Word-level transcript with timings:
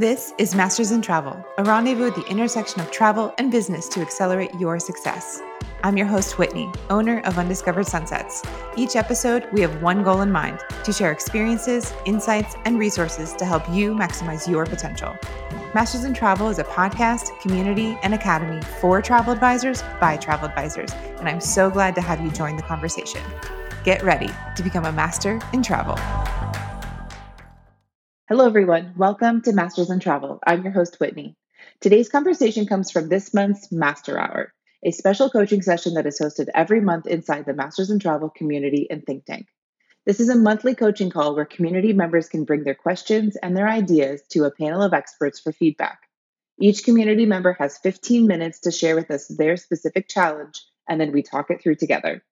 This 0.00 0.32
is 0.38 0.54
Masters 0.54 0.92
in 0.92 1.02
Travel, 1.02 1.44
a 1.58 1.64
rendezvous 1.64 2.06
at 2.06 2.14
the 2.14 2.24
intersection 2.26 2.80
of 2.80 2.88
travel 2.92 3.34
and 3.36 3.50
business 3.50 3.88
to 3.88 4.00
accelerate 4.00 4.54
your 4.54 4.78
success. 4.78 5.42
I'm 5.82 5.96
your 5.96 6.06
host, 6.06 6.38
Whitney, 6.38 6.70
owner 6.88 7.18
of 7.24 7.36
Undiscovered 7.36 7.88
Sunsets. 7.88 8.44
Each 8.76 8.94
episode, 8.94 9.48
we 9.52 9.60
have 9.60 9.82
one 9.82 10.04
goal 10.04 10.20
in 10.20 10.30
mind 10.30 10.60
to 10.84 10.92
share 10.92 11.10
experiences, 11.10 11.92
insights, 12.04 12.54
and 12.64 12.78
resources 12.78 13.32
to 13.38 13.44
help 13.44 13.68
you 13.70 13.92
maximize 13.92 14.46
your 14.46 14.66
potential. 14.66 15.16
Masters 15.74 16.04
in 16.04 16.14
Travel 16.14 16.48
is 16.48 16.60
a 16.60 16.64
podcast, 16.64 17.36
community, 17.40 17.98
and 18.04 18.14
academy 18.14 18.62
for 18.80 19.02
travel 19.02 19.32
advisors 19.32 19.82
by 20.00 20.16
travel 20.16 20.48
advisors, 20.48 20.92
and 21.18 21.28
I'm 21.28 21.40
so 21.40 21.70
glad 21.70 21.96
to 21.96 22.00
have 22.02 22.20
you 22.20 22.30
join 22.30 22.54
the 22.54 22.62
conversation. 22.62 23.22
Get 23.82 24.04
ready 24.04 24.30
to 24.54 24.62
become 24.62 24.84
a 24.84 24.92
master 24.92 25.40
in 25.52 25.60
travel. 25.60 25.98
Hello, 28.28 28.44
everyone. 28.44 28.92
Welcome 28.94 29.40
to 29.40 29.54
Masters 29.54 29.88
in 29.88 30.00
Travel. 30.00 30.38
I'm 30.46 30.62
your 30.62 30.70
host, 30.70 31.00
Whitney. 31.00 31.34
Today's 31.80 32.10
conversation 32.10 32.66
comes 32.66 32.90
from 32.90 33.08
this 33.08 33.32
month's 33.32 33.72
Master 33.72 34.20
Hour, 34.20 34.52
a 34.84 34.90
special 34.90 35.30
coaching 35.30 35.62
session 35.62 35.94
that 35.94 36.04
is 36.04 36.20
hosted 36.20 36.48
every 36.54 36.82
month 36.82 37.06
inside 37.06 37.46
the 37.46 37.54
Masters 37.54 37.88
in 37.88 37.98
Travel 37.98 38.28
community 38.28 38.86
and 38.90 39.02
think 39.02 39.24
tank. 39.24 39.46
This 40.04 40.20
is 40.20 40.28
a 40.28 40.36
monthly 40.36 40.74
coaching 40.74 41.08
call 41.08 41.34
where 41.34 41.46
community 41.46 41.94
members 41.94 42.28
can 42.28 42.44
bring 42.44 42.64
their 42.64 42.74
questions 42.74 43.36
and 43.36 43.56
their 43.56 43.66
ideas 43.66 44.20
to 44.32 44.44
a 44.44 44.50
panel 44.50 44.82
of 44.82 44.92
experts 44.92 45.40
for 45.40 45.50
feedback. 45.50 46.00
Each 46.60 46.84
community 46.84 47.24
member 47.24 47.54
has 47.54 47.78
15 47.78 48.26
minutes 48.26 48.60
to 48.60 48.70
share 48.70 48.94
with 48.94 49.10
us 49.10 49.26
their 49.28 49.56
specific 49.56 50.06
challenge, 50.06 50.62
and 50.86 51.00
then 51.00 51.12
we 51.12 51.22
talk 51.22 51.50
it 51.50 51.62
through 51.62 51.76
together. 51.76 52.22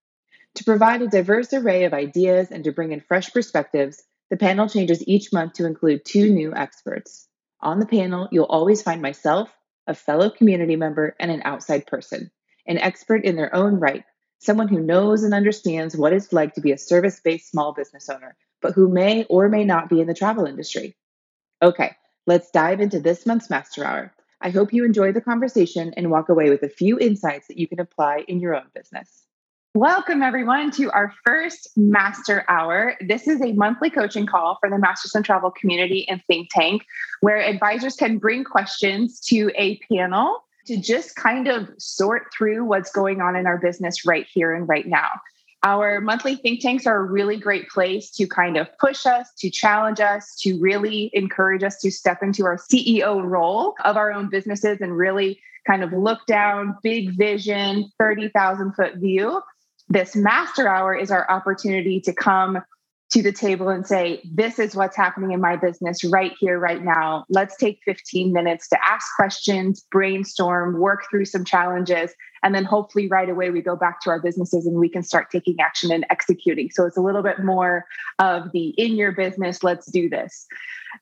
To 0.57 0.65
provide 0.65 1.01
a 1.01 1.09
diverse 1.09 1.55
array 1.55 1.85
of 1.85 1.95
ideas 1.95 2.51
and 2.51 2.65
to 2.65 2.73
bring 2.73 2.93
in 2.93 3.01
fresh 3.01 3.33
perspectives, 3.33 4.03
the 4.31 4.37
panel 4.37 4.69
changes 4.69 5.07
each 5.07 5.33
month 5.33 5.55
to 5.55 5.67
include 5.67 6.05
two 6.05 6.33
new 6.33 6.55
experts. 6.55 7.29
On 7.61 7.79
the 7.79 7.87
panel, 7.87 8.29
you'll 8.33 8.45
always 8.45 8.83
find 8.83 9.01
myself, 9.01 9.55
a 9.87 9.95
fellow 9.95 10.31
community 10.31 10.77
member, 10.77 11.15
and 11.21 11.31
an 11.31 11.43
outside 11.45 11.87
person, 11.87 12.31
an 12.67 12.79
expert 12.79 13.25
in 13.25 13.37
their 13.37 13.55
own 13.55 13.77
right, 13.77 14.05
someone 14.39 14.69
who 14.69 14.81
knows 14.81 15.23
and 15.23 15.33
understands 15.33 15.97
what 15.97 16.13
it's 16.13 16.33
like 16.33 16.55
to 16.55 16.61
be 16.61 16.73
a 16.73 16.79
service 16.79 17.21
based 17.21 17.51
small 17.51 17.73
business 17.73 18.09
owner, 18.09 18.37
but 18.61 18.73
who 18.73 18.89
may 18.89 19.25
or 19.25 19.49
may 19.49 19.65
not 19.65 19.89
be 19.89 20.01
in 20.01 20.07
the 20.07 20.15
travel 20.15 20.45
industry. 20.45 20.97
Okay, 21.63 21.93
let's 22.27 22.51
dive 22.51 22.81
into 22.81 23.01
this 23.01 23.27
month's 23.27 23.49
Master 23.49 23.85
Hour. 23.85 24.13
I 24.41 24.51
hope 24.51 24.73
you 24.73 24.85
enjoy 24.85 25.13
the 25.13 25.21
conversation 25.21 25.95
and 25.97 26.11
walk 26.11 26.29
away 26.29 26.51
with 26.51 26.63
a 26.63 26.69
few 26.69 26.99
insights 26.99 27.49
that 27.49 27.59
you 27.59 27.67
can 27.67 27.81
apply 27.81 28.25
in 28.29 28.41
your 28.41 28.55
own 28.55 28.67
business. 28.75 29.26
Welcome, 29.77 30.23
everyone, 30.23 30.71
to 30.71 30.91
our 30.93 31.13
first 31.23 31.69
Master 31.77 32.47
Hour. 32.49 32.95
This 33.07 33.29
is 33.29 33.43
a 33.43 33.53
monthly 33.53 33.91
coaching 33.91 34.25
call 34.25 34.57
for 34.59 34.71
the 34.71 34.79
Masters 34.79 35.15
in 35.15 35.23
Travel 35.23 35.51
community 35.51 36.09
and 36.09 36.25
think 36.27 36.49
tank 36.51 36.87
where 37.21 37.37
advisors 37.37 37.95
can 37.95 38.17
bring 38.17 38.43
questions 38.43 39.21
to 39.27 39.53
a 39.55 39.79
panel 39.93 40.43
to 40.65 40.79
just 40.79 41.15
kind 41.15 41.47
of 41.47 41.69
sort 41.77 42.29
through 42.33 42.65
what's 42.65 42.91
going 42.91 43.21
on 43.21 43.37
in 43.37 43.47
our 43.47 43.59
business 43.59 44.07
right 44.07 44.27
here 44.33 44.55
and 44.55 44.67
right 44.67 44.87
now. 44.87 45.09
Our 45.63 46.01
monthly 46.01 46.37
think 46.37 46.63
tanks 46.63 46.87
are 46.87 46.97
a 46.97 47.05
really 47.05 47.37
great 47.37 47.69
place 47.69 48.11
to 48.13 48.27
kind 48.27 48.57
of 48.57 48.69
push 48.79 49.05
us, 49.05 49.29
to 49.41 49.51
challenge 49.51 50.01
us, 50.01 50.37
to 50.37 50.59
really 50.59 51.11
encourage 51.13 51.63
us 51.63 51.79
to 51.81 51.91
step 51.91 52.23
into 52.23 52.47
our 52.47 52.57
CEO 52.57 53.23
role 53.23 53.75
of 53.85 53.99
our 53.99 54.11
own 54.11 54.31
businesses 54.31 54.81
and 54.81 54.97
really 54.97 55.39
kind 55.67 55.85
of 55.85 55.93
look 55.93 56.25
down, 56.27 56.79
big 56.83 57.15
vision, 57.19 57.93
30,000 57.99 58.73
foot 58.73 58.95
view 58.95 59.43
this 59.89 60.17
master 60.17 60.69
hour 60.69 60.95
is 60.95 61.11
our 61.11 61.31
opportunity 61.31 62.01
to 62.03 62.13
come 62.13 62.63
to 63.11 63.23
the 63.23 63.33
table 63.33 63.69
and 63.69 63.87
say, 63.87 64.21
This 64.25 64.59
is 64.59 64.75
what's 64.75 64.97
happening 64.97 65.33
in 65.33 65.41
my 65.41 65.57
business 65.57 66.03
right 66.05 66.33
here, 66.41 66.59
right 66.59 66.83
now. 66.83 67.25
Let's 67.29 67.57
take 67.57 67.81
15 67.85 68.33
minutes 68.33 68.69
to 68.69 68.79
ask 68.85 69.07
questions, 69.15 69.87
brainstorm, 69.93 70.81
work 70.81 71.05
through 71.09 71.27
some 71.27 71.45
challenges, 71.45 72.13
and 72.43 72.55
then 72.55 72.65
hopefully 72.65 73.07
right 73.07 73.29
away 73.29 73.51
we 73.51 73.63
go 73.63 73.77
back 73.77 74.01
to 74.03 74.11
our 74.11 74.21
businesses 74.21 74.67
and 74.67 74.77
we 74.77 74.89
can 74.89 75.03
start 75.03 75.31
taking 75.31 75.61
action 75.61 75.93
and 75.93 76.05
executing. 76.11 76.69
So 76.73 76.85
it's 76.85 76.97
a 76.97 77.01
little 77.01 77.23
bit 77.23 77.45
more 77.45 77.85
of 78.19 78.51
the 78.53 78.71
in 78.71 78.97
your 78.97 79.13
business, 79.13 79.63
let's 79.63 79.91
do 79.91 80.09
this. 80.09 80.47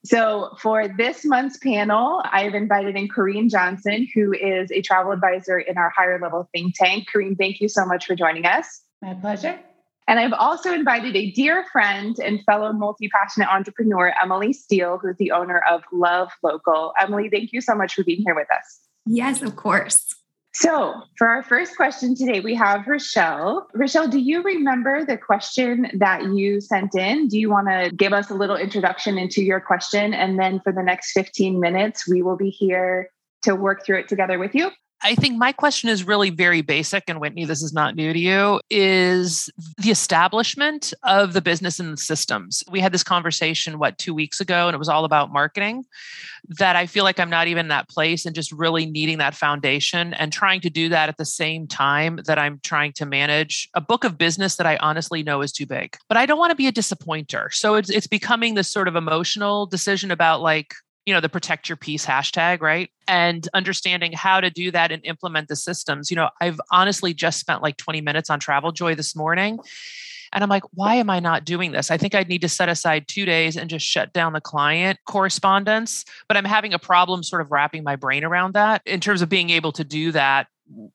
So, 0.05 0.57
for 0.61 0.89
this 0.89 1.25
month's 1.25 1.57
panel, 1.59 2.23
I've 2.25 2.55
invited 2.55 2.97
in 2.97 3.09
Corrine 3.09 3.51
Johnson, 3.51 4.07
who 4.15 4.33
is 4.35 4.71
a 4.73 4.83
travel 4.83 5.13
advisor 5.13 5.59
in 5.59 5.79
our 5.79 5.91
higher 5.97 6.19
level 6.21 6.49
think 6.53 6.75
tank. 6.77 7.07
Corrine, 7.15 7.39
thank 7.39 7.61
you 7.61 7.69
so 7.69 7.87
much 7.87 8.05
for 8.05 8.15
joining 8.15 8.45
us. 8.45 8.84
My 9.05 9.13
pleasure. 9.13 9.61
And 10.09 10.19
I've 10.19 10.33
also 10.33 10.73
invited 10.73 11.15
a 11.15 11.31
dear 11.33 11.67
friend 11.71 12.17
and 12.19 12.43
fellow 12.45 12.73
multi 12.73 13.09
passionate 13.09 13.51
entrepreneur, 13.51 14.15
Emily 14.23 14.55
Steele, 14.55 14.99
who's 14.99 15.17
the 15.19 15.31
owner 15.31 15.63
of 15.71 15.83
Love 15.93 16.31
Local. 16.43 16.95
Emily, 16.99 17.29
thank 17.29 17.53
you 17.53 17.61
so 17.61 17.75
much 17.75 17.95
for 17.95 18.03
being 18.03 18.23
here 18.25 18.35
with 18.35 18.51
us. 18.51 18.81
Yes, 19.05 19.43
of 19.43 19.57
course. 19.57 20.07
So, 20.55 20.95
for 21.19 21.29
our 21.29 21.43
first 21.43 21.77
question 21.77 22.15
today, 22.15 22.41
we 22.41 22.55
have 22.55 22.87
Rochelle. 22.87 23.69
Rochelle, 23.75 24.09
do 24.09 24.19
you 24.19 24.43
remember 24.43 25.05
the 25.05 25.19
question 25.19 25.91
that 25.99 26.23
you 26.33 26.63
sent 26.63 26.95
in? 26.95 27.29
Do 27.29 27.39
you 27.39 27.51
want 27.51 27.69
to 27.69 27.91
give 27.95 28.15
us 28.15 28.31
a 28.31 28.35
little 28.35 28.57
introduction 28.57 29.19
into 29.19 29.43
your 29.43 29.61
question? 29.61 30.15
And 30.15 30.39
then 30.39 30.61
for 30.61 30.73
the 30.73 30.83
next 30.83 31.13
15 31.13 31.61
minutes, 31.61 32.09
we 32.09 32.23
will 32.23 32.37
be 32.37 32.49
here 32.49 33.11
to 33.43 33.55
work 33.55 33.85
through 33.85 33.99
it 33.99 34.09
together 34.09 34.39
with 34.39 34.55
you. 34.55 34.71
I 35.05 35.15
think 35.15 35.37
my 35.37 35.53
question 35.53 35.91
is 35.91 36.05
really 36.05 36.31
very 36.31 36.63
basic, 36.63 37.05
and 37.09 37.21
Whitney, 37.21 37.45
this 37.45 37.63
is 37.63 37.75
not 37.75 37.95
new 37.95 38.15
to 38.15 38.19
you, 38.19 38.61
is 38.71 39.51
the 39.77 39.91
establishment 39.91 40.95
of 41.03 41.35
the 41.35 41.43
business 41.43 41.79
and 41.79 41.93
the 41.93 41.99
systems. 41.99 42.65
We 42.71 42.81
had 42.81 42.91
this 42.91 43.05
conversation, 43.05 43.79
what, 43.79 43.99
two 43.99 44.15
weeks 44.15 44.41
ago, 44.41 44.67
and 44.67 44.75
it 44.75 44.79
was 44.79 44.89
all 44.89 45.05
about 45.05 45.31
marketing. 45.31 45.85
That 46.59 46.75
I 46.75 46.87
feel 46.87 47.05
like 47.05 47.21
I'm 47.21 47.29
not 47.29 47.49
even 47.49 47.67
in 47.67 47.69
that 47.69 47.89
place 47.89 48.25
and 48.25 48.35
just 48.35 48.51
really 48.51 48.87
needing 48.87 49.19
that 49.19 49.35
foundation 49.35 50.15
and 50.15 50.33
trying 50.33 50.61
to 50.63 50.71
do 50.71 50.89
that 50.89 51.11
at 51.11 51.19
the 51.19 51.25
same 51.25 51.67
time 51.67 52.21
that 52.27 52.39
I'm 52.39 52.61
trying 52.63 52.93
to 52.95 53.07
manage 53.07 53.69
a 53.75 53.81
book 53.83 54.05
of 54.05 54.17
business 54.17 54.57
that 54.57 54.67
I 54.67 54.77
honestly 54.79 55.23
know 55.23 55.43
is 55.43 55.53
too 55.53 55.67
big. 55.67 55.97
But 56.09 56.17
I 56.17 56.27
don't 56.27 56.39
want 56.39 56.51
to 56.51 56.57
be 56.57 56.67
a 56.67 56.73
disappointer. 56.73 57.51
So 57.53 57.75
it's, 57.75 57.91
it's 57.91 58.07
becoming 58.07 58.55
this 58.55 58.71
sort 58.71 58.89
of 58.89 58.97
emotional 58.97 59.67
decision 59.67 60.11
about 60.11 60.41
like, 60.41 60.75
you 61.07 61.15
know 61.15 61.21
the 61.21 61.29
protect 61.29 61.69
your 61.69 61.77
peace 61.77 62.07
hashtag 62.07 62.61
right? 62.61 62.91
And 63.07 63.47
understanding 63.55 64.13
how 64.13 64.41
to 64.41 64.51
do 64.51 64.71
that 64.71 64.91
and 64.91 65.05
implement 65.05 65.49
the 65.49 65.57
systems. 65.57 66.11
You 66.11 66.17
know 66.17 66.31
i've 66.41 66.61
honestly 66.71 67.15
just 67.15 67.41
spent 67.41 67.63
like 67.63 67.77
20 67.77 68.01
minutes 68.01 68.31
on 68.31 68.41
travel 68.41 68.73
joy 68.73 68.95
this 68.95 69.15
morning 69.17 69.59
and 70.33 70.43
i'm 70.43 70.51
like 70.51 70.65
why 70.73 70.97
am 70.97 71.11
i 71.11 71.21
not 71.21 71.45
doing 71.45 71.73
this? 71.73 71.91
I 71.91 71.97
think 71.97 72.15
i'd 72.15 72.29
need 72.29 72.43
to 72.43 72.49
set 72.49 72.69
aside 72.69 73.09
two 73.09 73.25
days 73.25 73.57
and 73.57 73.71
just 73.71 73.87
shut 73.87 74.13
down 74.13 74.33
the 74.33 74.41
client 74.41 74.99
correspondence 75.07 76.05
but 76.29 76.37
i'm 76.37 76.45
having 76.45 76.75
a 76.75 76.79
problem 76.79 77.23
sort 77.23 77.43
of 77.43 77.51
wrapping 77.51 77.85
my 77.85 77.97
brain 77.97 78.25
around 78.25 78.55
that 78.55 78.83
in 78.87 79.01
terms 79.01 79.23
of 79.23 79.29
being 79.29 79.51
able 79.51 79.73
to 79.73 79.85
do 79.85 80.13
that 80.13 80.47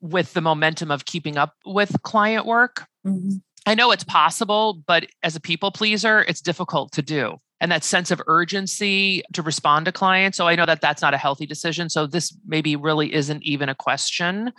with 0.01 0.33
the 0.33 0.41
momentum 0.41 0.91
of 0.91 1.05
keeping 1.05 1.37
up 1.37 1.55
with 1.65 2.01
client 2.03 2.45
work. 2.45 2.87
Mm-hmm. 3.05 3.37
I 3.65 3.75
know 3.75 3.91
it's 3.91 4.03
possible, 4.03 4.81
but 4.87 5.07
as 5.23 5.35
a 5.35 5.39
people 5.39 5.71
pleaser, 5.71 6.21
it's 6.27 6.41
difficult 6.41 6.91
to 6.93 7.01
do 7.01 7.37
and 7.61 7.71
that 7.71 7.83
sense 7.83 8.11
of 8.11 8.21
urgency 8.27 9.23
to 9.33 9.41
respond 9.41 9.85
to 9.85 9.91
clients. 9.91 10.37
So 10.37 10.47
I 10.47 10.55
know 10.55 10.65
that 10.65 10.81
that's 10.81 11.01
not 11.01 11.13
a 11.13 11.17
healthy 11.17 11.45
decision. 11.45 11.89
So 11.89 12.07
this 12.07 12.35
maybe 12.47 12.75
really 12.75 13.13
isn't 13.13 13.43
even 13.43 13.69
a 13.69 13.75
question, 13.75 14.53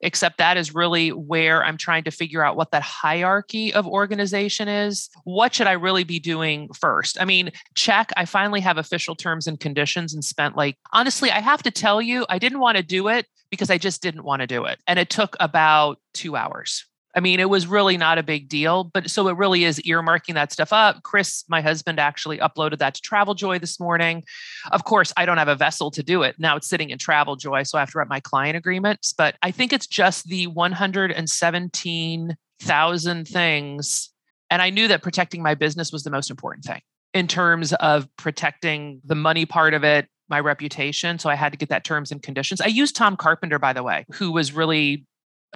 except 0.00 0.38
that 0.38 0.56
is 0.56 0.74
really 0.74 1.10
where 1.10 1.64
I'm 1.64 1.76
trying 1.76 2.04
to 2.04 2.10
figure 2.10 2.44
out 2.44 2.56
what 2.56 2.70
that 2.72 2.82
hierarchy 2.82 3.72
of 3.72 3.86
organization 3.86 4.68
is. 4.68 5.08
What 5.24 5.54
should 5.54 5.66
I 5.66 5.72
really 5.72 6.04
be 6.04 6.18
doing 6.18 6.68
first? 6.78 7.20
I 7.20 7.24
mean, 7.24 7.50
check, 7.74 8.10
I 8.16 8.24
finally 8.24 8.60
have 8.60 8.78
official 8.78 9.14
terms 9.14 9.46
and 9.46 9.60
conditions 9.60 10.14
and 10.14 10.24
spent 10.24 10.56
like, 10.56 10.76
honestly, 10.92 11.30
I 11.30 11.40
have 11.40 11.62
to 11.62 11.70
tell 11.70 12.02
you, 12.02 12.26
I 12.28 12.38
didn't 12.38 12.60
want 12.60 12.76
to 12.76 12.82
do 12.82 13.08
it 13.08 13.26
because 13.50 13.70
I 13.70 13.78
just 13.78 14.02
didn't 14.02 14.24
want 14.24 14.40
to 14.40 14.46
do 14.46 14.64
it. 14.64 14.78
And 14.86 14.98
it 14.98 15.10
took 15.10 15.36
about 15.40 15.98
two 16.14 16.36
hours. 16.36 16.86
I 17.14 17.20
mean, 17.20 17.38
it 17.40 17.50
was 17.50 17.66
really 17.66 17.96
not 17.96 18.18
a 18.18 18.22
big 18.22 18.48
deal, 18.48 18.84
but 18.84 19.10
so 19.10 19.26
it 19.28 19.36
really 19.36 19.64
is 19.64 19.80
earmarking 19.80 20.34
that 20.34 20.52
stuff 20.52 20.72
up. 20.72 21.02
Chris, 21.02 21.42
my 21.48 21.60
husband, 21.60 21.98
actually 21.98 22.38
uploaded 22.38 22.78
that 22.78 22.94
to 22.94 23.00
Travel 23.00 23.34
Joy 23.34 23.58
this 23.58 23.80
morning. 23.80 24.22
Of 24.70 24.84
course, 24.84 25.12
I 25.16 25.26
don't 25.26 25.38
have 25.38 25.48
a 25.48 25.56
vessel 25.56 25.90
to 25.92 26.04
do 26.04 26.22
it. 26.22 26.36
Now 26.38 26.56
it's 26.56 26.68
sitting 26.68 26.90
in 26.90 26.98
Travel 26.98 27.36
Joy, 27.36 27.62
so 27.64 27.78
I 27.78 27.80
have 27.80 27.90
to 27.90 27.98
write 27.98 28.08
my 28.08 28.20
client 28.20 28.56
agreements. 28.56 29.12
But 29.12 29.34
I 29.42 29.50
think 29.50 29.72
it's 29.72 29.88
just 29.88 30.28
the 30.28 30.46
117,000 30.46 33.28
things. 33.28 34.10
And 34.50 34.62
I 34.62 34.70
knew 34.70 34.86
that 34.88 35.02
protecting 35.02 35.42
my 35.42 35.54
business 35.54 35.92
was 35.92 36.04
the 36.04 36.10
most 36.10 36.30
important 36.30 36.64
thing 36.64 36.80
in 37.12 37.26
terms 37.26 37.72
of 37.72 38.06
protecting 38.16 39.00
the 39.04 39.16
money 39.16 39.46
part 39.46 39.74
of 39.74 39.82
it, 39.82 40.06
my 40.28 40.38
reputation. 40.38 41.18
So 41.18 41.28
I 41.28 41.34
had 41.34 41.50
to 41.52 41.58
get 41.58 41.70
that 41.70 41.82
terms 41.82 42.12
and 42.12 42.22
conditions. 42.22 42.60
I 42.60 42.66
used 42.66 42.94
Tom 42.94 43.16
Carpenter, 43.16 43.58
by 43.58 43.72
the 43.72 43.82
way, 43.82 44.06
who 44.12 44.30
was 44.30 44.52
really 44.52 45.04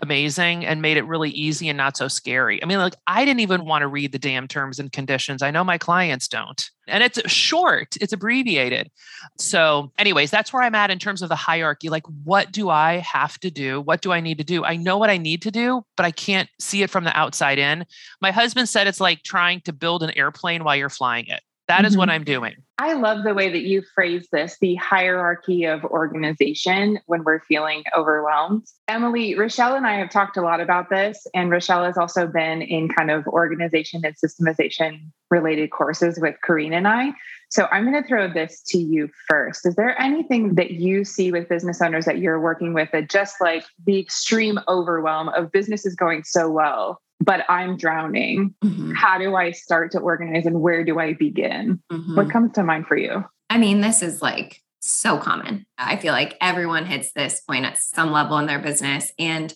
amazing 0.02 0.67
and 0.67 0.82
made 0.82 0.96
it 0.96 1.06
really 1.06 1.31
easy 1.31 1.69
and 1.69 1.76
not 1.76 1.96
so 1.96 2.08
scary. 2.08 2.62
I 2.62 2.67
mean, 2.67 2.79
like, 2.79 2.96
I 3.06 3.25
didn't 3.25 3.41
even 3.41 3.64
want 3.64 3.82
to 3.82 3.88
read 3.88 4.12
the 4.12 4.19
damn 4.19 4.49
terms 4.49 4.79
and 4.79 4.91
conditions. 4.91 5.43
I 5.43 5.50
know 5.50 5.64
my 5.64 5.79
clients 5.79 6.29
don't. 6.29 6.62
And 6.87 7.02
it's 7.02 7.20
short, 7.31 7.96
it's 8.00 8.12
abbreviated. 8.12 8.91
So, 9.38 9.93
anyways, 9.96 10.31
that's 10.31 10.52
where 10.52 10.62
I'm 10.62 10.75
at 10.75 10.91
in 10.91 10.99
terms 10.99 11.23
of 11.23 11.29
the 11.29 11.37
hierarchy. 11.37 11.88
Like, 11.88 12.05
what 12.25 12.52
do 12.52 12.69
I 12.69 12.99
have 12.99 13.38
to 13.41 13.50
do? 13.50 13.81
What 13.81 14.02
do 14.02 14.12
I 14.12 14.20
need 14.20 14.38
to 14.38 14.44
do? 14.44 14.64
I 14.64 14.76
know 14.76 14.99
what 14.99 15.11
I 15.11 15.17
need 15.17 15.43
to 15.43 15.50
do, 15.50 15.85
but 15.96 16.05
I 16.05 16.11
can't 16.11 16.50
see 16.58 16.82
it 16.82 16.91
from 16.91 17.05
the 17.05 17.17
outside 17.17 17.58
in. 17.58 17.87
My 18.20 18.32
husband 18.32 18.69
said 18.69 18.87
it's 18.87 19.00
like 19.00 19.23
trying 19.23 19.61
to 19.62 19.73
build 19.73 20.02
an 20.02 20.17
airplane 20.17 20.64
while 20.64 20.76
you're 20.76 20.91
flying 20.91 21.26
it. 21.29 21.43
That 21.69 21.85
is 21.85 21.93
mm-hmm. 21.93 21.99
what 22.01 22.11
I'm 22.11 22.25
doing. 22.25 22.55
I 22.79 22.95
love 22.95 23.25
the 23.25 23.35
way 23.35 23.51
that 23.51 23.63
you 23.63 23.83
phrase 23.95 24.29
this 24.33 24.59
the 24.61 24.75
hierarchy 24.75 25.65
of 25.65 25.85
organization 25.85 26.99
when 27.07 27.25
we're 27.25 27.41
feeling 27.41 27.85
overwhelmed. 27.97 28.67
Emily, 28.89 29.35
Rochelle 29.35 29.77
and 29.77 29.87
I 29.87 29.95
have 29.95 30.11
talked 30.11 30.37
a 30.37 30.43
lot 30.43 30.61
about 30.61 30.91
this, 30.91 31.27
and 31.35 31.51
Rochelle 31.51 31.85
has 31.85 31.97
also 31.97 32.27
been 32.27 32.63
in 32.63 32.89
kind 32.89 33.11
of 33.11 33.27
organization 33.29 34.03
and 34.05 34.15
systemization 34.17 35.11
related 35.31 35.71
courses 35.71 36.19
with 36.21 36.37
Karina 36.45 36.77
and 36.77 36.89
I. 36.89 37.13
So 37.51 37.69
I'm 37.71 37.89
going 37.89 38.03
to 38.03 38.09
throw 38.09 38.29
this 38.29 38.63
to 38.69 38.79
you 38.79 39.09
first. 39.29 39.65
Is 39.65 39.77
there 39.77 40.01
anything 40.01 40.57
that 40.57 40.73
you 40.73 41.05
see 41.05 41.31
with 41.31 41.49
business 41.49 41.81
owners 41.81 42.05
that 42.05 42.19
you're 42.19 42.41
working 42.41 42.75
with 42.75 42.91
that 42.93 43.09
just 43.09 43.37
like 43.41 43.65
the 43.87 44.01
extreme 44.01 44.59
overwhelm 44.67 45.29
of 45.29 45.53
business 45.53 45.87
is 45.87 45.95
going 45.95 46.25
so 46.25 46.51
well? 46.51 47.01
But 47.21 47.45
I'm 47.49 47.77
drowning. 47.77 48.55
Mm-hmm. 48.63 48.93
How 48.93 49.19
do 49.19 49.35
I 49.35 49.53
start 49.53 49.93
to 49.93 49.99
organize 49.99 50.47
and 50.47 50.61
where 50.61 50.85
do 50.85 50.99
I 50.99 51.15
begin? 51.15 51.81
Mm-hmm. 51.91 52.17
What 52.17 52.31
comes 52.31 52.53
to 52.53 52.63
mind 52.63 52.87
for 52.87 52.97
you? 52.97 53.25
I 53.51 53.59
mean, 53.59 53.81
this 53.81 54.03
is 54.03 54.21
like 54.21 54.63
so 54.81 55.19
common. 55.19 55.67
I 55.79 55.97
feel 55.97 56.13
like 56.13 56.37
everyone 56.41 56.87
hits 56.87 57.13
this 57.13 57.41
point 57.41 57.65
at 57.65 57.79
some 57.79 58.13
level 58.13 58.39
in 58.39 58.47
their 58.47 58.59
business. 58.59 59.13
And 59.19 59.53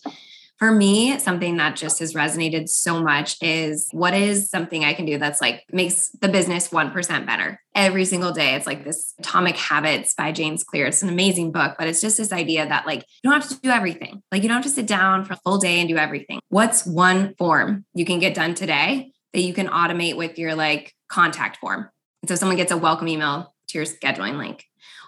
for 0.59 0.71
me, 0.71 1.17
something 1.19 1.55
that 1.55 1.77
just 1.77 1.99
has 1.99 2.13
resonated 2.13 2.67
so 2.67 3.01
much 3.01 3.37
is 3.41 3.87
what 3.91 4.13
is 4.13 4.49
something 4.49 4.83
I 4.83 4.93
can 4.93 5.05
do 5.05 5.17
that's 5.17 5.39
like 5.39 5.63
makes 5.71 6.09
the 6.19 6.27
business 6.27 6.67
1% 6.67 7.25
better 7.25 7.61
every 7.73 8.03
single 8.03 8.33
day. 8.33 8.55
It's 8.55 8.67
like 8.67 8.83
this 8.83 9.13
Atomic 9.19 9.55
Habits 9.55 10.13
by 10.13 10.33
James 10.33 10.65
Clear. 10.65 10.87
It's 10.87 11.01
an 11.01 11.07
amazing 11.07 11.53
book, 11.53 11.75
but 11.79 11.87
it's 11.87 12.01
just 12.01 12.17
this 12.17 12.33
idea 12.33 12.67
that 12.67 12.85
like 12.85 13.05
you 13.23 13.31
don't 13.31 13.39
have 13.39 13.49
to 13.49 13.59
do 13.61 13.69
everything. 13.69 14.21
Like 14.33 14.43
you 14.43 14.49
don't 14.49 14.57
have 14.57 14.65
to 14.65 14.69
sit 14.69 14.85
down 14.85 15.23
for 15.23 15.33
a 15.33 15.37
full 15.37 15.59
day 15.59 15.79
and 15.79 15.87
do 15.87 15.95
everything. 15.95 16.41
What's 16.49 16.85
one 16.85 17.35
form 17.35 17.85
you 17.93 18.03
can 18.03 18.19
get 18.19 18.33
done 18.33 18.53
today 18.53 19.13
that 19.33 19.41
you 19.41 19.53
can 19.53 19.67
automate 19.67 20.17
with 20.17 20.37
your 20.37 20.55
like 20.55 20.93
contact 21.07 21.57
form? 21.57 21.89
And 22.21 22.27
so 22.27 22.35
someone 22.35 22.57
gets 22.57 22.73
a 22.73 22.77
welcome 22.77 23.07
email 23.07 23.55
to 23.69 23.77
your 23.77 23.85
scheduling 23.85 24.37
link. 24.37 24.65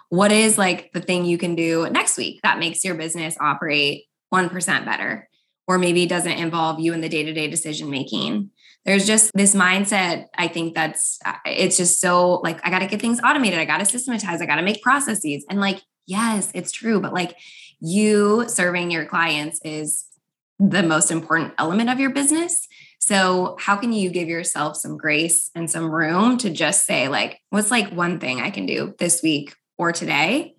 What 0.08 0.32
is 0.32 0.56
like 0.56 0.92
the 0.94 1.00
thing 1.02 1.26
you 1.26 1.36
can 1.36 1.54
do 1.56 1.90
next 1.90 2.16
week 2.16 2.40
that 2.42 2.58
makes 2.58 2.82
your 2.84 2.94
business 2.94 3.36
operate 3.38 4.04
1% 4.32 4.84
better? 4.86 5.28
Or 5.68 5.78
maybe 5.78 6.06
doesn't 6.06 6.32
involve 6.32 6.80
you 6.80 6.92
in 6.92 7.00
the 7.00 7.08
day-to-day 7.08 7.48
decision 7.48 7.90
making 7.90 8.50
there's 8.84 9.06
just 9.06 9.30
this 9.34 9.54
mindset 9.54 10.26
i 10.36 10.48
think 10.48 10.74
that's 10.74 11.18
uh, 11.24 11.34
it's 11.46 11.76
just 11.76 12.00
so 12.00 12.40
like 12.42 12.64
i 12.66 12.70
got 12.70 12.80
to 12.80 12.86
get 12.86 13.00
things 13.00 13.20
automated 13.24 13.58
i 13.58 13.64
got 13.64 13.78
to 13.78 13.84
systematize 13.86 14.40
i 14.40 14.46
got 14.46 14.56
to 14.56 14.62
make 14.62 14.82
processes. 14.82 15.44
And 15.48 15.60
like 15.60 15.82
yes 16.06 16.50
it's 16.54 16.72
true 16.72 17.00
but 17.00 17.12
like 17.14 17.36
you 17.80 18.48
serving 18.48 18.90
your 18.90 19.06
clients 19.06 19.60
is 19.64 20.04
the 20.70 20.82
most 20.82 21.10
important 21.10 21.54
element 21.58 21.90
of 21.90 21.98
your 21.98 22.10
business. 22.10 22.68
So 23.00 23.56
how 23.58 23.74
can 23.76 23.92
you 23.92 24.10
give 24.10 24.28
yourself 24.28 24.76
some 24.76 24.96
grace 24.96 25.50
and 25.56 25.68
some 25.68 25.90
room 25.90 26.38
to 26.38 26.50
just 26.50 26.86
say 26.86 27.08
like 27.08 27.40
what's 27.50 27.72
like 27.72 27.90
one 27.90 28.20
thing 28.20 28.40
i 28.40 28.50
can 28.50 28.64
do 28.64 28.94
this 28.98 29.22
week 29.22 29.56
or 29.76 29.90
today 29.90 30.54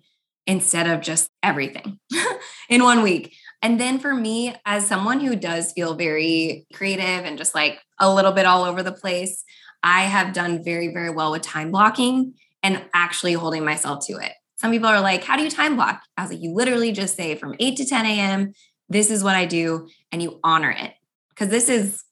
instead 0.46 0.86
of 0.86 1.00
just 1.00 1.30
everything 1.42 1.98
in 2.68 2.82
one 2.82 3.02
week 3.02 3.34
and 3.64 3.80
then 3.80 3.98
for 3.98 4.14
me, 4.14 4.54
as 4.66 4.86
someone 4.86 5.20
who 5.20 5.34
does 5.34 5.72
feel 5.72 5.94
very 5.94 6.66
creative 6.74 7.24
and 7.24 7.38
just 7.38 7.54
like 7.54 7.80
a 7.98 8.14
little 8.14 8.32
bit 8.32 8.44
all 8.44 8.64
over 8.64 8.82
the 8.82 8.92
place, 8.92 9.42
I 9.82 10.02
have 10.02 10.34
done 10.34 10.62
very, 10.62 10.88
very 10.88 11.08
well 11.08 11.32
with 11.32 11.40
time 11.40 11.70
blocking 11.70 12.34
and 12.62 12.84
actually 12.92 13.32
holding 13.32 13.64
myself 13.64 14.04
to 14.08 14.18
it. 14.18 14.32
Some 14.56 14.70
people 14.70 14.88
are 14.88 15.00
like, 15.00 15.24
How 15.24 15.38
do 15.38 15.42
you 15.42 15.48
time 15.48 15.76
block? 15.76 16.02
I 16.14 16.22
was 16.22 16.30
like, 16.30 16.42
You 16.42 16.52
literally 16.52 16.92
just 16.92 17.16
say 17.16 17.36
from 17.36 17.54
8 17.58 17.76
to 17.78 17.86
10 17.86 18.04
a.m., 18.04 18.52
this 18.90 19.10
is 19.10 19.24
what 19.24 19.34
I 19.34 19.46
do, 19.46 19.88
and 20.12 20.22
you 20.22 20.40
honor 20.44 20.70
it. 20.70 20.92
Because 21.30 21.48
this 21.48 21.70
is, 21.70 22.04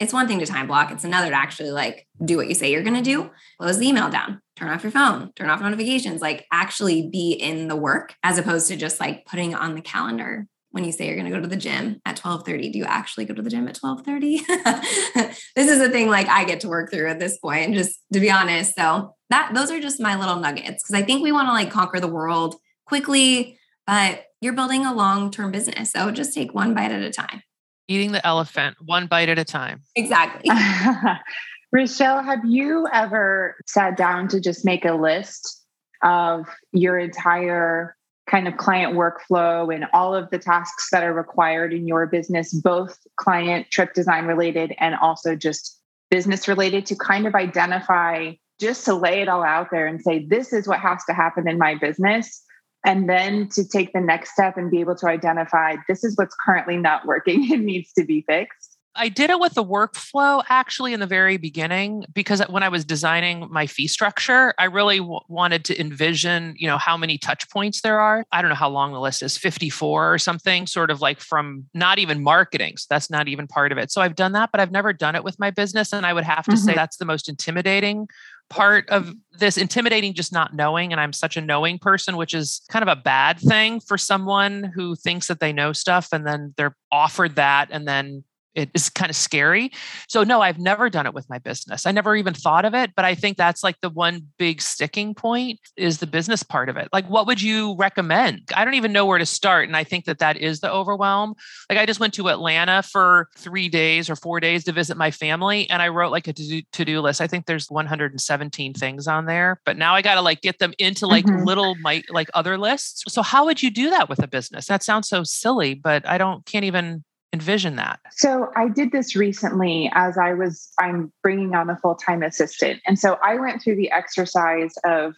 it's 0.00 0.12
one 0.12 0.26
thing 0.26 0.40
to 0.40 0.46
time 0.46 0.66
block, 0.66 0.90
it's 0.90 1.04
another 1.04 1.30
to 1.30 1.36
actually 1.36 1.70
like 1.70 2.08
do 2.24 2.36
what 2.36 2.48
you 2.48 2.54
say 2.56 2.72
you're 2.72 2.82
going 2.82 2.96
to 2.96 3.00
do. 3.00 3.30
Close 3.60 3.78
the 3.78 3.86
email 3.86 4.10
down, 4.10 4.42
turn 4.56 4.70
off 4.70 4.82
your 4.82 4.90
phone, 4.90 5.32
turn 5.36 5.50
off 5.50 5.60
notifications, 5.60 6.20
like 6.20 6.46
actually 6.50 7.08
be 7.08 7.30
in 7.30 7.68
the 7.68 7.76
work 7.76 8.16
as 8.24 8.38
opposed 8.38 8.66
to 8.68 8.76
just 8.76 8.98
like 8.98 9.24
putting 9.24 9.54
on 9.54 9.76
the 9.76 9.80
calendar 9.80 10.48
when 10.76 10.84
you 10.84 10.92
say 10.92 11.06
you're 11.06 11.16
going 11.16 11.24
to 11.24 11.34
go 11.34 11.40
to 11.40 11.48
the 11.48 11.56
gym 11.56 12.02
at 12.04 12.20
12:30 12.20 12.70
do 12.70 12.78
you 12.78 12.84
actually 12.84 13.24
go 13.24 13.32
to 13.32 13.40
the 13.40 13.48
gym 13.48 13.66
at 13.66 13.76
12:30 13.76 15.34
this 15.56 15.70
is 15.70 15.80
a 15.80 15.88
thing 15.88 16.10
like 16.10 16.28
I 16.28 16.44
get 16.44 16.60
to 16.60 16.68
work 16.68 16.90
through 16.92 17.08
at 17.08 17.18
this 17.18 17.38
point 17.38 17.72
just 17.72 17.98
to 18.12 18.20
be 18.20 18.30
honest. 18.30 18.74
So 18.76 19.14
that 19.30 19.52
those 19.54 19.70
are 19.70 19.80
just 19.80 20.00
my 20.00 20.16
little 20.16 20.36
nuggets 20.36 20.84
cuz 20.84 20.94
I 20.94 21.00
think 21.00 21.22
we 21.22 21.32
want 21.32 21.48
to 21.48 21.52
like 21.52 21.70
conquer 21.70 21.98
the 21.98 22.08
world 22.08 22.56
quickly 22.84 23.58
but 23.86 24.26
you're 24.42 24.52
building 24.52 24.84
a 24.84 24.92
long-term 24.92 25.50
business 25.50 25.92
so 25.92 26.10
just 26.10 26.34
take 26.34 26.54
one 26.54 26.74
bite 26.74 26.92
at 26.92 27.00
a 27.00 27.10
time. 27.10 27.40
Eating 27.88 28.12
the 28.12 28.24
elephant 28.26 28.76
one 28.84 29.06
bite 29.06 29.30
at 29.30 29.38
a 29.38 29.44
time. 29.44 29.80
Exactly. 29.94 30.50
Rochelle 31.72 32.22
have 32.22 32.44
you 32.44 32.86
ever 32.92 33.56
sat 33.66 33.96
down 33.96 34.28
to 34.28 34.40
just 34.40 34.62
make 34.62 34.84
a 34.84 34.92
list 34.92 35.64
of 36.02 36.46
your 36.72 36.98
entire 36.98 37.96
kind 38.26 38.48
of 38.48 38.56
client 38.56 38.94
workflow 38.94 39.72
and 39.72 39.86
all 39.92 40.14
of 40.14 40.28
the 40.30 40.38
tasks 40.38 40.88
that 40.90 41.04
are 41.04 41.12
required 41.12 41.72
in 41.72 41.86
your 41.86 42.06
business, 42.06 42.52
both 42.52 42.98
client 43.16 43.70
trip 43.70 43.94
design 43.94 44.26
related 44.26 44.74
and 44.78 44.96
also 44.96 45.36
just 45.36 45.80
business 46.10 46.48
related, 46.48 46.86
to 46.86 46.96
kind 46.96 47.26
of 47.26 47.34
identify, 47.34 48.32
just 48.60 48.84
to 48.84 48.94
lay 48.94 49.20
it 49.20 49.28
all 49.28 49.42
out 49.42 49.68
there 49.70 49.86
and 49.86 50.00
say, 50.00 50.24
this 50.26 50.52
is 50.52 50.66
what 50.66 50.80
has 50.80 51.04
to 51.04 51.14
happen 51.14 51.48
in 51.48 51.58
my 51.58 51.74
business. 51.74 52.42
And 52.84 53.08
then 53.08 53.48
to 53.50 53.66
take 53.66 53.92
the 53.92 54.00
next 54.00 54.32
step 54.32 54.56
and 54.56 54.70
be 54.70 54.80
able 54.80 54.94
to 54.96 55.08
identify, 55.08 55.76
this 55.88 56.04
is 56.04 56.16
what's 56.16 56.36
currently 56.44 56.76
not 56.76 57.06
working 57.06 57.52
and 57.52 57.64
needs 57.66 57.92
to 57.94 58.04
be 58.04 58.22
fixed. 58.22 58.75
I 58.96 59.08
did 59.08 59.30
it 59.30 59.38
with 59.38 59.54
the 59.54 59.64
workflow 59.64 60.42
actually 60.48 60.92
in 60.92 61.00
the 61.00 61.06
very 61.06 61.36
beginning 61.36 62.04
because 62.12 62.40
when 62.48 62.62
I 62.62 62.68
was 62.68 62.84
designing 62.84 63.46
my 63.50 63.66
fee 63.66 63.86
structure, 63.86 64.54
I 64.58 64.64
really 64.64 64.98
w- 64.98 65.20
wanted 65.28 65.64
to 65.66 65.80
envision, 65.80 66.54
you 66.56 66.66
know, 66.66 66.78
how 66.78 66.96
many 66.96 67.18
touch 67.18 67.48
points 67.50 67.80
there 67.80 68.00
are. 68.00 68.24
I 68.32 68.42
don't 68.42 68.48
know 68.48 68.56
how 68.56 68.68
long 68.68 68.92
the 68.92 69.00
list 69.00 69.22
is, 69.22 69.36
54 69.36 70.14
or 70.14 70.18
something, 70.18 70.66
sort 70.66 70.90
of 70.90 71.00
like 71.00 71.20
from 71.20 71.66
not 71.74 71.98
even 71.98 72.22
marketing. 72.22 72.76
So 72.76 72.86
that's 72.90 73.10
not 73.10 73.28
even 73.28 73.46
part 73.46 73.72
of 73.72 73.78
it. 73.78 73.90
So 73.90 74.00
I've 74.00 74.16
done 74.16 74.32
that, 74.32 74.50
but 74.52 74.60
I've 74.60 74.72
never 74.72 74.92
done 74.92 75.14
it 75.14 75.24
with 75.24 75.38
my 75.38 75.50
business. 75.50 75.92
And 75.92 76.06
I 76.06 76.12
would 76.12 76.24
have 76.24 76.44
to 76.46 76.52
mm-hmm. 76.52 76.64
say 76.64 76.74
that's 76.74 76.96
the 76.96 77.04
most 77.04 77.28
intimidating 77.28 78.08
part 78.48 78.88
of 78.90 79.12
this 79.38 79.56
intimidating 79.56 80.14
just 80.14 80.32
not 80.32 80.54
knowing 80.54 80.92
and 80.92 81.00
i'm 81.00 81.12
such 81.12 81.36
a 81.36 81.40
knowing 81.40 81.80
person 81.80 82.16
which 82.16 82.32
is 82.32 82.62
kind 82.70 82.82
of 82.82 82.88
a 82.88 83.00
bad 83.00 83.40
thing 83.40 83.80
for 83.80 83.98
someone 83.98 84.70
who 84.74 84.94
thinks 84.94 85.26
that 85.26 85.40
they 85.40 85.52
know 85.52 85.72
stuff 85.72 86.10
and 86.12 86.24
then 86.24 86.54
they're 86.56 86.76
offered 86.92 87.34
that 87.34 87.68
and 87.72 87.88
then 87.88 88.22
it 88.56 88.70
is 88.74 88.88
kind 88.88 89.10
of 89.10 89.16
scary. 89.16 89.70
So 90.08 90.24
no, 90.24 90.40
I've 90.40 90.58
never 90.58 90.90
done 90.90 91.06
it 91.06 91.14
with 91.14 91.28
my 91.28 91.38
business. 91.38 91.86
I 91.86 91.92
never 91.92 92.16
even 92.16 92.34
thought 92.34 92.64
of 92.64 92.74
it, 92.74 92.92
but 92.96 93.04
I 93.04 93.14
think 93.14 93.36
that's 93.36 93.62
like 93.62 93.76
the 93.82 93.90
one 93.90 94.26
big 94.38 94.62
sticking 94.62 95.14
point 95.14 95.60
is 95.76 95.98
the 95.98 96.06
business 96.06 96.42
part 96.42 96.68
of 96.68 96.76
it. 96.76 96.88
Like 96.92 97.08
what 97.08 97.26
would 97.26 97.40
you 97.40 97.76
recommend? 97.76 98.50
I 98.54 98.64
don't 98.64 98.74
even 98.74 98.92
know 98.92 99.06
where 99.06 99.18
to 99.18 99.26
start 99.26 99.68
and 99.68 99.76
I 99.76 99.84
think 99.84 100.06
that 100.06 100.18
that 100.18 100.38
is 100.38 100.60
the 100.60 100.72
overwhelm. 100.72 101.34
Like 101.68 101.78
I 101.78 101.86
just 101.86 102.00
went 102.00 102.14
to 102.14 102.28
Atlanta 102.28 102.82
for 102.82 103.28
3 103.36 103.68
days 103.68 104.08
or 104.08 104.16
4 104.16 104.40
days 104.40 104.64
to 104.64 104.72
visit 104.72 104.96
my 104.96 105.10
family 105.10 105.68
and 105.70 105.82
I 105.82 105.88
wrote 105.88 106.10
like 106.10 106.26
a 106.26 106.32
to-do 106.32 107.00
list. 107.00 107.20
I 107.20 107.26
think 107.26 107.46
there's 107.46 107.70
117 107.70 108.74
things 108.74 109.06
on 109.06 109.26
there, 109.26 109.60
but 109.66 109.76
now 109.76 109.94
I 109.94 110.02
got 110.02 110.14
to 110.14 110.22
like 110.22 110.40
get 110.40 110.58
them 110.58 110.72
into 110.78 111.06
like 111.06 111.26
mm-hmm. 111.26 111.44
little 111.44 111.74
my 111.76 112.02
like 112.08 112.30
other 112.32 112.56
lists. 112.56 113.04
So 113.08 113.22
how 113.22 113.44
would 113.44 113.62
you 113.62 113.70
do 113.70 113.90
that 113.90 114.08
with 114.08 114.22
a 114.22 114.26
business? 114.26 114.66
That 114.66 114.82
sounds 114.82 115.08
so 115.08 115.24
silly, 115.24 115.74
but 115.74 116.06
I 116.08 116.16
don't 116.16 116.44
can't 116.46 116.64
even 116.64 117.04
envision 117.32 117.76
that? 117.76 118.00
So 118.10 118.50
I 118.56 118.68
did 118.68 118.92
this 118.92 119.16
recently 119.16 119.90
as 119.94 120.16
I 120.16 120.34
was 120.34 120.70
I'm 120.78 121.12
bringing 121.22 121.54
on 121.54 121.68
a 121.70 121.76
full-time 121.76 122.22
assistant. 122.22 122.80
And 122.86 122.98
so 122.98 123.18
I 123.22 123.36
went 123.36 123.62
through 123.62 123.76
the 123.76 123.90
exercise 123.90 124.74
of 124.84 125.14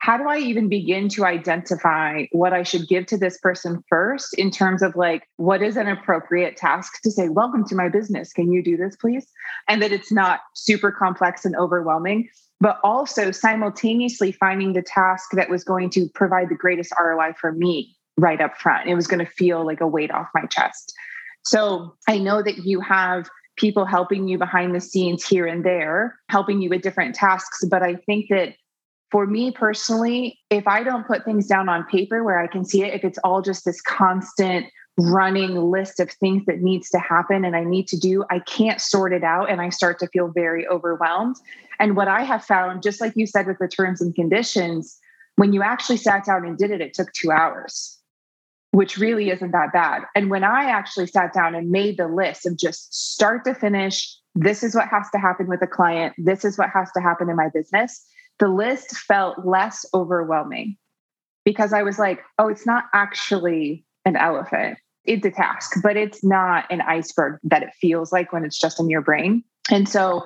how 0.00 0.16
do 0.16 0.28
I 0.28 0.38
even 0.38 0.68
begin 0.68 1.08
to 1.10 1.24
identify 1.24 2.26
what 2.32 2.52
I 2.52 2.62
should 2.62 2.88
give 2.88 3.06
to 3.06 3.16
this 3.16 3.38
person 3.38 3.82
first 3.88 4.32
in 4.34 4.50
terms 4.50 4.82
of 4.82 4.94
like 4.96 5.24
what 5.36 5.62
is 5.62 5.76
an 5.76 5.88
appropriate 5.88 6.56
task 6.56 7.02
to 7.02 7.10
say 7.10 7.28
welcome 7.28 7.64
to 7.66 7.74
my 7.74 7.88
business 7.88 8.32
can 8.32 8.50
you 8.52 8.62
do 8.62 8.76
this 8.76 8.96
please 8.96 9.26
and 9.68 9.82
that 9.82 9.92
it's 9.92 10.12
not 10.12 10.40
super 10.54 10.92
complex 10.92 11.44
and 11.44 11.56
overwhelming 11.56 12.28
but 12.60 12.78
also 12.82 13.30
simultaneously 13.30 14.32
finding 14.32 14.72
the 14.72 14.82
task 14.82 15.30
that 15.32 15.50
was 15.50 15.64
going 15.64 15.90
to 15.90 16.08
provide 16.14 16.48
the 16.48 16.56
greatest 16.56 16.92
ROI 16.98 17.34
for 17.40 17.52
me 17.52 17.96
right 18.16 18.40
up 18.40 18.56
front 18.56 18.88
it 18.88 18.94
was 18.94 19.06
going 19.06 19.24
to 19.24 19.30
feel 19.30 19.66
like 19.66 19.80
a 19.80 19.86
weight 19.86 20.10
off 20.10 20.28
my 20.34 20.44
chest 20.46 20.94
so 21.48 21.94
I 22.06 22.18
know 22.18 22.42
that 22.42 22.58
you 22.58 22.80
have 22.80 23.28
people 23.56 23.86
helping 23.86 24.28
you 24.28 24.36
behind 24.38 24.74
the 24.74 24.80
scenes 24.80 25.26
here 25.26 25.46
and 25.46 25.64
there, 25.64 26.18
helping 26.28 26.60
you 26.60 26.68
with 26.68 26.82
different 26.82 27.14
tasks. 27.14 27.64
But 27.68 27.82
I 27.82 27.94
think 27.94 28.26
that 28.28 28.54
for 29.10 29.26
me 29.26 29.50
personally, 29.50 30.38
if 30.50 30.68
I 30.68 30.82
don't 30.82 31.06
put 31.06 31.24
things 31.24 31.46
down 31.46 31.68
on 31.70 31.84
paper 31.84 32.22
where 32.22 32.38
I 32.38 32.46
can 32.46 32.64
see 32.64 32.84
it, 32.84 32.92
if 32.92 33.02
it's 33.02 33.18
all 33.24 33.40
just 33.40 33.64
this 33.64 33.80
constant 33.80 34.66
running 34.98 35.56
list 35.56 36.00
of 36.00 36.10
things 36.10 36.44
that 36.46 36.60
needs 36.60 36.90
to 36.90 36.98
happen 36.98 37.44
and 37.44 37.56
I 37.56 37.64
need 37.64 37.88
to 37.88 37.96
do, 37.96 38.24
I 38.30 38.40
can't 38.40 38.80
sort 38.80 39.14
it 39.14 39.24
out 39.24 39.50
and 39.50 39.60
I 39.60 39.70
start 39.70 39.98
to 40.00 40.08
feel 40.08 40.28
very 40.28 40.66
overwhelmed. 40.68 41.36
And 41.80 41.96
what 41.96 42.08
I 42.08 42.24
have 42.24 42.44
found, 42.44 42.82
just 42.82 43.00
like 43.00 43.14
you 43.16 43.26
said 43.26 43.46
with 43.46 43.58
the 43.58 43.68
terms 43.68 44.02
and 44.02 44.14
conditions, 44.14 44.98
when 45.36 45.54
you 45.54 45.62
actually 45.62 45.96
sat 45.96 46.26
down 46.26 46.44
and 46.44 46.58
did 46.58 46.70
it, 46.70 46.80
it 46.82 46.92
took 46.92 47.12
two 47.12 47.30
hours 47.30 47.97
which 48.70 48.98
really 48.98 49.30
isn't 49.30 49.52
that 49.52 49.72
bad. 49.72 50.02
And 50.14 50.30
when 50.30 50.44
I 50.44 50.64
actually 50.64 51.06
sat 51.06 51.32
down 51.32 51.54
and 51.54 51.70
made 51.70 51.96
the 51.96 52.08
list 52.08 52.46
of 52.46 52.56
just 52.56 53.14
start 53.14 53.44
to 53.44 53.54
finish, 53.54 54.16
this 54.34 54.62
is 54.62 54.74
what 54.74 54.88
has 54.88 55.08
to 55.10 55.18
happen 55.18 55.48
with 55.48 55.62
a 55.62 55.66
client, 55.66 56.14
this 56.18 56.44
is 56.44 56.58
what 56.58 56.70
has 56.70 56.90
to 56.92 57.00
happen 57.00 57.30
in 57.30 57.36
my 57.36 57.48
business, 57.52 58.04
the 58.38 58.48
list 58.48 58.96
felt 58.96 59.44
less 59.44 59.84
overwhelming 59.94 60.76
because 61.44 61.72
I 61.72 61.82
was 61.82 61.98
like, 61.98 62.20
oh, 62.38 62.48
it's 62.48 62.66
not 62.66 62.84
actually 62.94 63.84
an 64.04 64.16
elephant. 64.16 64.78
It's 65.04 65.24
a 65.24 65.30
task, 65.30 65.78
but 65.82 65.96
it's 65.96 66.22
not 66.22 66.70
an 66.70 66.82
iceberg 66.82 67.40
that 67.44 67.62
it 67.62 67.70
feels 67.80 68.12
like 68.12 68.32
when 68.32 68.44
it's 68.44 68.58
just 68.58 68.78
in 68.78 68.90
your 68.90 69.00
brain. 69.00 69.42
And 69.70 69.88
so 69.88 70.24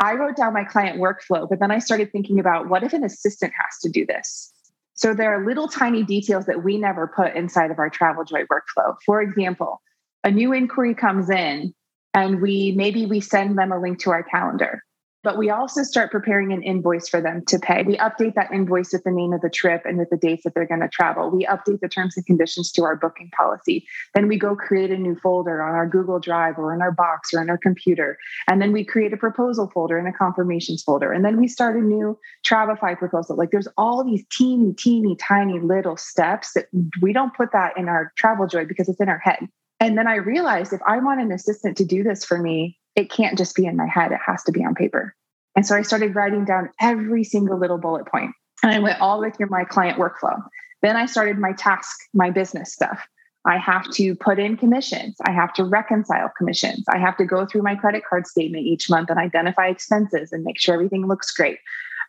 I 0.00 0.14
wrote 0.14 0.36
down 0.36 0.52
my 0.52 0.64
client 0.64 1.00
workflow, 1.00 1.48
but 1.48 1.60
then 1.60 1.70
I 1.70 1.78
started 1.78 2.10
thinking 2.10 2.40
about 2.40 2.68
what 2.68 2.82
if 2.82 2.92
an 2.92 3.04
assistant 3.04 3.52
has 3.56 3.78
to 3.82 3.88
do 3.88 4.04
this? 4.04 4.52
So 4.94 5.12
there 5.12 5.34
are 5.34 5.44
little 5.44 5.68
tiny 5.68 6.04
details 6.04 6.46
that 6.46 6.62
we 6.62 6.78
never 6.78 7.06
put 7.14 7.34
inside 7.34 7.70
of 7.70 7.78
our 7.78 7.90
Travel 7.90 8.24
Joy 8.24 8.44
workflow. 8.44 8.94
For 9.04 9.20
example, 9.20 9.80
a 10.22 10.30
new 10.30 10.52
inquiry 10.52 10.94
comes 10.94 11.28
in 11.30 11.74
and 12.14 12.40
we 12.40 12.72
maybe 12.76 13.06
we 13.06 13.20
send 13.20 13.58
them 13.58 13.72
a 13.72 13.80
link 13.80 13.98
to 14.00 14.10
our 14.10 14.22
calendar 14.22 14.80
but 15.24 15.38
we 15.38 15.48
also 15.48 15.82
start 15.82 16.12
preparing 16.12 16.52
an 16.52 16.62
invoice 16.62 17.08
for 17.08 17.20
them 17.20 17.42
to 17.46 17.58
pay. 17.58 17.82
We 17.82 17.96
update 17.96 18.34
that 18.34 18.52
invoice 18.52 18.92
with 18.92 19.04
the 19.04 19.10
name 19.10 19.32
of 19.32 19.40
the 19.40 19.48
trip 19.48 19.82
and 19.86 19.96
with 19.96 20.10
the 20.10 20.18
dates 20.18 20.44
that 20.44 20.54
they're 20.54 20.66
going 20.66 20.82
to 20.82 20.88
travel. 20.88 21.30
We 21.30 21.46
update 21.46 21.80
the 21.80 21.88
terms 21.88 22.14
and 22.16 22.26
conditions 22.26 22.70
to 22.72 22.84
our 22.84 22.94
booking 22.94 23.30
policy. 23.36 23.86
Then 24.14 24.28
we 24.28 24.38
go 24.38 24.54
create 24.54 24.90
a 24.90 24.98
new 24.98 25.16
folder 25.16 25.62
on 25.62 25.74
our 25.74 25.88
Google 25.88 26.20
Drive 26.20 26.58
or 26.58 26.74
in 26.74 26.82
our 26.82 26.92
box 26.92 27.32
or 27.32 27.40
in 27.40 27.48
our 27.48 27.56
computer. 27.56 28.18
And 28.48 28.60
then 28.60 28.70
we 28.70 28.84
create 28.84 29.14
a 29.14 29.16
proposal 29.16 29.70
folder 29.72 29.96
and 29.96 30.06
a 30.06 30.12
confirmations 30.12 30.82
folder. 30.82 31.10
And 31.10 31.24
then 31.24 31.40
we 31.40 31.48
start 31.48 31.76
a 31.76 31.80
new 31.80 32.18
Travefy 32.46 32.98
proposal. 32.98 33.36
Like 33.36 33.50
there's 33.50 33.68
all 33.78 34.04
these 34.04 34.24
teeny, 34.30 34.74
teeny, 34.74 35.16
tiny 35.16 35.58
little 35.58 35.96
steps 35.96 36.52
that 36.52 36.66
we 37.00 37.14
don't 37.14 37.34
put 37.34 37.50
that 37.52 37.78
in 37.78 37.88
our 37.88 38.12
travel 38.18 38.46
joy 38.46 38.66
because 38.66 38.90
it's 38.90 39.00
in 39.00 39.08
our 39.08 39.18
head. 39.18 39.48
And 39.80 39.96
then 39.96 40.06
I 40.06 40.16
realized 40.16 40.72
if 40.72 40.80
I 40.86 40.98
want 40.98 41.20
an 41.20 41.32
assistant 41.32 41.78
to 41.78 41.84
do 41.84 42.02
this 42.02 42.24
for 42.24 42.38
me, 42.38 42.78
it 42.96 43.10
can't 43.10 43.36
just 43.36 43.56
be 43.56 43.66
in 43.66 43.76
my 43.76 43.86
head, 43.86 44.12
it 44.12 44.20
has 44.24 44.42
to 44.44 44.52
be 44.52 44.64
on 44.64 44.74
paper. 44.74 45.14
And 45.56 45.66
so 45.66 45.76
I 45.76 45.82
started 45.82 46.14
writing 46.14 46.44
down 46.44 46.70
every 46.80 47.24
single 47.24 47.58
little 47.58 47.78
bullet 47.78 48.06
point, 48.06 48.32
and 48.62 48.72
I 48.72 48.78
went 48.78 49.00
all 49.00 49.16
the 49.16 49.26
way 49.26 49.30
through 49.30 49.48
my 49.50 49.64
client 49.64 49.98
workflow. 49.98 50.42
Then 50.82 50.96
I 50.96 51.06
started 51.06 51.38
my 51.38 51.52
task, 51.52 51.96
my 52.12 52.30
business 52.30 52.72
stuff. 52.72 53.06
I 53.46 53.58
have 53.58 53.90
to 53.92 54.14
put 54.14 54.38
in 54.38 54.56
commissions. 54.56 55.16
I 55.26 55.30
have 55.30 55.52
to 55.54 55.64
reconcile 55.64 56.30
commissions. 56.36 56.84
I 56.88 56.98
have 56.98 57.16
to 57.18 57.24
go 57.24 57.44
through 57.44 57.62
my 57.62 57.74
credit 57.74 58.02
card 58.08 58.26
statement 58.26 58.64
each 58.64 58.88
month 58.88 59.10
and 59.10 59.18
identify 59.18 59.66
expenses 59.66 60.32
and 60.32 60.44
make 60.44 60.58
sure 60.58 60.74
everything 60.74 61.06
looks 61.06 61.30
great. 61.30 61.58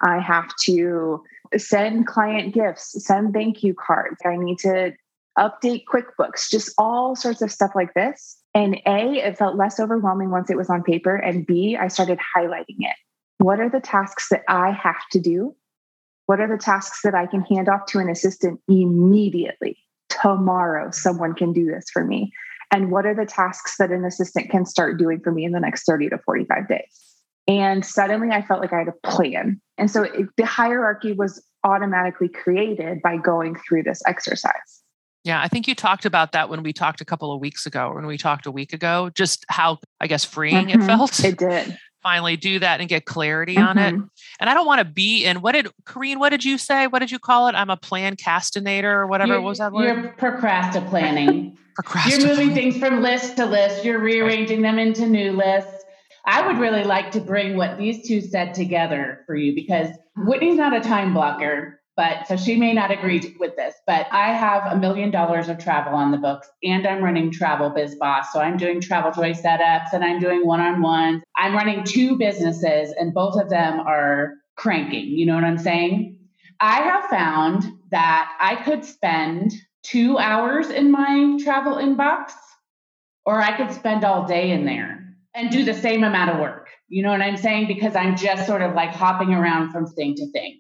I 0.02 0.20
have 0.20 0.50
to 0.64 1.24
send 1.58 2.08
client 2.08 2.54
gifts, 2.54 3.06
send 3.06 3.34
thank 3.34 3.64
you 3.64 3.74
cards. 3.74 4.18
I 4.26 4.38
need 4.38 4.60
to 4.60 4.94
update 5.38 5.84
QuickBooks, 5.92 6.50
just 6.50 6.74
all 6.78 7.16
sorts 7.16 7.42
of 7.42 7.52
stuff 7.52 7.72
like 7.76 7.94
this. 7.94 8.38
And 8.56 8.82
A, 8.88 9.18
it 9.18 9.38
felt 9.38 9.58
less 9.58 9.82
overwhelming 9.82 10.32
once 10.32 10.50
it 10.50 10.56
was 10.56 10.70
on 10.70 10.82
paper. 10.82 11.16
And 11.16 11.46
B, 11.46 11.78
I 11.80 11.90
started 11.90 12.20
highlighting 12.36 12.78
it. 12.80 12.96
What 13.38 13.60
are 13.60 13.70
the 13.70 13.82
tasks 13.82 14.30
that 14.30 14.44
I 14.48 14.72
have 14.72 15.02
to 15.12 15.20
do? 15.20 15.54
What 16.26 16.40
are 16.40 16.48
the 16.48 16.58
tasks 16.58 17.02
that 17.04 17.14
I 17.14 17.28
can 17.28 17.42
hand 17.42 17.68
off 17.68 17.86
to 17.88 18.00
an 18.00 18.10
assistant 18.10 18.62
immediately? 18.70 19.78
Tomorrow, 20.10 20.92
someone 20.92 21.34
can 21.34 21.52
do 21.52 21.66
this 21.66 21.86
for 21.92 22.06
me. 22.06 22.32
And 22.72 22.92
what 22.92 23.06
are 23.06 23.14
the 23.14 23.26
tasks 23.26 23.76
that 23.78 23.92
an 23.92 24.06
assistant 24.06 24.50
can 24.50 24.66
start 24.66 24.98
doing 24.98 25.20
for 25.20 25.32
me 25.32 25.44
in 25.44 25.52
the 25.52 25.60
next 25.60 25.84
30 25.84 26.10
to 26.10 26.18
45 26.26 26.68
days? 26.70 27.06
And 27.48 27.86
suddenly 27.86 28.30
I 28.32 28.42
felt 28.42 28.62
like 28.62 28.74
I 28.74 28.80
had 28.80 28.88
a 28.88 29.08
plan. 29.08 29.62
And 29.78 29.92
so 29.92 30.04
it, 30.04 30.30
the 30.38 30.46
hierarchy 30.46 31.12
was 31.12 31.44
automatically 31.64 32.30
created 32.30 33.02
by 33.04 33.18
going 33.18 33.56
through 33.68 33.84
this 33.84 34.02
exercise. 34.08 34.82
Yeah, 35.26 35.42
I 35.42 35.48
think 35.48 35.68
you 35.68 35.74
talked 35.74 36.06
about 36.06 36.34
that 36.34 36.50
when 36.50 36.62
we 36.62 36.72
talked 36.72 37.02
a 37.02 37.06
couple 37.06 37.34
of 37.34 37.42
weeks 37.42 37.66
ago, 37.66 37.92
when 37.94 38.06
we 38.06 38.16
talked 38.16 38.46
a 38.46 38.52
week 38.52 38.74
ago, 38.74 39.10
just 39.16 39.44
how, 39.50 39.80
I 40.00 40.06
guess, 40.06 40.24
freeing 40.24 40.68
mm-hmm. 40.68 40.82
it 40.82 40.86
felt. 40.86 41.24
It 41.24 41.38
did. 41.38 41.78
Finally, 42.04 42.38
do 42.38 42.60
that 42.60 42.80
and 42.80 42.88
get 42.88 43.06
clarity 43.06 43.56
mm-hmm. 43.56 43.68
on 43.68 43.78
it. 43.80 43.96
Mm-hmm. 43.96 44.06
And 44.40 44.50
I 44.50 44.54
don't 44.54 44.68
want 44.68 44.80
to 44.80 44.86
be 44.86 45.26
in 45.26 45.42
what 45.42 45.54
did 45.54 45.68
Corrine, 45.84 46.20
what 46.20 46.30
did 46.30 46.46
you 46.46 46.60
say? 46.60 46.86
What 46.86 47.00
did 47.00 47.10
you 47.10 47.18
call 47.18 47.48
it? 47.48 47.56
I'm 47.56 47.72
a 47.72 47.78
plan 47.78 48.16
castinator 48.16 48.92
or 48.92 49.08
whatever 49.08 49.34
you're, 49.34 49.42
was 49.42 49.58
that 49.58 49.74
word? 49.74 49.86
You're 49.86 50.14
procrastinating. 50.14 51.58
procrastinating. 51.76 52.28
You're 52.28 52.38
moving 52.38 52.54
things 52.54 52.78
from 52.78 53.02
list 53.02 53.36
to 53.38 53.48
list, 53.48 53.84
you're 53.84 54.00
rearranging 54.00 54.62
them 54.62 54.78
into 54.78 55.08
new 55.08 55.32
lists. 55.32 55.84
I 56.28 56.46
would 56.46 56.60
really 56.60 56.84
like 56.84 57.10
to 57.12 57.20
bring 57.20 57.58
what 57.58 57.80
these 57.80 58.08
two 58.08 58.22
said 58.22 58.54
together 58.54 59.24
for 59.26 59.36
you 59.36 59.56
because 59.56 59.90
Whitney's 60.18 60.58
not 60.58 60.76
a 60.76 60.82
time 60.82 61.16
blocker 61.16 61.82
but 61.98 62.28
so 62.28 62.36
she 62.36 62.58
may 62.58 62.74
not 62.74 62.92
agree 62.92 63.36
with 63.40 63.56
this, 63.56 63.74
but 63.88 64.08
I 64.12 64.34
have 64.34 64.74
a 64.74 64.78
million 64.78 65.12
dollars 65.12 65.48
of 65.48 65.58
travel 65.58 65.94
on 65.94 66.12
the 66.12 66.18
books 66.18 66.50
and 66.64 66.86
I'm 66.86 67.04
running 67.04 67.32
Travel 67.32 67.70
Biz 67.70 67.96
Boss. 67.96 68.34
So 68.34 68.40
I'm 68.40 68.58
doing 68.58 68.82
Travel 68.82 69.12
Joy 69.12 69.34
setups 69.34 69.94
and 69.94 70.04
I'm 70.04 70.20
doing 70.20 70.46
one 70.46 70.60
on 70.60 70.82
ones. 70.82 71.24
I'm 71.38 71.56
running 71.56 71.84
two 71.84 72.18
businesses 72.18 72.94
and 72.98 73.14
both 73.14 73.40
of 73.40 73.50
them 73.50 73.80
are 73.80 74.34
cranking. 74.58 75.06
You 75.06 75.26
know 75.26 75.36
what 75.36 75.46
I'm 75.46 75.58
saying? 75.58 76.20
I 76.60 76.82
have 76.82 77.06
found 77.06 77.64
that 77.92 78.32
I 78.42 78.56
could 78.56 78.84
spend 78.84 79.54
two 79.84 80.18
hours 80.18 80.70
in 80.70 80.92
my 80.92 81.38
travel 81.44 81.76
inbox 81.76 82.34
or 83.26 83.42
I 83.42 83.56
could 83.56 83.72
spend 83.72 84.04
all 84.04 84.26
day 84.26 84.52
in 84.52 84.66
there 84.66 85.16
and 85.34 85.50
do 85.50 85.64
the 85.64 85.74
same 85.74 86.04
amount 86.04 86.32
of 86.32 86.40
work. 86.40 86.70
You 86.88 87.04
know 87.04 87.12
what 87.12 87.22
I'm 87.22 87.38
saying? 87.38 87.68
Because 87.68 87.96
I'm 87.96 88.16
just 88.16 88.46
sort 88.48 88.62
of 88.62 88.74
like 88.74 88.92
hopping 88.92 89.34
around 89.34 89.72
from 89.72 89.88
thing 89.88 90.16
to 90.16 90.32
thing. 90.32 90.60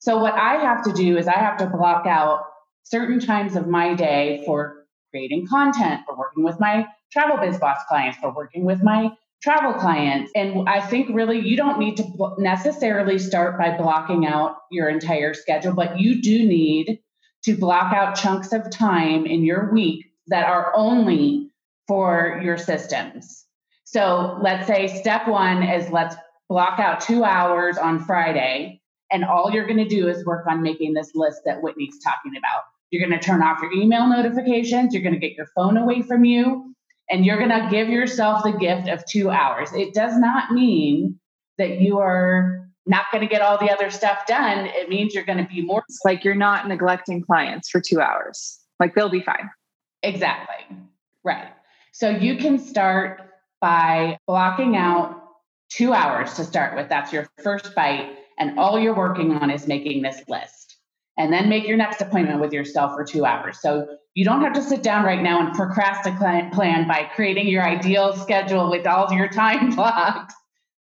So 0.00 0.18
what 0.18 0.34
I 0.34 0.54
have 0.56 0.84
to 0.84 0.92
do 0.92 1.16
is 1.18 1.26
I 1.26 1.38
have 1.38 1.58
to 1.58 1.66
block 1.66 2.06
out 2.06 2.44
certain 2.84 3.20
times 3.20 3.56
of 3.56 3.66
my 3.66 3.94
day 3.94 4.42
for 4.46 4.86
creating 5.10 5.46
content, 5.46 6.02
for 6.06 6.16
working 6.16 6.44
with 6.44 6.60
my 6.60 6.86
travel 7.12 7.36
biz 7.38 7.58
boss 7.58 7.78
clients, 7.88 8.18
for 8.18 8.32
working 8.32 8.64
with 8.64 8.82
my 8.82 9.10
travel 9.42 9.72
clients. 9.74 10.30
And 10.34 10.68
I 10.68 10.80
think 10.80 11.08
really 11.10 11.38
you 11.40 11.56
don't 11.56 11.78
need 11.78 11.96
to 11.98 12.34
necessarily 12.38 13.18
start 13.18 13.58
by 13.58 13.76
blocking 13.76 14.26
out 14.26 14.58
your 14.70 14.88
entire 14.88 15.34
schedule, 15.34 15.74
but 15.74 15.98
you 15.98 16.20
do 16.20 16.46
need 16.46 17.00
to 17.44 17.56
block 17.56 17.92
out 17.92 18.16
chunks 18.16 18.52
of 18.52 18.70
time 18.70 19.26
in 19.26 19.44
your 19.44 19.72
week 19.72 20.06
that 20.26 20.46
are 20.46 20.72
only 20.74 21.50
for 21.86 22.40
your 22.42 22.58
systems. 22.58 23.46
So 23.84 24.38
let's 24.42 24.66
say 24.66 24.88
step 25.00 25.28
one 25.28 25.62
is 25.62 25.90
let's 25.90 26.14
block 26.48 26.78
out 26.78 27.00
two 27.00 27.24
hours 27.24 27.78
on 27.78 28.04
Friday 28.04 28.77
and 29.10 29.24
all 29.24 29.50
you're 29.52 29.66
going 29.66 29.78
to 29.78 29.88
do 29.88 30.08
is 30.08 30.24
work 30.24 30.46
on 30.46 30.62
making 30.62 30.94
this 30.94 31.14
list 31.14 31.42
that 31.44 31.62
Whitney's 31.62 31.98
talking 32.02 32.36
about. 32.36 32.62
You're 32.90 33.06
going 33.06 33.18
to 33.18 33.24
turn 33.24 33.42
off 33.42 33.60
your 33.62 33.72
email 33.72 34.06
notifications. 34.08 34.94
You're 34.94 35.02
going 35.02 35.14
to 35.14 35.20
get 35.20 35.36
your 35.36 35.46
phone 35.54 35.76
away 35.76 36.02
from 36.02 36.24
you. 36.24 36.74
And 37.10 37.24
you're 37.24 37.38
going 37.38 37.50
to 37.50 37.68
give 37.70 37.88
yourself 37.88 38.42
the 38.44 38.52
gift 38.52 38.88
of 38.88 39.04
two 39.06 39.30
hours. 39.30 39.72
It 39.72 39.94
does 39.94 40.16
not 40.18 40.52
mean 40.52 41.18
that 41.56 41.80
you 41.80 41.98
are 41.98 42.68
not 42.86 43.06
going 43.12 43.26
to 43.26 43.28
get 43.28 43.42
all 43.42 43.58
the 43.58 43.70
other 43.70 43.90
stuff 43.90 44.26
done. 44.26 44.66
It 44.66 44.88
means 44.88 45.14
you're 45.14 45.24
going 45.24 45.38
to 45.38 45.48
be 45.50 45.62
more. 45.62 45.84
like 46.04 46.24
you're 46.24 46.34
not 46.34 46.68
neglecting 46.68 47.22
clients 47.22 47.68
for 47.68 47.80
two 47.80 48.00
hours. 48.00 48.58
Like 48.78 48.94
they'll 48.94 49.10
be 49.10 49.22
fine. 49.22 49.50
Exactly. 50.02 50.76
Right. 51.24 51.48
So 51.92 52.10
you 52.10 52.36
can 52.36 52.58
start 52.58 53.22
by 53.60 54.18
blocking 54.26 54.76
out 54.76 55.20
two 55.70 55.92
hours 55.92 56.34
to 56.34 56.44
start 56.44 56.76
with. 56.76 56.88
That's 56.88 57.12
your 57.12 57.28
first 57.42 57.74
bite 57.74 58.16
and 58.38 58.58
all 58.58 58.78
you're 58.78 58.96
working 58.96 59.32
on 59.32 59.50
is 59.50 59.66
making 59.66 60.02
this 60.02 60.20
list. 60.28 60.76
And 61.16 61.32
then 61.32 61.48
make 61.48 61.66
your 61.66 61.76
next 61.76 62.00
appointment 62.00 62.40
with 62.40 62.52
yourself 62.52 62.94
for 62.94 63.04
two 63.04 63.24
hours. 63.24 63.60
So 63.60 63.88
you 64.14 64.24
don't 64.24 64.42
have 64.42 64.52
to 64.52 64.62
sit 64.62 64.84
down 64.84 65.04
right 65.04 65.20
now 65.20 65.44
and 65.44 65.54
procrastinate 65.54 66.52
plan 66.52 66.86
by 66.86 67.10
creating 67.14 67.48
your 67.48 67.64
ideal 67.64 68.16
schedule 68.16 68.70
with 68.70 68.86
all 68.86 69.12
your 69.12 69.28
time 69.32 69.74
blocks. 69.74 70.34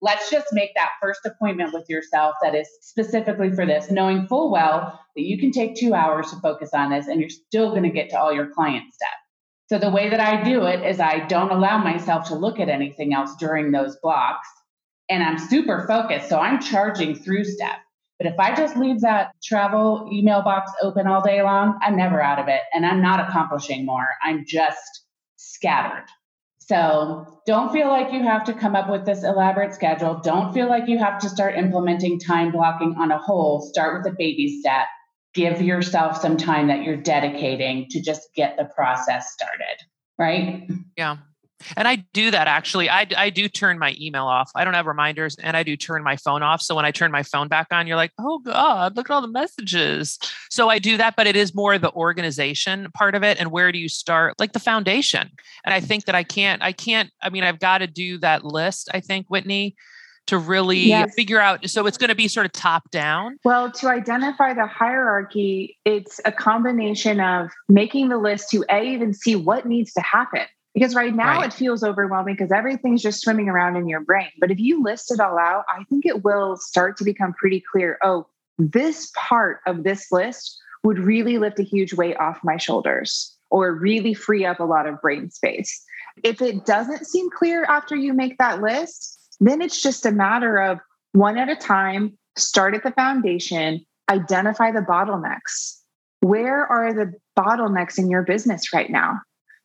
Let's 0.00 0.31
just 0.31 0.47
make 0.52 0.71
that 0.76 0.90
first 1.02 1.21
appointment 1.25 1.73
with 1.73 1.87
yourself 1.88 2.37
that 2.43 2.55
is 2.55 2.69
specifically 2.83 3.50
for 3.50 3.67
this, 3.67 3.90
knowing 3.90 4.26
full 4.28 4.52
well 4.52 5.00
that 5.17 5.23
you 5.23 5.38
can 5.38 5.50
take 5.50 5.75
two 5.75 5.95
hours 5.95 6.31
to 6.31 6.37
focus 6.37 6.71
on 6.73 6.90
this 6.90 7.09
and 7.09 7.21
you're 7.21 7.31
still 7.31 7.71
going 7.71 7.83
to 7.83 7.90
get 7.90 8.11
to 8.11 8.21
all 8.21 8.33
your 8.33 8.50
client 8.50 8.85
stuff. 8.93 9.09
So 9.69 9.78
the 9.78 9.90
way 9.90 10.09
that 10.11 10.21
I 10.21 10.45
do 10.45 10.64
it 10.67 10.85
is 10.85 11.00
I 11.00 11.26
don't 11.26 11.50
allow 11.50 11.78
myself 11.78 12.28
to 12.28 12.35
look 12.35 12.61
at 12.61 12.69
anything 12.69 13.12
else 13.12 13.35
during 13.40 13.73
those 13.73 13.97
blocks 14.02 14.49
and 15.08 15.22
I'm 15.22 15.38
super 15.38 15.86
focused. 15.86 16.28
So 16.28 16.38
I'm 16.38 16.60
charging 16.60 17.14
through 17.14 17.44
stuff. 17.44 17.78
But 18.18 18.26
if 18.26 18.38
I 18.38 18.54
just 18.54 18.76
leave 18.76 19.00
that 19.02 19.30
travel 19.42 20.08
email 20.12 20.42
box 20.42 20.70
open 20.82 21.06
all 21.06 21.22
day 21.22 21.42
long, 21.42 21.78
I'm 21.82 21.96
never 21.96 22.20
out 22.20 22.40
of 22.40 22.48
it 22.48 22.60
and 22.74 22.84
I'm 22.84 23.00
not 23.00 23.20
accomplishing 23.28 23.86
more. 23.86 24.08
I'm 24.22 24.44
just 24.46 25.04
scattered. 25.36 26.06
So 26.58 27.40
don't 27.46 27.72
feel 27.72 27.88
like 27.88 28.12
you 28.12 28.22
have 28.24 28.44
to 28.44 28.52
come 28.52 28.76
up 28.76 28.90
with 28.90 29.06
this 29.06 29.22
elaborate 29.24 29.72
schedule. 29.72 30.20
Don't 30.22 30.52
feel 30.52 30.68
like 30.68 30.88
you 30.88 30.98
have 30.98 31.18
to 31.20 31.28
start 31.28 31.56
implementing 31.56 32.18
time 32.18 32.50
blocking 32.50 32.96
on 32.98 33.10
a 33.10 33.18
whole. 33.18 33.62
Start 33.62 33.96
with 33.96 34.12
a 34.12 34.16
baby 34.16 34.60
step. 34.60 34.86
Give 35.32 35.62
yourself 35.62 36.20
some 36.20 36.36
time 36.36 36.66
that 36.68 36.82
you're 36.82 36.96
dedicating 36.96 37.86
to 37.90 38.02
just 38.02 38.34
get 38.34 38.56
the 38.58 38.64
process 38.64 39.32
started. 39.32 39.78
Right? 40.18 40.68
Yeah. 40.96 41.18
And 41.76 41.88
I 41.88 42.04
do 42.12 42.30
that 42.30 42.48
actually. 42.48 42.88
I, 42.88 43.06
I 43.16 43.30
do 43.30 43.48
turn 43.48 43.78
my 43.78 43.94
email 44.00 44.26
off. 44.26 44.50
I 44.54 44.64
don't 44.64 44.74
have 44.74 44.86
reminders 44.86 45.36
and 45.36 45.56
I 45.56 45.62
do 45.62 45.76
turn 45.76 46.02
my 46.02 46.16
phone 46.16 46.42
off. 46.42 46.62
So 46.62 46.74
when 46.74 46.84
I 46.84 46.90
turn 46.90 47.10
my 47.10 47.22
phone 47.22 47.48
back 47.48 47.68
on, 47.70 47.86
you're 47.86 47.96
like, 47.96 48.12
oh 48.18 48.38
God, 48.38 48.96
look 48.96 49.10
at 49.10 49.14
all 49.14 49.22
the 49.22 49.28
messages. 49.28 50.18
So 50.50 50.68
I 50.68 50.78
do 50.78 50.96
that, 50.96 51.16
but 51.16 51.26
it 51.26 51.36
is 51.36 51.54
more 51.54 51.78
the 51.78 51.92
organization 51.92 52.88
part 52.94 53.14
of 53.14 53.22
it. 53.22 53.40
And 53.40 53.50
where 53.50 53.72
do 53.72 53.78
you 53.78 53.88
start? 53.88 54.34
Like 54.38 54.52
the 54.52 54.60
foundation. 54.60 55.30
And 55.64 55.74
I 55.74 55.80
think 55.80 56.04
that 56.06 56.14
I 56.14 56.22
can't, 56.22 56.62
I 56.62 56.72
can't, 56.72 57.10
I 57.22 57.30
mean, 57.30 57.44
I've 57.44 57.60
got 57.60 57.78
to 57.78 57.86
do 57.86 58.18
that 58.18 58.44
list, 58.44 58.88
I 58.92 59.00
think, 59.00 59.26
Whitney, 59.28 59.76
to 60.26 60.38
really 60.38 60.78
yes. 60.78 61.14
figure 61.14 61.40
out. 61.40 61.68
So 61.68 61.86
it's 61.86 61.96
going 61.96 62.10
to 62.10 62.14
be 62.14 62.28
sort 62.28 62.44
of 62.44 62.52
top 62.52 62.90
down. 62.90 63.38
Well, 63.44 63.72
to 63.72 63.88
identify 63.88 64.52
the 64.52 64.66
hierarchy, 64.66 65.78
it's 65.84 66.20
a 66.24 66.32
combination 66.32 67.18
of 67.18 67.50
making 67.68 68.10
the 68.10 68.18
list 68.18 68.50
to 68.50 68.64
A, 68.70 68.82
even 68.82 69.14
see 69.14 69.36
what 69.36 69.66
needs 69.66 69.92
to 69.94 70.02
happen 70.02 70.46
because 70.78 70.94
right 70.94 71.14
now 71.14 71.38
right. 71.38 71.47
it 71.47 71.52
feels 71.52 71.82
overwhelming 71.82 72.35
because 72.35 72.52
everything's 72.52 73.02
just 73.02 73.20
swimming 73.20 73.49
around 73.49 73.76
in 73.76 73.88
your 73.88 74.00
brain. 74.00 74.28
But 74.38 74.52
if 74.52 74.61
you 74.61 74.80
list 74.80 75.11
it 75.11 75.18
all 75.18 75.37
out, 75.37 75.64
I 75.68 75.82
think 75.85 76.06
it 76.06 76.23
will 76.23 76.56
start 76.56 76.97
to 76.99 77.04
become 77.04 77.32
pretty 77.35 77.62
clear. 77.73 77.99
Oh, 78.02 78.28
this 78.58 79.11
part 79.16 79.58
of 79.66 79.82
this 79.82 80.12
list 80.12 80.56
would 80.85 81.00
really 81.00 81.38
lift 81.38 81.58
a 81.58 81.64
huge 81.64 81.94
weight 81.94 82.16
off 82.18 82.38
my 82.44 82.56
shoulders 82.56 83.37
or 83.50 83.73
really 83.73 84.14
free 84.14 84.44
up 84.44 84.61
a 84.61 84.64
lot 84.64 84.87
of 84.87 85.00
brain 85.00 85.30
space. 85.30 85.85
If 86.23 86.40
it 86.40 86.64
doesn't 86.64 87.06
seem 87.06 87.28
clear 87.30 87.64
after 87.64 87.97
you 87.97 88.12
make 88.12 88.38
that 88.38 88.62
list, 88.62 89.18
then 89.40 89.61
it's 89.61 89.82
just 89.82 90.06
a 90.06 90.12
matter 90.12 90.58
of 90.58 90.78
one 91.12 91.38
at 91.38 91.49
a 91.49 91.56
time, 91.56 92.16
start 92.37 92.75
at 92.75 92.85
the 92.85 92.92
foundation, 92.92 93.85
identify 94.08 94.70
the 94.70 94.80
bottlenecks. 94.80 95.76
Where 96.20 96.64
are 96.64 96.92
the 96.92 97.14
bottlenecks 97.37 97.99
in 97.99 98.11
your 98.11 98.23
business 98.23 98.73
right 98.73 98.90
now? 98.90 99.18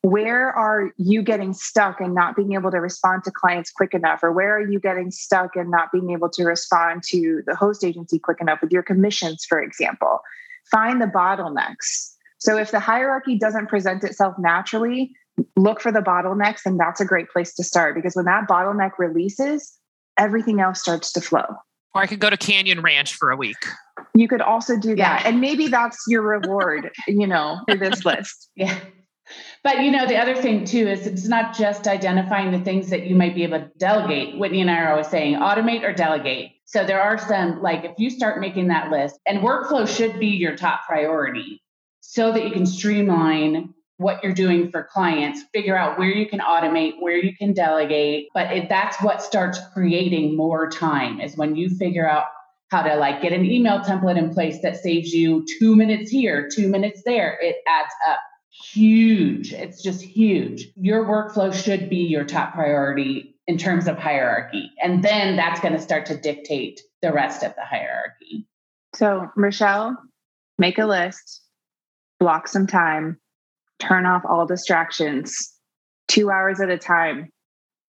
Where 0.03 0.51
are 0.51 0.91
you 0.97 1.23
getting 1.23 1.53
stuck 1.53 2.01
and 2.01 2.13
not 2.13 2.35
being 2.35 2.53
able 2.53 2.69
to 2.69 2.77
respond 2.77 3.23
to 3.23 3.31
clients 3.31 3.71
quick 3.71 3.93
enough? 3.93 4.21
Or 4.21 4.33
where 4.33 4.57
are 4.57 4.69
you 4.69 4.79
getting 4.79 5.11
stuck 5.11 5.55
and 5.55 5.71
not 5.71 5.93
being 5.93 6.11
able 6.11 6.29
to 6.31 6.43
respond 6.43 7.03
to 7.07 7.41
the 7.47 7.55
host 7.55 7.85
agency 7.85 8.19
quick 8.19 8.41
enough 8.41 8.59
with 8.61 8.71
your 8.71 8.83
commissions 8.83 9.45
for 9.47 9.61
example? 9.61 10.19
Find 10.69 11.01
the 11.01 11.05
bottlenecks. 11.05 12.11
So 12.37 12.57
if 12.57 12.71
the 12.71 12.81
hierarchy 12.81 13.37
doesn't 13.37 13.69
present 13.69 14.03
itself 14.03 14.35
naturally 14.37 15.13
look 15.55 15.79
for 15.79 15.91
the 15.91 16.01
bottlenecks 16.01 16.65
and 16.65 16.77
that's 16.77 16.99
a 16.99 17.05
great 17.05 17.29
place 17.29 17.53
to 17.55 17.63
start 17.63 17.95
because 17.95 18.13
when 18.13 18.25
that 18.25 18.45
bottleneck 18.47 18.91
releases 18.99 19.79
everything 20.19 20.59
else 20.59 20.81
starts 20.81 21.13
to 21.13 21.21
flow. 21.21 21.45
Or 21.95 22.01
i 22.01 22.07
could 22.07 22.19
go 22.19 22.29
to 22.29 22.37
canyon 22.37 22.81
ranch 22.81 23.15
for 23.15 23.31
a 23.31 23.37
week. 23.37 23.55
You 24.13 24.27
could 24.27 24.41
also 24.41 24.77
do 24.77 24.89
that. 24.97 25.21
Yeah. 25.21 25.29
and 25.29 25.39
maybe 25.39 25.69
that's 25.69 26.03
your 26.09 26.23
reward 26.23 26.91
you 27.07 27.25
know 27.25 27.61
for 27.69 27.77
this 27.77 28.03
list. 28.03 28.49
Yeah 28.57 28.77
but 29.63 29.81
you 29.81 29.91
know, 29.91 30.05
the 30.05 30.17
other 30.17 30.35
thing 30.35 30.65
too 30.65 30.87
is 30.87 31.07
it's 31.07 31.27
not 31.27 31.55
just 31.55 31.87
identifying 31.87 32.51
the 32.51 32.59
things 32.59 32.89
that 32.89 33.07
you 33.07 33.15
might 33.15 33.35
be 33.35 33.43
able 33.43 33.59
to 33.59 33.71
delegate. 33.77 34.37
Whitney 34.37 34.61
and 34.61 34.69
I 34.69 34.81
are 34.81 34.91
always 34.91 35.07
saying 35.07 35.35
automate 35.35 35.83
or 35.83 35.93
delegate. 35.93 36.51
So 36.65 36.85
there 36.85 37.01
are 37.01 37.17
some 37.17 37.61
like 37.61 37.83
if 37.85 37.93
you 37.97 38.09
start 38.09 38.41
making 38.41 38.67
that 38.69 38.91
list, 38.91 39.19
and 39.25 39.39
workflow 39.39 39.87
should 39.87 40.19
be 40.19 40.27
your 40.27 40.55
top 40.55 40.81
priority 40.87 41.61
so 42.01 42.31
that 42.31 42.43
you 42.43 42.51
can 42.51 42.65
streamline 42.65 43.73
what 43.97 44.23
you're 44.23 44.33
doing 44.33 44.71
for 44.71 44.83
clients, 44.91 45.43
figure 45.53 45.77
out 45.77 45.97
where 45.97 46.09
you 46.09 46.27
can 46.27 46.39
automate, 46.39 46.93
where 46.99 47.17
you 47.17 47.35
can 47.35 47.53
delegate. 47.53 48.27
But 48.33 48.51
if 48.51 48.67
that's 48.67 49.01
what 49.01 49.21
starts 49.21 49.59
creating 49.73 50.35
more 50.35 50.69
time 50.69 51.21
is 51.21 51.37
when 51.37 51.55
you 51.55 51.69
figure 51.69 52.09
out 52.09 52.25
how 52.69 52.81
to 52.81 52.95
like 52.95 53.21
get 53.21 53.33
an 53.33 53.45
email 53.45 53.79
template 53.79 54.17
in 54.17 54.33
place 54.33 54.61
that 54.63 54.77
saves 54.77 55.13
you 55.13 55.45
two 55.59 55.75
minutes 55.75 56.09
here, 56.09 56.49
two 56.53 56.67
minutes 56.67 57.03
there. 57.05 57.37
It 57.39 57.57
adds 57.67 57.93
up 58.09 58.19
huge. 58.53 59.53
It's 59.53 59.81
just 59.81 60.01
huge. 60.01 60.69
Your 60.75 61.05
workflow 61.05 61.53
should 61.53 61.89
be 61.89 61.97
your 61.97 62.23
top 62.23 62.53
priority 62.53 63.35
in 63.47 63.57
terms 63.57 63.87
of 63.87 63.97
hierarchy. 63.97 64.71
And 64.81 65.03
then 65.03 65.35
that's 65.35 65.59
going 65.59 65.73
to 65.73 65.81
start 65.81 66.05
to 66.07 66.17
dictate 66.17 66.81
the 67.01 67.11
rest 67.11 67.43
of 67.43 67.53
the 67.55 67.65
hierarchy. 67.65 68.47
So, 68.95 69.29
Michelle, 69.35 69.97
make 70.57 70.77
a 70.77 70.85
list, 70.85 71.41
block 72.19 72.47
some 72.47 72.67
time, 72.67 73.19
turn 73.79 74.05
off 74.05 74.23
all 74.27 74.45
distractions, 74.45 75.51
two 76.07 76.29
hours 76.29 76.61
at 76.61 76.69
a 76.69 76.77
time. 76.77 77.29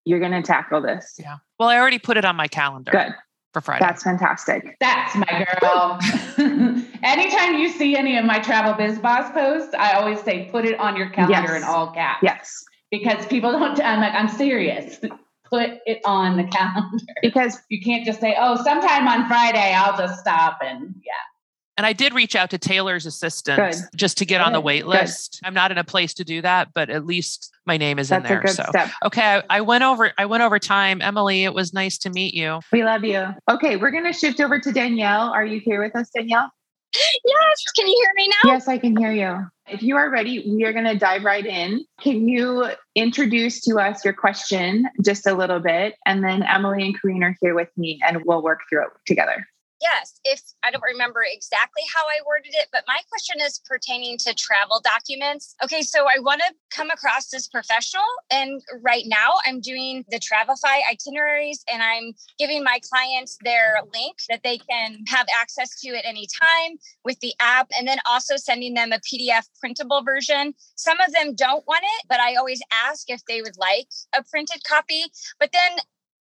You're 0.03 0.19
going 0.19 0.31
to 0.31 0.41
tackle 0.41 0.81
this. 0.81 1.15
Yeah. 1.17 1.37
Well, 1.59 1.69
I 1.69 1.77
already 1.77 1.99
put 1.99 2.17
it 2.17 2.25
on 2.25 2.35
my 2.35 2.47
calendar. 2.47 2.91
Good 2.91 3.15
for 3.55 3.61
Friday. 3.61 3.85
That's 3.85 4.03
fantastic. 4.03 4.75
That's 4.81 5.15
my 5.15 5.47
girl. 5.61 5.97
Anytime 7.03 7.57
you 7.57 7.69
see 7.69 7.95
any 7.95 8.17
of 8.17 8.25
my 8.25 8.39
travel 8.39 8.73
biz 8.73 8.99
boss 8.99 9.31
posts, 9.31 9.73
I 9.73 9.93
always 9.93 10.19
say 10.19 10.49
put 10.51 10.65
it 10.65 10.77
on 10.77 10.97
your 10.97 11.09
calendar 11.09 11.53
yes. 11.53 11.63
in 11.63 11.63
all 11.63 11.91
caps. 11.91 12.19
Yes. 12.21 12.65
Because 12.91 13.25
people 13.27 13.53
don't 13.53 13.79
I'm 13.79 14.01
like, 14.01 14.13
I'm 14.13 14.27
serious. 14.27 14.99
Put 15.49 15.69
it 15.85 16.01
on 16.03 16.35
the 16.35 16.43
calendar. 16.51 17.05
Because 17.21 17.57
you 17.69 17.81
can't 17.81 18.05
just 18.05 18.19
say, 18.19 18.35
oh, 18.37 18.61
sometime 18.61 19.07
on 19.07 19.25
Friday 19.25 19.73
I'll 19.73 19.97
just 19.97 20.19
stop 20.19 20.59
and 20.61 20.93
yeah. 21.05 21.13
And 21.77 21.85
I 21.85 21.93
did 21.93 22.13
reach 22.13 22.35
out 22.35 22.49
to 22.51 22.57
Taylor's 22.57 23.05
assistant 23.05 23.57
good. 23.57 23.75
just 23.95 24.17
to 24.19 24.25
get 24.25 24.37
good. 24.37 24.45
on 24.45 24.53
the 24.53 24.61
wait 24.61 24.87
list. 24.87 25.39
Good. 25.41 25.47
I'm 25.47 25.53
not 25.53 25.71
in 25.71 25.77
a 25.77 25.83
place 25.83 26.13
to 26.15 26.23
do 26.23 26.41
that, 26.41 26.69
but 26.73 26.89
at 26.89 27.05
least 27.05 27.53
my 27.65 27.77
name 27.77 27.99
is 27.99 28.09
That's 28.09 28.29
in 28.29 28.39
there. 28.39 28.47
so 28.47 28.63
step. 28.69 28.91
okay, 29.03 29.21
I, 29.21 29.43
I, 29.57 29.61
went 29.61 29.83
over. 29.83 30.13
I 30.17 30.25
went 30.25 30.43
over 30.43 30.57
time. 30.57 31.01
Emily, 31.01 31.43
it 31.43 31.53
was 31.53 31.73
nice 31.73 31.97
to 31.99 32.09
meet 32.09 32.33
you. 32.33 32.59
We 32.71 32.83
love 32.83 33.03
you. 33.03 33.27
Okay, 33.49 33.75
we're 33.75 33.91
going 33.91 34.05
to 34.05 34.13
shift 34.13 34.39
over 34.39 34.59
to 34.59 34.71
Danielle. 34.71 35.31
Are 35.31 35.45
you 35.45 35.59
here 35.59 35.81
with 35.81 35.95
us, 35.95 36.09
Danielle? 36.15 36.49
Yes. 37.25 37.63
Can 37.75 37.87
you 37.87 38.03
hear 38.05 38.13
me 38.15 38.29
now? 38.29 38.53
Yes, 38.53 38.67
I 38.69 38.77
can 38.77 38.95
hear 38.95 39.11
you. 39.11 39.45
If 39.67 39.83
you 39.83 39.97
are 39.97 40.09
ready, 40.09 40.45
we 40.47 40.63
are 40.63 40.71
going 40.71 40.85
to 40.85 40.95
dive 40.95 41.23
right 41.23 41.45
in. 41.45 41.83
Can 41.99 42.29
you 42.29 42.69
introduce 42.93 43.61
to 43.65 43.79
us 43.79 44.05
your 44.05 44.13
question 44.13 44.87
just 45.03 45.27
a 45.27 45.33
little 45.33 45.59
bit? 45.59 45.95
And 46.05 46.23
then 46.23 46.43
Emily 46.43 46.83
and 46.85 46.97
Corrine 46.97 47.23
are 47.23 47.35
here 47.41 47.53
with 47.53 47.69
me 47.75 47.99
and 48.07 48.23
we'll 48.23 48.41
work 48.41 48.59
through 48.69 48.83
it 48.83 48.89
together 49.05 49.45
yes, 49.85 50.19
if 50.23 50.41
I 50.63 50.71
don't 50.71 50.83
remember 50.83 51.23
exactly 51.27 51.83
how 51.93 52.03
I 52.03 52.19
worded 52.25 52.53
it, 52.53 52.67
but 52.71 52.83
my 52.87 52.97
question 53.09 53.41
is 53.41 53.61
pertaining 53.65 54.17
to 54.19 54.33
travel 54.33 54.81
documents. 54.83 55.55
Okay, 55.63 55.81
so 55.81 56.05
I 56.05 56.19
want 56.19 56.41
to 56.41 56.53
come 56.75 56.89
across 56.89 57.33
as 57.33 57.47
professional. 57.47 58.03
And 58.31 58.61
right 58.81 59.03
now 59.05 59.33
I'm 59.45 59.59
doing 59.61 60.03
the 60.09 60.19
Travefy 60.19 60.79
itineraries 60.91 61.63
and 61.71 61.83
I'm 61.83 62.13
giving 62.39 62.63
my 62.63 62.79
clients 62.89 63.37
their 63.43 63.79
link 63.93 64.17
that 64.29 64.41
they 64.43 64.57
can 64.57 65.03
have 65.07 65.27
access 65.35 65.79
to 65.81 65.89
at 65.95 66.05
any 66.05 66.27
time 66.41 66.77
with 67.03 67.19
the 67.19 67.33
app, 67.39 67.67
and 67.77 67.87
then 67.87 67.99
also 68.05 68.35
sending 68.37 68.73
them 68.73 68.91
a 68.91 68.99
PDF 68.99 69.47
printable 69.59 70.03
version. 70.03 70.53
Some 70.75 70.99
of 71.01 71.13
them 71.13 71.35
don't 71.35 71.65
want 71.67 71.83
it, 71.83 72.05
but 72.09 72.19
I 72.19 72.35
always 72.35 72.61
ask 72.87 73.09
if 73.09 73.21
they 73.27 73.41
would 73.41 73.57
like 73.57 73.87
a 74.17 74.23
printed 74.23 74.63
copy. 74.63 75.03
But 75.39 75.51
then 75.51 75.77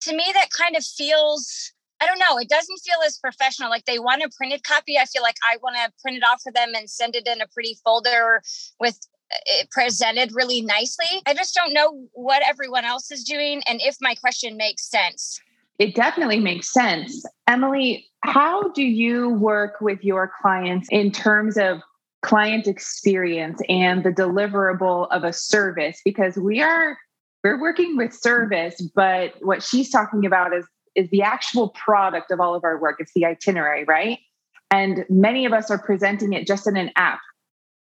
to 0.02 0.16
me, 0.16 0.24
that 0.32 0.48
kind 0.50 0.76
of 0.76 0.84
feels 0.84 1.72
I 2.00 2.06
don't 2.06 2.18
know. 2.18 2.38
It 2.38 2.48
doesn't 2.48 2.78
feel 2.78 2.98
as 3.06 3.18
professional. 3.18 3.70
Like 3.70 3.84
they 3.84 3.98
want 3.98 4.22
a 4.22 4.30
printed 4.36 4.64
copy. 4.64 4.98
I 4.98 5.04
feel 5.04 5.22
like 5.22 5.36
I 5.48 5.58
want 5.62 5.76
to 5.76 5.92
print 6.02 6.16
it 6.16 6.24
off 6.24 6.42
for 6.42 6.52
them 6.52 6.72
and 6.74 6.88
send 6.88 7.14
it 7.14 7.26
in 7.26 7.40
a 7.40 7.46
pretty 7.46 7.78
folder 7.84 8.42
with 8.78 8.98
it 9.46 9.70
presented 9.70 10.34
really 10.34 10.60
nicely. 10.60 11.22
I 11.26 11.34
just 11.34 11.54
don't 11.54 11.72
know 11.72 12.08
what 12.12 12.42
everyone 12.46 12.84
else 12.84 13.10
is 13.10 13.22
doing 13.22 13.62
and 13.68 13.80
if 13.82 13.96
my 14.00 14.14
question 14.14 14.56
makes 14.56 14.88
sense. 14.90 15.40
It 15.78 15.94
definitely 15.94 16.40
makes 16.40 16.72
sense. 16.72 17.24
Emily, 17.46 18.06
how 18.22 18.68
do 18.70 18.82
you 18.82 19.30
work 19.30 19.80
with 19.80 20.02
your 20.04 20.30
clients 20.40 20.88
in 20.90 21.10
terms 21.10 21.56
of 21.56 21.80
client 22.22 22.66
experience 22.66 23.60
and 23.68 24.04
the 24.04 24.10
deliverable 24.10 25.08
of 25.10 25.24
a 25.24 25.32
service? 25.32 26.00
Because 26.04 26.36
we 26.36 26.60
are 26.60 26.98
we're 27.42 27.60
working 27.60 27.96
with 27.96 28.12
service, 28.12 28.82
but 28.94 29.32
what 29.40 29.62
she's 29.62 29.90
talking 29.90 30.26
about 30.26 30.54
is 30.54 30.66
is 30.94 31.09
the 31.11 31.22
actual 31.22 31.68
product 31.70 32.31
of 32.31 32.40
all 32.40 32.55
of 32.55 32.64
our 32.64 32.81
work. 32.81 32.96
It's 32.98 33.12
the 33.14 33.26
itinerary, 33.26 33.85
right? 33.85 34.18
And 34.70 35.05
many 35.09 35.46
of 35.46 35.53
us 35.53 35.70
are 35.70 35.79
presenting 35.79 36.33
it 36.33 36.46
just 36.46 36.66
in 36.66 36.76
an 36.76 36.90
app, 36.96 37.20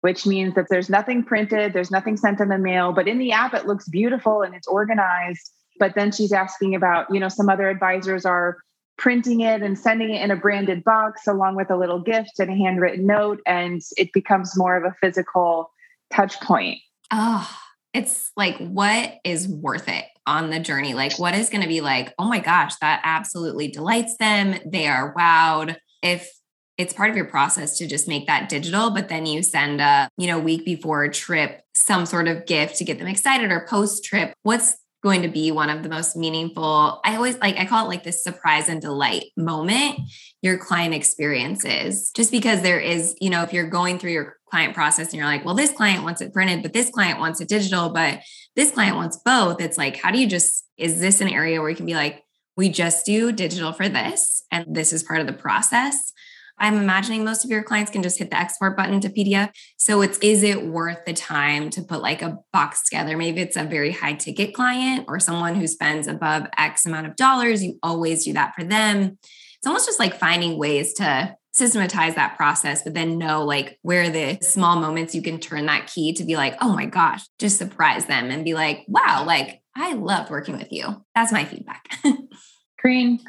which 0.01 0.25
means 0.25 0.55
that 0.55 0.67
there's 0.69 0.89
nothing 0.89 1.23
printed, 1.23 1.73
there's 1.73 1.91
nothing 1.91 2.17
sent 2.17 2.39
in 2.39 2.49
the 2.49 2.57
mail, 2.57 2.93
but 2.93 3.07
in 3.07 3.17
the 3.17 3.31
app, 3.31 3.53
it 3.53 3.65
looks 3.65 3.87
beautiful 3.89 4.41
and 4.41 4.55
it's 4.55 4.67
organized. 4.67 5.51
But 5.77 5.95
then 5.95 6.11
she's 6.11 6.31
asking 6.31 6.75
about, 6.75 7.07
you 7.13 7.19
know, 7.19 7.29
some 7.29 7.49
other 7.49 7.69
advisors 7.69 8.25
are 8.25 8.57
printing 8.97 9.39
it 9.39 9.61
and 9.61 9.79
sending 9.79 10.13
it 10.13 10.21
in 10.21 10.29
a 10.29 10.35
branded 10.35 10.83
box 10.83 11.25
along 11.25 11.55
with 11.55 11.71
a 11.71 11.77
little 11.77 12.01
gift 12.01 12.33
and 12.39 12.49
a 12.49 12.55
handwritten 12.55 13.05
note, 13.05 13.39
and 13.45 13.81
it 13.95 14.11
becomes 14.13 14.57
more 14.57 14.75
of 14.75 14.83
a 14.83 14.93
physical 15.01 15.71
touch 16.11 16.39
point. 16.41 16.79
Oh, 17.11 17.49
it's 17.93 18.31
like, 18.35 18.57
what 18.57 19.15
is 19.23 19.47
worth 19.47 19.87
it? 19.87 20.05
On 20.29 20.49
the 20.49 20.59
journey? 20.59 20.93
Like, 20.93 21.17
what 21.19 21.35
is 21.35 21.49
going 21.49 21.63
to 21.63 21.67
be 21.67 21.81
like, 21.81 22.13
oh 22.17 22.27
my 22.27 22.39
gosh, 22.39 22.75
that 22.81 23.01
absolutely 23.03 23.69
delights 23.69 24.15
them. 24.17 24.59
They 24.65 24.87
are 24.87 25.13
wowed. 25.15 25.75
If 26.01 26.31
it's 26.77 26.93
part 26.93 27.09
of 27.09 27.15
your 27.15 27.25
process 27.25 27.77
to 27.77 27.87
just 27.87 28.07
make 28.07 28.27
that 28.27 28.47
digital, 28.47 28.91
but 28.91 29.09
then 29.09 29.25
you 29.25 29.43
send 29.43 29.81
a, 29.81 30.07
you 30.17 30.27
know, 30.27 30.39
week 30.39 30.63
before 30.63 31.03
a 31.03 31.11
trip, 31.11 31.61
some 31.75 32.05
sort 32.05 32.27
of 32.27 32.45
gift 32.45 32.77
to 32.77 32.85
get 32.85 32.99
them 32.99 33.07
excited 33.07 33.51
or 33.51 33.65
post 33.67 34.05
trip. 34.05 34.33
What's 34.43 34.77
going 35.01 35.21
to 35.21 35.29
be 35.29 35.49
one 35.51 35.69
of 35.69 35.81
the 35.81 35.89
most 35.89 36.15
meaningful. 36.15 36.99
I 37.05 37.15
always 37.15 37.37
like, 37.37 37.57
I 37.57 37.65
call 37.65 37.85
it 37.85 37.87
like 37.87 38.03
this 38.03 38.21
surprise 38.23 38.67
and 38.67 38.81
delight 38.81 39.25
moment 39.37 39.99
your 40.41 40.57
client 40.57 40.93
experiences. 40.93 42.11
Just 42.11 42.31
because 42.31 42.61
there 42.61 42.79
is, 42.79 43.15
you 43.21 43.29
know, 43.29 43.43
if 43.43 43.53
you're 43.53 43.69
going 43.69 43.97
through 43.97 44.11
your 44.11 44.35
client 44.49 44.73
process 44.73 45.07
and 45.07 45.15
you're 45.15 45.25
like, 45.25 45.45
well, 45.45 45.55
this 45.55 45.71
client 45.71 46.03
wants 46.03 46.21
it 46.21 46.33
printed, 46.33 46.63
but 46.63 46.73
this 46.73 46.89
client 46.89 47.19
wants 47.19 47.39
it 47.39 47.47
digital, 47.47 47.89
but 47.89 48.19
this 48.59 48.71
client 48.71 48.97
wants 48.97 49.15
both. 49.15 49.61
It's 49.61 49.77
like, 49.77 49.95
how 49.95 50.11
do 50.11 50.19
you 50.19 50.27
just, 50.27 50.65
is 50.77 50.99
this 50.99 51.21
an 51.21 51.29
area 51.29 51.61
where 51.61 51.69
you 51.69 51.77
can 51.77 51.85
be 51.85 51.93
like, 51.93 52.21
we 52.57 52.67
just 52.67 53.05
do 53.05 53.31
digital 53.31 53.71
for 53.71 53.87
this, 53.87 54.43
and 54.51 54.65
this 54.75 54.91
is 54.91 55.01
part 55.01 55.21
of 55.21 55.27
the 55.27 55.33
process? 55.33 56.11
I'm 56.57 56.75
imagining 56.75 57.23
most 57.23 57.45
of 57.45 57.51
your 57.51 57.63
clients 57.63 57.89
can 57.89 58.03
just 58.03 58.19
hit 58.19 58.31
the 58.31 58.37
export 58.37 58.75
button 58.75 58.99
to 58.99 59.09
PDF. 59.09 59.51
So 59.77 60.01
it's 60.01 60.17
is 60.17 60.43
it 60.43 60.65
worth 60.65 61.05
the 61.05 61.13
time 61.13 61.69
to 61.69 61.81
put 61.81 62.01
like 62.01 62.21
a 62.21 62.37
box 62.51 62.83
together? 62.83 63.15
Maybe 63.15 63.39
it's 63.39 63.55
a 63.55 63.63
very 63.63 63.93
high 63.93 64.15
ticket 64.15 64.53
client 64.53 65.05
or 65.07 65.21
someone 65.21 65.55
who 65.55 65.65
spends 65.65 66.05
above 66.05 66.47
X 66.57 66.85
amount 66.85 67.07
of 67.07 67.15
dollars. 67.15 67.63
You 67.63 67.79
always 67.81 68.25
do 68.25 68.33
that 68.33 68.55
for 68.55 68.65
them. 68.65 69.17
It's 69.57 69.67
almost 69.67 69.85
just 69.85 69.99
like 69.99 70.19
finding 70.19 70.57
ways 70.57 70.95
to 70.95 71.33
systematize 71.51 72.15
that 72.15 72.37
process, 72.37 72.83
but 72.83 72.93
then 72.93 73.17
know 73.17 73.43
like 73.43 73.79
where 73.81 74.09
the 74.09 74.37
small 74.41 74.79
moments 74.79 75.15
you 75.15 75.21
can 75.21 75.39
turn 75.39 75.65
that 75.65 75.87
key 75.87 76.13
to 76.13 76.23
be 76.23 76.35
like, 76.35 76.55
oh 76.61 76.73
my 76.73 76.85
gosh, 76.85 77.23
just 77.39 77.57
surprise 77.57 78.05
them 78.05 78.29
and 78.29 78.45
be 78.45 78.53
like, 78.53 78.85
wow, 78.87 79.23
like 79.25 79.61
I 79.75 79.93
loved 79.93 80.29
working 80.29 80.57
with 80.57 80.71
you. 80.71 81.03
That's 81.15 81.31
my 81.31 81.45
feedback. 81.45 81.89
Green, 82.79 83.19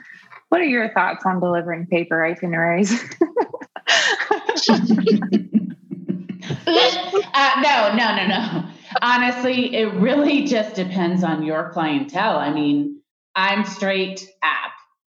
what 0.49 0.61
are 0.61 0.65
your 0.65 0.93
thoughts 0.93 1.25
on 1.25 1.41
delivering 1.41 1.87
paper 1.87 2.25
itineraries? 2.25 2.93
uh, 7.33 7.61
no, 7.63 7.95
no, 7.95 8.17
no, 8.17 8.27
no. 8.27 8.69
Honestly, 9.03 9.75
it 9.75 9.95
really 9.95 10.45
just 10.45 10.75
depends 10.75 11.23
on 11.23 11.43
your 11.45 11.71
clientele. 11.71 12.37
I 12.37 12.53
mean, 12.53 13.01
I'm 13.35 13.65
straight 13.65 14.29
app 14.43 14.60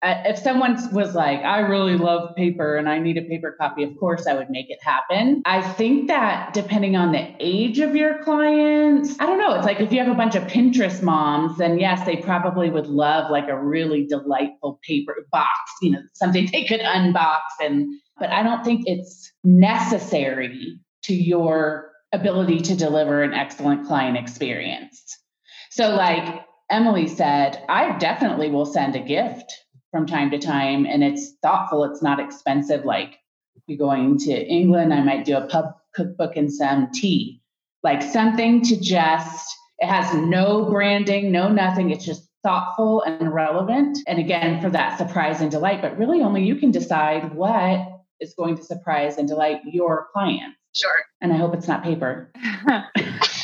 if 0.03 0.37
someone 0.37 0.77
was 0.91 1.15
like, 1.15 1.39
I 1.39 1.59
really 1.59 1.97
love 1.97 2.35
paper 2.35 2.75
and 2.75 2.89
I 2.89 2.99
need 2.99 3.17
a 3.17 3.21
paper 3.21 3.55
copy, 3.59 3.83
of 3.83 3.97
course 3.97 4.27
I 4.27 4.33
would 4.33 4.49
make 4.49 4.69
it 4.69 4.79
happen. 4.83 5.41
I 5.45 5.61
think 5.61 6.07
that 6.07 6.53
depending 6.53 6.95
on 6.95 7.13
the 7.13 7.33
age 7.39 7.79
of 7.79 7.95
your 7.95 8.21
clients, 8.23 9.15
I 9.19 9.25
don't 9.25 9.37
know. 9.37 9.53
It's 9.55 9.65
like 9.65 9.79
if 9.79 9.91
you 9.93 9.99
have 9.99 10.11
a 10.11 10.15
bunch 10.15 10.35
of 10.35 10.43
Pinterest 10.43 11.01
moms, 11.01 11.57
then 11.57 11.79
yes, 11.79 12.05
they 12.05 12.17
probably 12.17 12.69
would 12.69 12.87
love 12.87 13.31
like 13.31 13.47
a 13.47 13.57
really 13.57 14.05
delightful 14.05 14.79
paper 14.85 15.15
box, 15.31 15.49
you 15.81 15.91
know, 15.91 16.01
something 16.13 16.49
they 16.51 16.65
could 16.65 16.81
unbox. 16.81 17.39
And, 17.61 17.87
but 18.19 18.29
I 18.29 18.43
don't 18.43 18.63
think 18.63 18.83
it's 18.85 19.31
necessary 19.43 20.79
to 21.03 21.13
your 21.13 21.91
ability 22.11 22.59
to 22.59 22.75
deliver 22.75 23.23
an 23.23 23.33
excellent 23.33 23.87
client 23.87 24.17
experience. 24.17 25.01
So, 25.71 25.95
like 25.95 26.43
Emily 26.69 27.07
said, 27.07 27.63
I 27.67 27.97
definitely 27.97 28.49
will 28.49 28.65
send 28.65 28.95
a 28.95 28.99
gift 28.99 29.62
from 29.93 30.05
time 30.05 30.31
to 30.31 30.39
time 30.39 30.85
and 30.85 31.03
it's 31.03 31.35
thoughtful 31.41 31.85
it's 31.85 32.01
not 32.03 32.19
expensive 32.19 32.83
like 32.83 33.19
you're 33.67 33.77
going 33.77 34.17
to 34.17 34.33
england 34.33 34.93
i 34.93 35.01
might 35.01 35.23
do 35.23 35.37
a 35.37 35.47
pub 35.47 35.75
cookbook 35.93 36.35
and 36.35 36.51
some 36.51 36.89
tea. 36.91 37.41
Like 37.83 38.01
something 38.01 38.63
to 38.63 38.79
just 38.79 39.47
it 39.79 39.87
has 39.87 40.13
no 40.15 40.65
branding 40.65 41.31
no 41.31 41.49
nothing 41.49 41.89
it's 41.89 42.05
just 42.05 42.29
thoughtful 42.43 43.03
and 43.03 43.33
relevant. 43.33 43.97
And 44.07 44.19
again 44.19 44.61
for 44.61 44.69
that 44.69 44.97
surprise 44.97 45.41
and 45.41 45.51
delight 45.51 45.81
but 45.81 45.97
really 45.97 46.21
only 46.21 46.43
you 46.43 46.55
can 46.55 46.71
decide 46.71 47.33
what 47.33 47.87
is 48.19 48.33
going 48.35 48.55
to 48.57 48.63
surprise 48.63 49.17
and 49.17 49.27
delight 49.27 49.59
your 49.65 50.07
clients. 50.13 50.57
Sure. 50.75 50.95
And 51.21 51.31
i 51.33 51.37
hope 51.37 51.53
it's 51.53 51.67
not 51.67 51.83
paper 51.83 52.31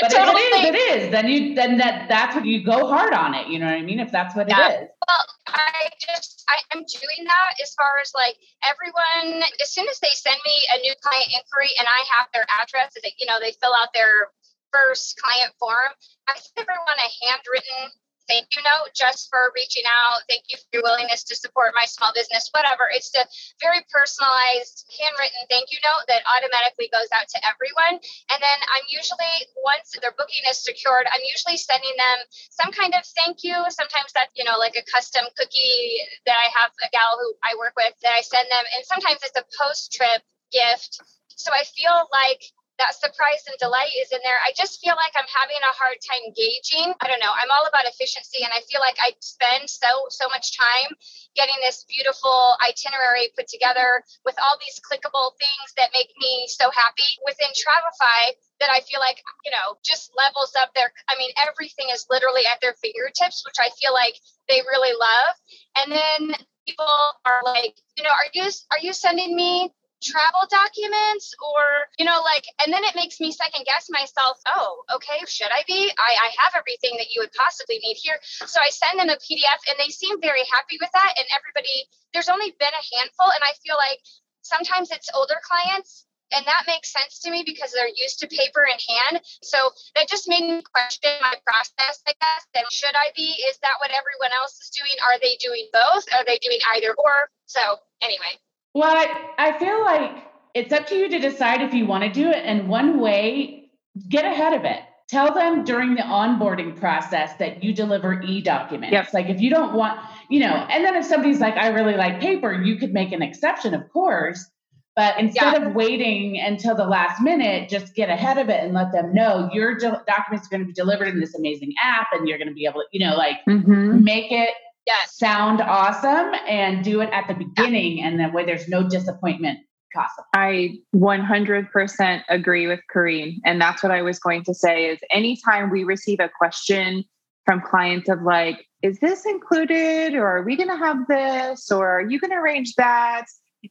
but 0.00 0.10
totally 0.10 0.42
if 0.42 0.64
it 0.64 0.74
is, 0.74 1.02
it 1.02 1.02
is. 1.02 1.10
Then 1.10 1.28
you 1.28 1.54
then 1.54 1.78
that 1.78 2.08
that's 2.08 2.34
what 2.34 2.44
you 2.44 2.64
go 2.64 2.86
hard 2.86 3.12
on 3.12 3.34
it. 3.34 3.48
You 3.48 3.58
know 3.58 3.66
what 3.66 3.74
I 3.74 3.82
mean? 3.82 4.00
If 4.00 4.12
that's 4.12 4.34
what 4.36 4.48
yeah. 4.48 4.68
it 4.68 4.82
is. 4.82 4.88
Well, 5.08 5.24
I 5.48 5.88
just 6.00 6.44
I 6.48 6.76
am 6.76 6.84
doing 6.84 7.24
that 7.26 7.54
as 7.62 7.74
far 7.74 7.98
as 8.00 8.12
like 8.14 8.36
everyone. 8.64 9.42
As 9.60 9.70
soon 9.70 9.88
as 9.88 9.98
they 10.00 10.12
send 10.12 10.38
me 10.44 10.56
a 10.74 10.78
new 10.80 10.94
client 11.02 11.28
inquiry 11.32 11.70
and 11.78 11.88
I 11.88 12.04
have 12.18 12.28
their 12.32 12.46
address, 12.62 12.94
that 12.94 13.12
you 13.18 13.26
know 13.26 13.38
they 13.40 13.52
fill 13.52 13.74
out 13.74 13.92
their 13.94 14.30
first 14.72 15.20
client 15.20 15.52
form. 15.58 15.92
I 16.28 16.34
send 16.38 16.66
everyone 16.68 16.98
a 16.98 17.10
handwritten 17.26 17.92
thank 18.28 18.50
you 18.54 18.62
note 18.62 18.94
just 18.94 19.28
for 19.30 19.52
reaching 19.54 19.86
out. 19.86 20.22
Thank 20.28 20.48
you 20.48 20.56
for 20.58 20.68
your 20.72 20.82
willingness 20.82 21.24
to 21.30 21.34
support 21.34 21.72
my 21.74 21.84
small 21.86 22.12
business, 22.14 22.48
whatever. 22.52 22.90
It's 22.92 23.12
a 23.14 23.24
very 23.60 23.82
personalized, 23.90 24.86
handwritten 24.98 25.44
thank 25.50 25.70
you 25.70 25.78
note 25.82 26.06
that 26.08 26.26
automatically 26.26 26.88
goes 26.92 27.10
out 27.12 27.28
to 27.28 27.38
everyone. 27.42 28.00
And 28.30 28.38
then 28.40 28.58
I'm 28.62 28.86
usually, 28.88 29.36
once 29.62 29.94
their 29.98 30.14
booking 30.14 30.44
is 30.48 30.62
secured, 30.62 31.06
I'm 31.10 31.24
usually 31.26 31.58
sending 31.58 31.94
them 31.96 32.18
some 32.50 32.70
kind 32.72 32.94
of 32.94 33.02
thank 33.18 33.42
you. 33.42 33.56
Sometimes 33.68 34.14
that's, 34.14 34.32
you 34.34 34.44
know, 34.44 34.56
like 34.56 34.76
a 34.78 34.84
custom 34.88 35.26
cookie 35.36 36.00
that 36.26 36.38
I 36.38 36.48
have 36.56 36.72
a 36.82 36.88
gal 36.90 37.18
who 37.20 37.34
I 37.42 37.54
work 37.58 37.74
with 37.76 37.94
that 38.02 38.14
I 38.14 38.22
send 38.22 38.48
them. 38.50 38.64
And 38.76 38.82
sometimes 38.86 39.20
it's 39.22 39.38
a 39.38 39.46
post 39.60 39.92
trip 39.92 40.22
gift. 40.52 41.00
So 41.34 41.50
I 41.52 41.64
feel 41.64 42.06
like 42.12 42.42
that 42.82 42.98
surprise 42.98 43.46
and 43.46 43.54
delight 43.62 43.94
is 43.94 44.10
in 44.10 44.18
there. 44.26 44.42
I 44.42 44.50
just 44.58 44.82
feel 44.82 44.98
like 44.98 45.14
I'm 45.14 45.30
having 45.30 45.62
a 45.62 45.70
hard 45.78 46.02
time 46.02 46.34
gauging. 46.34 46.90
I 46.98 47.06
don't 47.06 47.22
know. 47.22 47.30
I'm 47.30 47.54
all 47.54 47.70
about 47.70 47.86
efficiency 47.86 48.42
and 48.42 48.50
I 48.50 48.58
feel 48.66 48.82
like 48.82 48.98
I 48.98 49.14
spend 49.22 49.70
so 49.70 50.10
so 50.10 50.26
much 50.26 50.58
time 50.58 50.90
getting 51.38 51.54
this 51.62 51.86
beautiful 51.86 52.58
itinerary 52.58 53.30
put 53.38 53.46
together 53.46 54.02
with 54.26 54.34
all 54.42 54.58
these 54.58 54.82
clickable 54.82 55.38
things 55.38 55.68
that 55.78 55.94
make 55.94 56.10
me 56.18 56.50
so 56.50 56.74
happy 56.74 57.06
within 57.22 57.54
Travefy 57.54 58.34
that 58.58 58.74
I 58.74 58.82
feel 58.82 58.98
like, 58.98 59.22
you 59.46 59.54
know, 59.54 59.78
just 59.86 60.10
levels 60.18 60.50
up 60.58 60.74
their 60.74 60.90
I 61.06 61.14
mean 61.22 61.30
everything 61.38 61.86
is 61.94 62.10
literally 62.10 62.50
at 62.50 62.58
their 62.58 62.74
fingertips, 62.82 63.46
which 63.46 63.62
I 63.62 63.70
feel 63.78 63.94
like 63.94 64.18
they 64.50 64.58
really 64.66 64.98
love. 64.98 65.34
And 65.78 65.86
then 65.94 66.34
people 66.66 66.90
are 67.22 67.46
like, 67.46 67.78
you 67.94 68.02
know, 68.02 68.10
are 68.10 68.30
you 68.34 68.50
are 68.74 68.82
you 68.82 68.90
sending 68.90 69.38
me 69.38 69.70
travel 70.02 70.44
documents 70.50 71.34
or 71.38 71.86
you 71.98 72.04
know 72.04 72.20
like 72.22 72.44
and 72.64 72.72
then 72.72 72.84
it 72.84 72.94
makes 72.94 73.20
me 73.20 73.30
second 73.30 73.64
guess 73.64 73.88
myself 73.88 74.38
oh 74.46 74.82
okay 74.94 75.22
should 75.26 75.50
i 75.54 75.62
be 75.66 75.90
i, 75.98 76.10
I 76.26 76.28
have 76.42 76.52
everything 76.58 76.98
that 76.98 77.14
you 77.14 77.22
would 77.22 77.32
possibly 77.32 77.78
need 77.78 77.96
here 77.96 78.18
so 78.22 78.60
i 78.60 78.70
send 78.70 78.98
them 78.98 79.08
a 79.08 79.16
pdf 79.16 79.60
and 79.70 79.78
they 79.78 79.88
seem 79.88 80.20
very 80.20 80.42
happy 80.50 80.76
with 80.80 80.90
that 80.92 81.14
and 81.16 81.26
everybody 81.30 81.86
there's 82.12 82.28
only 82.28 82.50
been 82.58 82.74
a 82.74 82.84
handful 82.98 83.30
and 83.30 83.42
i 83.46 83.54
feel 83.62 83.78
like 83.78 84.02
sometimes 84.42 84.90
it's 84.90 85.08
older 85.14 85.38
clients 85.46 86.06
and 86.32 86.46
that 86.46 86.64
makes 86.66 86.92
sense 86.92 87.20
to 87.20 87.30
me 87.30 87.44
because 87.44 87.72
they're 87.72 87.92
used 87.92 88.18
to 88.20 88.26
paper 88.26 88.64
in 88.64 88.80
hand. 88.80 89.20
So 89.42 89.70
that 89.94 90.08
just 90.08 90.28
made 90.28 90.48
me 90.48 90.62
question 90.64 91.12
my 91.20 91.36
process, 91.44 92.00
I 92.08 92.16
guess. 92.16 92.42
And 92.54 92.64
should 92.72 92.96
I 92.96 93.12
be? 93.14 93.36
Is 93.48 93.58
that 93.60 93.76
what 93.80 93.92
everyone 93.92 94.32
else 94.32 94.56
is 94.56 94.72
doing? 94.72 94.96
Are 95.04 95.20
they 95.20 95.36
doing 95.36 95.68
both? 95.72 96.08
Are 96.16 96.24
they 96.24 96.38
doing 96.40 96.58
either 96.74 96.94
or? 96.96 97.28
So, 97.46 97.60
anyway. 98.00 98.40
Well, 98.74 98.90
I, 98.90 99.06
I 99.38 99.58
feel 99.58 99.84
like 99.84 100.24
it's 100.54 100.72
up 100.72 100.86
to 100.88 100.94
you 100.94 101.08
to 101.08 101.18
decide 101.18 101.62
if 101.62 101.74
you 101.74 101.86
want 101.86 102.04
to 102.04 102.10
do 102.10 102.28
it. 102.28 102.42
And 102.44 102.68
one 102.68 103.00
way, 103.00 103.70
get 104.08 104.24
ahead 104.24 104.54
of 104.54 104.64
it. 104.64 104.80
Tell 105.08 105.34
them 105.34 105.64
during 105.64 105.94
the 105.94 106.02
onboarding 106.02 106.78
process 106.78 107.34
that 107.34 107.62
you 107.62 107.74
deliver 107.74 108.22
e 108.22 108.40
documents. 108.40 108.92
Yep. 108.92 109.12
Like 109.12 109.26
if 109.26 109.40
you 109.40 109.50
don't 109.50 109.74
want, 109.74 110.00
you 110.30 110.40
know, 110.40 110.54
and 110.54 110.84
then 110.84 110.96
if 110.96 111.04
somebody's 111.04 111.40
like, 111.40 111.54
I 111.56 111.68
really 111.68 111.96
like 111.96 112.20
paper, 112.20 112.52
you 112.52 112.76
could 112.76 112.94
make 112.94 113.12
an 113.12 113.20
exception, 113.20 113.74
of 113.74 113.90
course. 113.90 114.48
But 114.96 115.18
instead 115.18 115.54
yeah. 115.54 115.68
of 115.68 115.74
waiting 115.74 116.38
until 116.38 116.74
the 116.74 116.84
last 116.84 117.20
minute, 117.22 117.68
just 117.68 117.94
get 117.94 118.08
ahead 118.08 118.38
of 118.38 118.48
it 118.48 118.62
and 118.62 118.72
let 118.74 118.92
them 118.92 119.14
know 119.14 119.50
your 119.52 119.76
documents 119.76 120.46
are 120.46 120.50
going 120.50 120.60
to 120.60 120.66
be 120.66 120.72
delivered 120.72 121.08
in 121.08 121.20
this 121.20 121.34
amazing 121.34 121.72
app 121.82 122.08
and 122.12 122.28
you're 122.28 122.38
going 122.38 122.48
to 122.48 122.54
be 122.54 122.66
able 122.66 122.80
to, 122.80 122.86
you 122.92 123.06
know, 123.06 123.16
like 123.16 123.36
mm-hmm. 123.48 124.02
make 124.04 124.30
it 124.30 124.50
yes. 124.86 125.16
sound 125.16 125.60
awesome 125.60 126.34
and 126.48 126.84
do 126.84 127.00
it 127.00 127.10
at 127.12 127.28
the 127.28 127.34
beginning 127.34 127.98
yeah. 127.98 128.08
and 128.08 128.20
then 128.20 128.32
where 128.32 128.44
there's 128.44 128.68
no 128.68 128.88
disappointment 128.88 129.58
possible. 129.94 130.24
I 130.34 130.78
100% 130.94 132.22
agree 132.28 132.66
with 132.66 132.80
Corrine. 132.94 133.36
And 133.44 133.60
that's 133.60 133.82
what 133.82 133.92
I 133.92 134.02
was 134.02 134.18
going 134.18 134.44
to 134.44 134.54
say 134.54 134.86
is 134.86 134.98
anytime 135.10 135.70
we 135.70 135.84
receive 135.84 136.20
a 136.20 136.30
question 136.38 137.04
from 137.44 137.60
clients 137.60 138.08
of 138.08 138.22
like, 138.22 138.66
is 138.82 138.98
this 139.00 139.26
included 139.26 140.14
or 140.14 140.26
are 140.26 140.42
we 140.42 140.56
going 140.56 140.68
to 140.68 140.76
have 140.76 141.06
this 141.08 141.70
or 141.70 141.88
are 141.88 142.08
you 142.08 142.18
going 142.18 142.30
to 142.30 142.36
arrange 142.36 142.74
that? 142.76 143.24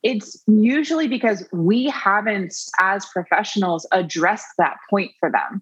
It's 0.04 0.42
usually 0.48 1.08
because 1.08 1.46
we 1.52 1.86
haven't, 1.88 2.54
as 2.80 3.06
professionals, 3.08 3.86
addressed 3.92 4.48
that 4.58 4.78
point 4.90 5.12
for 5.20 5.30
them. 5.30 5.62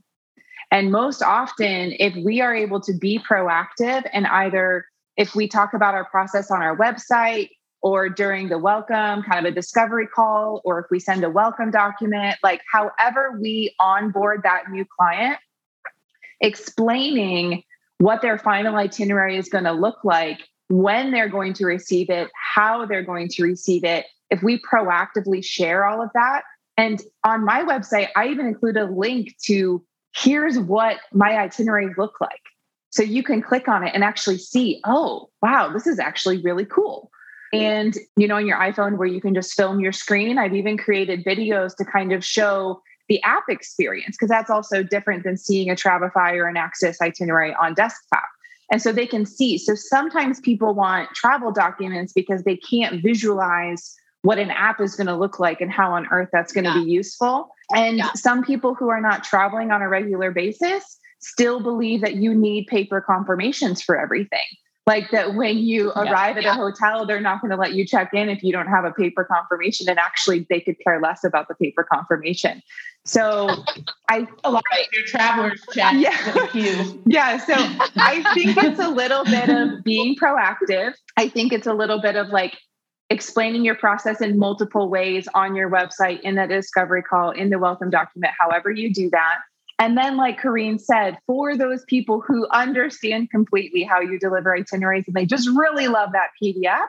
And 0.71 0.91
most 0.91 1.23
often, 1.23 1.95
if 1.97 2.15
we 2.23 2.41
are 2.41 2.55
able 2.55 2.79
to 2.81 2.93
be 2.93 3.19
proactive 3.19 4.07
and 4.13 4.27
either 4.27 4.85
if 5.19 5.35
we 5.35 5.49
talk 5.49 5.73
about 5.73 5.93
our 5.93 6.05
process 6.05 6.49
on 6.49 6.63
our 6.63 6.75
website 6.77 7.49
or 7.81 8.07
during 8.07 8.47
the 8.47 8.57
welcome, 8.57 9.21
kind 9.21 9.45
of 9.45 9.51
a 9.51 9.51
discovery 9.51 10.07
call, 10.07 10.61
or 10.63 10.79
if 10.79 10.85
we 10.89 10.97
send 10.97 11.25
a 11.25 11.29
welcome 11.29 11.71
document, 11.71 12.37
like 12.41 12.61
however 12.71 13.37
we 13.39 13.75
onboard 13.81 14.41
that 14.43 14.63
new 14.71 14.85
client, 14.97 15.37
explaining 16.39 17.63
what 17.97 18.21
their 18.21 18.37
final 18.39 18.77
itinerary 18.77 19.35
is 19.35 19.49
going 19.49 19.65
to 19.65 19.73
look 19.73 19.97
like, 20.05 20.39
when 20.69 21.11
they're 21.11 21.27
going 21.27 21.51
to 21.51 21.65
receive 21.65 22.09
it, 22.09 22.29
how 22.33 22.85
they're 22.85 23.03
going 23.03 23.27
to 23.27 23.43
receive 23.43 23.83
it. 23.83 24.05
If 24.29 24.41
we 24.41 24.61
proactively 24.61 25.43
share 25.43 25.85
all 25.85 26.01
of 26.01 26.11
that, 26.13 26.43
and 26.77 27.01
on 27.25 27.43
my 27.43 27.63
website, 27.63 28.07
I 28.15 28.27
even 28.27 28.45
include 28.45 28.77
a 28.77 28.85
link 28.85 29.35
to 29.47 29.83
here's 30.15 30.57
what 30.57 30.97
my 31.11 31.37
itineraries 31.37 31.97
look 31.97 32.21
like. 32.21 32.39
So 32.91 33.03
you 33.03 33.23
can 33.23 33.41
click 33.41 33.67
on 33.67 33.83
it 33.83 33.91
and 33.93 34.03
actually 34.03 34.37
see, 34.37 34.81
oh, 34.85 35.29
wow, 35.41 35.71
this 35.71 35.85
is 35.85 35.99
actually 35.99 36.41
really 36.41 36.65
cool. 36.65 37.11
And, 37.51 37.95
you 38.15 38.27
know, 38.27 38.35
on 38.35 38.45
your 38.45 38.57
iPhone 38.57 38.97
where 38.97 39.07
you 39.07 39.21
can 39.21 39.33
just 39.33 39.55
film 39.55 39.79
your 39.79 39.91
screen, 39.91 40.37
I've 40.37 40.53
even 40.53 40.77
created 40.77 41.23
videos 41.25 41.75
to 41.77 41.85
kind 41.85 42.11
of 42.11 42.23
show 42.23 42.81
the 43.07 43.21
app 43.23 43.45
experience, 43.49 44.15
because 44.15 44.29
that's 44.29 44.51
also 44.51 44.83
different 44.83 45.23
than 45.23 45.35
seeing 45.35 45.69
a 45.71 45.73
Travefy 45.73 46.35
or 46.35 46.47
an 46.47 46.57
Axus 46.57 47.01
itinerary 47.01 47.55
on 47.59 47.73
desktop. 47.73 48.25
And 48.71 48.83
so 48.83 48.91
they 48.91 49.07
can 49.07 49.25
see. 49.25 49.57
So 49.57 49.73
sometimes 49.73 50.39
people 50.39 50.75
want 50.75 51.09
travel 51.15 51.51
documents 51.51 52.13
because 52.13 52.43
they 52.43 52.55
can't 52.55 53.01
visualize 53.01 53.95
what 54.21 54.37
an 54.37 54.51
app 54.51 54.79
is 54.79 54.95
going 54.95 55.07
to 55.07 55.15
look 55.15 55.39
like 55.39 55.59
and 55.59 55.71
how 55.71 55.93
on 55.93 56.05
earth 56.11 56.29
that's 56.31 56.53
going 56.53 56.65
to 56.65 56.69
yeah. 56.71 56.83
be 56.83 56.91
useful. 56.91 57.49
And 57.75 57.97
yeah. 57.97 58.13
some 58.13 58.43
people 58.43 58.75
who 58.75 58.89
are 58.89 59.01
not 59.01 59.23
traveling 59.23 59.71
on 59.71 59.81
a 59.81 59.89
regular 59.89 60.29
basis 60.29 60.98
still 61.19 61.59
believe 61.59 62.01
that 62.01 62.15
you 62.15 62.33
need 62.33 62.67
paper 62.67 63.01
confirmations 63.01 63.81
for 63.81 63.99
everything. 63.99 64.39
Like 64.87 65.11
that 65.11 65.35
when 65.35 65.59
you 65.59 65.91
yeah. 65.95 66.11
arrive 66.11 66.37
at 66.37 66.45
a 66.45 66.53
hotel, 66.53 67.05
they're 67.05 67.21
not 67.21 67.41
going 67.41 67.51
to 67.51 67.57
let 67.57 67.73
you 67.73 67.85
check 67.85 68.11
in 68.13 68.27
if 68.27 68.41
you 68.41 68.51
don't 68.51 68.67
have 68.67 68.85
a 68.85 68.91
paper 68.91 69.23
confirmation. 69.23 69.87
And 69.87 69.99
actually, 69.99 70.47
they 70.49 70.59
could 70.59 70.77
care 70.83 70.99
less 70.99 71.23
about 71.23 71.47
the 71.47 71.53
paper 71.53 71.83
confirmation. 71.83 72.63
So 73.05 73.49
I 74.09 74.27
a 74.43 74.51
lot 74.51 74.63
of 74.71 74.87
your 74.91 75.05
travelers 75.05 75.63
chat 75.73 75.95
yeah. 75.95 76.47
yeah. 77.05 77.37
So 77.37 77.53
I 77.97 78.23
think 78.33 78.57
it's 78.57 78.79
a 78.79 78.89
little 78.89 79.23
bit 79.25 79.49
of 79.49 79.83
being 79.83 80.15
proactive. 80.15 80.93
I 81.17 81.29
think 81.29 81.53
it's 81.53 81.67
a 81.67 81.73
little 81.73 82.01
bit 82.01 82.15
of 82.15 82.29
like 82.29 82.57
explaining 83.11 83.65
your 83.65 83.75
process 83.75 84.21
in 84.21 84.37
multiple 84.37 84.89
ways 84.89 85.27
on 85.33 85.55
your 85.55 85.69
website, 85.69 86.21
in 86.21 86.35
the 86.35 86.47
discovery 86.47 87.03
call, 87.03 87.31
in 87.31 87.49
the 87.49 87.59
welcome 87.59 87.89
document, 87.89 88.33
however 88.39 88.71
you 88.71 88.93
do 88.93 89.09
that. 89.11 89.37
And 89.79 89.97
then, 89.97 90.17
like 90.17 90.41
Corrine 90.41 90.79
said, 90.79 91.17
for 91.25 91.55
those 91.55 91.85
people 91.85 92.19
who 92.19 92.47
understand 92.51 93.31
completely 93.31 93.83
how 93.83 94.01
you 94.01 94.19
deliver 94.19 94.53
itineraries 94.55 95.05
and 95.07 95.15
they 95.15 95.25
just 95.25 95.49
really 95.49 95.87
love 95.87 96.11
that 96.11 96.31
PDF, 96.41 96.87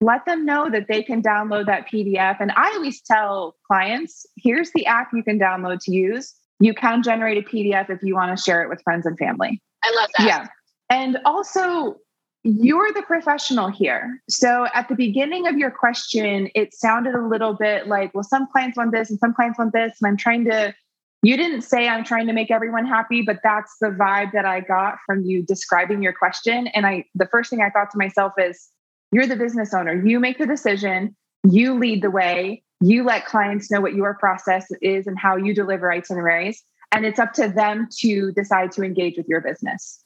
let 0.00 0.24
them 0.24 0.46
know 0.46 0.70
that 0.70 0.86
they 0.88 1.02
can 1.02 1.20
download 1.20 1.66
that 1.66 1.88
PDF. 1.90 2.36
And 2.40 2.52
I 2.52 2.70
always 2.74 3.00
tell 3.02 3.56
clients 3.66 4.24
here's 4.36 4.70
the 4.72 4.86
app 4.86 5.10
you 5.12 5.22
can 5.22 5.38
download 5.38 5.80
to 5.82 5.92
use. 5.92 6.32
You 6.60 6.74
can 6.74 7.02
generate 7.02 7.38
a 7.38 7.48
PDF 7.48 7.90
if 7.90 8.00
you 8.02 8.14
want 8.14 8.36
to 8.36 8.42
share 8.42 8.62
it 8.62 8.68
with 8.68 8.80
friends 8.82 9.04
and 9.04 9.18
family. 9.18 9.60
I 9.82 9.92
love 9.96 10.10
that. 10.18 10.26
Yeah. 10.26 10.46
And 10.90 11.18
also, 11.24 11.96
you're 12.44 12.92
the 12.92 13.02
professional 13.02 13.68
here. 13.68 14.20
So 14.28 14.66
at 14.74 14.88
the 14.88 14.94
beginning 14.94 15.46
of 15.46 15.56
your 15.56 15.70
question, 15.70 16.50
it 16.54 16.74
sounded 16.74 17.14
a 17.14 17.26
little 17.26 17.54
bit 17.54 17.86
like, 17.86 18.12
well, 18.14 18.24
some 18.24 18.46
clients 18.50 18.76
want 18.76 18.92
this 18.92 19.10
and 19.10 19.18
some 19.18 19.32
clients 19.32 19.58
want 19.58 19.72
this. 19.72 19.96
And 20.00 20.08
I'm 20.08 20.16
trying 20.16 20.44
to, 20.46 20.74
you 21.22 21.36
didn't 21.36 21.62
say 21.62 21.88
I'm 21.88 22.04
trying 22.04 22.26
to 22.26 22.32
make 22.32 22.50
everyone 22.50 22.84
happy, 22.84 23.22
but 23.22 23.38
that's 23.44 23.76
the 23.80 23.88
vibe 23.88 24.32
that 24.32 24.44
I 24.44 24.60
got 24.60 24.98
from 25.06 25.24
you 25.24 25.42
describing 25.42 26.02
your 26.02 26.12
question. 26.12 26.66
And 26.68 26.86
I, 26.86 27.04
the 27.14 27.26
first 27.26 27.48
thing 27.50 27.62
I 27.62 27.70
thought 27.70 27.90
to 27.92 27.98
myself 27.98 28.32
is, 28.38 28.68
you're 29.12 29.26
the 29.26 29.36
business 29.36 29.74
owner. 29.74 29.94
You 30.04 30.18
make 30.18 30.38
the 30.38 30.46
decision, 30.46 31.14
you 31.48 31.78
lead 31.78 32.02
the 32.02 32.10
way, 32.10 32.62
you 32.80 33.04
let 33.04 33.26
clients 33.26 33.70
know 33.70 33.80
what 33.80 33.94
your 33.94 34.14
process 34.14 34.66
is 34.80 35.06
and 35.06 35.18
how 35.18 35.36
you 35.36 35.54
deliver 35.54 35.92
itineraries. 35.92 36.62
And 36.90 37.06
it's 37.06 37.18
up 37.18 37.32
to 37.34 37.48
them 37.48 37.88
to 38.00 38.32
decide 38.32 38.72
to 38.72 38.82
engage 38.82 39.16
with 39.16 39.28
your 39.28 39.40
business. 39.40 40.02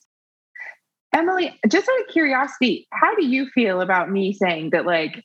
Emily, 1.15 1.59
just 1.69 1.89
out 1.89 2.01
of 2.01 2.13
curiosity, 2.13 2.87
how 2.93 3.15
do 3.15 3.25
you 3.25 3.49
feel 3.51 3.81
about 3.81 4.11
me 4.11 4.33
saying 4.33 4.71
that, 4.71 4.85
like, 4.85 5.25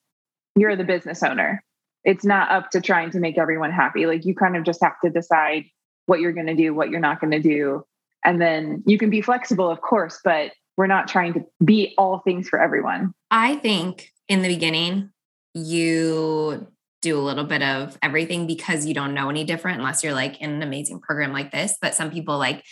you're 0.56 0.76
the 0.76 0.84
business 0.84 1.22
owner? 1.22 1.64
It's 2.04 2.24
not 2.24 2.50
up 2.50 2.70
to 2.72 2.82
trying 2.82 3.12
to 3.12 3.20
make 3.20 3.38
everyone 3.38 3.72
happy. 3.72 4.06
Like, 4.06 4.26
you 4.26 4.34
kind 4.34 4.56
of 4.56 4.64
just 4.64 4.82
have 4.82 5.00
to 5.04 5.10
decide 5.10 5.66
what 6.06 6.20
you're 6.20 6.34
going 6.34 6.48
to 6.48 6.56
do, 6.56 6.74
what 6.74 6.90
you're 6.90 7.00
not 7.00 7.20
going 7.20 7.32
to 7.32 7.40
do. 7.40 7.86
And 8.24 8.40
then 8.40 8.84
you 8.86 8.98
can 8.98 9.10
be 9.10 9.22
flexible, 9.22 9.70
of 9.70 9.82
course, 9.82 10.20
but 10.24 10.52
we're 10.78 10.88
not 10.88 11.08
trying 11.08 11.34
to 11.34 11.46
be 11.64 11.94
all 11.98 12.20
things 12.20 12.50
for 12.50 12.62
everyone. 12.62 13.14
I 13.30 13.56
think 13.56 14.12
in 14.28 14.42
the 14.42 14.48
beginning, 14.48 15.12
you 15.54 16.68
do 17.02 17.18
a 17.18 17.22
little 17.22 17.44
bit 17.44 17.64
of 17.64 17.98
everything 18.02 18.48
because 18.48 18.86
you 18.86 18.94
don't 18.94 19.14
know 19.14 19.30
any 19.30 19.44
different 19.44 19.80
unless 19.80 20.04
you're 20.04 20.14
like 20.14 20.40
in 20.40 20.52
an 20.52 20.64
amazing 20.64 21.02
program 21.02 21.34
like 21.34 21.52
this. 21.52 21.76
But 21.82 21.96
some 21.96 22.12
people 22.12 22.38
like 22.38 22.64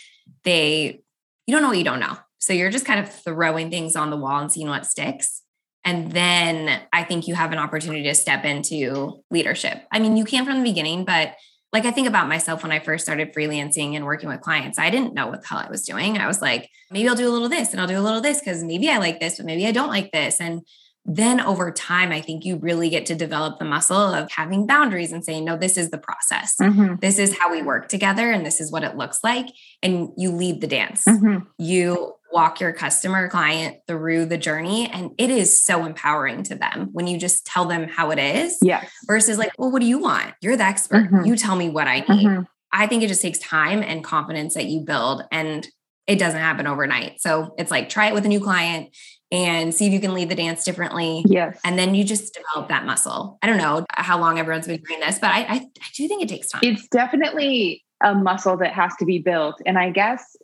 they 0.44 1.02
you 1.46 1.54
don't 1.54 1.62
know 1.62 1.68
what 1.68 1.78
you 1.78 1.84
don't 1.84 2.00
know. 2.00 2.16
So 2.38 2.52
you're 2.52 2.70
just 2.70 2.86
kind 2.86 3.00
of 3.00 3.12
throwing 3.12 3.70
things 3.70 3.96
on 3.96 4.10
the 4.10 4.16
wall 4.16 4.40
and 4.40 4.52
seeing 4.52 4.68
what 4.68 4.86
sticks. 4.86 5.42
And 5.84 6.12
then 6.12 6.80
I 6.92 7.02
think 7.02 7.26
you 7.26 7.34
have 7.34 7.52
an 7.52 7.58
opportunity 7.58 8.04
to 8.04 8.14
step 8.14 8.44
into 8.44 9.22
leadership. 9.30 9.82
I 9.90 9.98
mean, 9.98 10.16
you 10.16 10.24
can 10.24 10.44
from 10.44 10.58
the 10.58 10.62
beginning, 10.62 11.04
but 11.04 11.34
like 11.72 11.84
I 11.84 11.90
think 11.90 12.08
about 12.08 12.28
myself 12.28 12.62
when 12.62 12.72
I 12.72 12.80
first 12.80 13.04
started 13.04 13.32
freelancing 13.32 13.94
and 13.94 14.04
working 14.04 14.28
with 14.28 14.40
clients, 14.40 14.78
I 14.78 14.90
didn't 14.90 15.14
know 15.14 15.28
what 15.28 15.42
the 15.42 15.48
hell 15.48 15.58
I 15.58 15.70
was 15.70 15.82
doing. 15.82 16.18
I 16.18 16.26
was 16.26 16.42
like, 16.42 16.68
maybe 16.90 17.08
I'll 17.08 17.14
do 17.14 17.28
a 17.28 17.30
little 17.30 17.48
this 17.48 17.72
and 17.72 17.80
I'll 17.80 17.86
do 17.86 17.98
a 17.98 18.02
little 18.02 18.20
this 18.20 18.40
because 18.40 18.64
maybe 18.64 18.90
I 18.90 18.98
like 18.98 19.20
this, 19.20 19.36
but 19.36 19.46
maybe 19.46 19.66
I 19.66 19.72
don't 19.72 19.88
like 19.88 20.10
this. 20.10 20.40
And 20.40 20.62
then 21.06 21.40
over 21.40 21.70
time, 21.70 22.12
I 22.12 22.20
think 22.20 22.44
you 22.44 22.56
really 22.56 22.90
get 22.90 23.06
to 23.06 23.14
develop 23.14 23.58
the 23.58 23.64
muscle 23.64 23.96
of 23.96 24.30
having 24.30 24.66
boundaries 24.66 25.12
and 25.12 25.24
saying, 25.24 25.44
no, 25.44 25.56
this 25.56 25.76
is 25.76 25.90
the 25.90 25.98
process. 25.98 26.56
Mm-hmm. 26.60 26.96
This 27.00 27.18
is 27.18 27.38
how 27.38 27.50
we 27.50 27.62
work 27.62 27.88
together 27.88 28.30
and 28.30 28.44
this 28.44 28.60
is 28.60 28.70
what 28.70 28.84
it 28.84 28.96
looks 28.96 29.24
like. 29.24 29.46
And 29.82 30.10
you 30.16 30.32
lead 30.32 30.60
the 30.60 30.66
dance. 30.66 31.04
Mm-hmm. 31.06 31.46
You 31.58 32.14
walk 32.32 32.60
your 32.60 32.72
customer 32.72 33.28
client 33.28 33.78
through 33.86 34.26
the 34.26 34.38
journey 34.38 34.88
and 34.90 35.10
it 35.18 35.30
is 35.30 35.62
so 35.64 35.84
empowering 35.84 36.42
to 36.44 36.54
them 36.54 36.88
when 36.92 37.06
you 37.06 37.18
just 37.18 37.46
tell 37.46 37.64
them 37.64 37.88
how 37.88 38.10
it 38.10 38.18
is 38.18 38.58
yes. 38.62 38.90
versus 39.06 39.38
like 39.38 39.52
well 39.58 39.70
what 39.70 39.80
do 39.80 39.86
you 39.86 39.98
want? 39.98 40.32
You're 40.40 40.56
the 40.56 40.64
expert. 40.64 41.10
Mm-hmm. 41.10 41.24
you 41.24 41.36
tell 41.36 41.56
me 41.56 41.68
what 41.68 41.86
i 41.86 42.00
need. 42.00 42.06
Mm-hmm. 42.08 42.42
i 42.72 42.86
think 42.86 43.02
it 43.02 43.08
just 43.08 43.22
takes 43.22 43.38
time 43.38 43.82
and 43.82 44.04
confidence 44.04 44.54
that 44.54 44.66
you 44.66 44.80
build 44.80 45.22
and 45.32 45.68
it 46.06 46.18
doesn't 46.18 46.40
happen 46.40 46.66
overnight. 46.66 47.20
So 47.20 47.54
it's 47.56 47.70
like 47.70 47.88
try 47.88 48.08
it 48.08 48.14
with 48.14 48.24
a 48.24 48.28
new 48.28 48.40
client 48.40 48.96
and 49.30 49.72
see 49.72 49.86
if 49.86 49.92
you 49.92 50.00
can 50.00 50.12
lead 50.12 50.28
the 50.28 50.34
dance 50.34 50.64
differently 50.64 51.22
yes. 51.28 51.56
and 51.64 51.78
then 51.78 51.94
you 51.94 52.02
just 52.02 52.34
develop 52.34 52.68
that 52.68 52.84
muscle. 52.84 53.38
I 53.42 53.46
don't 53.46 53.58
know 53.58 53.84
how 53.90 54.18
long 54.18 54.38
everyone's 54.38 54.66
been 54.66 54.82
doing 54.82 55.00
this 55.00 55.20
but 55.20 55.30
i, 55.30 55.40
I, 55.42 55.54
I 55.54 55.86
do 55.94 56.08
think 56.08 56.22
it 56.22 56.28
takes 56.28 56.48
time. 56.48 56.62
It's 56.64 56.88
definitely 56.88 57.84
a 58.02 58.14
muscle 58.14 58.56
that 58.56 58.72
has 58.72 58.96
to 58.96 59.04
be 59.04 59.18
built 59.18 59.60
and 59.66 59.78
i 59.78 59.90
guess 59.90 60.36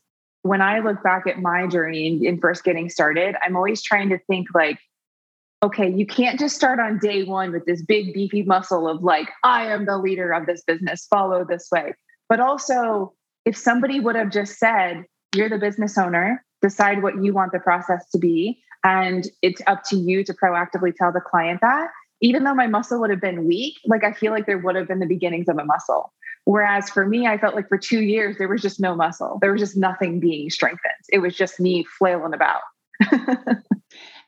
when 0.46 0.62
I 0.62 0.80
look 0.80 1.02
back 1.02 1.26
at 1.26 1.40
my 1.40 1.66
journey 1.66 2.06
in, 2.06 2.24
in 2.24 2.40
first 2.40 2.64
getting 2.64 2.88
started, 2.88 3.37
I'm 3.42 3.56
always 3.56 3.82
trying 3.82 4.09
to 4.11 4.18
think 4.26 4.48
like, 4.54 4.78
okay, 5.62 5.90
you 5.90 6.06
can't 6.06 6.38
just 6.38 6.54
start 6.54 6.78
on 6.78 6.98
day 6.98 7.24
one 7.24 7.52
with 7.52 7.64
this 7.64 7.82
big 7.82 8.12
beefy 8.14 8.42
muscle 8.42 8.88
of 8.88 9.02
like, 9.02 9.28
I 9.42 9.66
am 9.72 9.87
the 9.87 9.98
leader 9.98 10.32
of 10.32 10.46
this 10.46 10.62
business, 10.62 11.06
follow 11.06 11.44
this 11.44 11.68
way. 11.72 11.94
But 12.28 12.40
also, 12.40 13.14
if 13.44 13.56
somebody 13.56 14.00
would 14.00 14.16
have 14.16 14.30
just 14.30 14.59
said, 14.59 15.04
you're 15.35 15.48
the 15.48 15.59
business 15.59 15.96
owner, 15.96 16.44
decide 16.62 17.02
what 17.02 17.22
you 17.22 17.32
want 17.32 17.52
the 17.52 17.59
process 17.59 18.09
to 18.11 18.18
be, 18.18 18.61
and 18.85 19.26
it's 19.42 19.62
up 19.66 19.82
to 19.85 19.96
you 19.96 20.24
to 20.24 20.35
proactively 20.35 20.94
tell 20.94 21.12
the 21.12 21.20
client 21.20 21.61
that, 21.62 21.88
even 22.20 22.44
though 22.44 22.54
my 22.54 22.66
muscle 22.66 23.00
would 23.00 23.11
have 23.11 23.20
been 23.20 23.46
weak, 23.46 23.74
like 23.85 24.04
I 24.04 24.12
feel 24.12 24.32
like 24.32 24.46
there 24.46 24.59
would 24.59 24.76
have 24.76 24.88
been 24.88 25.00
the 25.00 25.06
beginnings 25.06 25.48
of 25.48 25.59
a 25.59 25.64
muscle. 25.64 26.12
Whereas 26.46 26.88
for 26.88 27.04
me, 27.04 27.26
I 27.26 27.38
felt 27.38 27.56
like 27.56 27.68
for 27.68 27.76
two 27.76 28.00
years, 28.00 28.38
there 28.38 28.46
was 28.46 28.62
just 28.62 28.78
no 28.78 28.94
muscle. 28.94 29.38
There 29.42 29.50
was 29.50 29.61
just 29.61 29.76
nothing 29.76 30.20
being 30.20 30.48
strengthened. 30.48 30.94
It 31.09 31.18
was 31.18 31.37
just 31.37 31.59
me 31.59 31.85
flailing 31.98 32.35
about. 32.35 32.61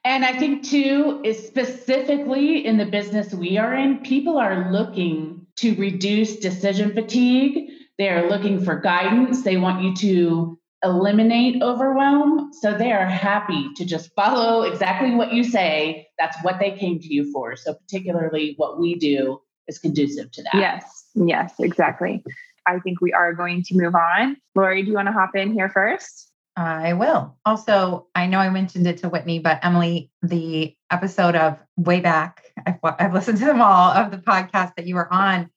and 0.04 0.24
I 0.24 0.37
think, 0.37 0.64
too, 0.64 1.22
is 1.24 1.46
specifically 1.46 2.66
in 2.66 2.76
the 2.76 2.87
business 2.87 3.33
we 3.33 3.57
are 3.57 3.72
in, 3.72 3.98
people 3.98 4.37
are 4.37 4.72
looking 4.72 5.46
to 5.59 5.76
reduce 5.76 6.37
decision 6.37 6.92
fatigue. 6.92 7.70
They 7.98 8.09
are 8.09 8.28
looking 8.28 8.64
for 8.64 8.81
guidance. 8.81 9.44
They 9.44 9.57
want 9.57 9.85
you 9.85 9.94
to 9.96 10.59
eliminate 10.85 11.62
overwhelm. 11.62 12.50
So 12.52 12.76
they 12.76 12.90
are 12.90 13.07
happy 13.07 13.68
to 13.76 13.85
just 13.85 14.12
follow 14.16 14.62
exactly 14.62 15.14
what 15.14 15.33
you 15.33 15.44
say. 15.44 16.09
That's 16.18 16.37
what 16.42 16.59
they 16.59 16.72
came 16.72 16.98
to 16.98 17.14
you 17.14 17.31
for. 17.33 17.54
So, 17.54 17.74
particularly 17.74 18.54
what 18.57 18.81
we 18.81 18.96
do 18.96 19.40
is 19.68 19.78
conducive 19.78 20.33
to 20.33 20.42
that. 20.42 20.54
Yes, 20.54 20.97
yes, 21.26 21.54
exactly. 21.59 22.22
I 22.66 22.78
think 22.81 23.00
we 23.00 23.12
are 23.12 23.33
going 23.33 23.62
to 23.64 23.76
move 23.76 23.94
on. 23.94 24.37
Lori, 24.54 24.83
do 24.83 24.90
you 24.90 24.96
want 24.96 25.09
to 25.09 25.12
hop 25.12 25.35
in 25.35 25.52
here 25.52 25.70
first? 25.70 26.31
I 26.57 26.92
will. 26.94 27.37
Also, 27.46 28.09
I 28.16 28.26
know 28.26 28.38
I 28.38 28.50
mentioned 28.50 28.87
it 28.87 28.98
to 28.98 29.09
Whitney, 29.09 29.38
but 29.38 29.61
Emily, 29.62 30.11
the 30.22 30.74
episode 30.90 31.37
of 31.37 31.57
way 31.76 32.00
back, 32.00 32.42
I've, 32.66 32.78
I've 32.83 33.14
listened 33.14 33.38
to 33.38 33.44
them 33.44 33.62
all 33.62 33.92
of 33.92 34.11
the 34.11 34.18
podcast 34.18 34.74
that 34.76 34.87
you 34.87 34.96
were 34.96 35.12
on. 35.12 35.50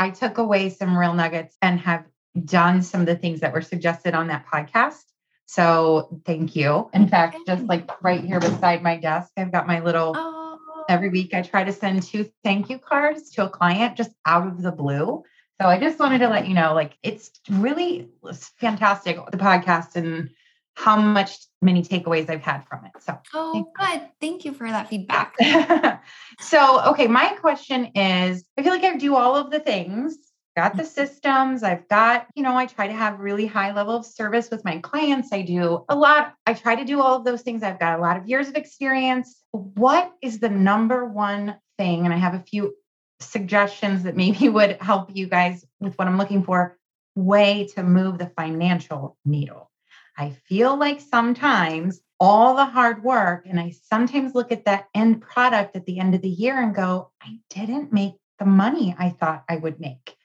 I 0.00 0.10
took 0.10 0.38
away 0.38 0.70
some 0.70 0.98
real 0.98 1.14
nuggets 1.14 1.56
and 1.62 1.78
have 1.80 2.04
done 2.44 2.82
some 2.82 3.00
of 3.00 3.06
the 3.06 3.16
things 3.16 3.40
that 3.40 3.52
were 3.52 3.62
suggested 3.62 4.14
on 4.14 4.26
that 4.26 4.44
podcast. 4.46 5.02
So 5.46 6.20
thank 6.26 6.56
you. 6.56 6.90
In 6.94 7.08
fact, 7.08 7.36
just 7.46 7.64
like 7.64 8.02
right 8.02 8.22
here 8.22 8.40
beside 8.40 8.82
my 8.82 8.96
desk, 8.96 9.30
I've 9.36 9.52
got 9.52 9.66
my 9.66 9.80
little 9.80 10.14
oh 10.16 10.39
every 10.88 11.08
week 11.08 11.34
I 11.34 11.42
try 11.42 11.64
to 11.64 11.72
send 11.72 12.02
two 12.02 12.30
thank 12.44 12.70
you 12.70 12.78
cards 12.78 13.30
to 13.30 13.44
a 13.44 13.48
client 13.48 13.96
just 13.96 14.12
out 14.26 14.46
of 14.46 14.62
the 14.62 14.72
blue. 14.72 15.22
So 15.60 15.66
I 15.66 15.78
just 15.78 15.98
wanted 15.98 16.18
to 16.18 16.28
let 16.28 16.48
you 16.48 16.54
know, 16.54 16.72
like, 16.74 16.96
it's 17.02 17.30
really 17.50 18.08
fantastic, 18.58 19.18
the 19.30 19.36
podcast 19.36 19.94
and 19.94 20.30
how 20.74 20.96
much 20.96 21.36
many 21.60 21.82
takeaways 21.82 22.30
I've 22.30 22.42
had 22.42 22.66
from 22.66 22.86
it. 22.86 22.92
So, 23.02 23.18
oh, 23.34 23.70
good. 23.78 24.08
Thank 24.20 24.46
you 24.46 24.54
for 24.54 24.66
that 24.66 24.88
feedback. 24.90 25.34
so, 26.40 26.82
okay, 26.92 27.06
my 27.06 27.34
question 27.40 27.86
is 27.94 28.44
I 28.56 28.62
feel 28.62 28.72
like 28.72 28.84
I 28.84 28.96
do 28.96 29.14
all 29.14 29.36
of 29.36 29.50
the 29.50 29.60
things 29.60 30.16
got 30.60 30.76
the 30.76 30.84
systems. 30.84 31.62
I've 31.62 31.88
got, 31.88 32.26
you 32.34 32.42
know, 32.42 32.54
I 32.54 32.66
try 32.66 32.86
to 32.86 32.92
have 32.92 33.18
really 33.18 33.46
high 33.46 33.72
level 33.72 33.96
of 33.96 34.04
service 34.04 34.50
with 34.50 34.62
my 34.62 34.76
clients. 34.78 35.32
I 35.32 35.40
do 35.40 35.86
a 35.88 35.96
lot. 35.96 36.34
I 36.46 36.52
try 36.52 36.74
to 36.74 36.84
do 36.84 37.00
all 37.00 37.16
of 37.16 37.24
those 37.24 37.40
things. 37.40 37.62
I've 37.62 37.80
got 37.80 37.98
a 37.98 38.02
lot 38.02 38.18
of 38.18 38.28
years 38.28 38.46
of 38.46 38.56
experience. 38.56 39.42
What 39.52 40.12
is 40.20 40.38
the 40.38 40.50
number 40.50 41.06
one 41.06 41.56
thing? 41.78 42.04
And 42.04 42.12
I 42.12 42.18
have 42.18 42.34
a 42.34 42.40
few 42.40 42.74
suggestions 43.20 44.02
that 44.02 44.16
maybe 44.16 44.48
would 44.56 44.76
help 44.82 45.16
you 45.16 45.28
guys 45.28 45.64
with 45.80 45.94
what 45.94 46.06
I'm 46.06 46.18
looking 46.18 46.44
for 46.44 46.76
way 47.14 47.66
to 47.74 47.82
move 47.82 48.18
the 48.18 48.30
financial 48.36 49.16
needle. 49.24 49.70
I 50.18 50.36
feel 50.46 50.76
like 50.76 51.00
sometimes 51.00 52.02
all 52.20 52.54
the 52.54 52.66
hard 52.66 53.02
work, 53.02 53.46
and 53.48 53.58
I 53.58 53.72
sometimes 53.90 54.34
look 54.34 54.52
at 54.52 54.66
that 54.66 54.88
end 54.94 55.22
product 55.22 55.74
at 55.74 55.86
the 55.86 55.98
end 55.98 56.14
of 56.14 56.20
the 56.20 56.28
year 56.28 56.60
and 56.60 56.74
go, 56.74 57.10
I 57.22 57.38
didn't 57.48 57.94
make 57.94 58.16
the 58.38 58.44
money 58.44 58.94
I 58.98 59.08
thought 59.08 59.44
I 59.48 59.56
would 59.56 59.80
make. 59.80 60.16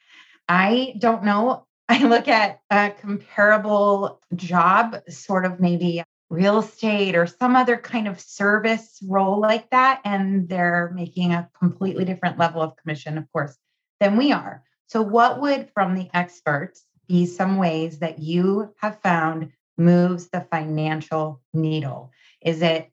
I 0.48 0.96
don't 1.00 1.24
know. 1.24 1.66
I 1.90 2.04
look 2.04 2.28
at 2.28 2.62
a 2.72 2.92
comparable 3.00 4.20
job, 4.36 4.98
sort 5.08 5.46
of 5.46 5.60
maybe 5.60 6.04
real 6.30 6.60
estate 6.60 7.16
or 7.16 7.28
some 7.28 7.56
other 7.56 7.78
kind 7.78 8.08
of 8.08 8.20
service 8.20 9.00
role 9.08 9.40
like 9.40 9.70
that, 9.70 10.02
and 10.04 10.50
they're 10.50 10.92
making 10.96 11.32
a 11.32 11.48
completely 11.60 12.06
different 12.06 12.40
level 12.40 12.62
of 12.62 12.76
commission, 12.78 13.18
of 13.20 13.32
course, 13.32 13.56
than 14.00 14.18
we 14.18 14.32
are. 14.32 14.64
So, 14.88 15.02
what 15.02 15.42
would, 15.42 15.70
from 15.74 15.96
the 15.96 16.10
experts, 16.14 16.84
be 17.08 17.28
some 17.28 17.58
ways 17.58 18.00
that 18.00 18.20
you 18.20 18.74
have 18.82 19.00
found 19.02 19.52
moves 19.78 20.30
the 20.30 20.42
financial 20.42 21.42
needle? 21.54 22.12
Is 22.42 22.62
it 22.62 22.90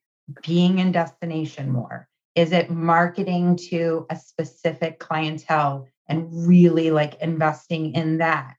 being 0.46 0.78
in 0.78 0.92
destination 0.92 1.70
more? 1.70 2.08
Is 2.34 2.52
it 2.52 2.70
marketing 2.70 3.56
to 3.70 4.06
a 4.10 4.16
specific 4.16 4.98
clientele 4.98 5.88
and 6.12 6.46
really 6.46 6.90
like 6.90 7.20
investing 7.20 7.94
in 7.94 8.18
that? 8.18 8.56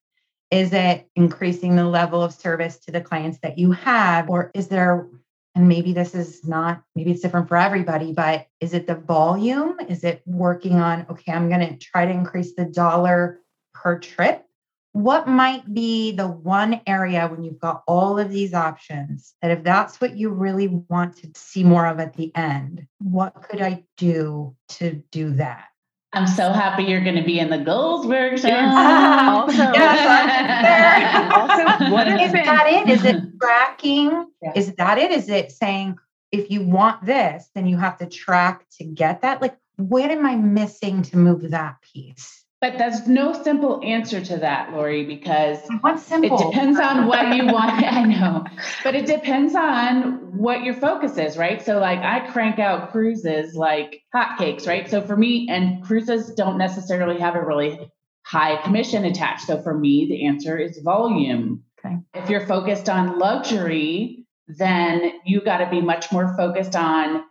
Is 0.51 0.73
it 0.73 1.07
increasing 1.15 1.75
the 1.75 1.85
level 1.85 2.21
of 2.21 2.33
service 2.33 2.77
to 2.79 2.91
the 2.91 3.01
clients 3.01 3.39
that 3.43 3.57
you 3.57 3.71
have? 3.71 4.29
Or 4.29 4.51
is 4.53 4.67
there, 4.67 5.07
and 5.55 5.67
maybe 5.67 5.93
this 5.93 6.13
is 6.13 6.45
not, 6.45 6.83
maybe 6.95 7.11
it's 7.11 7.21
different 7.21 7.47
for 7.47 7.57
everybody, 7.57 8.11
but 8.11 8.47
is 8.59 8.73
it 8.73 8.87
the 8.87 8.95
volume? 8.95 9.77
Is 9.87 10.03
it 10.03 10.21
working 10.25 10.75
on, 10.75 11.05
okay, 11.09 11.31
I'm 11.31 11.49
going 11.49 11.67
to 11.67 11.77
try 11.77 12.05
to 12.05 12.11
increase 12.11 12.55
the 12.55 12.65
dollar 12.65 13.39
per 13.73 13.99
trip? 13.99 14.45
what 14.93 15.27
might 15.27 15.73
be 15.73 16.11
the 16.11 16.27
one 16.27 16.79
area 16.85 17.27
when 17.27 17.43
you've 17.43 17.59
got 17.59 17.83
all 17.87 18.19
of 18.19 18.29
these 18.29 18.53
options 18.53 19.33
that 19.41 19.49
if 19.49 19.63
that's 19.63 19.99
what 19.99 20.15
you 20.15 20.29
really 20.29 20.67
want 20.67 21.17
to 21.17 21.31
see 21.35 21.63
more 21.63 21.87
of 21.87 21.99
at 21.99 22.13
the 22.13 22.33
end, 22.35 22.87
what 22.99 23.33
could 23.41 23.59
I 23.59 23.85
do 23.97 24.55
to 24.69 25.03
do 25.11 25.31
that? 25.31 25.65
I'm 26.13 26.27
so 26.27 26.51
happy 26.51 26.83
you're 26.83 27.03
going 27.03 27.15
to 27.15 27.23
be 27.23 27.39
in 27.39 27.49
the 27.49 27.57
goals 27.57 28.05
workshop. 28.05 28.51
also, 28.51 29.57
yes, 29.73 31.31
also, 31.33 31.63
what 31.91 32.07
is 32.07 32.31
that 32.31 32.67
it? 32.67 32.89
Is 32.89 33.03
it 33.03 33.21
tracking? 33.41 34.27
Yeah. 34.41 34.51
Is 34.55 34.73
that 34.75 34.99
it? 34.99 35.11
Is 35.11 35.27
it 35.29 35.51
saying 35.51 35.97
if 36.31 36.51
you 36.51 36.61
want 36.61 37.03
this, 37.05 37.49
then 37.55 37.65
you 37.65 37.77
have 37.77 37.97
to 37.97 38.05
track 38.05 38.65
to 38.77 38.83
get 38.83 39.21
that? 39.21 39.41
Like, 39.41 39.57
what 39.77 40.11
am 40.11 40.25
I 40.25 40.35
missing 40.35 41.01
to 41.03 41.17
move 41.17 41.49
that 41.49 41.77
piece? 41.81 42.42
But 42.63 42.77
there's 42.77 43.09
no 43.09 43.33
simple 43.33 43.81
answer 43.83 44.23
to 44.23 44.37
that, 44.37 44.71
Lori, 44.71 45.03
because 45.03 45.59
What's 45.81 46.03
simple? 46.03 46.39
it 46.39 46.45
depends 46.45 46.79
on 46.79 47.07
what 47.07 47.35
you 47.35 47.47
want. 47.47 47.73
I 47.83 48.05
know, 48.05 48.45
but 48.85 48.95
it 48.95 49.05
depends 49.05 49.53
on 49.53 50.37
what 50.37 50.63
your 50.63 50.73
focus 50.73 51.17
is, 51.17 51.35
right? 51.35 51.61
So, 51.61 51.79
like, 51.79 51.99
I 51.99 52.25
crank 52.31 52.59
out 52.59 52.93
cruises 52.93 53.53
like 53.53 54.03
hotcakes, 54.15 54.65
right? 54.65 54.89
So, 54.89 55.01
for 55.01 55.17
me, 55.17 55.49
and 55.49 55.83
cruises 55.83 56.35
don't 56.35 56.57
necessarily 56.57 57.19
have 57.19 57.35
a 57.35 57.45
really 57.45 57.91
high 58.21 58.55
commission 58.63 59.03
attached. 59.03 59.45
So, 59.45 59.61
for 59.61 59.77
me, 59.77 60.07
the 60.07 60.25
answer 60.27 60.57
is 60.57 60.79
volume. 60.81 61.65
Okay. 61.83 61.97
If 62.13 62.29
you're 62.29 62.47
focused 62.47 62.87
on 62.87 63.19
luxury, 63.19 64.25
then 64.47 65.19
you 65.25 65.41
got 65.41 65.57
to 65.57 65.69
be 65.69 65.81
much 65.81 66.13
more 66.13 66.33
focused 66.37 66.77
on 66.77 67.25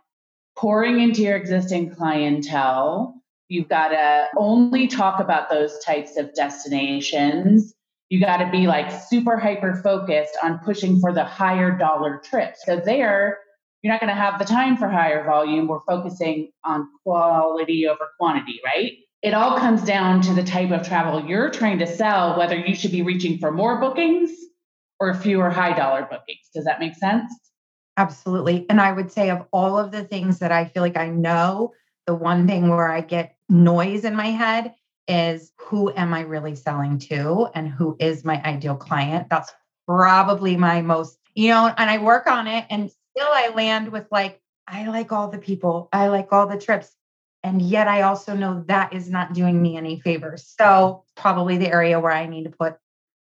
pouring 0.55 0.99
into 0.99 1.23
your 1.23 1.37
existing 1.37 1.95
clientele 1.95 3.22
You've 3.53 3.69
got 3.69 3.89
to 3.89 4.29
only 4.35 4.87
talk 4.87 5.19
about 5.19 5.47
those 5.47 5.77
types 5.85 6.17
of 6.17 6.33
destinations. 6.33 7.75
You 8.09 8.19
got 8.19 8.37
to 8.37 8.49
be 8.49 8.65
like 8.65 8.91
super 8.91 9.37
hyper 9.37 9.79
focused 9.83 10.35
on 10.41 10.57
pushing 10.65 10.99
for 10.99 11.13
the 11.13 11.23
higher 11.23 11.77
dollar 11.77 12.19
trips. 12.23 12.61
So 12.65 12.77
there, 12.77 13.37
you're 13.83 13.93
not 13.93 13.99
going 13.99 14.09
to 14.09 14.19
have 14.19 14.39
the 14.39 14.45
time 14.45 14.75
for 14.75 14.89
higher 14.89 15.23
volume. 15.23 15.67
We're 15.67 15.85
focusing 15.87 16.51
on 16.65 16.87
quality 17.03 17.87
over 17.87 18.09
quantity, 18.19 18.59
right? 18.65 18.93
It 19.21 19.35
all 19.35 19.59
comes 19.59 19.83
down 19.83 20.21
to 20.21 20.33
the 20.33 20.43
type 20.43 20.71
of 20.71 20.81
travel 20.81 21.23
you're 21.23 21.51
trying 21.51 21.77
to 21.77 21.85
sell, 21.85 22.35
whether 22.35 22.57
you 22.57 22.73
should 22.73 22.91
be 22.91 23.03
reaching 23.03 23.37
for 23.37 23.51
more 23.51 23.79
bookings 23.79 24.31
or 24.99 25.13
fewer 25.13 25.51
high 25.51 25.77
dollar 25.77 26.01
bookings. 26.09 26.49
Does 26.55 26.65
that 26.65 26.79
make 26.79 26.95
sense? 26.95 27.31
Absolutely. 27.97 28.65
And 28.67 28.81
I 28.81 28.91
would 28.91 29.11
say, 29.11 29.29
of 29.29 29.45
all 29.53 29.77
of 29.77 29.91
the 29.91 30.03
things 30.03 30.39
that 30.39 30.51
I 30.51 30.65
feel 30.65 30.81
like 30.81 30.97
I 30.97 31.09
know, 31.09 31.73
the 32.07 32.15
one 32.15 32.47
thing 32.47 32.69
where 32.69 32.89
I 32.89 33.01
get 33.01 33.32
noise 33.49 34.05
in 34.05 34.15
my 34.15 34.27
head 34.27 34.73
is 35.07 35.51
who 35.57 35.93
am 35.93 36.13
I 36.13 36.21
really 36.21 36.55
selling 36.55 36.99
to 36.99 37.47
and 37.53 37.67
who 37.67 37.95
is 37.99 38.23
my 38.23 38.41
ideal 38.43 38.75
client? 38.75 39.27
That's 39.29 39.51
probably 39.87 40.55
my 40.55 40.81
most, 40.81 41.17
you 41.35 41.49
know, 41.49 41.73
and 41.77 41.89
I 41.89 41.97
work 41.97 42.27
on 42.27 42.47
it 42.47 42.65
and 42.69 42.89
still 42.89 43.27
I 43.29 43.51
land 43.53 43.91
with 43.91 44.07
like, 44.11 44.41
I 44.67 44.87
like 44.87 45.11
all 45.11 45.27
the 45.27 45.37
people, 45.37 45.89
I 45.91 46.07
like 46.07 46.31
all 46.31 46.47
the 46.47 46.59
trips. 46.59 46.91
And 47.43 47.61
yet 47.61 47.89
I 47.89 48.03
also 48.03 48.35
know 48.35 48.63
that 48.67 48.93
is 48.93 49.09
not 49.09 49.33
doing 49.33 49.61
me 49.61 49.75
any 49.75 49.99
favors. 49.99 50.53
So, 50.57 51.03
probably 51.17 51.57
the 51.57 51.67
area 51.67 51.99
where 51.99 52.13
I 52.13 52.25
need 52.25 52.45
to 52.45 52.49
put 52.49 52.77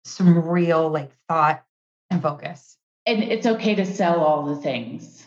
some 0.06 0.48
real 0.48 0.90
like 0.90 1.12
thought 1.28 1.64
and 2.12 2.22
focus. 2.22 2.78
And 3.08 3.24
it's 3.24 3.48
okay 3.48 3.74
to 3.74 3.86
sell 3.86 4.20
all 4.20 4.46
the 4.46 4.62
things 4.62 5.26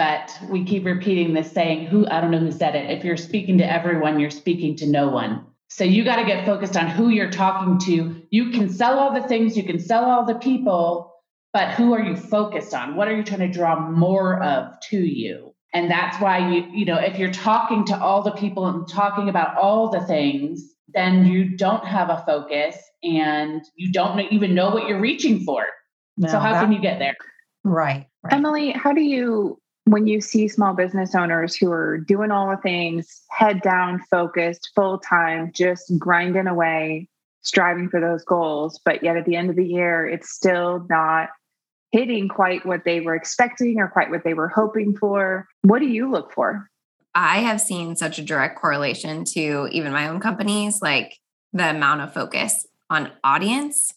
but 0.00 0.34
we 0.48 0.64
keep 0.64 0.86
repeating 0.86 1.34
this 1.34 1.52
saying 1.52 1.84
who 1.84 2.06
i 2.08 2.22
don't 2.22 2.30
know 2.30 2.38
who 2.38 2.50
said 2.50 2.74
it. 2.74 2.90
If 2.90 3.04
you're 3.04 3.18
speaking 3.18 3.58
to 3.58 3.70
everyone 3.70 4.18
you're 4.18 4.30
speaking 4.30 4.74
to 4.76 4.86
no 4.86 5.08
one. 5.10 5.44
So 5.68 5.84
you 5.84 6.04
got 6.04 6.16
to 6.16 6.24
get 6.24 6.46
focused 6.46 6.74
on 6.74 6.86
who 6.88 7.10
you're 7.10 7.30
talking 7.30 7.78
to. 7.86 8.22
You 8.30 8.50
can 8.50 8.70
sell 8.70 8.98
all 8.98 9.12
the 9.12 9.28
things 9.28 9.58
you 9.58 9.62
can 9.62 9.78
sell 9.78 10.06
all 10.06 10.24
the 10.24 10.36
people 10.36 11.12
but 11.52 11.72
who 11.72 11.92
are 11.92 12.02
you 12.02 12.16
focused 12.16 12.72
on? 12.72 12.96
What 12.96 13.08
are 13.08 13.16
you 13.16 13.24
trying 13.24 13.40
to 13.40 13.48
draw 13.48 13.78
more 13.78 14.42
of 14.42 14.72
to 14.88 14.96
you? 14.96 15.52
And 15.74 15.90
that's 15.90 16.18
why 16.18 16.50
you 16.50 16.64
you 16.72 16.86
know 16.86 16.98
if 16.98 17.18
you're 17.18 17.30
talking 17.32 17.84
to 17.86 18.00
all 18.00 18.22
the 18.22 18.36
people 18.44 18.68
and 18.68 18.88
talking 18.88 19.28
about 19.28 19.58
all 19.58 19.90
the 19.90 20.00
things 20.06 20.62
then 20.94 21.26
you 21.26 21.56
don't 21.58 21.84
have 21.84 22.08
a 22.08 22.24
focus 22.26 22.74
and 23.02 23.60
you 23.76 23.92
don't 23.92 24.18
even 24.32 24.54
know 24.54 24.70
what 24.70 24.88
you're 24.88 25.00
reaching 25.00 25.44
for. 25.44 25.66
No, 26.16 26.28
so 26.28 26.38
how 26.38 26.52
that, 26.52 26.62
can 26.62 26.72
you 26.72 26.80
get 26.80 26.98
there? 26.98 27.16
Right, 27.64 28.06
right. 28.24 28.32
Emily 28.32 28.70
how 28.70 28.94
do 28.94 29.02
you 29.02 29.59
when 29.90 30.06
you 30.06 30.20
see 30.20 30.46
small 30.46 30.72
business 30.72 31.16
owners 31.16 31.56
who 31.56 31.72
are 31.72 31.98
doing 31.98 32.30
all 32.30 32.48
the 32.48 32.56
things, 32.62 33.22
head 33.28 33.60
down, 33.60 34.00
focused, 34.08 34.70
full 34.76 34.98
time, 34.98 35.50
just 35.52 35.92
grinding 35.98 36.46
away, 36.46 37.08
striving 37.42 37.88
for 37.88 38.00
those 38.00 38.24
goals, 38.24 38.78
but 38.84 39.02
yet 39.02 39.16
at 39.16 39.24
the 39.24 39.34
end 39.34 39.50
of 39.50 39.56
the 39.56 39.66
year, 39.66 40.06
it's 40.06 40.30
still 40.30 40.86
not 40.88 41.30
hitting 41.90 42.28
quite 42.28 42.64
what 42.64 42.84
they 42.84 43.00
were 43.00 43.16
expecting 43.16 43.80
or 43.80 43.88
quite 43.88 44.10
what 44.10 44.22
they 44.22 44.32
were 44.32 44.46
hoping 44.46 44.96
for. 44.96 45.48
What 45.62 45.80
do 45.80 45.88
you 45.88 46.08
look 46.08 46.32
for? 46.32 46.70
I 47.16 47.38
have 47.38 47.60
seen 47.60 47.96
such 47.96 48.20
a 48.20 48.22
direct 48.22 48.60
correlation 48.60 49.24
to 49.32 49.68
even 49.72 49.90
my 49.90 50.06
own 50.06 50.20
companies, 50.20 50.80
like 50.80 51.16
the 51.52 51.68
amount 51.68 52.02
of 52.02 52.14
focus 52.14 52.64
on 52.90 53.10
audience 53.24 53.92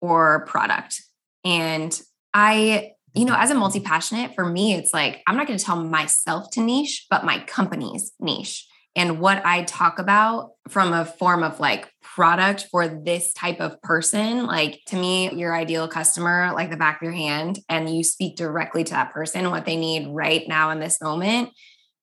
or 0.00 0.46
product. 0.46 1.02
And 1.44 2.00
I 2.32 2.92
you 3.14 3.24
know, 3.24 3.36
as 3.36 3.50
a 3.50 3.54
multi 3.54 3.80
passionate, 3.80 4.34
for 4.34 4.44
me, 4.44 4.74
it's 4.74 4.94
like 4.94 5.22
I'm 5.26 5.36
not 5.36 5.46
going 5.46 5.58
to 5.58 5.64
tell 5.64 5.76
myself 5.76 6.50
to 6.52 6.60
niche, 6.60 7.06
but 7.10 7.24
my 7.24 7.40
company's 7.40 8.12
niche 8.18 8.66
and 8.94 9.20
what 9.20 9.44
I 9.44 9.64
talk 9.64 9.98
about 9.98 10.52
from 10.68 10.92
a 10.92 11.04
form 11.04 11.42
of 11.42 11.58
like 11.60 11.90
product 12.02 12.68
for 12.70 12.88
this 12.88 13.32
type 13.32 13.60
of 13.60 13.80
person. 13.82 14.46
Like 14.46 14.80
to 14.88 14.96
me, 14.96 15.32
your 15.32 15.54
ideal 15.54 15.88
customer, 15.88 16.52
like 16.54 16.70
the 16.70 16.76
back 16.76 17.00
of 17.00 17.02
your 17.02 17.12
hand, 17.12 17.58
and 17.68 17.94
you 17.94 18.04
speak 18.04 18.36
directly 18.36 18.84
to 18.84 18.92
that 18.92 19.12
person, 19.12 19.50
what 19.50 19.64
they 19.64 19.76
need 19.76 20.08
right 20.08 20.46
now 20.46 20.70
in 20.70 20.80
this 20.80 21.00
moment. 21.00 21.50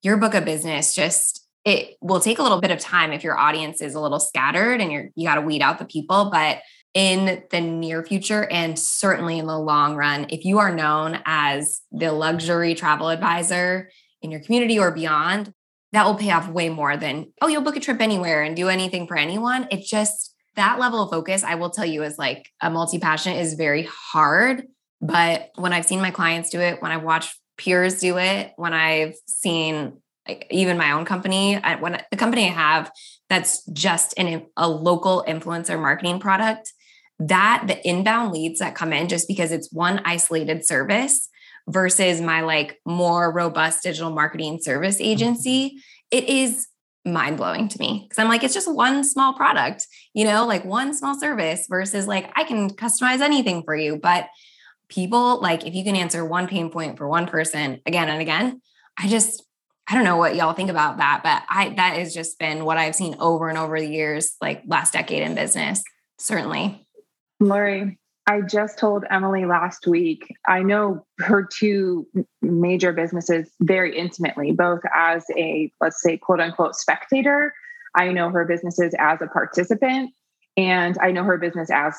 Your 0.01 0.17
book 0.17 0.33
of 0.33 0.45
business 0.45 0.95
just 0.95 1.45
it 1.65 1.97
will 2.01 2.21
take 2.21 2.39
a 2.39 2.43
little 2.43 2.61
bit 2.61 2.71
of 2.71 2.79
time 2.79 3.11
if 3.11 3.23
your 3.23 3.37
audience 3.37 3.81
is 3.81 3.93
a 3.93 3.99
little 3.99 4.19
scattered 4.19 4.81
and 4.81 4.91
you're 4.91 5.09
you 5.15 5.27
got 5.27 5.35
to 5.35 5.41
weed 5.41 5.61
out 5.61 5.77
the 5.77 5.85
people, 5.85 6.29
but 6.31 6.59
in 6.93 7.43
the 7.51 7.61
near 7.61 8.03
future 8.03 8.45
and 8.45 8.77
certainly 8.77 9.39
in 9.39 9.45
the 9.45 9.57
long 9.57 9.95
run, 9.95 10.25
if 10.29 10.43
you 10.43 10.59
are 10.59 10.73
known 10.73 11.19
as 11.25 11.81
the 11.91 12.11
luxury 12.11 12.73
travel 12.73 13.09
advisor 13.09 13.89
in 14.21 14.31
your 14.31 14.39
community 14.41 14.79
or 14.79 14.91
beyond, 14.91 15.53
that 15.91 16.05
will 16.05 16.15
pay 16.15 16.31
off 16.31 16.49
way 16.49 16.69
more 16.69 16.97
than, 16.97 17.31
oh, 17.41 17.47
you'll 17.47 17.61
book 17.61 17.75
a 17.75 17.79
trip 17.79 18.01
anywhere 18.01 18.43
and 18.43 18.55
do 18.55 18.69
anything 18.69 19.07
for 19.07 19.17
anyone. 19.17 19.67
It 19.71 19.83
just, 19.83 20.35
that 20.55 20.79
level 20.79 21.01
of 21.01 21.09
focus, 21.09 21.43
I 21.43 21.55
will 21.55 21.69
tell 21.69 21.85
you, 21.85 22.03
is 22.03 22.17
like 22.17 22.49
a 22.61 22.69
multi 22.69 22.99
passionate 22.99 23.39
is 23.39 23.53
very 23.53 23.87
hard. 23.91 24.63
But 25.01 25.51
when 25.55 25.73
I've 25.73 25.85
seen 25.85 26.01
my 26.01 26.11
clients 26.11 26.49
do 26.49 26.59
it, 26.59 26.81
when 26.81 26.91
I've 26.91 27.03
watched 27.03 27.39
peers 27.57 27.99
do 27.99 28.17
it, 28.17 28.53
when 28.57 28.73
I've 28.73 29.15
seen 29.25 30.01
even 30.51 30.77
my 30.77 30.91
own 30.91 31.05
company, 31.05 31.55
when 31.79 32.01
the 32.11 32.17
company 32.17 32.45
I 32.45 32.51
have 32.51 32.91
that's 33.29 33.65
just 33.67 34.13
in 34.13 34.45
a 34.57 34.69
local 34.69 35.23
influencer 35.27 35.79
marketing 35.79 36.19
product, 36.19 36.73
that 37.19 37.65
the 37.67 37.87
inbound 37.87 38.31
leads 38.31 38.59
that 38.59 38.75
come 38.75 38.93
in 38.93 39.07
just 39.07 39.27
because 39.27 39.51
it's 39.51 39.71
one 39.71 40.01
isolated 40.05 40.65
service 40.65 41.29
versus 41.67 42.21
my 42.21 42.41
like 42.41 42.79
more 42.85 43.31
robust 43.31 43.83
digital 43.83 44.11
marketing 44.11 44.59
service 44.61 44.95
mm-hmm. 44.95 45.11
agency, 45.11 45.81
it 46.11 46.27
is 46.29 46.67
mind 47.05 47.37
blowing 47.37 47.67
to 47.69 47.79
me 47.79 48.05
because 48.07 48.19
I'm 48.19 48.27
like, 48.27 48.43
it's 48.43 48.53
just 48.53 48.71
one 48.71 49.03
small 49.03 49.33
product, 49.33 49.85
you 50.13 50.25
know, 50.25 50.45
like 50.45 50.65
one 50.65 50.93
small 50.93 51.19
service 51.19 51.67
versus 51.69 52.07
like 52.07 52.31
I 52.35 52.43
can 52.43 52.69
customize 52.69 53.21
anything 53.21 53.63
for 53.63 53.75
you. 53.75 53.97
But 53.97 54.27
people, 54.89 55.39
like, 55.41 55.65
if 55.65 55.75
you 55.75 55.83
can 55.83 55.95
answer 55.95 56.25
one 56.25 56.47
pain 56.47 56.69
point 56.69 56.97
for 56.97 57.07
one 57.07 57.27
person 57.27 57.79
again 57.85 58.09
and 58.09 58.21
again, 58.21 58.61
I 58.97 59.07
just, 59.07 59.43
I 59.87 59.95
don't 59.95 60.03
know 60.03 60.17
what 60.17 60.35
y'all 60.35 60.53
think 60.53 60.69
about 60.69 60.97
that, 60.97 61.21
but 61.23 61.43
I, 61.49 61.69
that 61.69 61.97
has 61.97 62.13
just 62.13 62.37
been 62.37 62.65
what 62.65 62.77
I've 62.77 62.95
seen 62.95 63.15
over 63.19 63.49
and 63.49 63.57
over 63.57 63.79
the 63.79 63.87
years, 63.87 64.35
like 64.41 64.63
last 64.67 64.93
decade 64.93 65.23
in 65.23 65.35
business, 65.35 65.83
certainly. 66.19 66.85
Lori, 67.39 67.97
I 68.27 68.41
just 68.41 68.77
told 68.77 69.05
Emily 69.09 69.45
last 69.45 69.87
week, 69.87 70.35
I 70.47 70.61
know 70.61 71.05
her 71.19 71.47
two 71.51 72.05
major 72.41 72.93
businesses 72.93 73.49
very 73.61 73.97
intimately, 73.97 74.51
both 74.51 74.81
as 74.95 75.25
a, 75.35 75.71
let's 75.81 76.01
say, 76.01 76.17
quote 76.17 76.39
unquote, 76.39 76.75
spectator. 76.75 77.53
I 77.95 78.11
know 78.11 78.29
her 78.29 78.45
businesses 78.45 78.93
as 78.99 79.21
a 79.21 79.27
participant, 79.27 80.11
and 80.57 80.95
I 81.01 81.11
know 81.11 81.23
her 81.23 81.37
business 81.37 81.71
as 81.71 81.95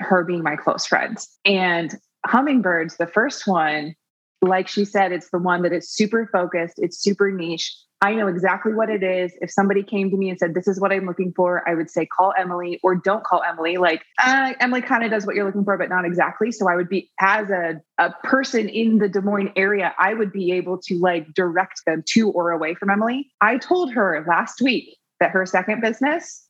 her 0.00 0.24
being 0.24 0.42
my 0.42 0.56
close 0.56 0.86
friends. 0.86 1.28
And 1.44 1.94
Hummingbirds, 2.26 2.96
the 2.96 3.06
first 3.06 3.46
one, 3.46 3.94
like 4.40 4.68
she 4.68 4.84
said, 4.84 5.12
it's 5.12 5.30
the 5.30 5.38
one 5.38 5.62
that 5.62 5.72
is 5.72 5.90
super 5.90 6.28
focused, 6.32 6.78
it's 6.78 6.98
super 6.98 7.30
niche. 7.30 7.76
I 8.04 8.12
know 8.12 8.26
exactly 8.26 8.74
what 8.74 8.90
it 8.90 9.02
is. 9.02 9.32
If 9.40 9.50
somebody 9.50 9.82
came 9.82 10.10
to 10.10 10.16
me 10.18 10.28
and 10.28 10.38
said, 10.38 10.52
This 10.52 10.68
is 10.68 10.78
what 10.78 10.92
I'm 10.92 11.06
looking 11.06 11.32
for, 11.34 11.66
I 11.66 11.74
would 11.74 11.90
say, 11.90 12.04
Call 12.04 12.34
Emily 12.38 12.78
or 12.82 12.94
don't 12.94 13.24
call 13.24 13.42
Emily. 13.42 13.78
Like, 13.78 14.04
uh, 14.22 14.52
Emily 14.60 14.82
kind 14.82 15.04
of 15.04 15.10
does 15.10 15.24
what 15.24 15.34
you're 15.34 15.46
looking 15.46 15.64
for, 15.64 15.78
but 15.78 15.88
not 15.88 16.04
exactly. 16.04 16.52
So 16.52 16.68
I 16.68 16.76
would 16.76 16.90
be, 16.90 17.10
as 17.18 17.48
a, 17.48 17.80
a 17.96 18.10
person 18.22 18.68
in 18.68 18.98
the 18.98 19.08
Des 19.08 19.22
Moines 19.22 19.52
area, 19.56 19.94
I 19.98 20.12
would 20.12 20.32
be 20.32 20.52
able 20.52 20.78
to 20.82 20.98
like 20.98 21.32
direct 21.32 21.80
them 21.86 22.04
to 22.10 22.30
or 22.30 22.50
away 22.50 22.74
from 22.74 22.90
Emily. 22.90 23.32
I 23.40 23.56
told 23.56 23.94
her 23.94 24.22
last 24.28 24.60
week 24.60 24.98
that 25.20 25.30
her 25.30 25.46
second 25.46 25.80
business, 25.80 26.46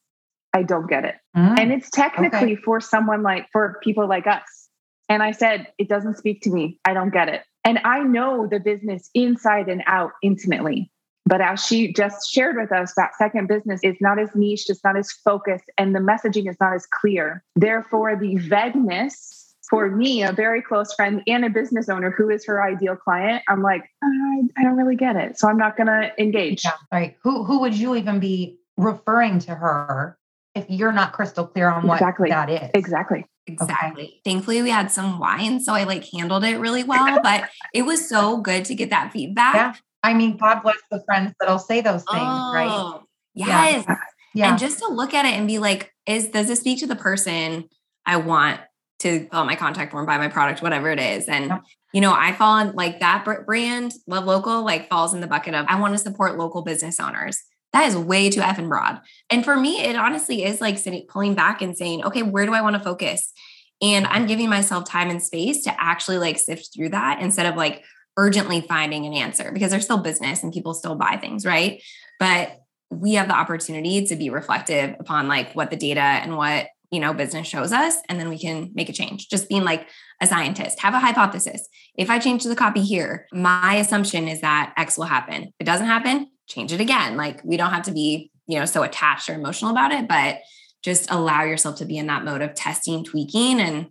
I 0.52 0.64
don't 0.64 0.88
get 0.88 1.05
it. 1.05 1.14
Mm, 1.36 1.57
and 1.57 1.72
it's 1.72 1.88
technically 1.88 2.55
okay. 2.55 2.57
for 2.57 2.80
someone 2.80 3.22
like, 3.22 3.46
for 3.52 3.78
people 3.80 4.09
like 4.09 4.26
us. 4.26 4.68
And 5.09 5.22
I 5.22 5.30
said, 5.30 5.68
It 5.78 5.88
doesn't 5.88 6.18
speak 6.18 6.42
to 6.42 6.50
me. 6.50 6.80
I 6.84 6.94
don't 6.94 7.12
get 7.12 7.28
it. 7.28 7.42
And 7.64 7.78
I 7.84 8.00
know 8.00 8.48
the 8.50 8.59
business 8.59 9.09
inside 9.14 9.68
and 9.68 9.84
out 9.86 10.11
intimately. 10.20 10.90
But 11.26 11.40
as 11.40 11.64
she 11.64 11.92
just 11.92 12.30
shared 12.30 12.56
with 12.56 12.70
us, 12.70 12.92
that 12.96 13.16
second 13.16 13.48
business 13.48 13.80
is 13.82 13.96
not 14.00 14.18
as 14.18 14.28
niche, 14.34 14.66
it's 14.68 14.84
not 14.84 14.96
as 14.96 15.10
focused, 15.10 15.70
and 15.78 15.94
the 15.94 16.00
messaging 16.00 16.48
is 16.48 16.56
not 16.60 16.74
as 16.74 16.86
clear. 16.86 17.42
Therefore, 17.56 18.16
the 18.16 18.36
vagueness 18.36 19.44
for 19.68 19.90
me, 19.90 20.22
a 20.22 20.32
very 20.32 20.60
close 20.60 20.92
friend 20.92 21.22
and 21.26 21.44
a 21.44 21.50
business 21.50 21.88
owner 21.88 22.10
who 22.10 22.28
is 22.28 22.44
her 22.44 22.62
ideal 22.62 22.96
client, 22.96 23.42
I'm 23.48 23.62
like, 23.62 23.82
uh, 23.82 24.06
I, 24.06 24.42
I 24.58 24.62
don't 24.64 24.76
really 24.76 24.96
get 24.96 25.16
it. 25.16 25.38
So 25.38 25.48
I'm 25.48 25.56
not 25.56 25.76
going 25.76 25.86
to 25.86 26.12
engage. 26.18 26.64
Yeah, 26.64 26.72
right. 26.92 27.16
Who, 27.22 27.44
who 27.44 27.60
would 27.60 27.74
you 27.74 27.96
even 27.96 28.20
be 28.20 28.58
referring 28.76 29.38
to 29.40 29.54
her 29.54 30.18
if 30.54 30.66
you're 30.68 30.92
not 30.92 31.12
crystal 31.12 31.46
clear 31.46 31.68
on 31.68 31.86
what 31.86 31.96
exactly. 31.96 32.28
that 32.28 32.50
is? 32.50 32.70
Exactly. 32.74 33.24
Exactly. 33.46 34.04
Okay. 34.04 34.20
Thankfully, 34.24 34.62
we 34.62 34.70
had 34.70 34.90
some 34.90 35.18
wine, 35.18 35.60
so 35.60 35.74
I 35.74 35.84
like 35.84 36.04
handled 36.10 36.44
it 36.44 36.58
really 36.58 36.82
well. 36.82 37.20
But 37.22 37.50
it 37.74 37.82
was 37.82 38.08
so 38.08 38.38
good 38.38 38.64
to 38.66 38.74
get 38.74 38.90
that 38.90 39.12
feedback. 39.12 39.54
Yeah. 39.54 39.74
I 40.05 40.12
mean, 40.12 40.36
God 40.36 40.61
bless 40.62 40.76
the 40.90 41.02
friends 41.07 41.32
that'll 41.40 41.59
say 41.59 41.80
those 41.80 42.05
things, 42.05 42.22
oh, 42.22 42.52
right? 42.55 43.00
Yes. 43.32 43.84
Yeah. 43.88 43.96
yeah. 44.34 44.50
And 44.50 44.59
just 44.59 44.78
to 44.80 44.88
look 44.88 45.14
at 45.14 45.24
it 45.24 45.32
and 45.32 45.46
be 45.48 45.59
like, 45.59 45.92
is 46.07 46.28
does 46.28 46.46
this 46.46 46.61
speak 46.61 46.80
to 46.80 46.86
the 46.86 46.94
person 46.94 47.70
I 48.05 48.18
want 48.18 48.61
to 48.98 49.20
fill 49.20 49.40
out 49.40 49.46
my 49.46 49.57
contact 49.57 49.92
form, 49.92 50.05
buy 50.05 50.18
my 50.18 50.28
product, 50.28 50.61
whatever 50.61 50.90
it 50.90 51.00
is? 51.00 51.26
And 51.26 51.46
yeah. 51.46 51.59
you 51.94 52.02
know, 52.02 52.12
I 52.12 52.32
fall 52.32 52.59
in 52.59 52.72
like 52.72 53.00
that 53.00 53.24
brand, 53.46 53.94
Love 54.07 54.26
Local, 54.26 54.62
like 54.62 54.90
falls 54.90 55.14
in 55.14 55.22
the 55.22 55.26
bucket 55.26 55.55
of 55.55 55.64
I 55.70 55.80
want 55.80 55.94
to 55.94 55.98
support 55.98 56.36
local 56.36 56.61
business 56.61 57.00
owners. 57.00 57.42
That 57.72 57.88
is 57.88 57.96
way 57.96 58.28
too 58.28 58.42
effing 58.42 58.68
broad. 58.68 59.00
And 59.30 59.42
for 59.42 59.57
me, 59.57 59.80
it 59.80 59.96
honestly 59.96 60.44
is 60.44 60.61
like 60.61 60.76
sitting, 60.76 61.07
pulling 61.09 61.34
back 61.34 61.62
and 61.62 61.76
saying, 61.76 62.05
okay, 62.05 62.22
where 62.22 62.44
do 62.44 62.52
I 62.52 62.61
want 62.61 62.76
to 62.76 62.82
focus? 62.82 63.32
And 63.80 64.07
I'm 64.07 64.26
giving 64.26 64.50
myself 64.50 64.84
time 64.84 65.11
and 65.11 65.22
space 65.22 65.64
to 65.64 65.82
actually 65.82 66.18
like 66.18 66.38
sift 66.38 66.74
through 66.74 66.90
that 66.90 67.20
instead 67.20 67.46
of 67.46 67.57
like 67.57 67.82
urgently 68.16 68.60
finding 68.60 69.06
an 69.06 69.12
answer 69.12 69.50
because 69.52 69.70
there's 69.70 69.84
still 69.84 69.98
business 69.98 70.42
and 70.42 70.52
people 70.52 70.74
still 70.74 70.94
buy 70.94 71.16
things, 71.16 71.44
right? 71.44 71.82
But 72.18 72.60
we 72.90 73.14
have 73.14 73.28
the 73.28 73.34
opportunity 73.34 74.06
to 74.06 74.16
be 74.16 74.30
reflective 74.30 74.94
upon 75.00 75.28
like 75.28 75.52
what 75.54 75.70
the 75.70 75.76
data 75.76 76.00
and 76.00 76.36
what 76.36 76.68
you 76.90 77.00
know 77.00 77.12
business 77.12 77.48
shows 77.48 77.72
us 77.72 77.96
and 78.08 78.20
then 78.20 78.28
we 78.28 78.38
can 78.38 78.70
make 78.74 78.88
a 78.88 78.92
change. 78.92 79.28
Just 79.28 79.48
being 79.48 79.64
like 79.64 79.88
a 80.20 80.26
scientist 80.26 80.80
have 80.80 80.94
a 80.94 81.00
hypothesis. 81.00 81.68
If 81.96 82.08
i 82.08 82.18
change 82.18 82.44
the 82.44 82.54
copy 82.54 82.82
here 82.82 83.26
my 83.32 83.76
assumption 83.76 84.28
is 84.28 84.40
that 84.42 84.72
x 84.76 84.96
will 84.96 85.04
happen. 85.04 85.44
If 85.44 85.54
it 85.60 85.64
doesn't 85.64 85.86
happen 85.86 86.28
change 86.46 86.72
it 86.72 86.80
again. 86.80 87.16
Like 87.16 87.42
we 87.42 87.56
don't 87.56 87.72
have 87.72 87.84
to 87.84 87.92
be 87.92 88.30
you 88.46 88.58
know 88.58 88.64
so 88.64 88.82
attached 88.82 89.28
or 89.28 89.34
emotional 89.34 89.70
about 89.70 89.90
it 89.90 90.06
but 90.06 90.38
just 90.82 91.10
allow 91.10 91.42
yourself 91.42 91.76
to 91.78 91.86
be 91.86 91.96
in 91.96 92.06
that 92.06 92.24
mode 92.24 92.42
of 92.42 92.54
testing 92.54 93.02
tweaking 93.02 93.58
and 93.58 93.86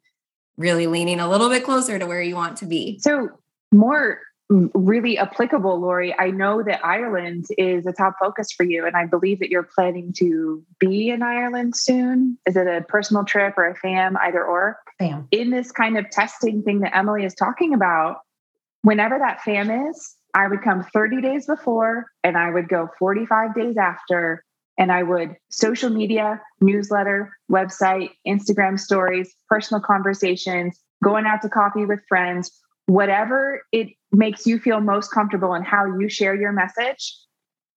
really 0.58 0.88
leaning 0.88 1.20
a 1.20 1.30
little 1.30 1.50
bit 1.50 1.64
closer 1.64 1.98
to 1.98 2.06
where 2.06 2.22
you 2.22 2.36
want 2.36 2.58
to 2.58 2.68
be. 2.68 3.00
So 3.00 3.30
more 3.74 4.20
really 4.50 5.18
applicable, 5.18 5.80
Lori, 5.80 6.14
I 6.18 6.30
know 6.30 6.62
that 6.64 6.86
Ireland 6.86 7.46
is 7.58 7.86
a 7.86 7.94
top 7.94 8.16
focus 8.20 8.52
for 8.52 8.64
you, 8.64 8.86
and 8.86 8.96
I 8.96 9.06
believe 9.06 9.40
that 9.40 9.50
you're 9.50 9.68
planning 9.76 10.14
to 10.18 10.64
be 10.80 11.10
in 11.10 11.22
Ireland 11.22 11.76
soon. 11.76 12.38
Is 12.46 12.56
it 12.56 12.68
a 12.68 12.86
personal 12.88 13.24
trip 13.24 13.56
or 13.58 13.68
a 13.68 13.76
fam, 13.76 14.18
either 14.18 14.44
or? 14.44 14.78
Fam. 15.00 15.28
In 15.32 15.50
this 15.50 15.72
kind 15.72 15.98
of 15.98 16.10
testing 16.10 16.62
thing 16.62 16.82
that 16.82 16.96
Emily 16.96 17.26
is 17.26 17.34
talking 17.34 17.74
about, 17.74 18.18
whenever 18.82 19.18
that 19.18 19.42
fam 19.42 19.72
is, 19.90 20.16
I 20.34 20.48
would 20.48 20.62
come 20.62 20.84
30 20.84 21.22
days 21.22 21.46
before 21.46 22.08
and 22.24 22.38
I 22.38 22.50
would 22.50 22.68
go 22.68 22.90
45 23.00 23.56
days 23.56 23.78
after. 23.78 24.44
And 24.78 24.92
I 24.92 25.04
would 25.04 25.36
social 25.52 25.92
media, 25.92 26.42
newsletter, 26.60 27.32
website, 27.52 28.10
Instagram 28.28 28.80
stories, 28.80 29.32
personal 29.48 29.82
conversations, 29.82 30.80
going 31.04 31.28
out 31.28 31.44
to 31.44 31.50
coffee 31.50 31.86
with 31.86 32.00
friends, 32.10 32.52
whatever 32.86 33.62
it 33.72 33.90
makes 34.12 34.46
you 34.46 34.60
feel 34.60 34.80
most 34.82 35.10
comfortable 35.12 35.54
and 35.54 35.66
how 35.66 35.86
you 36.00 36.10
share 36.10 36.36
your 36.36 36.52
message 36.52 37.18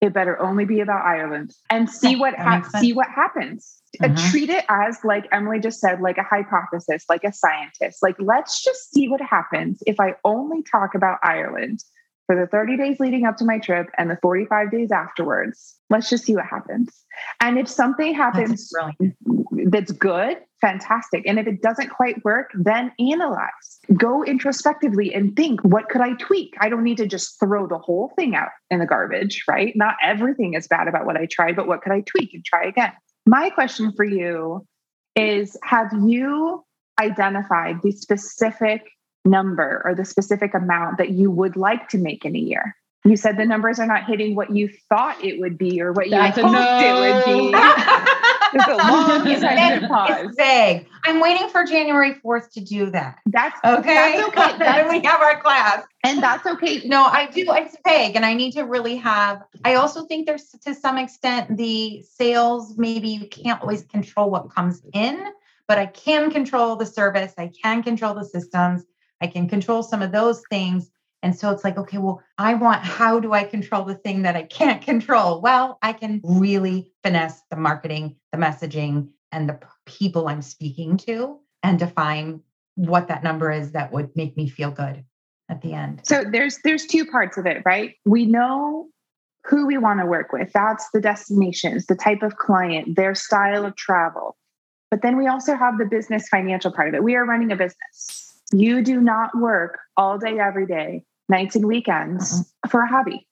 it 0.00 0.12
better 0.12 0.40
only 0.42 0.64
be 0.64 0.80
about 0.80 1.04
ireland 1.04 1.52
and 1.70 1.88
see 1.88 2.16
what 2.16 2.34
ha- 2.34 2.68
see 2.80 2.92
what 2.92 3.08
happens 3.08 3.80
mm-hmm. 4.00 4.30
treat 4.30 4.50
it 4.50 4.64
as 4.68 4.98
like 5.04 5.26
emily 5.32 5.58
just 5.58 5.80
said 5.80 6.00
like 6.00 6.18
a 6.18 6.22
hypothesis 6.22 7.04
like 7.08 7.24
a 7.24 7.32
scientist 7.32 8.02
like 8.02 8.16
let's 8.18 8.62
just 8.62 8.92
see 8.92 9.08
what 9.08 9.20
happens 9.20 9.82
if 9.86 9.98
i 10.00 10.14
only 10.24 10.62
talk 10.70 10.94
about 10.94 11.18
ireland 11.22 11.80
for 12.26 12.34
the 12.38 12.46
30 12.46 12.76
days 12.76 13.00
leading 13.00 13.24
up 13.24 13.36
to 13.38 13.44
my 13.44 13.58
trip 13.58 13.88
and 13.96 14.10
the 14.10 14.18
45 14.20 14.70
days 14.70 14.90
afterwards. 14.90 15.76
Let's 15.90 16.10
just 16.10 16.24
see 16.24 16.34
what 16.34 16.44
happens. 16.44 16.90
And 17.40 17.58
if 17.58 17.68
something 17.68 18.14
happens 18.14 18.70
that's, 18.70 19.14
that's, 19.70 19.92
good, 19.92 20.38
fantastic. 20.60 21.24
And 21.26 21.38
if 21.38 21.46
it 21.46 21.62
doesn't 21.62 21.90
quite 21.90 22.24
work, 22.24 22.50
then 22.54 22.92
analyze. 22.98 23.78
Go 23.94 24.24
introspectively 24.24 25.14
and 25.14 25.36
think, 25.36 25.60
what 25.62 25.88
could 25.88 26.00
I 26.00 26.14
tweak? 26.14 26.54
I 26.60 26.68
don't 26.68 26.84
need 26.84 26.96
to 26.98 27.06
just 27.06 27.38
throw 27.38 27.66
the 27.66 27.78
whole 27.78 28.12
thing 28.16 28.34
out 28.34 28.50
in 28.70 28.78
the 28.78 28.86
garbage, 28.86 29.44
right? 29.48 29.74
Not 29.76 29.96
everything 30.02 30.54
is 30.54 30.66
bad 30.66 30.88
about 30.88 31.06
what 31.06 31.16
I 31.16 31.26
tried, 31.26 31.56
but 31.56 31.66
what 31.66 31.82
could 31.82 31.92
I 31.92 32.00
tweak 32.00 32.34
and 32.34 32.44
try 32.44 32.64
again? 32.64 32.92
My 33.26 33.50
question 33.50 33.92
for 33.92 34.04
you 34.04 34.66
is 35.14 35.56
Have 35.62 35.92
you 36.04 36.64
identified 36.98 37.82
the 37.82 37.92
specific 37.92 38.86
number 39.26 39.82
or 39.84 39.94
the 39.94 40.04
specific 40.04 40.54
amount 40.54 40.98
that 40.98 41.10
you 41.10 41.30
would 41.30 41.56
like 41.56 41.88
to 41.90 41.98
make 41.98 42.24
in 42.24 42.34
a 42.34 42.38
year. 42.38 42.74
You 43.04 43.16
said 43.16 43.36
the 43.36 43.44
numbers 43.44 43.78
are 43.78 43.86
not 43.86 44.04
hitting 44.04 44.34
what 44.34 44.54
you 44.54 44.68
thought 44.88 45.22
it 45.22 45.38
would 45.38 45.58
be 45.58 45.80
or 45.80 45.92
what 45.92 46.10
That's 46.10 46.36
you 46.36 46.42
hoped 46.42 46.54
no. 46.54 47.24
it 47.24 47.36
would 47.36 47.50
be. 47.50 47.50
it's 48.54 48.66
a 48.68 48.76
long 48.76 49.26
it's, 49.26 49.86
pause. 49.86 50.10
It's 50.24 50.36
vague. 50.36 50.86
I'm 51.04 51.20
waiting 51.20 51.48
for 51.48 51.64
January 51.64 52.14
4th 52.24 52.50
to 52.52 52.60
do 52.60 52.90
that. 52.90 53.18
That's 53.26 53.58
okay. 53.64 53.94
That's 53.94 54.28
okay. 54.28 54.58
That's, 54.58 54.90
we 54.90 55.00
have 55.06 55.20
our 55.20 55.40
class. 55.40 55.84
And 56.04 56.22
that's 56.22 56.46
okay. 56.46 56.82
No, 56.84 57.02
I 57.02 57.26
do. 57.26 57.44
It's 57.48 57.76
vague. 57.84 58.14
And 58.14 58.24
I 58.24 58.34
need 58.34 58.52
to 58.52 58.62
really 58.62 58.96
have, 58.96 59.42
I 59.64 59.74
also 59.74 60.06
think 60.06 60.26
there's 60.26 60.48
to 60.62 60.74
some 60.74 60.98
extent 60.98 61.56
the 61.56 62.02
sales, 62.02 62.78
maybe 62.78 63.08
you 63.08 63.26
can't 63.26 63.60
always 63.60 63.82
control 63.82 64.30
what 64.30 64.50
comes 64.50 64.82
in, 64.92 65.26
but 65.66 65.78
I 65.78 65.86
can 65.86 66.30
control 66.30 66.76
the 66.76 66.86
service. 66.86 67.34
I 67.38 67.50
can 67.62 67.82
control 67.82 68.14
the 68.14 68.24
systems. 68.24 68.84
I 69.20 69.26
can 69.26 69.48
control 69.48 69.82
some 69.82 70.02
of 70.02 70.12
those 70.12 70.42
things. 70.50 70.90
And 71.26 71.36
so 71.36 71.50
it's 71.50 71.64
like, 71.64 71.76
okay, 71.76 71.98
well, 71.98 72.22
I 72.38 72.54
want, 72.54 72.84
how 72.84 73.18
do 73.18 73.32
I 73.32 73.42
control 73.42 73.82
the 73.82 73.96
thing 73.96 74.22
that 74.22 74.36
I 74.36 74.44
can't 74.44 74.80
control? 74.90 75.40
Well, 75.40 75.76
I 75.82 75.92
can 75.92 76.20
really 76.22 76.92
finesse 77.02 77.42
the 77.50 77.56
marketing, 77.56 78.14
the 78.30 78.38
messaging, 78.38 79.08
and 79.32 79.48
the 79.48 79.58
people 79.86 80.28
I'm 80.28 80.40
speaking 80.40 80.96
to 80.98 81.40
and 81.64 81.80
define 81.80 82.42
what 82.76 83.08
that 83.08 83.24
number 83.24 83.50
is 83.50 83.72
that 83.72 83.90
would 83.90 84.14
make 84.14 84.36
me 84.36 84.48
feel 84.48 84.70
good 84.70 85.04
at 85.48 85.62
the 85.62 85.72
end. 85.72 86.02
So 86.04 86.22
there's 86.22 86.60
there's 86.62 86.86
two 86.86 87.04
parts 87.04 87.36
of 87.36 87.44
it, 87.44 87.62
right? 87.64 87.94
We 88.04 88.24
know 88.24 88.86
who 89.44 89.66
we 89.66 89.78
want 89.78 89.98
to 89.98 90.06
work 90.06 90.32
with. 90.32 90.52
That's 90.52 90.88
the 90.94 91.00
destinations, 91.00 91.86
the 91.86 91.96
type 91.96 92.22
of 92.22 92.36
client, 92.36 92.94
their 92.94 93.16
style 93.16 93.64
of 93.64 93.74
travel. 93.74 94.36
But 94.92 95.02
then 95.02 95.16
we 95.16 95.26
also 95.26 95.56
have 95.56 95.76
the 95.76 95.86
business 95.86 96.28
financial 96.28 96.70
part 96.70 96.86
of 96.86 96.94
it. 96.94 97.02
We 97.02 97.16
are 97.16 97.24
running 97.24 97.50
a 97.50 97.56
business. 97.56 98.40
You 98.52 98.80
do 98.80 99.00
not 99.00 99.36
work 99.36 99.80
all 99.96 100.18
day, 100.18 100.38
every 100.38 100.66
day, 100.66 101.02
nights 101.28 101.56
and 101.56 101.66
weekends 101.66 102.40
mm-hmm. 102.40 102.70
for 102.70 102.82
a 102.82 102.88
hobby. 102.88 103.26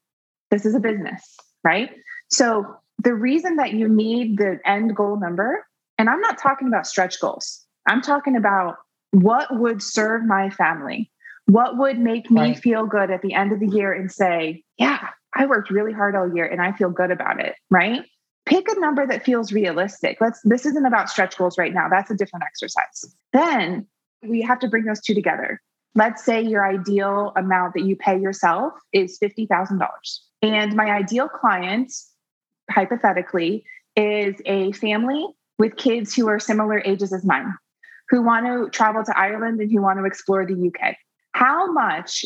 This 0.51 0.66
is 0.66 0.74
a 0.74 0.80
business, 0.80 1.36
right? 1.62 1.90
So 2.30 2.64
the 3.03 3.14
reason 3.14 3.57
that 3.57 3.72
you 3.72 3.88
need 3.88 4.38
the 4.38 4.61
end 4.64 4.95
goal 4.97 5.18
number, 5.18 5.66
and 5.99 6.09
I'm 6.09 6.20
not 6.20 6.38
talking 6.38 6.68
about 6.68 6.86
stretch 6.86 7.20
goals, 7.20 7.64
I'm 7.86 8.03
talking 8.03 8.36
about 8.36 8.76
what 9.11 9.49
would 9.59 9.82
serve 9.82 10.24
my 10.24 10.51
family? 10.51 11.11
What 11.47 11.76
would 11.76 11.99
make 11.99 12.30
me 12.30 12.40
right. 12.40 12.59
feel 12.59 12.86
good 12.86 13.11
at 13.11 13.22
the 13.22 13.34
end 13.34 13.53
of 13.53 13.61
the 13.61 13.68
year 13.68 13.92
and 13.92 14.11
say, 14.11 14.64
yeah, 14.78 15.09
I 15.34 15.47
worked 15.47 15.70
really 15.70 15.92
hard 15.92 16.16
all 16.16 16.34
year 16.34 16.47
and 16.47 16.61
I 16.61 16.72
feel 16.72 16.90
good 16.90 17.11
about 17.11 17.40
it, 17.40 17.55
right? 17.70 18.03
Pick 18.47 18.68
a 18.68 18.78
number 18.80 19.07
that 19.07 19.24
feels 19.24 19.53
realistic. 19.53 20.18
Let's 20.20 20.40
this 20.45 20.66
isn't 20.66 20.86
about 20.86 21.09
stretch 21.09 21.36
goals 21.36 21.57
right 21.59 21.72
now. 21.72 21.88
That's 21.88 22.11
a 22.11 22.14
different 22.14 22.45
exercise. 22.45 23.14
Then 23.32 23.86
we 24.22 24.42
have 24.42 24.59
to 24.61 24.68
bring 24.68 24.84
those 24.84 25.01
two 25.01 25.14
together. 25.14 25.61
Let's 25.97 26.24
say 26.24 26.42
your 26.42 26.66
ideal 26.66 27.32
amount 27.36 27.74
that 27.74 27.84
you 27.84 27.95
pay 27.95 28.20
yourself 28.20 28.72
is 28.92 29.18
$50,000. 29.22 29.78
And 30.42 30.74
my 30.74 30.90
ideal 30.90 31.28
client, 31.28 31.92
hypothetically, 32.70 33.64
is 33.97 34.34
a 34.45 34.72
family 34.72 35.24
with 35.59 35.76
kids 35.76 36.14
who 36.14 36.28
are 36.28 36.40
similar 36.40 36.80
ages 36.84 37.12
as 37.12 37.24
mine, 37.24 37.55
who 38.09 38.22
want 38.22 38.47
to 38.47 38.68
travel 38.76 39.05
to 39.05 39.16
Ireland 39.16 39.61
and 39.61 39.70
who 39.70 39.80
want 39.80 40.01
to 40.01 40.05
explore 40.05 40.45
the 40.45 40.55
UK. 40.55 40.97
How 41.32 41.70
much, 41.72 42.24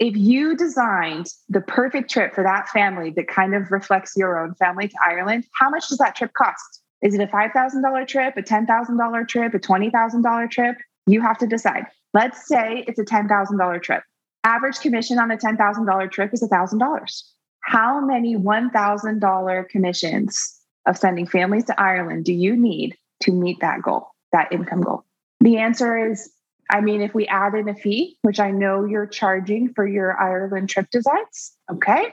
if 0.00 0.16
you 0.16 0.56
designed 0.56 1.26
the 1.48 1.60
perfect 1.60 2.10
trip 2.10 2.34
for 2.34 2.42
that 2.42 2.68
family 2.70 3.10
that 3.16 3.28
kind 3.28 3.54
of 3.54 3.70
reflects 3.70 4.14
your 4.16 4.38
own 4.38 4.54
family 4.56 4.88
to 4.88 4.96
Ireland, 5.06 5.46
how 5.54 5.70
much 5.70 5.88
does 5.88 5.98
that 5.98 6.16
trip 6.16 6.32
cost? 6.32 6.82
Is 7.02 7.14
it 7.14 7.20
a 7.20 7.26
$5,000 7.28 8.08
trip, 8.08 8.36
a 8.36 8.42
$10,000 8.42 9.28
trip, 9.28 9.54
a 9.54 9.58
$20,000 9.58 10.50
trip? 10.50 10.76
You 11.06 11.20
have 11.20 11.38
to 11.38 11.46
decide. 11.46 11.86
Let's 12.16 12.48
say 12.48 12.82
it's 12.88 12.98
a 12.98 13.04
$10,000 13.04 13.82
trip. 13.82 14.02
Average 14.42 14.80
commission 14.80 15.18
on 15.18 15.30
a 15.30 15.36
$10,000 15.36 16.10
trip 16.10 16.32
is 16.32 16.42
$1,000. 16.42 17.22
How 17.60 18.00
many 18.00 18.36
$1,000 18.36 19.68
commissions 19.68 20.60
of 20.86 20.96
sending 20.96 21.26
families 21.26 21.64
to 21.64 21.78
Ireland 21.78 22.24
do 22.24 22.32
you 22.32 22.56
need 22.56 22.96
to 23.20 23.32
meet 23.32 23.60
that 23.60 23.82
goal, 23.82 24.08
that 24.32 24.50
income 24.50 24.80
goal? 24.80 25.04
The 25.40 25.58
answer 25.58 26.10
is 26.10 26.30
I 26.70 26.80
mean, 26.80 27.00
if 27.00 27.14
we 27.14 27.26
add 27.26 27.54
in 27.54 27.68
a 27.68 27.74
fee, 27.74 28.18
which 28.22 28.40
I 28.40 28.50
know 28.50 28.84
you're 28.84 29.06
charging 29.06 29.72
for 29.74 29.86
your 29.86 30.18
Ireland 30.18 30.68
trip 30.68 30.88
designs, 30.90 31.52
okay. 31.70 32.12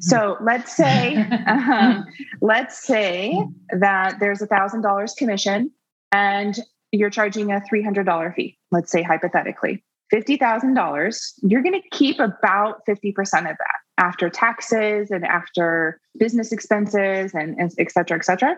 So 0.00 0.36
let's 0.42 0.76
say, 0.76 1.16
um, 1.46 2.04
let's 2.42 2.84
say 2.84 3.38
that 3.70 4.18
there's 4.20 4.42
a 4.42 4.46
thousand 4.46 4.82
dollars 4.82 5.14
commission, 5.16 5.70
and 6.12 6.58
you're 6.98 7.10
charging 7.10 7.52
a 7.52 7.60
$300 7.60 8.34
fee, 8.34 8.58
let's 8.70 8.90
say 8.90 9.02
hypothetically, 9.02 9.82
$50,000, 10.12 11.32
you're 11.42 11.62
going 11.62 11.80
to 11.80 11.88
keep 11.90 12.20
about 12.20 12.82
50% 12.86 13.14
of 13.14 13.56
that 13.56 13.78
after 13.98 14.28
taxes 14.28 15.10
and 15.10 15.24
after 15.24 16.00
business 16.18 16.52
expenses 16.52 17.34
and, 17.34 17.56
and 17.58 17.72
et 17.78 17.90
cetera, 17.90 18.18
et 18.18 18.24
cetera. 18.24 18.56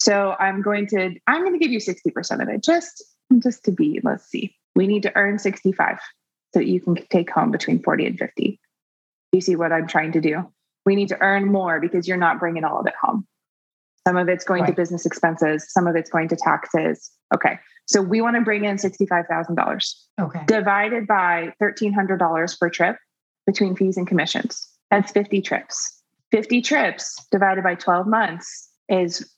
So 0.00 0.34
I'm 0.38 0.62
going 0.62 0.86
to, 0.88 1.14
I'm 1.26 1.42
going 1.42 1.52
to 1.52 1.58
give 1.58 1.70
you 1.70 1.78
60% 1.78 2.42
of 2.42 2.48
it 2.48 2.62
just, 2.62 3.02
just 3.42 3.64
to 3.64 3.72
be, 3.72 4.00
let's 4.02 4.26
see, 4.26 4.54
we 4.74 4.86
need 4.86 5.02
to 5.04 5.12
earn 5.16 5.38
65 5.38 5.98
so 6.52 6.60
that 6.60 6.66
you 6.66 6.80
can 6.80 6.96
take 7.08 7.30
home 7.30 7.50
between 7.50 7.82
40 7.82 8.06
and 8.06 8.18
50. 8.18 8.60
You 9.32 9.40
see 9.40 9.56
what 9.56 9.72
I'm 9.72 9.86
trying 9.86 10.12
to 10.12 10.20
do? 10.20 10.52
We 10.84 10.96
need 10.96 11.08
to 11.08 11.20
earn 11.20 11.46
more 11.46 11.80
because 11.80 12.06
you're 12.06 12.16
not 12.16 12.40
bringing 12.40 12.64
all 12.64 12.80
of 12.80 12.86
it 12.86 12.94
home. 13.00 13.26
Some 14.06 14.16
of 14.16 14.28
it's 14.28 14.44
going 14.44 14.62
right. 14.62 14.70
to 14.70 14.74
business 14.74 15.06
expenses, 15.06 15.72
some 15.72 15.86
of 15.86 15.94
it's 15.94 16.10
going 16.10 16.28
to 16.28 16.36
taxes. 16.36 17.10
Okay. 17.34 17.58
So 17.86 18.00
we 18.00 18.20
want 18.20 18.36
to 18.36 18.42
bring 18.42 18.64
in 18.64 18.76
$65,000. 18.76 19.94
Okay. 20.20 20.42
Divided 20.46 21.06
by 21.06 21.52
$1,300 21.60 22.58
per 22.58 22.70
trip 22.70 22.96
between 23.46 23.76
fees 23.76 23.96
and 23.96 24.06
commissions. 24.06 24.68
That's 24.90 25.10
50 25.12 25.42
trips. 25.42 26.00
50 26.30 26.62
trips 26.62 27.26
divided 27.30 27.64
by 27.64 27.74
12 27.74 28.06
months 28.06 28.70
is 28.88 29.30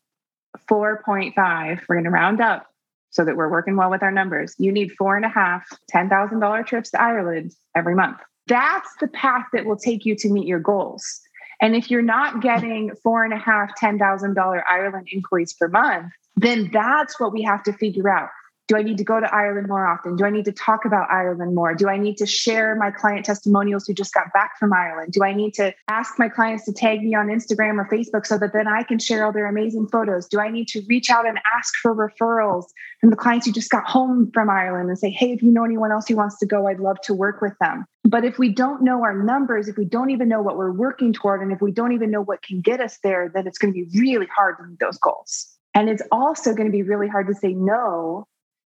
4.5. 0.70 1.80
We're 1.88 1.96
going 1.96 2.04
to 2.04 2.10
round 2.10 2.40
up 2.40 2.66
so 3.10 3.24
that 3.24 3.36
we're 3.36 3.50
working 3.50 3.76
well 3.76 3.90
with 3.90 4.02
our 4.02 4.10
numbers. 4.10 4.54
You 4.58 4.72
need 4.72 4.92
four 4.98 5.16
and 5.16 5.24
a 5.24 5.28
half 5.28 5.66
$10,000 5.92 6.66
trips 6.66 6.90
to 6.90 7.00
Ireland 7.00 7.52
every 7.74 7.94
month. 7.94 8.18
That's 8.46 8.88
the 9.00 9.08
path 9.08 9.46
that 9.52 9.64
will 9.64 9.76
take 9.76 10.04
you 10.04 10.14
to 10.16 10.28
meet 10.28 10.46
your 10.46 10.58
goals. 10.58 11.20
And 11.60 11.74
if 11.76 11.90
you're 11.90 12.02
not 12.02 12.42
getting 12.42 12.92
four 13.02 13.24
and 13.24 13.32
a 13.32 13.38
half 13.38 13.70
$10,000 13.80 14.62
Ireland 14.68 15.08
inquiries 15.10 15.52
per 15.52 15.68
month, 15.68 16.12
then 16.36 16.70
that's 16.72 17.18
what 17.20 17.32
we 17.32 17.42
have 17.42 17.62
to 17.64 17.72
figure 17.72 18.08
out. 18.08 18.30
Do 18.66 18.78
I 18.78 18.82
need 18.82 18.96
to 18.96 19.04
go 19.04 19.20
to 19.20 19.34
Ireland 19.34 19.68
more 19.68 19.86
often? 19.86 20.16
Do 20.16 20.24
I 20.24 20.30
need 20.30 20.46
to 20.46 20.52
talk 20.52 20.86
about 20.86 21.10
Ireland 21.10 21.54
more? 21.54 21.74
Do 21.74 21.86
I 21.86 21.98
need 21.98 22.16
to 22.16 22.26
share 22.26 22.74
my 22.76 22.90
client 22.90 23.26
testimonials 23.26 23.86
who 23.86 23.92
just 23.92 24.14
got 24.14 24.32
back 24.32 24.58
from 24.58 24.72
Ireland? 24.72 25.12
Do 25.12 25.22
I 25.22 25.34
need 25.34 25.52
to 25.54 25.74
ask 25.88 26.18
my 26.18 26.30
clients 26.30 26.64
to 26.64 26.72
tag 26.72 27.02
me 27.02 27.14
on 27.14 27.26
Instagram 27.26 27.76
or 27.76 27.86
Facebook 27.92 28.24
so 28.24 28.38
that 28.38 28.54
then 28.54 28.66
I 28.66 28.82
can 28.82 28.98
share 28.98 29.26
all 29.26 29.32
their 29.32 29.46
amazing 29.46 29.88
photos? 29.88 30.26
Do 30.26 30.40
I 30.40 30.50
need 30.50 30.68
to 30.68 30.82
reach 30.88 31.10
out 31.10 31.28
and 31.28 31.38
ask 31.54 31.74
for 31.76 31.94
referrals 31.94 32.64
from 33.02 33.10
the 33.10 33.16
clients 33.16 33.44
who 33.44 33.52
just 33.52 33.70
got 33.70 33.84
home 33.84 34.30
from 34.32 34.48
Ireland 34.48 34.88
and 34.88 34.98
say, 34.98 35.10
hey, 35.10 35.32
if 35.32 35.42
you 35.42 35.50
know 35.50 35.64
anyone 35.64 35.92
else 35.92 36.08
who 36.08 36.16
wants 36.16 36.38
to 36.38 36.46
go, 36.46 36.66
I'd 36.66 36.80
love 36.80 36.96
to 37.02 37.12
work 37.12 37.42
with 37.42 37.52
them? 37.60 37.84
But 38.02 38.24
if 38.24 38.38
we 38.38 38.48
don't 38.48 38.82
know 38.82 39.02
our 39.02 39.22
numbers, 39.22 39.68
if 39.68 39.76
we 39.76 39.84
don't 39.84 40.08
even 40.08 40.26
know 40.26 40.40
what 40.40 40.56
we're 40.56 40.72
working 40.72 41.12
toward, 41.12 41.42
and 41.42 41.52
if 41.52 41.60
we 41.60 41.70
don't 41.70 41.92
even 41.92 42.10
know 42.10 42.22
what 42.22 42.40
can 42.40 42.62
get 42.62 42.80
us 42.80 42.98
there, 43.02 43.30
then 43.32 43.46
it's 43.46 43.58
going 43.58 43.74
to 43.74 43.84
be 43.84 44.00
really 44.00 44.28
hard 44.34 44.56
to 44.56 44.64
meet 44.64 44.78
those 44.80 44.96
goals. 44.96 45.53
And 45.74 45.88
it's 45.88 46.02
also 46.12 46.54
going 46.54 46.68
to 46.68 46.72
be 46.72 46.82
really 46.82 47.08
hard 47.08 47.26
to 47.26 47.34
say 47.34 47.52
no 47.52 48.26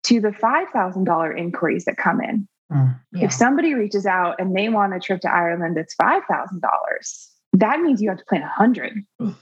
to 0.05 0.21
the 0.21 0.31
$5,000 0.31 1.39
inquiries 1.39 1.85
that 1.87 1.97
come 1.97 2.21
in. 2.21 2.49
Mm, 2.73 3.01
yeah. 3.13 3.25
If 3.25 3.33
somebody 3.33 3.75
reaches 3.75 4.07
out 4.07 4.37
and 4.39 4.55
they 4.55 4.69
want 4.69 4.95
a 4.95 5.01
trip 5.01 5.21
to 5.23 5.33
Ireland 5.33 5.77
that's 5.77 5.95
$5,000, 5.97 6.61
that 7.55 7.81
means 7.81 8.01
you 8.01 8.09
have 8.11 8.19
to 8.19 8.25
plan 8.25 8.43
a 8.43 8.53
100. 8.57 9.05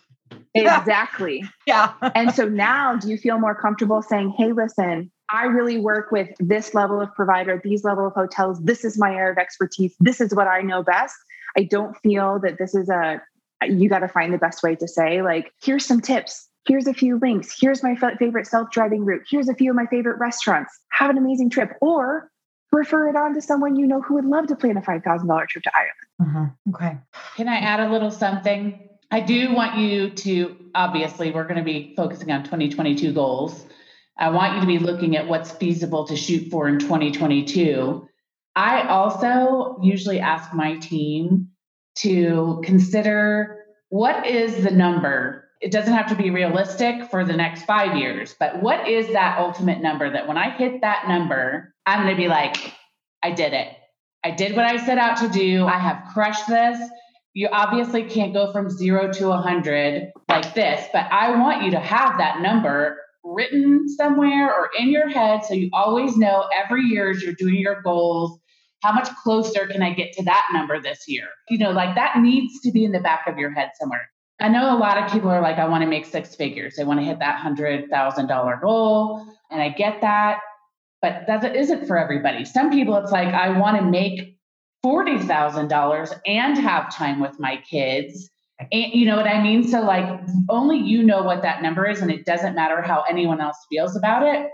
exactly. 0.54 1.44
Yeah. 1.66 1.92
and 2.14 2.32
so 2.32 2.48
now 2.48 2.96
do 2.96 3.08
you 3.08 3.18
feel 3.18 3.38
more 3.38 3.54
comfortable 3.54 4.02
saying, 4.02 4.34
"Hey, 4.36 4.52
listen, 4.52 5.10
I 5.30 5.44
really 5.44 5.78
work 5.78 6.10
with 6.10 6.28
this 6.38 6.74
level 6.74 7.00
of 7.00 7.14
provider, 7.14 7.60
these 7.62 7.84
level 7.84 8.06
of 8.06 8.14
hotels. 8.14 8.62
This 8.62 8.84
is 8.84 8.98
my 8.98 9.14
area 9.14 9.32
of 9.32 9.38
expertise. 9.38 9.94
This 10.00 10.20
is 10.20 10.34
what 10.34 10.46
I 10.48 10.62
know 10.62 10.82
best." 10.82 11.14
I 11.56 11.64
don't 11.64 11.96
feel 12.02 12.38
that 12.40 12.58
this 12.58 12.74
is 12.74 12.88
a 12.88 13.20
you 13.66 13.88
got 13.88 14.00
to 14.00 14.08
find 14.08 14.32
the 14.32 14.38
best 14.38 14.62
way 14.62 14.74
to 14.76 14.88
say 14.88 15.22
like, 15.22 15.52
"Here's 15.62 15.84
some 15.84 16.00
tips 16.00 16.47
here's 16.68 16.86
a 16.86 16.94
few 16.94 17.18
links. 17.18 17.56
Here's 17.58 17.82
my 17.82 17.96
favorite 18.18 18.46
self 18.46 18.70
driving 18.70 19.04
route. 19.04 19.22
Here's 19.28 19.48
a 19.48 19.54
few 19.54 19.70
of 19.70 19.76
my 19.76 19.86
favorite 19.86 20.18
restaurants. 20.18 20.78
Have 20.90 21.10
an 21.10 21.18
amazing 21.18 21.50
trip. 21.50 21.72
Or 21.80 22.30
refer 22.70 23.08
it 23.08 23.16
on 23.16 23.34
to 23.34 23.40
someone 23.40 23.76
you 23.76 23.86
know 23.86 24.02
who 24.02 24.14
would 24.14 24.26
love 24.26 24.46
to 24.48 24.56
plan 24.56 24.76
a 24.76 24.82
$5,000 24.82 25.48
trip 25.48 25.64
to 25.64 25.72
Ireland. 25.74 26.52
Mm-hmm. 26.60 26.74
Okay. 26.74 26.98
Can 27.36 27.48
I 27.48 27.56
add 27.56 27.80
a 27.80 27.90
little 27.90 28.10
something? 28.10 28.88
I 29.10 29.20
do 29.20 29.54
want 29.54 29.78
you 29.78 30.10
to, 30.10 30.56
obviously, 30.74 31.30
we're 31.30 31.44
going 31.44 31.56
to 31.56 31.62
be 31.62 31.94
focusing 31.96 32.30
on 32.30 32.44
2022 32.44 33.14
goals. 33.14 33.64
I 34.18 34.28
want 34.30 34.56
you 34.56 34.60
to 34.60 34.66
be 34.66 34.78
looking 34.78 35.16
at 35.16 35.28
what's 35.28 35.50
feasible 35.50 36.06
to 36.08 36.16
shoot 36.16 36.50
for 36.50 36.68
in 36.68 36.78
2022. 36.78 38.06
I 38.54 38.88
also 38.88 39.78
usually 39.82 40.20
ask 40.20 40.52
my 40.52 40.76
team 40.76 41.48
to 42.00 42.60
consider 42.64 43.64
what 43.88 44.26
is 44.26 44.62
the 44.62 44.70
number 44.70 45.47
it 45.60 45.72
doesn't 45.72 45.92
have 45.92 46.08
to 46.08 46.14
be 46.14 46.30
realistic 46.30 47.10
for 47.10 47.24
the 47.24 47.36
next 47.36 47.62
five 47.62 47.96
years, 47.96 48.34
but 48.38 48.62
what 48.62 48.88
is 48.88 49.08
that 49.12 49.38
ultimate 49.38 49.80
number 49.82 50.10
that 50.10 50.28
when 50.28 50.36
I 50.36 50.50
hit 50.50 50.82
that 50.82 51.08
number, 51.08 51.74
I'm 51.86 52.04
going 52.04 52.14
to 52.14 52.20
be 52.20 52.28
like, 52.28 52.74
I 53.22 53.32
did 53.32 53.52
it. 53.52 53.68
I 54.24 54.30
did 54.30 54.54
what 54.54 54.64
I 54.64 54.84
set 54.84 54.98
out 54.98 55.18
to 55.18 55.28
do. 55.28 55.66
I 55.66 55.78
have 55.78 56.04
crushed 56.12 56.48
this. 56.48 56.78
You 57.34 57.48
obviously 57.48 58.04
can't 58.04 58.32
go 58.32 58.52
from 58.52 58.70
zero 58.70 59.12
to 59.12 59.28
100 59.28 60.12
like 60.28 60.54
this, 60.54 60.86
but 60.92 61.06
I 61.10 61.38
want 61.38 61.64
you 61.64 61.72
to 61.72 61.80
have 61.80 62.18
that 62.18 62.40
number 62.40 62.98
written 63.24 63.88
somewhere 63.88 64.52
or 64.52 64.70
in 64.78 64.90
your 64.90 65.08
head 65.08 65.44
so 65.44 65.54
you 65.54 65.70
always 65.72 66.16
know 66.16 66.48
every 66.64 66.82
year 66.84 67.10
as 67.10 67.22
you're 67.22 67.34
doing 67.34 67.56
your 67.56 67.82
goals 67.82 68.40
how 68.82 68.92
much 68.92 69.08
closer 69.22 69.66
can 69.66 69.82
I 69.82 69.92
get 69.92 70.12
to 70.14 70.24
that 70.24 70.46
number 70.52 70.80
this 70.80 71.04
year? 71.08 71.28
You 71.48 71.58
know, 71.58 71.70
like 71.70 71.94
that 71.96 72.18
needs 72.18 72.60
to 72.60 72.70
be 72.70 72.84
in 72.84 72.92
the 72.92 73.00
back 73.00 73.26
of 73.26 73.38
your 73.38 73.50
head 73.50 73.70
somewhere. 73.78 74.08
I 74.40 74.48
know 74.48 74.76
a 74.76 74.78
lot 74.78 75.02
of 75.02 75.10
people 75.10 75.30
are 75.30 75.40
like, 75.40 75.58
I 75.58 75.66
want 75.66 75.82
to 75.82 75.88
make 75.88 76.06
six 76.06 76.36
figures. 76.36 76.76
They 76.76 76.84
want 76.84 77.00
to 77.00 77.04
hit 77.04 77.18
that 77.18 77.40
$100,000 77.44 78.60
goal. 78.60 79.26
And 79.50 79.60
I 79.60 79.70
get 79.70 80.00
that. 80.02 80.38
But 81.02 81.24
that 81.26 81.56
isn't 81.56 81.86
for 81.86 81.98
everybody. 81.98 82.44
Some 82.44 82.70
people, 82.70 82.96
it's 82.96 83.12
like, 83.12 83.28
I 83.28 83.58
want 83.58 83.76
to 83.78 83.84
make 83.84 84.36
$40,000 84.84 86.20
and 86.26 86.58
have 86.58 86.94
time 86.94 87.20
with 87.20 87.38
my 87.38 87.56
kids. 87.68 88.30
And 88.72 88.92
you 88.92 89.06
know 89.06 89.16
what 89.16 89.26
I 89.26 89.42
mean? 89.42 89.66
So, 89.66 89.80
like, 89.80 90.20
only 90.48 90.78
you 90.78 91.02
know 91.02 91.22
what 91.22 91.42
that 91.42 91.62
number 91.62 91.88
is, 91.88 92.02
and 92.02 92.10
it 92.10 92.26
doesn't 92.26 92.56
matter 92.56 92.82
how 92.82 93.04
anyone 93.08 93.40
else 93.40 93.56
feels 93.70 93.96
about 93.96 94.24
it. 94.24 94.50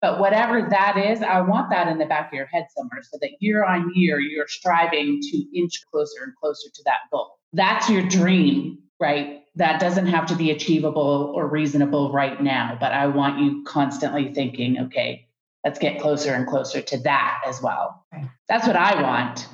But 0.00 0.20
whatever 0.20 0.68
that 0.70 0.96
is, 0.96 1.22
I 1.22 1.40
want 1.40 1.70
that 1.70 1.88
in 1.88 1.98
the 1.98 2.06
back 2.06 2.28
of 2.28 2.34
your 2.34 2.46
head 2.46 2.66
somewhere 2.76 3.02
so 3.02 3.18
that 3.20 3.30
year 3.40 3.64
on 3.64 3.90
year, 3.96 4.20
you're 4.20 4.46
striving 4.46 5.18
to 5.20 5.58
inch 5.58 5.82
closer 5.90 6.22
and 6.22 6.32
closer 6.36 6.68
to 6.72 6.82
that 6.84 6.98
goal. 7.10 7.32
That's 7.52 7.90
your 7.90 8.04
dream 8.04 8.78
right? 9.00 9.42
That 9.56 9.80
doesn't 9.80 10.06
have 10.06 10.26
to 10.26 10.36
be 10.36 10.50
achievable 10.50 11.32
or 11.34 11.46
reasonable 11.46 12.12
right 12.12 12.40
now, 12.40 12.76
but 12.78 12.92
I 12.92 13.06
want 13.06 13.40
you 13.40 13.64
constantly 13.64 14.32
thinking, 14.32 14.78
okay, 14.86 15.28
let's 15.64 15.78
get 15.78 16.00
closer 16.00 16.32
and 16.32 16.46
closer 16.46 16.80
to 16.80 16.98
that 16.98 17.42
as 17.46 17.60
well. 17.60 18.04
That's 18.48 18.66
what 18.66 18.76
I 18.76 19.02
want, 19.02 19.48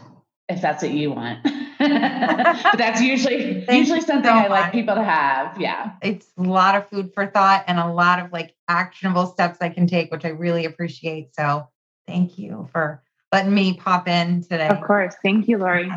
if 0.48 0.60
that's 0.60 0.82
what 0.82 0.92
you 0.92 1.12
want. 1.12 1.42
but 1.78 2.78
that's 2.78 3.00
usually 3.00 3.64
usually 3.70 4.00
something 4.00 4.30
so 4.30 4.36
I 4.36 4.48
like 4.48 4.72
people 4.72 4.94
to 4.94 5.02
have. 5.02 5.60
Yeah. 5.60 5.92
It's 6.02 6.26
a 6.38 6.42
lot 6.42 6.74
of 6.74 6.88
food 6.88 7.12
for 7.14 7.26
thought 7.26 7.64
and 7.66 7.78
a 7.78 7.92
lot 7.92 8.20
of 8.20 8.32
like 8.32 8.54
actionable 8.68 9.26
steps 9.26 9.58
I 9.60 9.70
can 9.70 9.86
take, 9.86 10.10
which 10.10 10.24
I 10.24 10.28
really 10.28 10.64
appreciate. 10.64 11.34
So 11.34 11.68
thank 12.06 12.38
you 12.38 12.68
for 12.72 13.02
letting 13.32 13.54
me 13.54 13.74
pop 13.74 14.06
in 14.06 14.42
today. 14.42 14.68
Of 14.68 14.82
course. 14.82 15.14
Thank 15.22 15.48
you, 15.48 15.58
Lori. 15.58 15.90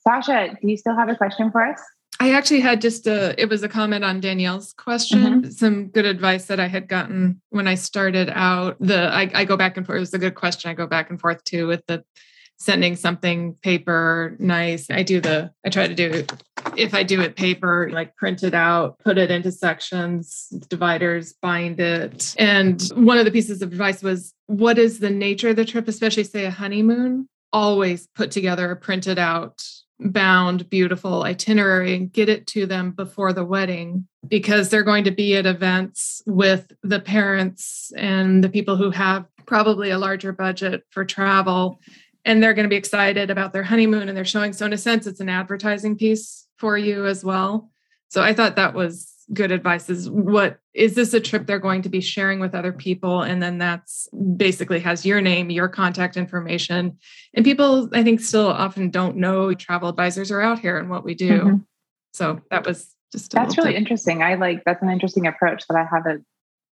Sasha, 0.00 0.56
do 0.60 0.68
you 0.68 0.76
still 0.76 0.94
have 0.94 1.08
a 1.08 1.16
question 1.16 1.50
for 1.50 1.66
us? 1.66 1.80
I 2.18 2.32
actually 2.32 2.60
had 2.60 2.80
just 2.80 3.06
a, 3.06 3.40
it 3.40 3.48
was 3.48 3.62
a 3.62 3.68
comment 3.68 4.04
on 4.04 4.20
Danielle's 4.20 4.72
question, 4.72 5.42
mm-hmm. 5.42 5.50
some 5.50 5.88
good 5.88 6.06
advice 6.06 6.46
that 6.46 6.58
I 6.58 6.66
had 6.66 6.88
gotten 6.88 7.40
when 7.50 7.68
I 7.68 7.74
started 7.74 8.30
out. 8.30 8.76
The, 8.80 9.12
I, 9.12 9.30
I 9.34 9.44
go 9.44 9.56
back 9.56 9.76
and 9.76 9.84
forth. 9.84 9.96
It 9.96 10.00
was 10.00 10.14
a 10.14 10.18
good 10.18 10.34
question. 10.34 10.70
I 10.70 10.74
go 10.74 10.86
back 10.86 11.10
and 11.10 11.20
forth 11.20 11.44
too 11.44 11.66
with 11.66 11.84
the 11.86 12.04
sending 12.58 12.96
something 12.96 13.52
paper 13.62 14.34
nice. 14.38 14.88
I 14.88 15.02
do 15.02 15.20
the, 15.20 15.52
I 15.62 15.68
try 15.68 15.86
to 15.86 15.94
do, 15.94 16.24
if 16.74 16.94
I 16.94 17.02
do 17.02 17.20
it 17.20 17.36
paper, 17.36 17.90
like 17.92 18.16
print 18.16 18.42
it 18.42 18.54
out, 18.54 18.98
put 19.00 19.18
it 19.18 19.30
into 19.30 19.52
sections, 19.52 20.48
dividers, 20.70 21.34
bind 21.42 21.80
it. 21.80 22.34
And 22.38 22.82
one 22.94 23.18
of 23.18 23.26
the 23.26 23.30
pieces 23.30 23.60
of 23.60 23.72
advice 23.72 24.02
was, 24.02 24.32
what 24.46 24.78
is 24.78 25.00
the 25.00 25.10
nature 25.10 25.50
of 25.50 25.56
the 25.56 25.66
trip, 25.66 25.86
especially 25.86 26.24
say 26.24 26.46
a 26.46 26.50
honeymoon? 26.50 27.28
Always 27.52 28.06
put 28.14 28.30
together 28.30 28.70
a 28.70 28.76
printed 28.76 29.18
out 29.18 29.62
bound, 29.98 30.68
beautiful 30.68 31.22
itinerary 31.22 31.94
and 31.94 32.12
get 32.12 32.28
it 32.28 32.46
to 32.48 32.66
them 32.66 32.90
before 32.90 33.32
the 33.32 33.44
wedding 33.44 34.06
because 34.28 34.68
they're 34.68 34.82
going 34.82 35.04
to 35.04 35.10
be 35.10 35.36
at 35.36 35.46
events 35.46 36.22
with 36.26 36.72
the 36.82 37.00
parents 37.00 37.92
and 37.96 38.42
the 38.44 38.48
people 38.48 38.76
who 38.76 38.90
have 38.90 39.24
probably 39.46 39.90
a 39.90 39.98
larger 39.98 40.32
budget 40.32 40.82
for 40.90 41.04
travel. 41.04 41.80
And 42.24 42.42
they're 42.42 42.54
going 42.54 42.64
to 42.64 42.70
be 42.70 42.76
excited 42.76 43.30
about 43.30 43.52
their 43.52 43.62
honeymoon 43.62 44.08
and 44.08 44.16
they're 44.16 44.24
showing. 44.24 44.52
So, 44.52 44.66
in 44.66 44.72
a 44.72 44.78
sense, 44.78 45.06
it's 45.06 45.20
an 45.20 45.28
advertising 45.28 45.96
piece 45.96 46.46
for 46.56 46.76
you 46.76 47.06
as 47.06 47.24
well. 47.24 47.70
So, 48.08 48.20
I 48.20 48.34
thought 48.34 48.56
that 48.56 48.74
was 48.74 49.15
good 49.32 49.50
advice 49.50 49.90
is 49.90 50.08
what 50.08 50.60
is 50.72 50.94
this 50.94 51.12
a 51.12 51.20
trip 51.20 51.46
they're 51.46 51.58
going 51.58 51.82
to 51.82 51.88
be 51.88 52.00
sharing 52.00 52.38
with 52.38 52.54
other 52.54 52.72
people? 52.72 53.22
And 53.22 53.42
then 53.42 53.58
that's 53.58 54.08
basically 54.36 54.78
has 54.80 55.04
your 55.04 55.20
name 55.20 55.50
your 55.50 55.68
contact 55.68 56.16
information. 56.16 56.98
And 57.34 57.44
people 57.44 57.88
i 57.92 58.02
think 58.02 58.20
still 58.20 58.48
often 58.48 58.90
don't 58.90 59.16
know 59.16 59.52
travel 59.54 59.88
advisors 59.88 60.30
are 60.30 60.40
out 60.40 60.60
here 60.60 60.78
and 60.78 60.88
what 60.88 61.04
we 61.04 61.14
do. 61.14 61.38
Mm-hmm. 61.40 61.56
so 62.12 62.40
that 62.50 62.66
was 62.66 62.94
just 63.12 63.32
that's 63.32 63.56
really 63.56 63.72
tip. 63.72 63.78
interesting. 63.78 64.22
I 64.22 64.34
like 64.34 64.64
that's 64.64 64.82
an 64.82 64.90
interesting 64.90 65.26
approach 65.26 65.66
that 65.68 65.76
i 65.76 65.84
haven't 65.84 66.24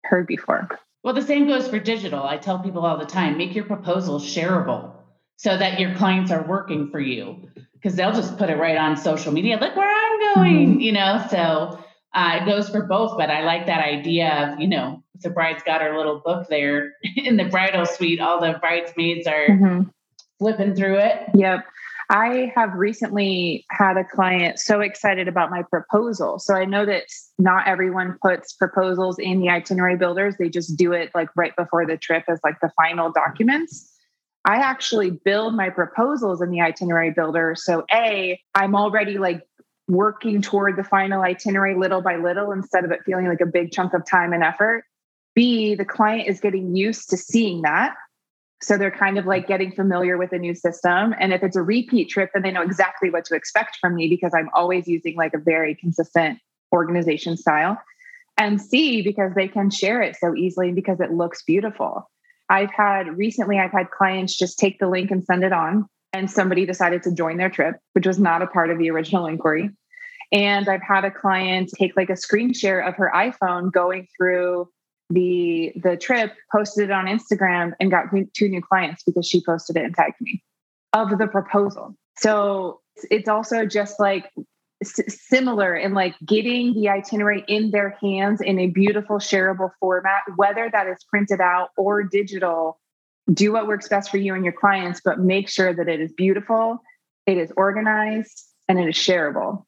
heard 0.04 0.26
before. 0.26 0.68
Well 1.02 1.14
the 1.14 1.22
same 1.22 1.48
goes 1.48 1.66
for 1.68 1.78
digital. 1.80 2.22
I 2.22 2.36
tell 2.36 2.60
people 2.60 2.86
all 2.86 2.98
the 2.98 3.06
time 3.06 3.36
make 3.36 3.54
your 3.54 3.64
proposal 3.64 4.20
shareable 4.20 4.92
so 5.36 5.56
that 5.56 5.80
your 5.80 5.94
clients 5.96 6.30
are 6.30 6.42
working 6.46 6.90
for 6.90 7.00
you 7.00 7.48
because 7.72 7.96
they'll 7.96 8.12
just 8.12 8.38
put 8.38 8.48
it 8.48 8.56
right 8.56 8.76
on 8.76 8.96
social 8.96 9.32
media 9.32 9.58
look 9.60 9.74
where 9.74 9.90
i'm 9.90 10.34
going 10.34 10.70
mm-hmm. 10.70 10.80
you 10.80 10.92
know? 10.92 11.26
So 11.28 11.83
uh, 12.14 12.38
it 12.40 12.46
goes 12.46 12.68
for 12.68 12.82
both, 12.84 13.16
but 13.18 13.30
I 13.30 13.44
like 13.44 13.66
that 13.66 13.84
idea 13.84 14.52
of, 14.52 14.60
you 14.60 14.68
know, 14.68 15.02
the 15.22 15.30
bride's 15.30 15.62
got 15.64 15.80
her 15.80 15.96
little 15.96 16.20
book 16.20 16.48
there 16.48 16.92
in 17.16 17.36
the 17.36 17.44
bridal 17.44 17.86
suite. 17.86 18.20
All 18.20 18.40
the 18.40 18.58
bridesmaids 18.60 19.26
are 19.26 19.48
mm-hmm. 19.48 19.82
flipping 20.38 20.74
through 20.74 20.98
it. 20.98 21.28
Yep. 21.34 21.64
I 22.10 22.52
have 22.54 22.74
recently 22.74 23.64
had 23.70 23.96
a 23.96 24.04
client 24.04 24.58
so 24.58 24.80
excited 24.80 25.26
about 25.26 25.50
my 25.50 25.62
proposal. 25.62 26.38
So 26.38 26.54
I 26.54 26.66
know 26.66 26.84
that 26.84 27.04
not 27.38 27.66
everyone 27.66 28.18
puts 28.22 28.52
proposals 28.52 29.18
in 29.18 29.40
the 29.40 29.48
itinerary 29.48 29.96
builders, 29.96 30.36
they 30.38 30.50
just 30.50 30.76
do 30.76 30.92
it 30.92 31.10
like 31.14 31.30
right 31.34 31.56
before 31.56 31.86
the 31.86 31.96
trip 31.96 32.24
as 32.28 32.40
like 32.44 32.60
the 32.60 32.70
final 32.76 33.10
documents. 33.10 33.90
I 34.44 34.56
actually 34.56 35.10
build 35.10 35.54
my 35.54 35.70
proposals 35.70 36.42
in 36.42 36.50
the 36.50 36.60
itinerary 36.60 37.10
builder. 37.10 37.54
So, 37.56 37.84
A, 37.90 38.38
I'm 38.54 38.76
already 38.76 39.16
like 39.16 39.42
working 39.88 40.40
toward 40.40 40.76
the 40.76 40.84
final 40.84 41.22
itinerary 41.22 41.74
little 41.74 42.00
by 42.00 42.16
little 42.16 42.52
instead 42.52 42.84
of 42.84 42.90
it 42.90 43.00
feeling 43.04 43.26
like 43.26 43.40
a 43.40 43.46
big 43.46 43.70
chunk 43.72 43.92
of 43.92 44.04
time 44.06 44.32
and 44.32 44.42
effort. 44.42 44.84
B, 45.34 45.74
the 45.74 45.84
client 45.84 46.28
is 46.28 46.40
getting 46.40 46.74
used 46.74 47.10
to 47.10 47.16
seeing 47.16 47.62
that. 47.62 47.94
So 48.62 48.78
they're 48.78 48.90
kind 48.90 49.18
of 49.18 49.26
like 49.26 49.46
getting 49.46 49.72
familiar 49.72 50.16
with 50.16 50.30
the 50.30 50.38
new 50.38 50.54
system. 50.54 51.14
And 51.18 51.34
if 51.34 51.42
it's 51.42 51.56
a 51.56 51.62
repeat 51.62 52.08
trip, 52.08 52.30
then 52.32 52.42
they 52.42 52.50
know 52.50 52.62
exactly 52.62 53.10
what 53.10 53.26
to 53.26 53.34
expect 53.34 53.76
from 53.80 53.94
me 53.94 54.08
because 54.08 54.32
I'm 54.34 54.48
always 54.54 54.88
using 54.88 55.16
like 55.16 55.34
a 55.34 55.38
very 55.38 55.74
consistent 55.74 56.38
organization 56.72 57.36
style. 57.36 57.78
And 58.38 58.60
C, 58.60 59.02
because 59.02 59.34
they 59.34 59.48
can 59.48 59.70
share 59.70 60.00
it 60.00 60.16
so 60.16 60.34
easily 60.34 60.72
because 60.72 61.00
it 61.00 61.12
looks 61.12 61.42
beautiful. 61.42 62.10
I've 62.48 62.72
had 62.72 63.18
recently, 63.18 63.58
I've 63.58 63.72
had 63.72 63.90
clients 63.90 64.36
just 64.36 64.58
take 64.58 64.78
the 64.78 64.88
link 64.88 65.10
and 65.10 65.24
send 65.24 65.44
it 65.44 65.52
on 65.52 65.88
and 66.14 66.30
somebody 66.30 66.64
decided 66.64 67.02
to 67.02 67.12
join 67.12 67.36
their 67.36 67.50
trip, 67.50 67.76
which 67.92 68.06
was 68.06 68.20
not 68.20 68.40
a 68.40 68.46
part 68.46 68.70
of 68.70 68.78
the 68.78 68.88
original 68.88 69.26
inquiry. 69.26 69.68
And 70.32 70.68
I've 70.68 70.82
had 70.82 71.04
a 71.04 71.10
client 71.10 71.70
take 71.76 71.96
like 71.96 72.08
a 72.08 72.16
screen 72.16 72.54
share 72.54 72.80
of 72.80 72.94
her 72.96 73.10
iPhone 73.14 73.72
going 73.72 74.06
through 74.16 74.68
the 75.10 75.72
the 75.82 75.96
trip, 75.96 76.32
posted 76.50 76.84
it 76.84 76.90
on 76.90 77.06
Instagram, 77.06 77.72
and 77.78 77.90
got 77.90 78.06
two 78.34 78.48
new 78.48 78.62
clients 78.62 79.02
because 79.02 79.26
she 79.26 79.42
posted 79.44 79.76
it 79.76 79.84
and 79.84 79.94
tagged 79.94 80.20
me 80.20 80.42
of 80.92 81.18
the 81.18 81.26
proposal. 81.26 81.96
So 82.16 82.80
it's 83.10 83.28
also 83.28 83.66
just 83.66 83.98
like 83.98 84.30
similar 84.82 85.74
in 85.74 85.94
like 85.94 86.14
getting 86.24 86.74
the 86.74 86.88
itinerary 86.88 87.44
in 87.48 87.70
their 87.70 87.90
hands 88.00 88.40
in 88.40 88.58
a 88.58 88.68
beautiful 88.68 89.16
shareable 89.16 89.70
format, 89.80 90.22
whether 90.36 90.70
that 90.70 90.86
is 90.86 91.04
printed 91.10 91.40
out 91.40 91.70
or 91.76 92.02
digital 92.04 92.78
do 93.32 93.52
what 93.52 93.66
works 93.66 93.88
best 93.88 94.10
for 94.10 94.18
you 94.18 94.34
and 94.34 94.44
your 94.44 94.52
clients, 94.52 95.00
but 95.04 95.18
make 95.18 95.48
sure 95.48 95.72
that 95.72 95.88
it 95.88 96.00
is 96.00 96.12
beautiful, 96.12 96.82
it 97.26 97.38
is 97.38 97.52
organized, 97.56 98.44
and 98.68 98.78
it 98.78 98.88
is 98.88 98.96
shareable. 98.96 99.64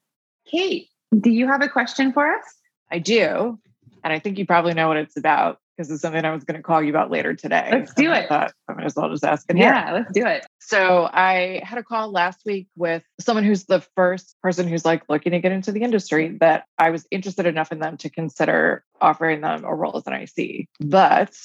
Kate, 0.46 0.88
do 1.18 1.30
you 1.30 1.46
have 1.46 1.62
a 1.62 1.68
question 1.68 2.12
for 2.12 2.34
us? 2.34 2.44
I 2.90 2.98
do. 2.98 3.59
And 4.04 4.12
I 4.12 4.18
think 4.18 4.38
you 4.38 4.46
probably 4.46 4.74
know 4.74 4.88
what 4.88 4.96
it's 4.98 5.16
about 5.16 5.59
because 5.76 5.90
it's 5.90 6.00
something 6.00 6.24
I 6.24 6.32
was 6.32 6.44
going 6.44 6.57
to 6.57 6.62
call 6.62 6.82
you 6.82 6.90
about 6.90 7.11
later 7.11 7.34
today. 7.34 7.68
Let's 7.70 7.92
do 7.94 8.12
it. 8.12 8.30
I, 8.30 8.50
I 8.68 8.72
might 8.72 8.86
as 8.86 8.96
well 8.96 9.11
just 9.11 9.24
ask 9.24 9.44
it. 9.50 9.57
Yeah, 9.59 9.92
let's 9.92 10.12
do 10.12 10.24
it. 10.24 10.46
So 10.61 11.09
I 11.12 11.61
had 11.64 11.78
a 11.78 11.82
call 11.82 12.11
last 12.11 12.40
week 12.46 12.68
with 12.76 13.02
someone 13.20 13.44
who's 13.44 13.64
the 13.64 13.80
first 13.94 14.36
person 14.42 14.68
who's 14.68 14.84
like 14.84 15.02
looking 15.09 15.32
to 15.32 15.40
get 15.40 15.52
into 15.52 15.72
the 15.72 15.82
industry 15.82 16.36
that 16.40 16.64
I 16.78 16.90
was 16.90 17.07
interested 17.11 17.46
enough 17.46 17.72
in 17.72 17.78
them 17.78 17.96
to 17.98 18.11
consider 18.11 18.84
offering 19.00 19.42
them 19.42 19.64
a 19.64 19.74
role 19.74 19.96
as 19.96 20.07
an 20.07 20.14
IC. 20.14 20.68
But 20.80 21.36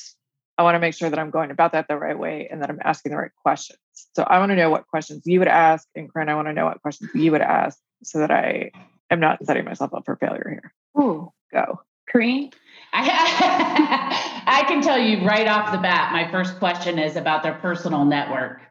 I 0.61 0.63
want 0.63 0.75
to 0.75 0.79
make 0.79 0.93
sure 0.93 1.09
that 1.09 1.17
I'm 1.17 1.31
going 1.31 1.49
about 1.49 1.71
that 1.71 1.87
the 1.87 1.97
right 1.97 2.17
way 2.17 2.47
and 2.51 2.61
that 2.61 2.69
I'm 2.69 2.77
asking 2.83 3.13
the 3.13 3.17
right 3.17 3.31
questions. 3.41 3.79
So 4.15 4.21
I 4.21 4.37
want 4.37 4.51
to 4.51 4.55
know 4.55 4.69
what 4.69 4.85
questions 4.85 5.23
you 5.25 5.39
would 5.39 5.47
ask, 5.47 5.87
and 5.95 6.07
Corrine, 6.13 6.29
I 6.29 6.35
want 6.35 6.49
to 6.49 6.53
know 6.53 6.65
what 6.65 6.79
questions 6.83 7.09
you 7.15 7.31
would 7.31 7.41
ask 7.41 7.79
so 8.03 8.19
that 8.19 8.29
I 8.29 8.69
am 9.09 9.19
not 9.19 9.43
setting 9.43 9.65
myself 9.65 9.91
up 9.91 10.05
for 10.05 10.15
failure 10.17 10.47
here. 10.47 11.03
Ooh, 11.03 11.33
go. 11.51 11.81
Corrine? 12.13 12.53
I, 12.93 14.43
I 14.45 14.63
can 14.67 14.83
tell 14.83 14.99
you 14.99 15.25
right 15.25 15.47
off 15.47 15.71
the 15.71 15.79
bat, 15.79 16.13
my 16.13 16.29
first 16.29 16.59
question 16.59 16.99
is 16.99 17.15
about 17.15 17.41
their 17.41 17.55
personal 17.55 18.05
network. 18.05 18.61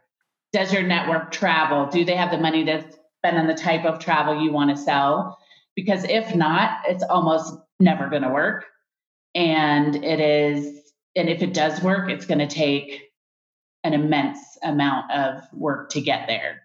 Does 0.53 0.73
your 0.73 0.85
network 0.85 1.33
travel? 1.33 1.87
Do 1.87 2.05
they 2.05 2.15
have 2.15 2.31
the 2.31 2.39
money 2.39 2.65
to 2.67 2.85
spend 3.19 3.37
on 3.37 3.49
the 3.49 3.55
type 3.55 3.85
of 3.85 3.99
travel 3.99 4.41
you 4.41 4.53
want 4.53 4.71
to 4.71 4.81
sell? 4.81 5.39
Because 5.75 6.05
if 6.05 6.37
not, 6.37 6.83
it's 6.87 7.03
almost 7.03 7.53
never 7.81 8.09
going 8.09 8.23
to 8.23 8.29
work. 8.29 8.67
And 9.35 10.05
it 10.05 10.21
is 10.21 10.90
and 11.17 11.29
if 11.29 11.43
it 11.43 11.53
does 11.55 11.83
work, 11.83 12.11
it's 12.11 12.27
going 12.27 12.39
to 12.39 12.47
take 12.47 13.11
an 13.85 13.95
immense 13.95 14.39
amount 14.63 15.11
of 15.11 15.43
work 15.53 15.91
to 15.91 16.01
get 16.01 16.27
there. 16.27 16.63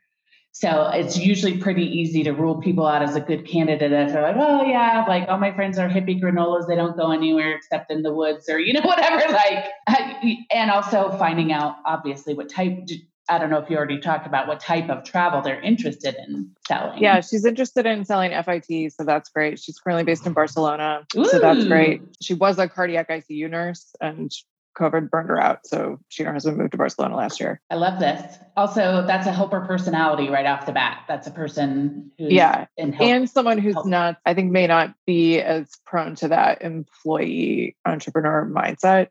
So 0.52 0.90
it's 0.94 1.18
usually 1.18 1.58
pretty 1.58 1.84
easy 1.84 2.24
to 2.24 2.32
rule 2.32 2.62
people 2.62 2.88
out 2.88 3.02
as 3.02 3.18
a 3.18 3.20
good 3.20 3.46
candidate 3.46 3.92
if 3.92 4.14
they're 4.14 4.22
like, 4.22 4.38
oh 4.38 4.64
yeah, 4.64 5.04
like 5.06 5.28
all 5.28 5.38
my 5.38 5.54
friends 5.54 5.78
are 5.78 5.90
hippie 5.90 6.22
granolas. 6.22 6.66
They 6.66 6.76
don't 6.76 6.96
go 6.96 7.12
anywhere 7.12 7.56
except 7.56 7.92
in 7.92 8.04
the 8.04 8.14
woods 8.14 8.48
or, 8.48 8.58
you 8.58 8.72
know, 8.72 8.82
whatever. 8.86 9.34
Like, 9.34 9.66
uh, 9.88 10.14
and 10.52 10.72
also 10.72 11.12
finding 11.20 11.52
out 11.52 11.76
obviously 11.86 12.36
what 12.36 12.50
type, 12.50 12.88
I 13.28 13.38
don't 13.40 13.50
know 13.50 13.58
if 13.58 13.70
you 13.70 13.78
already 13.78 14.00
talked 14.00 14.28
about 14.28 14.48
what 14.48 14.60
type 14.60 14.90
of 14.90 15.04
travel 15.04 15.42
they're 15.42 15.62
interested 15.62 16.16
in 16.16 16.52
selling. 16.68 17.02
Yeah, 17.02 17.22
she's 17.22 17.46
interested 17.46 17.86
in 17.86 18.06
selling 18.06 18.32
FIT, 18.32 18.94
so 18.94 19.04
that's 19.04 19.30
great. 19.30 19.60
She's 19.60 19.80
currently 19.80 20.04
based 20.04 20.26
in 20.26 20.34
Barcelona, 20.34 21.06
Ooh. 21.18 21.26
so 21.26 21.40
that's 21.40 21.66
great. 21.66 22.02
She 22.22 22.34
was 22.34 22.60
a 22.60 22.70
cardiac 22.70 23.10
ICU 23.10 23.50
nurse 23.50 23.96
and 24.00 24.32
COVID 24.76 25.10
burned 25.10 25.30
her 25.30 25.42
out. 25.42 25.66
So 25.66 26.00
she 26.10 26.24
and 26.24 26.28
her 26.28 26.34
husband 26.34 26.58
moved 26.58 26.72
to 26.72 26.78
Barcelona 26.78 27.16
last 27.16 27.40
year. 27.40 27.62
I 27.70 27.76
love 27.76 28.00
this. 28.00 28.38
Also, 28.56 29.06
that's 29.08 29.26
a 29.26 29.32
helper 29.32 29.62
personality 29.62 30.30
right 30.30 30.46
off 30.46 30.66
the 30.66 30.72
bat. 30.72 31.06
That's 31.08 31.28
a 31.28 31.32
person 31.32 32.12
who's 32.18 32.32
yeah, 32.32 32.66
help, 32.78 33.02
and 33.02 33.30
someone 33.30 33.58
who's 33.58 33.74
help. 33.74 33.88
not, 33.88 34.18
I 34.26 34.34
think, 34.34 34.52
may 34.52 34.68
not 34.68 34.94
be 35.06 35.40
as 35.40 35.70
prone 35.86 36.16
to 36.16 36.30
that 36.30 36.62
employee 36.62 37.76
entrepreneur 37.86 38.46
mindset 38.46 39.10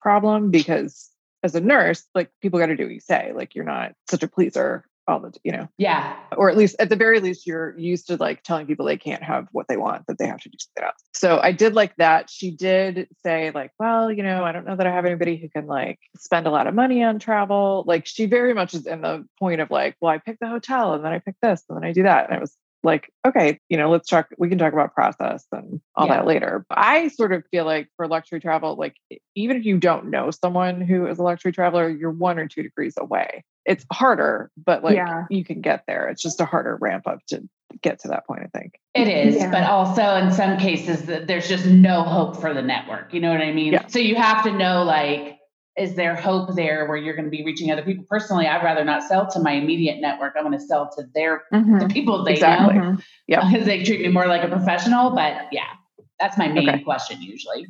problem 0.00 0.50
because 0.50 1.10
as 1.44 1.54
a 1.54 1.60
nurse, 1.60 2.04
like 2.14 2.30
people 2.42 2.58
got 2.58 2.66
to 2.66 2.76
do 2.76 2.84
what 2.84 2.92
you 2.94 3.00
say. 3.00 3.32
Like 3.34 3.54
you're 3.54 3.64
not 3.64 3.92
such 4.10 4.22
a 4.22 4.28
pleaser 4.28 4.84
all 5.06 5.20
the 5.20 5.32
you 5.44 5.52
know 5.52 5.68
Yeah. 5.76 6.16
or 6.36 6.48
at 6.48 6.56
least 6.56 6.76
at 6.78 6.88
the 6.88 6.96
very 6.96 7.20
least 7.20 7.46
you're 7.46 7.76
used 7.78 8.06
to 8.06 8.16
like 8.16 8.42
telling 8.42 8.66
people 8.66 8.86
they 8.86 8.96
can't 8.96 9.22
have 9.22 9.46
what 9.52 9.68
they 9.68 9.76
want 9.76 10.06
that 10.06 10.18
they 10.18 10.26
have 10.26 10.40
to 10.40 10.48
do 10.48 10.56
something 10.58 10.84
else 10.84 11.02
so 11.12 11.38
i 11.42 11.52
did 11.52 11.74
like 11.74 11.94
that 11.96 12.30
she 12.30 12.50
did 12.50 13.08
say 13.22 13.50
like 13.50 13.70
well 13.78 14.10
you 14.10 14.22
know 14.22 14.44
i 14.44 14.52
don't 14.52 14.66
know 14.66 14.76
that 14.76 14.86
i 14.86 14.90
have 14.90 15.04
anybody 15.04 15.36
who 15.36 15.48
can 15.48 15.66
like 15.66 15.98
spend 16.16 16.46
a 16.46 16.50
lot 16.50 16.66
of 16.66 16.74
money 16.74 17.02
on 17.02 17.18
travel 17.18 17.84
like 17.86 18.06
she 18.06 18.26
very 18.26 18.54
much 18.54 18.72
is 18.74 18.86
in 18.86 19.02
the 19.02 19.26
point 19.38 19.60
of 19.60 19.70
like 19.70 19.94
well 20.00 20.10
i 20.12 20.18
pick 20.18 20.38
the 20.40 20.48
hotel 20.48 20.94
and 20.94 21.04
then 21.04 21.12
i 21.12 21.18
pick 21.18 21.36
this 21.42 21.62
and 21.68 21.76
then 21.76 21.84
i 21.84 21.92
do 21.92 22.04
that 22.04 22.30
and 22.30 22.36
it 22.36 22.40
was 22.40 22.56
like 22.84 23.10
okay 23.26 23.58
you 23.68 23.76
know 23.76 23.90
let's 23.90 24.08
talk 24.08 24.28
we 24.38 24.48
can 24.48 24.58
talk 24.58 24.72
about 24.72 24.94
process 24.94 25.46
and 25.50 25.80
all 25.96 26.06
Yeah. 26.06 26.16
that 26.18 26.26
later 26.26 26.64
But 26.68 26.78
i 26.78 27.08
sort 27.08 27.32
of 27.32 27.42
feel 27.50 27.64
like 27.64 27.88
for 27.96 28.06
luxury 28.06 28.40
travel 28.40 28.76
like 28.76 28.94
even 29.34 29.56
if 29.56 29.64
you 29.64 29.78
don't 29.78 30.10
know 30.10 30.30
someone 30.30 30.80
who 30.80 31.06
is 31.06 31.18
a 31.18 31.22
luxury 31.22 31.52
traveler 31.52 31.88
you're 31.88 32.10
one 32.10 32.38
or 32.38 32.46
two 32.46 32.62
degrees 32.62 32.94
away 32.98 33.44
it's 33.64 33.84
harder 33.92 34.50
but 34.62 34.84
like 34.84 34.96
Yeah. 34.96 35.24
you 35.30 35.44
can 35.44 35.60
get 35.62 35.84
there 35.88 36.08
it's 36.08 36.22
just 36.22 36.40
a 36.40 36.44
harder 36.44 36.76
ramp 36.80 37.06
up 37.06 37.18
to 37.28 37.42
get 37.82 37.98
to 38.00 38.08
that 38.08 38.26
point 38.26 38.42
i 38.44 38.58
think 38.58 38.74
It 38.94 39.08
is, 39.08 39.36
Yeah. 39.36 39.50
but 39.50 39.64
also 39.64 40.14
in 40.16 40.30
some 40.30 40.58
cases 40.58 41.02
there's 41.02 41.48
just 41.48 41.66
no 41.66 42.02
hope 42.02 42.40
for 42.40 42.54
the 42.54 42.62
network. 42.62 43.12
You 43.12 43.20
know 43.20 43.32
what 43.32 43.40
I 43.40 43.52
mean? 43.52 43.72
Yeah. 43.72 43.86
So 43.88 43.98
you 43.98 44.14
have 44.14 44.44
to 44.44 44.52
know 44.52 44.84
like, 44.84 45.38
is 45.76 45.96
there 45.96 46.14
hope 46.14 46.54
there 46.54 46.86
where 46.86 46.96
you're 46.96 47.14
going 47.16 47.24
to 47.24 47.30
be 47.30 47.44
reaching 47.44 47.70
other 47.70 47.82
people? 47.82 48.04
Personally, 48.08 48.46
I'd 48.46 48.62
rather 48.62 48.84
not 48.84 49.02
sell 49.02 49.28
to 49.30 49.40
my 49.40 49.52
immediate 49.52 50.00
network. 50.00 50.34
I'm 50.36 50.44
going 50.44 50.58
to 50.58 50.64
sell 50.64 50.88
to 50.96 51.04
their 51.14 51.42
Mhm. 51.52 51.80
the 51.80 51.88
people 51.92 52.22
they 52.24 52.34
Exactly. 52.34 52.78
know. 52.78 52.96
Yep. 53.26 53.42
because 53.50 53.66
they 53.66 53.82
treat 53.82 54.00
me 54.00 54.08
more 54.08 54.26
like 54.26 54.42
a 54.42 54.48
professional. 54.48 55.10
But 55.10 55.48
yeah, 55.52 55.62
that's 56.20 56.38
my 56.38 56.48
main 56.48 56.68
Okay. 56.68 56.78
question 56.84 57.20
usually. 57.20 57.66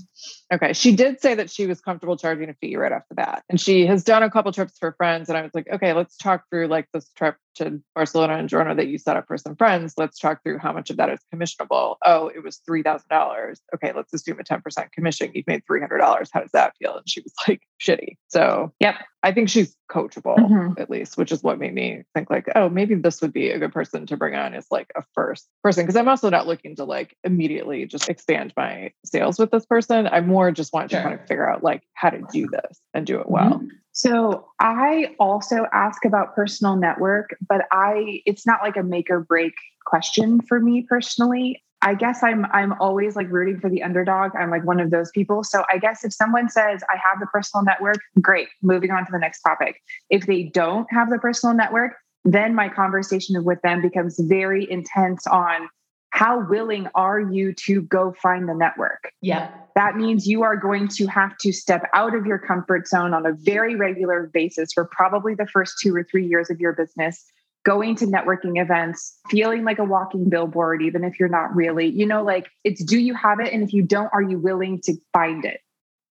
okay 0.53 0.75
she 0.75 0.95
did 0.95 1.19
say 1.21 1.35
that 1.35 1.51
she 1.51 1.67
was 1.67 1.81
comfortable 1.81 2.17
charging 2.17 2.51
a 2.51 2.55
fee 2.55 2.77
right 2.77 2.93
off 2.93 3.03
the 3.09 3.15
bat 3.15 3.43
and 3.49 3.59
she 3.59 3.87
has 3.87 4.05
done 4.05 4.23
a 4.23 4.31
couple 4.31 4.53
trips 4.53 4.77
for 4.79 4.93
friends 4.99 5.31
and 5.31 5.39
i 5.39 5.43
was 5.43 5.51
like 5.55 5.67
okay 5.73 5.95
let's 5.95 6.17
talk 6.19 6.45
through 6.51 6.67
like 6.67 6.87
this 6.93 7.09
trip 7.17 7.37
to 7.57 7.81
barcelona 7.95 8.35
and 8.35 8.49
Girona 8.49 8.77
that 8.77 8.89
you 8.89 8.99
set 8.99 9.17
up 9.17 9.27
for 9.27 9.37
some 9.39 9.57
friends 9.57 9.95
let's 9.97 10.19
talk 10.19 10.43
through 10.43 10.59
how 10.59 10.73
much 10.73 10.91
of 10.91 10.97
that 10.97 11.09
is 11.11 11.21
commissionable. 11.33 11.97
Oh 12.05 12.29
it 12.35 12.43
was 12.43 12.61
$3000 12.69 13.57
okay 13.75 13.93
let's 13.95 14.13
assume 14.13 14.39
a 14.41 14.45
10% 14.45 14.93
commission 14.93 15.31
you've 15.35 15.47
made 15.47 15.63
$300 15.71 16.29
how 16.33 16.41
does 16.41 16.51
that 16.53 16.75
feel? 16.79 16.97
And 16.97 17.09
she 17.09 17.21
was 17.21 17.33
like 17.49 17.63
shitty. 17.81 18.17
So 18.29 18.73
Yep. 18.81 18.95
i 19.23 19.33
think 19.33 19.49
she's 19.49 19.77
coachable 19.91 20.37
Mhm. 20.39 20.79
at 20.81 20.91
least 20.91 21.17
which 21.17 21.31
is 21.33 21.43
what 21.43 21.59
made 21.59 21.75
me 21.75 22.03
think 22.15 22.31
like 22.31 22.47
oh 22.57 22.69
maybe 22.69 22.95
this 22.95 23.21
would 23.23 23.33
be 23.33 23.51
a 23.51 23.59
good 23.59 23.73
person 23.73 24.07
to 24.07 24.17
bring 24.17 24.35
on 24.35 24.55
as 24.55 24.67
like 24.71 24.91
a 24.97 25.03
first 25.15 25.49
person 25.63 25.85
because 25.85 25.97
i'm 25.97 26.09
also 26.09 26.31
not 26.31 26.47
looking 26.47 26.75
to 26.77 26.85
like 26.85 27.17
immediately 27.25 27.85
just 27.87 28.09
expand 28.09 28.53
my 28.57 28.91
sales 29.05 29.39
with 29.39 29.51
this 29.51 29.67
person. 29.67 30.07
I 30.07 30.21
more 30.21 30.51
just 30.53 30.73
want 30.73 30.91
to 30.91 30.97
Sure. 30.97 31.03
kind 31.03 31.15
of 31.15 31.27
figure 31.27 31.49
out 31.49 31.63
like 31.63 31.83
how 31.95 32.11
to 32.11 32.23
do 32.33 32.49
this 32.49 32.81
and 32.95 33.07
do 33.07 33.21
it 33.21 33.29
well 33.31 33.61
So 33.95 34.49
I 34.59 35.15
also 35.21 35.67
ask 35.73 36.05
about 36.05 36.35
personal 36.35 36.75
network, 36.75 37.37
but 37.49 37.63
I 37.71 38.23
it's 38.27 38.45
not 38.45 38.61
like 38.61 38.77
a 38.77 38.83
make 38.83 39.09
or 39.09 39.21
break 39.21 39.55
question 39.87 40.41
for 40.41 40.59
me 40.59 40.85
personally. 40.89 41.63
I 41.81 41.95
guess 41.95 42.23
I'm 42.25 42.45
I'm 42.47 42.73
always 42.81 43.15
like 43.15 43.31
rooting 43.31 43.61
for 43.61 43.71
the 43.71 43.85
underdog. 43.85 44.33
I'm 44.37 44.51
like 44.51 44.65
one 44.65 44.81
of 44.81 44.91
those 44.91 45.13
people. 45.13 45.45
So 45.45 45.63
I 45.73 45.79
guess 45.79 46.05
if 46.05 46.13
someone 46.13 46.49
says 46.49 46.83
I 46.91 46.97
have 46.97 47.21
the 47.21 47.27
personal 47.27 47.65
network, 47.65 47.99
great. 48.21 48.49
Moving 48.63 48.91
on 48.91 49.07
to 49.07 49.13
the 49.13 49.19
next 49.19 49.43
topic. 49.43 49.81
If 50.11 50.27
they 50.27 50.43
don't 50.43 50.89
have 50.91 51.09
the 51.09 51.19
personal 51.19 51.55
network, 51.55 51.93
then 52.25 52.53
my 52.53 52.69
conversation 52.69 53.45
with 53.45 53.63
them 53.63 53.81
becomes 53.81 54.19
very 54.19 54.69
intense 54.69 55.25
on 55.29 55.69
how 56.15 56.39
willing 56.49 56.87
are 56.95 57.19
you 57.19 57.53
to 57.53 57.83
go 57.83 58.15
find 58.23 58.49
the 58.49 58.55
network? 58.55 59.11
Yeah. 59.21 59.51
that 59.75 59.97
means 59.97 60.29
you 60.29 60.45
are 60.45 60.57
going 60.57 60.87
to 60.87 61.07
have 61.07 61.37
to 61.39 61.53
step 61.53 61.91
out 61.93 62.15
of 62.15 62.25
your 62.25 62.39
comfort 62.39 62.87
zone 62.87 63.13
on 63.13 63.27
a 63.27 63.33
very 63.33 63.75
regular 63.75 64.31
basis 64.33 64.73
for 64.73 64.85
probably 64.85 65.35
the 65.35 65.47
first 65.49 65.75
two 65.83 65.93
or 65.93 66.05
three 66.09 66.25
years 66.25 66.49
of 66.51 66.61
your 66.61 66.73
business 66.73 67.25
going 67.65 67.97
to 67.97 68.07
networking 68.07 68.63
events 68.63 69.19
feeling 69.29 69.65
like 69.65 69.81
a 69.81 69.85
walking 69.85 70.29
billboard 70.31 70.83
even 70.83 71.03
if 71.03 71.19
you're 71.19 71.29
not 71.41 71.53
really 71.57 71.87
you 71.89 72.07
know 72.07 72.23
like 72.23 72.47
it's 72.63 72.85
do 72.85 72.99
you 72.99 73.15
have 73.15 73.41
it 73.41 73.53
and 73.53 73.65
if 73.65 73.73
you 73.73 73.83
don't 73.83 74.11
are 74.13 74.23
you 74.23 74.39
willing 74.39 74.81
to 74.83 74.93
find 75.13 75.45
it 75.45 75.61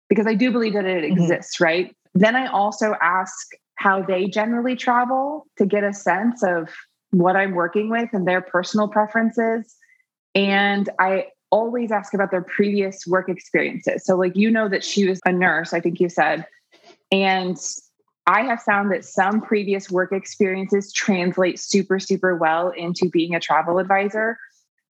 because 0.10 0.28
i 0.28 0.34
do 0.34 0.52
believe 0.52 0.74
that 0.74 0.86
it 0.86 1.04
Mhm. 1.06 1.12
exists 1.14 1.62
right 1.62 1.96
then 2.16 2.36
i 2.36 2.48
also 2.48 2.96
ask 3.02 3.36
how 3.76 4.02
they 4.02 4.26
generally 4.28 4.76
travel 4.76 5.46
to 5.58 5.66
get 5.66 5.84
a 5.86 5.94
sense 5.94 6.44
of 6.44 6.70
what 7.12 7.36
i'm 7.38 7.54
working 7.54 7.90
with 7.90 8.10
and 8.14 8.28
their 8.28 8.42
personal 8.42 8.88
preferences 8.90 9.76
and 10.36 10.90
I 11.00 11.28
always 11.52 11.92
ask 11.92 12.14
about 12.14 12.32
their 12.32 12.42
previous 12.42 13.06
work 13.06 13.30
experiences. 13.30 14.04
So, 14.06 14.16
like, 14.16 14.36
you 14.36 14.50
know, 14.50 14.68
that 14.70 14.84
she 14.84 15.08
was 15.08 15.20
a 15.26 15.32
nurse, 15.32 15.74
I 15.74 15.80
think 15.80 16.00
you 16.00 16.10
said. 16.10 16.48
And 17.12 17.58
I 18.26 18.42
have 18.42 18.62
found 18.64 18.92
that 18.92 19.06
some 19.06 19.42
previous 19.42 19.92
work 19.92 20.12
experiences 20.12 20.92
translate 20.92 21.60
super, 21.60 22.00
super 22.00 22.36
well 22.36 22.70
into 22.70 23.10
being 23.10 23.36
a 23.36 23.40
travel 23.40 23.78
advisor 23.78 24.38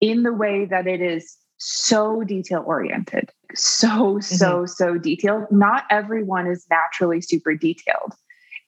in 0.01 0.22
the 0.22 0.32
way 0.32 0.64
that 0.64 0.86
it 0.86 1.01
is 1.01 1.36
so 1.59 2.22
detail 2.24 2.62
oriented, 2.66 3.30
so, 3.55 4.20
so, 4.20 4.47
mm-hmm. 4.47 4.66
so 4.66 4.97
detailed. 4.97 5.51
Not 5.51 5.84
everyone 5.91 6.47
is 6.47 6.64
naturally 6.70 7.20
super 7.20 7.55
detailed. 7.55 8.14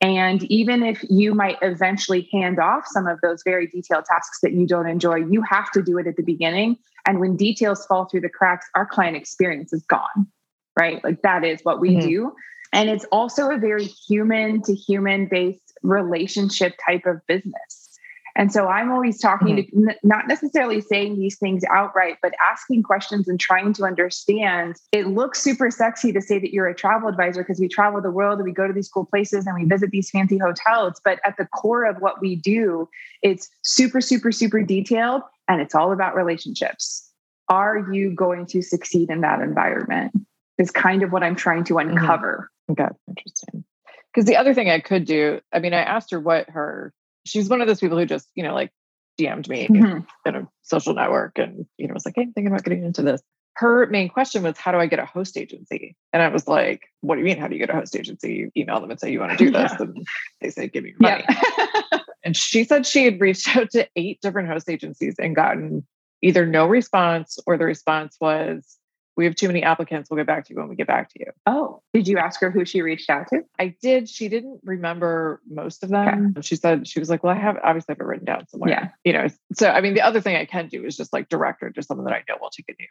And 0.00 0.44
even 0.44 0.82
if 0.82 1.04
you 1.10 1.34
might 1.34 1.58
eventually 1.60 2.28
hand 2.32 2.58
off 2.58 2.84
some 2.86 3.06
of 3.06 3.20
those 3.22 3.42
very 3.44 3.66
detailed 3.66 4.06
tasks 4.06 4.38
that 4.42 4.52
you 4.52 4.66
don't 4.66 4.86
enjoy, 4.86 5.16
you 5.16 5.42
have 5.42 5.70
to 5.72 5.82
do 5.82 5.98
it 5.98 6.06
at 6.06 6.16
the 6.16 6.22
beginning. 6.22 6.76
And 7.06 7.20
when 7.20 7.36
details 7.36 7.84
fall 7.86 8.06
through 8.06 8.22
the 8.22 8.30
cracks, 8.30 8.66
our 8.74 8.86
client 8.86 9.16
experience 9.16 9.72
is 9.72 9.84
gone, 9.84 10.26
right? 10.78 11.02
Like 11.04 11.20
that 11.22 11.44
is 11.44 11.60
what 11.64 11.80
we 11.80 11.96
Mhm. 11.96 12.02
do. 12.02 12.32
And 12.72 12.88
it's 12.88 13.04
also 13.06 13.50
a 13.50 13.58
very 13.58 13.84
human 13.84 14.62
to 14.62 14.74
human 14.74 15.26
based 15.26 15.72
relationship 15.82 16.74
type 16.86 17.04
of 17.04 17.20
business. 17.26 17.89
And 18.40 18.50
so 18.50 18.68
I'm 18.68 18.90
always 18.90 19.20
talking 19.20 19.56
to 19.56 19.62
mm-hmm. 19.64 19.90
n- 19.90 19.96
not 20.02 20.26
necessarily 20.26 20.80
saying 20.80 21.18
these 21.18 21.36
things 21.36 21.62
outright, 21.70 22.16
but 22.22 22.32
asking 22.50 22.84
questions 22.84 23.28
and 23.28 23.38
trying 23.38 23.74
to 23.74 23.84
understand. 23.84 24.76
It 24.92 25.08
looks 25.08 25.42
super 25.42 25.70
sexy 25.70 26.10
to 26.14 26.22
say 26.22 26.38
that 26.38 26.50
you're 26.50 26.66
a 26.66 26.74
travel 26.74 27.10
advisor 27.10 27.42
because 27.42 27.60
we 27.60 27.68
travel 27.68 28.00
the 28.00 28.10
world 28.10 28.38
and 28.38 28.46
we 28.46 28.52
go 28.52 28.66
to 28.66 28.72
these 28.72 28.88
cool 28.88 29.04
places 29.04 29.46
and 29.46 29.54
we 29.54 29.66
visit 29.66 29.90
these 29.90 30.08
fancy 30.08 30.38
hotels. 30.38 31.02
But 31.04 31.20
at 31.22 31.36
the 31.36 31.44
core 31.48 31.84
of 31.84 31.98
what 31.98 32.22
we 32.22 32.34
do, 32.34 32.88
it's 33.20 33.50
super, 33.62 34.00
super, 34.00 34.32
super 34.32 34.62
detailed 34.62 35.20
and 35.46 35.60
it's 35.60 35.74
all 35.74 35.92
about 35.92 36.16
relationships. 36.16 37.06
Are 37.50 37.92
you 37.92 38.10
going 38.10 38.46
to 38.46 38.62
succeed 38.62 39.10
in 39.10 39.20
that 39.20 39.42
environment? 39.42 40.12
Is 40.56 40.70
kind 40.70 41.02
of 41.02 41.12
what 41.12 41.22
I'm 41.22 41.36
trying 41.36 41.64
to 41.64 41.74
mm-hmm. 41.74 41.90
uncover. 41.90 42.50
Okay, 42.70 42.88
interesting. 43.06 43.64
Because 44.14 44.26
the 44.26 44.36
other 44.36 44.54
thing 44.54 44.70
I 44.70 44.80
could 44.80 45.04
do, 45.04 45.40
I 45.52 45.58
mean, 45.58 45.74
I 45.74 45.82
asked 45.82 46.10
her 46.12 46.20
what 46.20 46.48
her, 46.48 46.94
she's 47.30 47.48
one 47.48 47.60
of 47.60 47.66
those 47.66 47.80
people 47.80 47.98
who 47.98 48.06
just, 48.06 48.28
you 48.34 48.42
know, 48.42 48.54
like 48.54 48.70
DM'd 49.18 49.48
me 49.48 49.68
Mhm. 49.68 50.06
in 50.26 50.34
a 50.34 50.48
social 50.62 50.94
network 50.94 51.38
and, 51.38 51.66
you 51.78 51.86
know, 51.86 51.94
was 51.94 52.04
like, 52.04 52.14
hey, 52.16 52.22
I'm 52.22 52.32
thinking 52.32 52.52
about 52.52 52.64
getting 52.64 52.84
into 52.84 53.02
this. 53.02 53.22
Her 53.54 53.86
main 53.86 54.08
question 54.08 54.42
was, 54.42 54.56
how 54.56 54.72
do 54.72 54.78
I 54.78 54.86
get 54.86 54.98
a 54.98 55.04
host 55.04 55.36
agency? 55.36 55.96
And 56.12 56.22
I 56.22 56.28
was 56.28 56.48
like, 56.48 56.82
what 57.00 57.16
do 57.16 57.20
you 57.20 57.26
mean? 57.26 57.36
How 57.36 57.48
do 57.48 57.54
you 57.54 57.60
get 57.60 57.70
a 57.70 57.74
host 57.74 57.94
agency? 57.96 58.34
You 58.34 58.52
email 58.56 58.80
them 58.80 58.90
and 58.90 58.98
say, 58.98 59.12
you 59.12 59.20
want 59.20 59.32
to 59.32 59.38
do 59.38 59.50
this. 59.50 59.72
Yeah. 59.72 59.86
And 59.86 60.06
they 60.40 60.50
say, 60.50 60.68
give 60.68 60.84
me 60.84 60.90
your 60.90 60.98
money. 61.00 61.24
And 62.22 62.36
she 62.36 62.64
said 62.64 62.86
she 62.86 63.04
had 63.04 63.20
reached 63.20 63.56
out 63.56 63.70
to 63.70 63.88
eight 63.96 64.20
different 64.20 64.48
host 64.48 64.68
agencies 64.68 65.16
and 65.18 65.34
gotten 65.34 65.86
either 66.22 66.46
no 66.46 66.66
response 66.66 67.38
or 67.46 67.56
the 67.56 67.64
response 67.64 68.16
was, 68.20 68.76
we 69.16 69.24
have 69.24 69.34
too 69.34 69.48
many 69.48 69.62
applicants. 69.62 70.08
We'll 70.10 70.18
get 70.18 70.26
back 70.26 70.46
to 70.46 70.54
you 70.54 70.60
when 70.60 70.68
we 70.68 70.76
get 70.76 70.86
back 70.86 71.10
to 71.10 71.20
you. 71.20 71.26
oh, 71.46 71.82
did 71.92 72.08
you 72.08 72.18
ask 72.18 72.40
her 72.40 72.50
who 72.50 72.64
she 72.64 72.80
reached 72.82 73.10
out 73.10 73.28
to? 73.28 73.40
I 73.58 73.74
did. 73.82 74.08
She 74.08 74.28
didn't 74.28 74.60
remember 74.64 75.40
most 75.50 75.82
of 75.82 75.90
them. 75.90 76.34
She 76.40 76.56
said 76.56 76.86
she 76.88 76.98
was 77.00 77.10
like, 77.10 77.22
"Well, 77.24 77.34
I 77.36 77.38
have 77.40 77.56
obviously 77.62 77.92
I 77.92 77.94
have 77.94 78.00
it 78.00 78.04
written 78.04 78.24
down 78.24 78.46
somewhere." 78.48 78.70
Yeah. 78.70 78.88
You 79.04 79.12
know. 79.12 79.26
So 79.54 79.68
I 79.68 79.80
mean, 79.80 79.94
the 79.94 80.02
other 80.02 80.20
thing 80.20 80.36
I 80.36 80.44
can 80.44 80.68
do 80.68 80.84
is 80.84 80.96
just 80.96 81.12
like 81.12 81.28
direct 81.28 81.60
her 81.62 81.70
to 81.70 81.82
someone 81.82 82.04
that 82.06 82.14
I 82.14 82.22
know 82.28 82.36
will 82.40 82.50
take 82.50 82.66
a 82.68 82.74
new 82.80 82.86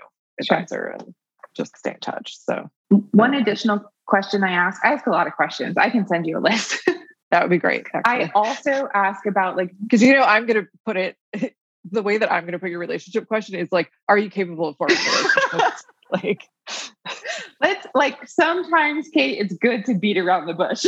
Sure. 0.46 0.58
advisor 0.58 0.96
and 1.00 1.14
just 1.56 1.76
stay 1.78 1.92
in 1.92 2.00
touch. 2.00 2.38
So 2.38 2.70
One 3.12 3.34
additional 3.34 3.82
question 4.06 4.44
I 4.44 4.52
ask 4.52 4.84
I 4.86 4.94
ask 4.94 5.08
a 5.08 5.12
lot 5.12 5.28
of 5.28 5.34
questions. 5.34 5.76
I 5.78 5.90
can 5.90 6.08
send 6.08 6.26
you 6.28 6.38
a 6.38 6.42
list. 6.42 6.80
that 7.32 7.42
would 7.42 7.50
be 7.50 7.58
great. 7.58 7.88
I 8.06 8.32
also 8.36 8.88
ask 8.94 9.26
about 9.26 9.58
like, 9.58 9.72
because 9.82 10.02
you 10.02 10.14
know 10.14 10.22
I'm 10.24 10.46
going 10.46 10.64
to 10.64 10.70
put 10.86 10.98
it 10.98 11.16
the 11.92 12.04
way 12.04 12.18
that 12.18 12.32
I'm 12.32 12.44
going 12.44 12.54
to 12.54 12.60
put 12.60 12.70
your 12.70 12.80
relationship 12.80 13.28
question 13.28 13.56
is 13.56 13.70
like, 13.72 13.90
"Are 14.08 14.18
you 14.18 14.30
capable 14.30 14.68
of 14.70 14.78
forming 14.78 14.98
relationships?" 14.98 15.86
like, 16.24 16.48
let's 17.62 17.88
like 17.94 18.28
sometimes, 18.28 19.08
Kate, 19.14 19.38
it's 19.40 19.54
good 19.56 19.86
to 19.86 19.94
beat 19.94 20.18
around 20.18 20.48
the 20.48 20.54
bush 20.54 20.86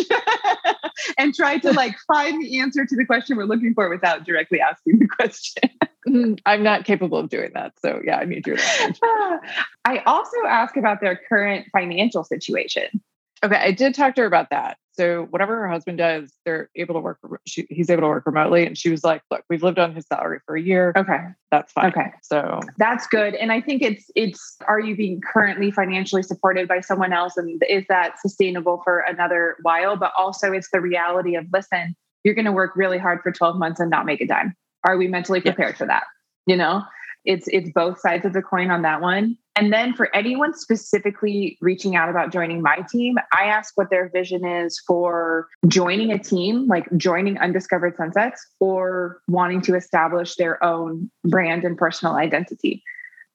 and 1.17 1.33
try 1.33 1.57
to 1.59 1.71
like 1.73 1.95
find 2.07 2.41
the 2.41 2.59
answer 2.59 2.85
to 2.85 2.95
the 2.95 3.05
question 3.05 3.37
we're 3.37 3.45
looking 3.45 3.73
for 3.73 3.89
without 3.89 4.25
directly 4.25 4.59
asking 4.59 4.99
the 4.99 5.07
question. 5.07 5.69
"Mm, 6.07 6.39
I'm 6.45 6.63
not 6.63 6.85
capable 6.85 7.17
of 7.19 7.29
doing 7.29 7.51
that. 7.53 7.73
So 7.79 8.01
yeah, 8.03 8.17
I 8.17 8.25
need 8.25 8.47
your. 8.47 8.57
I 9.85 9.99
also 10.05 10.37
ask 10.47 10.75
about 10.77 11.01
their 11.01 11.19
current 11.29 11.67
financial 11.71 12.23
situation. 12.23 13.01
Okay, 13.43 13.55
I 13.55 13.71
did 13.71 13.95
talk 13.95 14.15
to 14.15 14.21
her 14.21 14.27
about 14.27 14.49
that. 14.51 14.77
So 14.93 15.25
whatever 15.29 15.55
her 15.57 15.69
husband 15.69 15.99
does, 15.99 16.33
they're 16.45 16.69
able 16.75 16.95
to 16.95 16.99
work. 16.99 17.19
She, 17.47 17.65
he's 17.69 17.89
able 17.89 18.01
to 18.01 18.07
work 18.07 18.25
remotely, 18.25 18.65
and 18.65 18.77
she 18.77 18.89
was 18.89 19.03
like, 19.03 19.21
"Look, 19.31 19.43
we've 19.49 19.63
lived 19.63 19.79
on 19.79 19.95
his 19.95 20.05
salary 20.05 20.39
for 20.45 20.55
a 20.55 20.61
year. 20.61 20.93
Okay. 20.97 21.19
That's 21.49 21.71
fine." 21.71 21.91
Okay. 21.91 22.11
So 22.21 22.59
That's 22.77 23.07
good. 23.07 23.35
And 23.35 23.51
I 23.51 23.61
think 23.61 23.81
it's 23.81 24.11
it's 24.15 24.57
are 24.67 24.79
you 24.79 24.95
being 24.95 25.21
currently 25.21 25.71
financially 25.71 26.23
supported 26.23 26.67
by 26.67 26.81
someone 26.81 27.13
else 27.13 27.37
and 27.37 27.63
is 27.69 27.85
that 27.87 28.19
sustainable 28.19 28.81
for 28.83 28.99
another 28.99 29.55
while? 29.61 29.95
But 29.95 30.11
also 30.17 30.51
it's 30.51 30.69
the 30.71 30.81
reality 30.81 31.35
of 31.35 31.45
listen, 31.53 31.95
you're 32.23 32.35
going 32.35 32.45
to 32.45 32.51
work 32.51 32.75
really 32.75 32.97
hard 32.97 33.21
for 33.21 33.31
12 33.31 33.57
months 33.57 33.79
and 33.79 33.89
not 33.89 34.05
make 34.05 34.21
a 34.21 34.27
dime. 34.27 34.55
Are 34.85 34.97
we 34.97 35.07
mentally 35.07 35.41
prepared 35.41 35.73
yeah. 35.75 35.77
for 35.77 35.85
that? 35.87 36.03
You 36.47 36.57
know, 36.57 36.83
it's 37.23 37.47
it's 37.47 37.69
both 37.73 37.99
sides 37.99 38.25
of 38.25 38.33
the 38.33 38.41
coin 38.41 38.71
on 38.71 38.81
that 38.81 39.01
one. 39.01 39.37
And 39.55 39.73
then 39.73 39.93
for 39.93 40.13
anyone 40.15 40.53
specifically 40.53 41.57
reaching 41.59 41.95
out 41.95 42.09
about 42.09 42.31
joining 42.31 42.61
my 42.61 42.85
team, 42.89 43.15
I 43.33 43.45
ask 43.45 43.73
what 43.75 43.89
their 43.89 44.09
vision 44.09 44.45
is 44.45 44.81
for 44.87 45.47
joining 45.67 46.11
a 46.11 46.17
team, 46.17 46.67
like 46.67 46.85
joining 46.95 47.37
Undiscovered 47.37 47.97
Sunsets 47.97 48.45
or 48.59 49.21
wanting 49.27 49.61
to 49.63 49.75
establish 49.75 50.35
their 50.35 50.63
own 50.63 51.11
brand 51.25 51.65
and 51.65 51.77
personal 51.77 52.15
identity. 52.15 52.81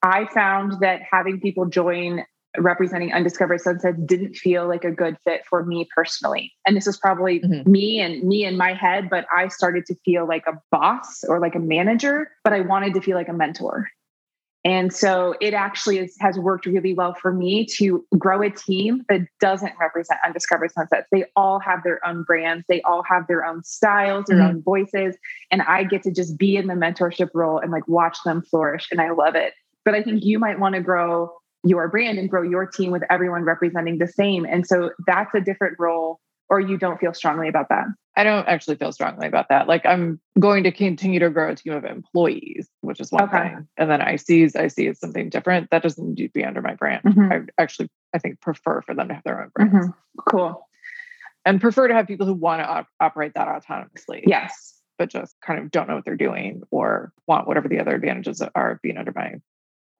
I 0.02 0.26
found 0.32 0.80
that 0.80 1.00
having 1.10 1.40
people 1.40 1.66
join 1.66 2.24
representing 2.58 3.12
undiscovered 3.12 3.60
sunsets 3.60 3.98
didn't 4.06 4.34
feel 4.34 4.66
like 4.66 4.84
a 4.84 4.90
good 4.90 5.16
fit 5.24 5.42
for 5.44 5.64
me 5.64 5.86
personally 5.94 6.52
and 6.66 6.74
this 6.74 6.86
is 6.86 6.96
probably 6.96 7.40
mm-hmm. 7.40 7.70
me 7.70 8.00
and 8.00 8.22
me 8.22 8.44
in 8.44 8.56
my 8.56 8.72
head 8.72 9.10
but 9.10 9.26
i 9.34 9.46
started 9.48 9.84
to 9.84 9.94
feel 10.06 10.26
like 10.26 10.44
a 10.46 10.58
boss 10.70 11.22
or 11.28 11.38
like 11.38 11.54
a 11.54 11.58
manager 11.58 12.30
but 12.44 12.54
i 12.54 12.60
wanted 12.60 12.94
to 12.94 13.00
feel 13.02 13.14
like 13.14 13.28
a 13.28 13.32
mentor 13.32 13.88
and 14.66 14.92
so 14.92 15.36
it 15.40 15.54
actually 15.54 15.98
is, 15.98 16.16
has 16.18 16.36
worked 16.36 16.66
really 16.66 16.92
well 16.92 17.14
for 17.14 17.32
me 17.32 17.64
to 17.64 18.04
grow 18.18 18.42
a 18.42 18.50
team 18.50 19.04
that 19.08 19.20
doesn't 19.38 19.72
represent 19.80 20.18
undiscovered 20.26 20.72
sunsets 20.72 21.06
they 21.12 21.24
all 21.36 21.60
have 21.60 21.82
their 21.84 22.04
own 22.06 22.24
brands 22.24 22.64
they 22.68 22.82
all 22.82 23.02
have 23.02 23.26
their 23.28 23.44
own 23.44 23.62
styles 23.62 24.24
their 24.26 24.38
mm-hmm. 24.38 24.56
own 24.56 24.62
voices 24.62 25.16
and 25.50 25.62
i 25.62 25.84
get 25.84 26.02
to 26.02 26.10
just 26.10 26.36
be 26.36 26.56
in 26.56 26.66
the 26.66 26.74
mentorship 26.74 27.30
role 27.32 27.58
and 27.58 27.70
like 27.70 27.86
watch 27.86 28.18
them 28.24 28.42
flourish 28.42 28.88
and 28.90 29.00
i 29.00 29.10
love 29.10 29.34
it 29.36 29.54
but 29.84 29.94
i 29.94 30.02
think 30.02 30.24
you 30.24 30.38
might 30.38 30.58
want 30.58 30.74
to 30.74 30.80
grow 30.80 31.30
your 31.66 31.88
brand 31.88 32.18
and 32.18 32.30
grow 32.30 32.42
your 32.42 32.66
team 32.66 32.90
with 32.90 33.02
everyone 33.10 33.42
representing 33.42 33.98
the 33.98 34.06
same. 34.06 34.46
And 34.46 34.66
so 34.66 34.92
that's 35.06 35.34
a 35.34 35.40
different 35.40 35.76
role, 35.78 36.20
or 36.48 36.60
you 36.60 36.76
don't 36.76 36.98
feel 36.98 37.14
strongly 37.14 37.48
about 37.48 37.68
that. 37.70 37.86
I 38.16 38.24
don't 38.24 38.48
actually 38.48 38.76
feel 38.76 38.92
strongly 38.92 39.26
about 39.26 39.48
that. 39.50 39.68
Like 39.68 39.84
I'm 39.84 40.20
going 40.40 40.64
to 40.64 40.72
continue 40.72 41.20
to 41.20 41.28
grow 41.28 41.50
a 41.50 41.54
team 41.54 41.74
of 41.74 41.84
employees, 41.84 42.68
which 42.80 42.98
is 42.98 43.12
one 43.12 43.24
okay. 43.24 43.48
thing. 43.48 43.68
And 43.76 43.90
then 43.90 44.00
ICs, 44.00 44.56
I 44.56 44.68
see 44.68 44.86
is 44.86 44.98
something 44.98 45.28
different. 45.28 45.70
That 45.70 45.82
doesn't 45.82 46.14
need 46.14 46.26
to 46.26 46.28
be 46.32 46.44
under 46.44 46.62
my 46.62 46.74
brand. 46.74 47.02
Mm-hmm. 47.04 47.32
I 47.32 47.40
actually, 47.62 47.90
I 48.14 48.18
think, 48.18 48.40
prefer 48.40 48.80
for 48.80 48.94
them 48.94 49.08
to 49.08 49.14
have 49.14 49.24
their 49.24 49.42
own 49.42 49.50
brands. 49.54 49.74
Mm-hmm. 49.74 50.20
Cool. 50.30 50.66
And 51.44 51.60
prefer 51.60 51.88
to 51.88 51.94
have 51.94 52.06
people 52.06 52.26
who 52.26 52.34
want 52.34 52.62
to 52.62 52.66
op- 52.66 52.88
operate 53.00 53.34
that 53.34 53.48
autonomously. 53.48 54.22
Yes. 54.26 54.80
But 54.98 55.10
just 55.10 55.36
kind 55.44 55.60
of 55.60 55.70
don't 55.70 55.86
know 55.86 55.96
what 55.96 56.06
they're 56.06 56.16
doing 56.16 56.62
or 56.70 57.12
want 57.26 57.46
whatever 57.46 57.68
the 57.68 57.80
other 57.80 57.94
advantages 57.94 58.42
are 58.54 58.72
of 58.72 58.82
being 58.82 58.96
under 58.96 59.12
my 59.14 59.34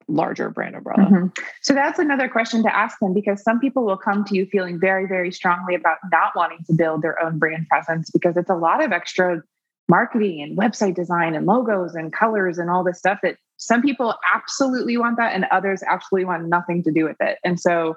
larger 0.09 0.51
brand 0.51 0.77
umbrella. 0.77 1.05
Mm-hmm. 1.05 1.27
So 1.63 1.75
that's 1.75 1.99
another 1.99 2.29
question 2.29 2.63
to 2.63 2.75
ask 2.75 2.99
them 3.01 3.13
because 3.13 3.43
some 3.43 3.59
people 3.59 3.85
will 3.85 3.97
come 3.97 4.25
to 4.25 4.37
you 4.37 4.47
feeling 4.47 4.79
very, 4.79 5.07
very 5.07 5.33
strongly 5.33 5.75
about 5.75 5.99
not 6.13 6.33
wanting 6.37 6.59
to 6.67 6.75
build 6.75 7.03
their 7.03 7.21
own 7.23 7.39
brand 7.39 7.67
presence 7.69 8.11
because 8.11 8.37
it's 8.37 8.51
a 8.51 8.55
lot 8.55 8.85
of 8.85 8.93
extra 8.93 9.43
marketing 9.89 10.43
and 10.43 10.59
website 10.59 10.95
design 10.95 11.35
and 11.35 11.47
logos 11.47 11.95
and 11.95 12.13
colors 12.13 12.59
and 12.59 12.71
all 12.71 12.85
this 12.85 12.99
stuff 12.99 13.19
that 13.23 13.37
some 13.57 13.83
people 13.83 14.15
absolutely 14.35 14.97
want 14.97 15.17
that 15.17 15.33
and 15.33 15.47
others 15.51 15.83
absolutely 15.89 16.25
want 16.25 16.49
nothing 16.49 16.83
to 16.83 16.93
do 16.93 17.05
with 17.05 17.17
it. 17.21 17.39
And 17.45 17.59
so 17.59 17.97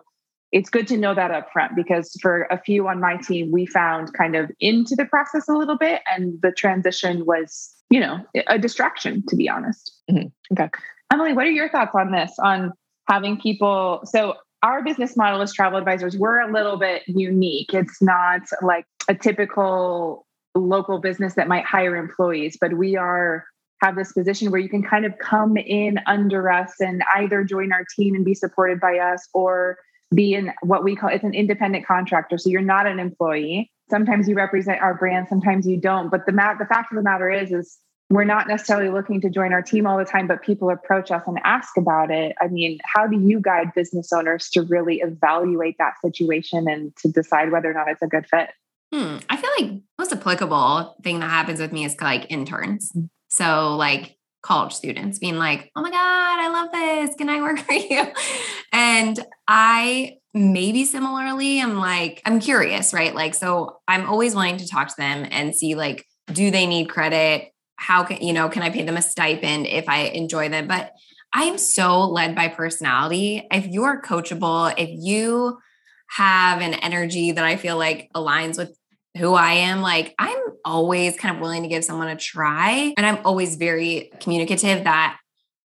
it's 0.51 0.69
good 0.69 0.87
to 0.87 0.97
know 0.97 1.13
that 1.13 1.31
up 1.31 1.51
front 1.51 1.75
because 1.75 2.17
for 2.21 2.47
a 2.49 2.59
few 2.59 2.87
on 2.87 2.99
my 2.99 3.17
team, 3.17 3.51
we 3.51 3.65
found 3.65 4.13
kind 4.13 4.35
of 4.35 4.49
into 4.59 4.95
the 4.95 5.05
process 5.05 5.47
a 5.47 5.53
little 5.53 5.77
bit 5.77 6.01
and 6.11 6.41
the 6.41 6.51
transition 6.51 7.25
was, 7.25 7.71
you 7.89 7.99
know, 7.99 8.19
a 8.47 8.57
distraction, 8.57 9.23
to 9.27 9.35
be 9.35 9.47
honest. 9.47 9.91
Mm-hmm. 10.09 10.27
Okay. 10.53 10.69
Emily, 11.11 11.33
what 11.33 11.45
are 11.45 11.51
your 11.51 11.69
thoughts 11.69 11.95
on 11.95 12.11
this? 12.11 12.31
On 12.39 12.71
having 13.07 13.39
people, 13.39 14.01
so 14.05 14.35
our 14.61 14.83
business 14.83 15.15
model 15.17 15.41
as 15.41 15.53
travel 15.53 15.79
advisors, 15.79 16.17
we're 16.17 16.39
a 16.39 16.51
little 16.51 16.77
bit 16.77 17.03
unique. 17.07 17.73
It's 17.73 18.01
not 18.01 18.41
like 18.61 18.85
a 19.07 19.15
typical 19.15 20.25
local 20.55 20.99
business 20.99 21.35
that 21.35 21.47
might 21.47 21.65
hire 21.65 21.95
employees, 21.95 22.57
but 22.59 22.77
we 22.77 22.95
are 22.95 23.45
have 23.81 23.95
this 23.95 24.11
position 24.11 24.51
where 24.51 24.59
you 24.59 24.67
can 24.67 24.83
kind 24.83 25.05
of 25.05 25.17
come 25.19 25.55
in 25.55 25.99
under 26.05 26.51
us 26.51 26.73
and 26.81 27.01
either 27.15 27.45
join 27.45 27.71
our 27.71 27.85
team 27.95 28.13
and 28.13 28.25
be 28.25 28.33
supported 28.33 28.79
by 28.79 28.97
us 28.97 29.27
or 29.33 29.77
be 30.13 30.33
in 30.33 30.51
what 30.63 30.83
we 30.83 30.95
call 30.95 31.09
it's 31.09 31.23
an 31.23 31.33
independent 31.33 31.85
contractor. 31.85 32.37
So 32.37 32.49
you're 32.49 32.61
not 32.61 32.87
an 32.87 32.99
employee. 32.99 33.71
Sometimes 33.89 34.27
you 34.27 34.35
represent 34.35 34.81
our 34.81 34.95
brand, 34.95 35.27
sometimes 35.29 35.65
you 35.65 35.79
don't. 35.79 36.09
But 36.09 36.25
the 36.25 36.31
ma- 36.31 36.55
the 36.55 36.65
fact 36.65 36.91
of 36.91 36.97
the 36.97 37.03
matter 37.03 37.29
is, 37.29 37.51
is 37.51 37.77
we're 38.09 38.23
not 38.23 38.47
necessarily 38.47 38.89
looking 38.89 39.21
to 39.21 39.29
join 39.29 39.53
our 39.53 39.61
team 39.61 39.85
all 39.85 39.97
the 39.97 40.05
time, 40.05 40.27
but 40.27 40.41
people 40.41 40.69
approach 40.71 41.11
us 41.11 41.21
and 41.27 41.39
ask 41.43 41.77
about 41.77 42.09
it. 42.09 42.35
I 42.41 42.47
mean, 42.47 42.79
how 42.83 43.05
do 43.05 43.19
you 43.19 43.39
guide 43.39 43.73
business 43.75 44.11
owners 44.11 44.49
to 44.51 44.63
really 44.63 44.99
evaluate 45.01 45.75
that 45.77 45.93
situation 46.01 46.67
and 46.67 46.95
to 46.97 47.07
decide 47.07 47.51
whether 47.51 47.69
or 47.69 47.73
not 47.73 47.87
it's 47.87 48.01
a 48.01 48.07
good 48.07 48.25
fit? 48.25 48.49
Hmm. 48.91 49.17
I 49.29 49.37
feel 49.37 49.51
like 49.59 49.81
most 49.99 50.11
applicable 50.11 50.95
thing 51.03 51.19
that 51.19 51.29
happens 51.29 51.59
with 51.59 51.71
me 51.71 51.85
is 51.85 51.95
like 52.01 52.25
interns. 52.29 52.91
So 53.29 53.75
like 53.75 54.17
college 54.41 54.73
students 54.73 55.19
being 55.19 55.37
like, 55.37 55.69
"Oh 55.75 55.81
my 55.81 55.91
god, 55.91 55.99
I 55.99 56.47
love 56.49 56.71
this. 56.71 57.15
Can 57.15 57.29
I 57.29 57.41
work 57.41 57.59
for 57.67 57.73
you?" 57.73 58.07
And 58.73 59.19
I 59.47 60.17
maybe 60.33 60.85
similarly, 60.85 61.61
I'm 61.61 61.77
like, 61.77 62.21
I'm 62.25 62.39
curious, 62.39 62.93
right? 62.93 63.13
Like, 63.13 63.35
so 63.35 63.79
I'm 63.87 64.07
always 64.07 64.35
wanting 64.35 64.57
to 64.57 64.67
talk 64.67 64.87
to 64.87 64.95
them 64.97 65.27
and 65.29 65.55
see 65.55 65.75
like, 65.75 66.05
do 66.31 66.51
they 66.51 66.67
need 66.67 66.87
credit? 66.87 67.51
How 67.79 68.03
can 68.03 68.21
you 68.21 68.33
know 68.33 68.49
can 68.49 68.61
i 68.61 68.69
pay 68.69 68.83
them 68.83 68.97
a 68.97 69.01
stipend 69.01 69.65
if 69.65 69.87
i 69.87 70.01
enjoy 70.01 70.49
them? 70.49 70.67
But 70.67 70.93
i'm 71.33 71.57
so 71.57 72.05
led 72.05 72.35
by 72.35 72.49
personality. 72.49 73.47
If 73.51 73.65
you're 73.67 74.01
coachable 74.01 74.73
if 74.77 74.89
you 74.91 75.57
have 76.09 76.61
an 76.61 76.73
energy 76.73 77.31
that 77.31 77.45
i 77.45 77.55
feel 77.55 77.77
like 77.77 78.09
aligns 78.15 78.57
with 78.57 78.75
who 79.17 79.33
i 79.33 79.53
am 79.53 79.81
like 79.81 80.13
i'm 80.19 80.37
always 80.65 81.15
kind 81.15 81.35
of 81.35 81.41
willing 81.41 81.63
to 81.63 81.69
give 81.69 81.83
someone 81.83 82.09
a 82.09 82.15
try. 82.15 82.93
And 82.97 83.05
i'm 83.05 83.19
always 83.25 83.55
very 83.55 84.11
communicative 84.19 84.83
that 84.83 85.17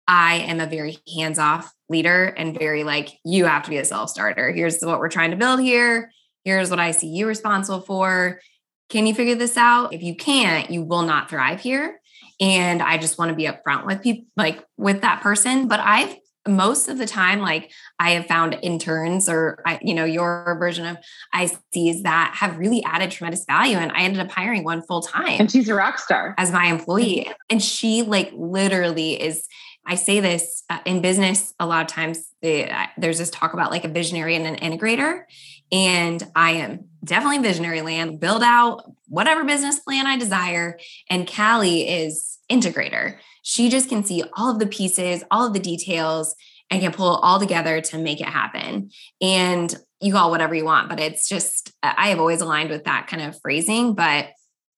i 0.09 0.37
am 0.39 0.61
a 0.61 0.67
very 0.67 0.99
hands-off 1.15 1.73
leader 1.89 2.25
and 2.25 2.59
very 2.59 2.85
like 2.85 3.19
you 3.25 3.45
have 3.45 3.65
to 3.65 3.71
be 3.71 3.79
a 3.79 3.85
self-starter. 3.85 4.53
Here's 4.53 4.81
what 4.81 4.99
we're 4.99 5.09
trying 5.09 5.31
to 5.31 5.37
build 5.37 5.61
here. 5.61 6.11
Here's 6.45 6.71
what 6.71 6.81
i 6.81 6.91
see 6.91 7.09
you 7.09 7.27
responsible 7.27 7.83
for. 7.83 8.41
Can 8.89 9.07
you 9.07 9.15
figure 9.15 9.37
this 9.37 9.57
out? 9.57 9.93
If 9.95 10.03
you 10.03 10.17
can't, 10.17 10.69
you 10.71 10.83
will 10.83 11.03
not 11.03 11.31
thrive 11.31 11.61
here. 11.61 11.99
And 12.41 12.82
I 12.82 12.99
just 12.99 13.18
want 13.18 13.30
to 13.30 13.34
be 13.34 13.45
upfront 13.45 13.86
with 13.86 14.03
people, 14.03 14.26
like 14.36 14.64
with 14.76 15.03
that 15.03 15.20
person. 15.20 15.68
But 15.68 15.80
I've 15.80 16.16
most 16.49 16.88
of 16.88 16.97
the 16.97 17.07
time, 17.07 17.41
like 17.41 17.70
I 17.99 18.12
have 18.12 18.26
found 18.26 18.59
interns 18.62 19.28
or 19.28 19.62
I, 19.66 19.78
you 19.82 19.93
know, 19.93 20.07
your 20.07 20.57
version 20.59 20.86
of 20.86 20.97
ICs 21.34 22.03
that 22.05 22.34
have 22.36 22.59
really 22.59 22.82
added 22.84 23.11
tremendous 23.11 23.45
value. 23.45 23.76
And 23.76 23.93
I 23.93 24.01
ended 24.03 24.20
up 24.20 24.30
hiring 24.30 24.64
one 24.64 24.82
full 24.82 25.03
time. 25.03 25.36
And 25.38 25.51
she's 25.51 25.68
a 25.68 25.74
rock 25.74 25.99
star 25.99 26.34
as 26.38 26.51
my 26.51 26.66
employee. 26.66 27.30
And 27.51 27.62
she 27.62 28.03
like 28.03 28.32
literally 28.34 29.20
is 29.20 29.47
I 29.86 29.95
say 29.95 30.20
this 30.20 30.62
uh, 30.70 30.78
in 30.84 31.01
business 31.01 31.55
a 31.59 31.66
lot 31.66 31.82
of 31.82 31.88
times. 31.88 32.28
The, 32.43 32.70
uh, 32.70 32.86
there's 32.97 33.18
this 33.18 33.30
talk 33.30 33.55
about 33.55 33.70
like 33.70 33.84
a 33.84 33.88
visionary 33.88 34.36
and 34.36 34.47
an 34.47 34.57
integrator. 34.57 35.22
And 35.73 36.23
I 36.35 36.53
am 36.53 36.87
definitely 37.05 37.39
visionary 37.39 37.83
land, 37.83 38.21
build 38.21 38.43
out 38.43 38.83
whatever 39.09 39.45
business 39.45 39.81
plan 39.81 40.07
I 40.07 40.18
desire. 40.18 40.79
And 41.09 41.31
Callie 41.31 41.89
is 41.89 42.39
integrator. 42.51 43.18
She 43.43 43.68
just 43.68 43.89
can 43.89 44.05
see 44.05 44.25
all 44.35 44.51
of 44.51 44.59
the 44.59 44.66
pieces, 44.66 45.25
all 45.31 45.47
of 45.47 45.53
the 45.53 45.61
details, 45.61 46.35
and 46.71 46.81
can 46.81 46.93
pull 46.93 47.16
it 47.16 47.21
all 47.23 47.41
together 47.41 47.81
to 47.81 47.99
make 47.99 48.21
it 48.21 48.29
happen. 48.29 48.91
And 49.21 49.75
you 50.01 50.12
call 50.12 50.31
whatever 50.31 50.55
you 50.55 50.64
want, 50.64 50.89
but 50.89 51.01
it's 51.01 51.29
just, 51.29 51.73
I 51.83 52.09
have 52.09 52.21
always 52.21 52.41
aligned 52.41 52.71
with 52.71 52.85
that 52.85 53.07
kind 53.07 53.23
of 53.23 53.41
phrasing. 53.41 53.95
But 53.95 54.29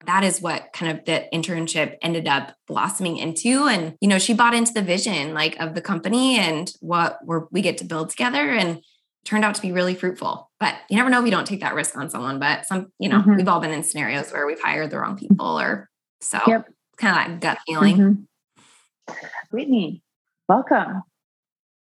that 0.07 0.25
is 0.25 0.41
what 0.41 0.73
kind 0.73 0.99
of 0.99 1.05
the 1.05 1.27
internship 1.33 1.97
ended 2.03 2.27
up 2.27 2.55
blossoming 2.67 3.19
into 3.19 3.67
and 3.67 3.95
you 4.01 4.09
know 4.09 4.19
she 4.19 4.35
bought 4.35 4.55
into 4.55 4.73
the 4.73 4.83
vision 4.83 5.33
like 5.33 5.57
of 5.61 5.75
the 5.75 5.81
company 5.81 6.37
and 6.39 6.73
what 6.81 7.19
we're, 7.25 7.47
we 7.51 7.63
get 7.63 7.79
to 7.79 7.85
build 7.85 8.11
together 8.11 8.51
and 8.51 8.83
turned 9.25 9.45
out 9.45 9.55
to 9.55 9.63
be 9.63 9.73
really 9.73 9.95
fruitful. 9.95 10.51
But 10.59 10.75
you 10.89 10.97
never 10.97 11.11
know 11.11 11.21
if 11.21 11.25
you 11.25 11.31
don't 11.31 11.47
take 11.47 11.61
that 11.61 11.75
risk 11.75 11.97
on 11.97 12.11
someone. 12.11 12.39
But 12.39 12.67
some, 12.67 12.93
you 12.99 13.09
know, 13.09 13.21
mm-hmm. 13.21 13.37
we've 13.37 13.49
all 13.49 13.61
been 13.61 13.73
in 13.73 13.83
scenarios 13.83 14.33
where 14.33 14.47
we've 14.47 14.61
hired 14.61 14.91
the 14.91 14.99
wrong 14.99 15.17
people 15.17 15.61
or 15.61 15.89
so 16.21 16.41
yep. 16.47 16.69
kind 16.97 17.33
of 17.33 17.41
that 17.41 17.41
gut 17.41 17.59
feeling. 17.67 17.97
Mm-hmm. 17.97 19.27
Whitney, 19.51 20.03
welcome. 20.49 21.03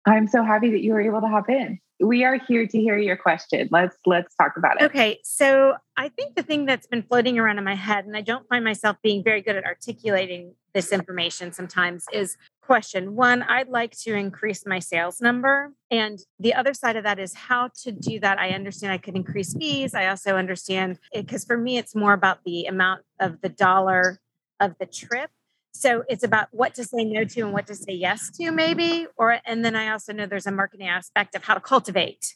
I'm 0.06 0.28
so 0.28 0.44
happy 0.44 0.70
that 0.70 0.82
you 0.82 0.92
were 0.92 1.00
able 1.00 1.20
to 1.20 1.26
hop 1.26 1.48
in. 1.50 1.80
We 1.98 2.24
are 2.24 2.38
here 2.46 2.66
to 2.66 2.78
hear 2.78 2.98
your 2.98 3.16
question. 3.16 3.68
Let's 3.70 3.96
let's 4.04 4.34
talk 4.36 4.52
about 4.58 4.80
it. 4.80 4.84
Okay, 4.84 5.18
so 5.24 5.76
I 5.96 6.10
think 6.10 6.36
the 6.36 6.42
thing 6.42 6.66
that's 6.66 6.86
been 6.86 7.02
floating 7.02 7.38
around 7.38 7.56
in 7.56 7.64
my 7.64 7.74
head, 7.74 8.04
and 8.04 8.14
I 8.14 8.20
don't 8.20 8.46
find 8.48 8.62
myself 8.62 8.98
being 9.02 9.24
very 9.24 9.40
good 9.40 9.56
at 9.56 9.64
articulating 9.64 10.54
this 10.74 10.92
information 10.92 11.52
sometimes, 11.52 12.04
is 12.12 12.36
question. 12.66 13.14
One, 13.14 13.42
I'd 13.42 13.68
like 13.68 13.96
to 13.98 14.14
increase 14.14 14.66
my 14.66 14.80
sales 14.80 15.20
number. 15.20 15.72
And 15.90 16.18
the 16.40 16.54
other 16.54 16.74
side 16.74 16.96
of 16.96 17.04
that 17.04 17.18
is 17.18 17.32
how 17.32 17.70
to 17.82 17.92
do 17.92 18.18
that. 18.20 18.38
I 18.38 18.50
understand 18.50 18.92
I 18.92 18.98
could 18.98 19.16
increase 19.16 19.54
fees. 19.56 19.94
I 19.94 20.08
also 20.08 20.36
understand 20.36 20.98
because 21.14 21.44
for 21.44 21.56
me, 21.56 21.78
it's 21.78 21.94
more 21.94 22.12
about 22.12 22.44
the 22.44 22.66
amount 22.66 23.02
of 23.20 23.40
the 23.40 23.48
dollar 23.48 24.20
of 24.60 24.74
the 24.78 24.86
trip. 24.86 25.30
So 25.72 26.04
it's 26.08 26.24
about 26.24 26.48
what 26.50 26.74
to 26.74 26.84
say 26.84 27.04
no 27.04 27.24
to 27.24 27.40
and 27.42 27.52
what 27.52 27.66
to 27.68 27.74
say 27.74 27.92
yes 27.92 28.30
to, 28.38 28.50
maybe. 28.50 29.06
Or, 29.16 29.38
and 29.46 29.64
then 29.64 29.76
I 29.76 29.90
also 29.90 30.12
know 30.12 30.26
there's 30.26 30.46
a 30.46 30.52
marketing 30.52 30.88
aspect 30.88 31.34
of 31.34 31.44
how 31.44 31.54
to 31.54 31.60
cultivate 31.60 32.34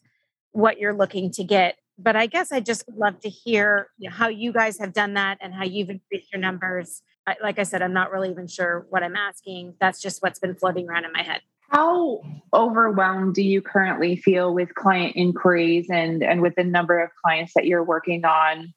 what 0.52 0.78
you're 0.78 0.94
looking 0.94 1.30
to 1.32 1.44
get 1.44 1.78
but 2.02 2.16
I 2.16 2.26
guess 2.26 2.52
I 2.52 2.60
just 2.60 2.86
would 2.86 2.96
love 2.96 3.20
to 3.20 3.28
hear 3.28 3.88
you 3.98 4.08
know, 4.08 4.14
how 4.14 4.28
you 4.28 4.52
guys 4.52 4.78
have 4.78 4.92
done 4.92 5.14
that 5.14 5.38
and 5.40 5.54
how 5.54 5.64
you've 5.64 5.90
increased 5.90 6.32
your 6.32 6.40
numbers. 6.40 7.02
I, 7.26 7.36
like 7.42 7.58
I 7.58 7.64
said, 7.64 7.82
I'm 7.82 7.92
not 7.92 8.10
really 8.10 8.30
even 8.30 8.46
sure 8.46 8.86
what 8.90 9.02
I'm 9.02 9.16
asking. 9.16 9.74
That's 9.80 10.00
just 10.00 10.22
what's 10.22 10.38
been 10.38 10.54
floating 10.54 10.88
around 10.88 11.04
in 11.04 11.12
my 11.12 11.22
head. 11.22 11.40
How 11.68 12.22
overwhelmed 12.52 13.34
do 13.34 13.42
you 13.42 13.62
currently 13.62 14.16
feel 14.16 14.52
with 14.52 14.74
client 14.74 15.14
inquiries 15.14 15.88
and, 15.88 16.22
and 16.22 16.42
with 16.42 16.54
the 16.56 16.64
number 16.64 17.00
of 17.00 17.10
clients 17.24 17.52
that 17.54 17.66
you're 17.66 17.84
working 17.84 18.24
on 18.24 18.74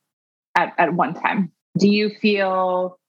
at, 0.56 0.74
at 0.78 0.94
one 0.94 1.14
time? 1.16 1.52
Do 1.78 1.88
you 1.88 2.10
feel 2.10 3.00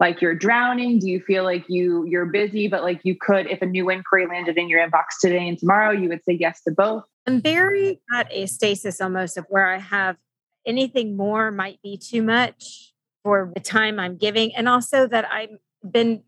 like 0.00 0.22
you're 0.22 0.34
drowning? 0.34 0.98
Do 0.98 1.08
you 1.08 1.20
feel 1.20 1.44
like 1.44 1.64
you 1.68 2.04
you're 2.06 2.26
busy, 2.26 2.68
but 2.68 2.82
like 2.82 3.00
you 3.04 3.16
could, 3.20 3.46
if 3.46 3.60
a 3.60 3.66
new 3.66 3.90
inquiry 3.90 4.26
landed 4.26 4.56
in 4.56 4.68
your 4.68 4.86
inbox 4.86 5.18
today 5.20 5.46
and 5.46 5.58
tomorrow, 5.58 5.90
you 5.92 6.08
would 6.08 6.24
say 6.24 6.36
yes 6.40 6.62
to 6.62 6.72
both? 6.72 7.04
I'm 7.26 7.40
very 7.40 8.00
at 8.14 8.28
a 8.30 8.46
stasis 8.46 9.00
almost 9.00 9.38
of 9.38 9.46
where 9.48 9.72
I 9.72 9.78
have 9.78 10.16
anything 10.66 11.16
more 11.16 11.50
might 11.50 11.80
be 11.82 11.96
too 11.96 12.22
much 12.22 12.92
for 13.22 13.50
the 13.54 13.60
time 13.60 13.98
I'm 13.98 14.16
giving. 14.16 14.54
And 14.54 14.68
also 14.68 15.06
that 15.08 15.30
I've 15.30 15.56
been 15.90 16.22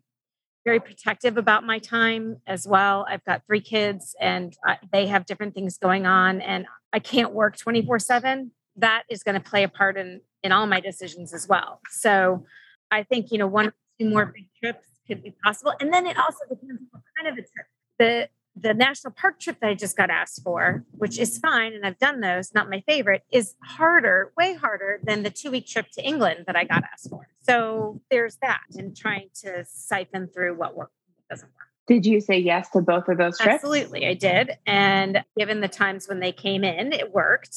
very 0.65 0.79
protective 0.79 1.37
about 1.37 1.63
my 1.63 1.79
time 1.79 2.41
as 2.45 2.67
well. 2.67 3.05
I've 3.09 3.23
got 3.23 3.43
three 3.45 3.61
kids 3.61 4.15
and 4.19 4.55
I, 4.65 4.77
they 4.91 5.07
have 5.07 5.25
different 5.25 5.53
things 5.55 5.77
going 5.77 6.05
on, 6.05 6.41
and 6.41 6.65
I 6.91 6.99
can't 6.99 7.31
work 7.31 7.55
24 7.57 7.99
7. 7.99 8.51
That 8.75 9.03
is 9.09 9.23
going 9.23 9.41
to 9.41 9.49
play 9.49 9.63
a 9.63 9.69
part 9.69 9.97
in, 9.97 10.21
in 10.43 10.51
all 10.51 10.67
my 10.67 10.81
decisions 10.81 11.33
as 11.33 11.47
well. 11.47 11.79
So 11.89 12.45
I 12.91 13.03
think, 13.03 13.31
you 13.31 13.37
know, 13.37 13.47
one 13.47 13.67
or 13.67 13.73
two 13.99 14.09
more 14.09 14.25
big 14.25 14.47
trips 14.59 14.87
could 15.07 15.23
be 15.23 15.33
possible. 15.43 15.73
And 15.79 15.93
then 15.93 16.05
it 16.05 16.17
also 16.17 16.39
depends 16.49 16.81
on 16.81 16.87
what 16.91 17.03
kind 17.17 17.29
of 17.29 17.33
a 17.33 17.47
trip. 17.47 17.67
The 17.97 18.29
the 18.59 18.73
national 18.73 19.13
park 19.13 19.39
trip 19.39 19.59
that 19.61 19.69
I 19.69 19.73
just 19.73 19.97
got 19.97 20.09
asked 20.09 20.43
for, 20.43 20.83
which 20.91 21.19
is 21.19 21.37
fine, 21.37 21.73
and 21.73 21.85
I've 21.85 21.99
done 21.99 22.21
those, 22.21 22.53
not 22.53 22.69
my 22.69 22.81
favorite, 22.87 23.23
is 23.31 23.55
harder, 23.63 24.31
way 24.37 24.55
harder 24.55 24.99
than 25.03 25.23
the 25.23 25.29
two 25.29 25.51
week 25.51 25.67
trip 25.67 25.87
to 25.93 26.05
England 26.05 26.45
that 26.47 26.55
I 26.55 26.63
got 26.63 26.83
asked 26.83 27.09
for. 27.09 27.27
So 27.41 28.01
there's 28.09 28.37
that, 28.41 28.63
and 28.77 28.95
trying 28.95 29.29
to 29.43 29.65
siphon 29.65 30.27
through 30.33 30.55
what 30.55 30.75
works, 30.75 30.93
what 31.15 31.35
doesn't 31.35 31.49
work. 31.49 31.67
Did 31.87 32.05
you 32.05 32.19
say 32.19 32.37
yes 32.37 32.69
to 32.71 32.81
both 32.81 33.07
of 33.07 33.17
those 33.17 33.37
trips? 33.37 33.55
Absolutely, 33.55 34.05
I 34.07 34.13
did. 34.13 34.57
And 34.65 35.23
given 35.37 35.61
the 35.61 35.69
times 35.69 36.07
when 36.07 36.19
they 36.19 36.33
came 36.33 36.63
in, 36.63 36.91
it 36.91 37.13
worked. 37.13 37.55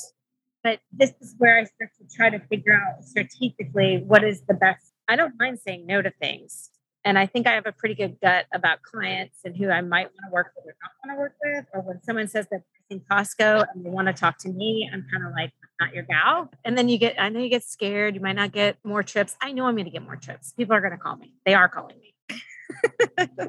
But 0.63 0.81
this 0.93 1.13
is 1.21 1.35
where 1.39 1.59
I 1.59 1.65
start 1.65 1.91
to 1.99 2.17
try 2.17 2.31
to 2.31 2.39
figure 2.39 2.75
out 2.75 3.05
strategically 3.05 4.05
what 4.07 4.23
is 4.23 4.43
the 4.43 4.55
best. 4.55 4.93
I 5.09 5.17
don't 5.17 5.35
mind 5.39 5.59
saying 5.59 5.87
no 5.87 6.03
to 6.03 6.11
things 6.11 6.71
and 7.05 7.19
I 7.19 7.27
think 7.27 7.47
I 7.47 7.53
have 7.53 7.67
a 7.67 7.73
pretty 7.73 7.95
good 7.95 8.19
gut 8.21 8.47
about 8.53 8.83
clients 8.83 9.39
and 9.45 9.57
who 9.57 9.71
I 9.71 9.81
might 9.81 10.07
want 10.07 10.27
to 10.29 10.33
work 10.33 10.53
with 10.57 10.67
or 10.67 10.75
not 10.83 10.93
want 11.05 11.17
to 11.17 11.21
work 11.21 11.35
with. 11.43 11.67
Or 11.73 11.81
when 11.81 12.03
someone 12.03 12.29
says 12.29 12.47
that 12.51 12.63
in 12.91 13.01
Costco 13.01 13.65
and 13.75 13.85
they 13.85 13.91
want 13.91 14.09
to 14.09 14.13
talk 14.13 14.39
to 14.39 14.49
me, 14.49 14.89
I'm 14.93 15.07
kind 15.11 15.25
of 15.25 15.33
like, 15.33 15.53
not 15.81 15.95
your 15.95 16.05
gal. 16.05 16.51
And 16.65 16.77
then 16.77 16.89
you 16.89 16.99
get, 16.99 17.17
I 17.19 17.31
know 17.31 17.41
you 17.41 17.49
get 17.49 17.65
scared. 17.65 18.15
You 18.15 18.21
might 18.21 18.37
not 18.37 18.53
get 18.53 18.77
more 18.85 19.03
trips. 19.03 19.35
I 19.41 19.53
know 19.53 19.65
I'm 19.65 19.75
going 19.75 19.87
to 19.87 19.91
get 19.91 20.03
more 20.03 20.17
trips. 20.17 20.53
People 20.53 20.75
are 20.75 20.81
going 20.81 20.93
to 20.93 20.99
call 20.99 21.17
me. 21.17 21.33
They 21.47 21.55
are 21.55 21.69
calling 21.69 21.97
me. 21.99 22.39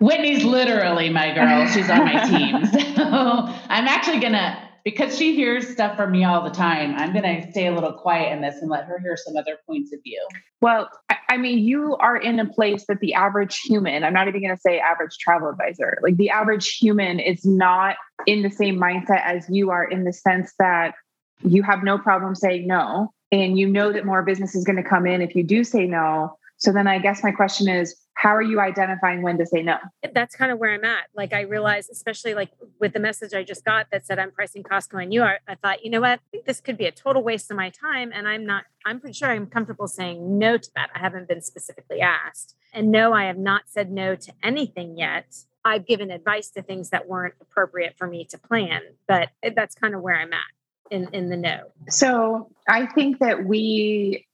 Whitney's 0.00 0.42
literally 0.42 1.10
my 1.10 1.34
girl. 1.34 1.66
She's 1.68 1.90
on 1.90 2.04
my 2.04 2.24
team. 2.24 2.64
So 3.00 3.06
I'm 3.06 3.86
actually 3.86 4.20
going 4.20 4.34
to 4.34 4.69
because 4.84 5.16
she 5.16 5.34
hears 5.34 5.68
stuff 5.68 5.96
from 5.96 6.12
me 6.12 6.24
all 6.24 6.42
the 6.42 6.50
time, 6.50 6.94
I'm 6.96 7.12
going 7.12 7.42
to 7.42 7.50
stay 7.50 7.66
a 7.66 7.72
little 7.72 7.92
quiet 7.92 8.32
in 8.32 8.42
this 8.42 8.56
and 8.60 8.70
let 8.70 8.84
her 8.84 8.98
hear 8.98 9.16
some 9.16 9.36
other 9.36 9.58
points 9.66 9.92
of 9.92 10.02
view. 10.02 10.26
Well, 10.60 10.88
I 11.28 11.36
mean, 11.36 11.58
you 11.58 11.96
are 11.96 12.16
in 12.16 12.38
a 12.40 12.46
place 12.46 12.86
that 12.86 13.00
the 13.00 13.14
average 13.14 13.60
human, 13.60 14.04
I'm 14.04 14.12
not 14.12 14.28
even 14.28 14.42
going 14.42 14.54
to 14.54 14.60
say 14.60 14.78
average 14.78 15.16
travel 15.18 15.48
advisor, 15.48 15.98
like 16.02 16.16
the 16.16 16.30
average 16.30 16.76
human 16.76 17.20
is 17.20 17.44
not 17.44 17.96
in 18.26 18.42
the 18.42 18.50
same 18.50 18.78
mindset 18.78 19.22
as 19.24 19.48
you 19.48 19.70
are 19.70 19.84
in 19.84 20.04
the 20.04 20.12
sense 20.12 20.52
that 20.58 20.94
you 21.42 21.62
have 21.62 21.82
no 21.82 21.98
problem 21.98 22.34
saying 22.34 22.66
no. 22.66 23.12
And 23.32 23.56
you 23.58 23.68
know 23.68 23.92
that 23.92 24.04
more 24.04 24.22
business 24.22 24.56
is 24.56 24.64
going 24.64 24.82
to 24.82 24.88
come 24.88 25.06
in 25.06 25.22
if 25.22 25.36
you 25.36 25.44
do 25.44 25.62
say 25.62 25.86
no. 25.86 26.36
So 26.58 26.72
then 26.72 26.86
I 26.86 26.98
guess 26.98 27.22
my 27.22 27.30
question 27.30 27.68
is, 27.68 27.96
how 28.20 28.36
are 28.36 28.42
you 28.42 28.60
identifying 28.60 29.22
when 29.22 29.38
to 29.38 29.46
say 29.46 29.62
no? 29.62 29.78
That's 30.12 30.36
kind 30.36 30.52
of 30.52 30.58
where 30.58 30.74
I'm 30.74 30.84
at. 30.84 31.06
Like 31.14 31.32
I 31.32 31.40
realized, 31.40 31.88
especially 31.90 32.34
like 32.34 32.50
with 32.78 32.92
the 32.92 33.00
message 33.00 33.32
I 33.32 33.42
just 33.42 33.64
got 33.64 33.86
that 33.92 34.04
said 34.04 34.18
I'm 34.18 34.30
pricing 34.30 34.62
Costco 34.62 35.02
and 35.02 35.10
you 35.10 35.22
are, 35.22 35.38
I 35.48 35.54
thought, 35.54 35.82
you 35.82 35.90
know 35.90 36.02
what, 36.02 36.20
I 36.20 36.22
think 36.30 36.44
this 36.44 36.60
could 36.60 36.76
be 36.76 36.84
a 36.84 36.92
total 36.92 37.22
waste 37.22 37.50
of 37.50 37.56
my 37.56 37.70
time. 37.70 38.12
And 38.12 38.28
I'm 38.28 38.44
not, 38.44 38.64
I'm 38.84 39.00
pretty 39.00 39.14
sure 39.14 39.30
I'm 39.30 39.46
comfortable 39.46 39.88
saying 39.88 40.38
no 40.38 40.58
to 40.58 40.70
that. 40.76 40.90
I 40.94 40.98
haven't 40.98 41.28
been 41.28 41.40
specifically 41.40 42.02
asked. 42.02 42.56
And 42.74 42.92
no, 42.92 43.14
I 43.14 43.24
have 43.24 43.38
not 43.38 43.62
said 43.68 43.90
no 43.90 44.16
to 44.16 44.32
anything 44.42 44.98
yet. 44.98 45.44
I've 45.64 45.86
given 45.86 46.10
advice 46.10 46.50
to 46.50 46.62
things 46.62 46.90
that 46.90 47.08
weren't 47.08 47.36
appropriate 47.40 47.94
for 47.96 48.06
me 48.06 48.26
to 48.26 48.36
plan, 48.36 48.82
but 49.08 49.30
eh, 49.42 49.52
that's 49.56 49.74
kind 49.74 49.94
of 49.94 50.02
where 50.02 50.16
I'm 50.16 50.34
at 50.34 50.90
in, 50.90 51.08
in 51.14 51.30
the 51.30 51.38
no. 51.38 51.72
So 51.88 52.50
I 52.68 52.84
think 52.84 53.20
that 53.20 53.46
we 53.46 54.26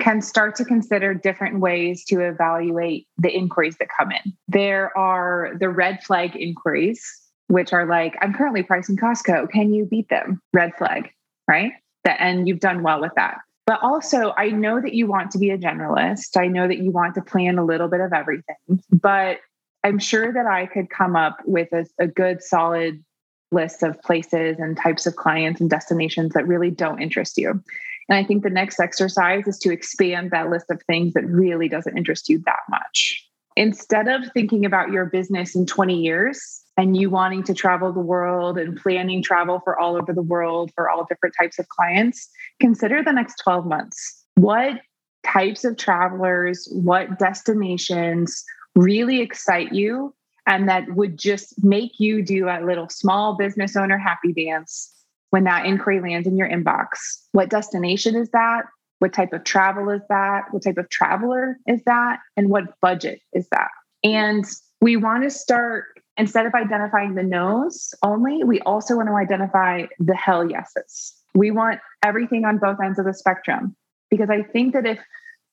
can 0.00 0.20
start 0.22 0.54
to 0.56 0.64
consider 0.64 1.14
different 1.14 1.60
ways 1.60 2.04
to 2.04 2.20
evaluate 2.20 3.06
the 3.18 3.34
inquiries 3.34 3.76
that 3.78 3.88
come 3.98 4.12
in. 4.12 4.32
There 4.46 4.96
are 4.96 5.52
the 5.58 5.68
red 5.68 6.02
flag 6.02 6.36
inquiries, 6.36 7.04
which 7.48 7.72
are 7.72 7.86
like, 7.86 8.16
I'm 8.20 8.32
currently 8.32 8.62
pricing 8.62 8.96
Costco. 8.96 9.50
Can 9.50 9.72
you 9.72 9.86
beat 9.86 10.08
them? 10.08 10.40
Red 10.52 10.72
flag, 10.76 11.10
right? 11.48 11.72
That, 12.04 12.18
and 12.20 12.46
you've 12.46 12.60
done 12.60 12.82
well 12.82 13.00
with 13.00 13.12
that. 13.16 13.38
But 13.66 13.82
also, 13.82 14.32
I 14.36 14.48
know 14.48 14.80
that 14.80 14.94
you 14.94 15.06
want 15.06 15.30
to 15.32 15.38
be 15.38 15.50
a 15.50 15.58
generalist. 15.58 16.36
I 16.36 16.46
know 16.46 16.66
that 16.68 16.78
you 16.78 16.90
want 16.90 17.14
to 17.16 17.22
plan 17.22 17.58
a 17.58 17.64
little 17.64 17.88
bit 17.88 18.00
of 18.00 18.12
everything, 18.12 18.56
but 18.90 19.38
I'm 19.84 19.98
sure 19.98 20.32
that 20.32 20.46
I 20.46 20.66
could 20.66 20.90
come 20.90 21.16
up 21.16 21.38
with 21.44 21.72
a, 21.72 21.86
a 21.98 22.06
good, 22.06 22.42
solid 22.42 23.04
list 23.50 23.82
of 23.82 24.00
places 24.02 24.58
and 24.58 24.76
types 24.76 25.06
of 25.06 25.16
clients 25.16 25.60
and 25.60 25.70
destinations 25.70 26.32
that 26.34 26.46
really 26.46 26.70
don't 26.70 27.00
interest 27.00 27.38
you. 27.38 27.62
And 28.08 28.16
I 28.16 28.24
think 28.24 28.42
the 28.42 28.50
next 28.50 28.80
exercise 28.80 29.46
is 29.46 29.58
to 29.58 29.72
expand 29.72 30.30
that 30.30 30.50
list 30.50 30.66
of 30.70 30.82
things 30.82 31.12
that 31.14 31.26
really 31.26 31.68
doesn't 31.68 31.96
interest 31.96 32.28
you 32.28 32.38
that 32.46 32.60
much. 32.68 33.24
Instead 33.56 34.08
of 34.08 34.22
thinking 34.32 34.64
about 34.64 34.90
your 34.90 35.06
business 35.06 35.54
in 35.54 35.66
20 35.66 36.00
years 36.00 36.62
and 36.76 36.96
you 36.96 37.10
wanting 37.10 37.42
to 37.42 37.54
travel 37.54 37.92
the 37.92 38.00
world 38.00 38.56
and 38.56 38.76
planning 38.76 39.22
travel 39.22 39.60
for 39.64 39.78
all 39.78 39.96
over 39.96 40.12
the 40.12 40.22
world 40.22 40.70
for 40.74 40.88
all 40.88 41.04
different 41.04 41.34
types 41.38 41.58
of 41.58 41.68
clients, 41.68 42.28
consider 42.60 43.02
the 43.02 43.12
next 43.12 43.36
12 43.42 43.66
months. 43.66 44.24
What 44.36 44.80
types 45.26 45.64
of 45.64 45.76
travelers, 45.76 46.68
what 46.72 47.18
destinations 47.18 48.44
really 48.76 49.20
excite 49.20 49.72
you 49.72 50.14
and 50.46 50.68
that 50.68 50.84
would 50.94 51.18
just 51.18 51.62
make 51.62 51.98
you 51.98 52.22
do 52.22 52.48
a 52.48 52.64
little 52.64 52.88
small 52.88 53.36
business 53.36 53.76
owner 53.76 53.98
happy 53.98 54.32
dance 54.32 54.94
when 55.30 55.44
that 55.44 55.66
inquiry 55.66 56.00
lands 56.00 56.26
in 56.26 56.36
your 56.36 56.48
inbox. 56.48 56.86
What 57.32 57.50
destination 57.50 58.14
is 58.16 58.30
that? 58.30 58.62
What 58.98 59.12
type 59.12 59.32
of 59.32 59.44
travel 59.44 59.90
is 59.90 60.02
that? 60.08 60.44
What 60.50 60.64
type 60.64 60.78
of 60.78 60.88
traveler 60.88 61.58
is 61.66 61.82
that? 61.84 62.18
And 62.36 62.48
what 62.48 62.64
budget 62.80 63.20
is 63.32 63.48
that? 63.50 63.68
And 64.02 64.44
we 64.80 64.96
want 64.96 65.24
to 65.24 65.30
start, 65.30 65.84
instead 66.16 66.46
of 66.46 66.54
identifying 66.54 67.14
the 67.14 67.22
no's 67.22 67.94
only, 68.02 68.42
we 68.44 68.60
also 68.60 68.96
want 68.96 69.08
to 69.08 69.14
identify 69.14 69.86
the 69.98 70.14
hell 70.14 70.48
yeses. 70.48 71.14
We 71.34 71.50
want 71.50 71.80
everything 72.04 72.44
on 72.44 72.58
both 72.58 72.78
ends 72.82 72.98
of 72.98 73.04
the 73.04 73.14
spectrum. 73.14 73.76
Because 74.10 74.30
I 74.30 74.42
think 74.42 74.72
that 74.72 74.86
if 74.86 74.98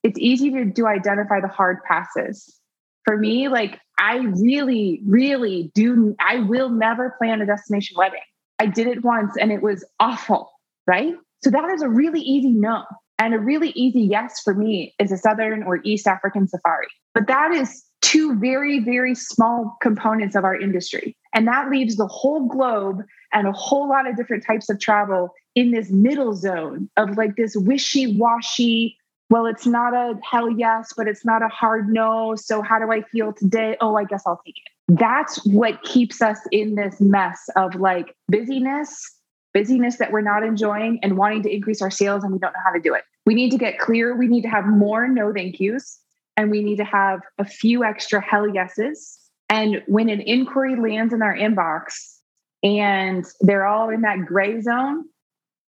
it's 0.02 0.18
easy 0.18 0.50
to 0.52 0.64
do 0.64 0.86
identify 0.86 1.40
the 1.40 1.48
hard 1.48 1.78
passes. 1.82 2.60
For 3.04 3.16
me, 3.16 3.48
like 3.48 3.80
I 3.98 4.18
really, 4.18 5.00
really 5.04 5.70
do, 5.74 6.14
I 6.20 6.38
will 6.38 6.70
never 6.70 7.14
plan 7.18 7.40
a 7.40 7.46
destination 7.46 7.96
wedding. 7.98 8.20
I 8.58 8.66
did 8.66 8.86
it 8.86 9.04
once 9.04 9.34
and 9.38 9.52
it 9.52 9.62
was 9.62 9.84
awful, 10.00 10.50
right? 10.86 11.14
So 11.42 11.50
that 11.50 11.70
is 11.70 11.82
a 11.82 11.88
really 11.88 12.20
easy 12.20 12.52
no. 12.52 12.84
And 13.18 13.34
a 13.34 13.38
really 13.38 13.70
easy 13.70 14.02
yes 14.02 14.40
for 14.42 14.54
me 14.54 14.94
is 14.98 15.10
a 15.10 15.16
Southern 15.16 15.62
or 15.62 15.80
East 15.84 16.06
African 16.06 16.46
safari. 16.48 16.88
But 17.14 17.26
that 17.28 17.50
is 17.52 17.82
two 18.02 18.38
very, 18.38 18.80
very 18.80 19.14
small 19.14 19.76
components 19.80 20.36
of 20.36 20.44
our 20.44 20.54
industry. 20.54 21.16
And 21.34 21.48
that 21.48 21.70
leaves 21.70 21.96
the 21.96 22.06
whole 22.06 22.46
globe 22.46 23.02
and 23.32 23.46
a 23.46 23.52
whole 23.52 23.88
lot 23.88 24.08
of 24.08 24.16
different 24.16 24.44
types 24.46 24.68
of 24.68 24.78
travel 24.78 25.30
in 25.54 25.70
this 25.70 25.90
middle 25.90 26.34
zone 26.34 26.90
of 26.96 27.16
like 27.16 27.36
this 27.36 27.56
wishy 27.56 28.18
washy. 28.18 28.96
Well, 29.30 29.46
it's 29.46 29.66
not 29.66 29.94
a 29.94 30.14
hell 30.30 30.50
yes, 30.50 30.92
but 30.96 31.08
it's 31.08 31.24
not 31.24 31.42
a 31.42 31.48
hard 31.48 31.88
no. 31.88 32.36
So, 32.36 32.62
how 32.62 32.78
do 32.78 32.92
I 32.92 33.02
feel 33.02 33.32
today? 33.32 33.76
Oh, 33.80 33.96
I 33.96 34.04
guess 34.04 34.22
I'll 34.26 34.40
take 34.44 34.56
it 34.56 34.75
that's 34.88 35.44
what 35.46 35.82
keeps 35.82 36.22
us 36.22 36.38
in 36.52 36.76
this 36.76 37.00
mess 37.00 37.48
of 37.56 37.74
like 37.74 38.14
busyness, 38.28 39.16
busyness 39.52 39.96
that 39.96 40.12
we're 40.12 40.20
not 40.20 40.44
enjoying 40.44 40.98
and 41.02 41.16
wanting 41.16 41.42
to 41.42 41.52
increase 41.52 41.82
our 41.82 41.90
sales 41.90 42.22
and 42.22 42.32
we 42.32 42.38
don't 42.38 42.52
know 42.52 42.60
how 42.64 42.72
to 42.72 42.80
do 42.80 42.94
it. 42.94 43.02
We 43.24 43.34
need 43.34 43.50
to 43.50 43.58
get 43.58 43.78
clear. 43.78 44.16
We 44.16 44.28
need 44.28 44.42
to 44.42 44.48
have 44.48 44.66
more 44.66 45.08
no 45.08 45.32
thank 45.32 45.58
yous 45.58 45.98
and 46.36 46.50
we 46.50 46.62
need 46.62 46.76
to 46.76 46.84
have 46.84 47.20
a 47.38 47.44
few 47.44 47.82
extra 47.82 48.20
hell 48.20 48.48
yeses. 48.48 49.18
And 49.48 49.82
when 49.86 50.08
an 50.08 50.20
inquiry 50.20 50.76
lands 50.76 51.12
in 51.12 51.22
our 51.22 51.34
inbox 51.36 52.18
and 52.62 53.24
they're 53.40 53.66
all 53.66 53.90
in 53.90 54.02
that 54.02 54.24
gray 54.24 54.60
zone, 54.60 55.04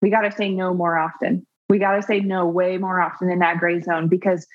we 0.01 0.09
got 0.09 0.21
to 0.21 0.31
say 0.31 0.49
no 0.49 0.73
more 0.73 0.97
often. 0.97 1.45
We 1.67 1.77
got 1.79 1.95
to 1.95 2.01
say 2.01 2.21
no 2.21 2.47
way 2.47 2.77
more 2.77 3.01
often 3.01 3.29
in 3.29 3.39
that 3.39 3.57
gray 3.57 3.81
zone 3.81 4.07
because 4.07 4.47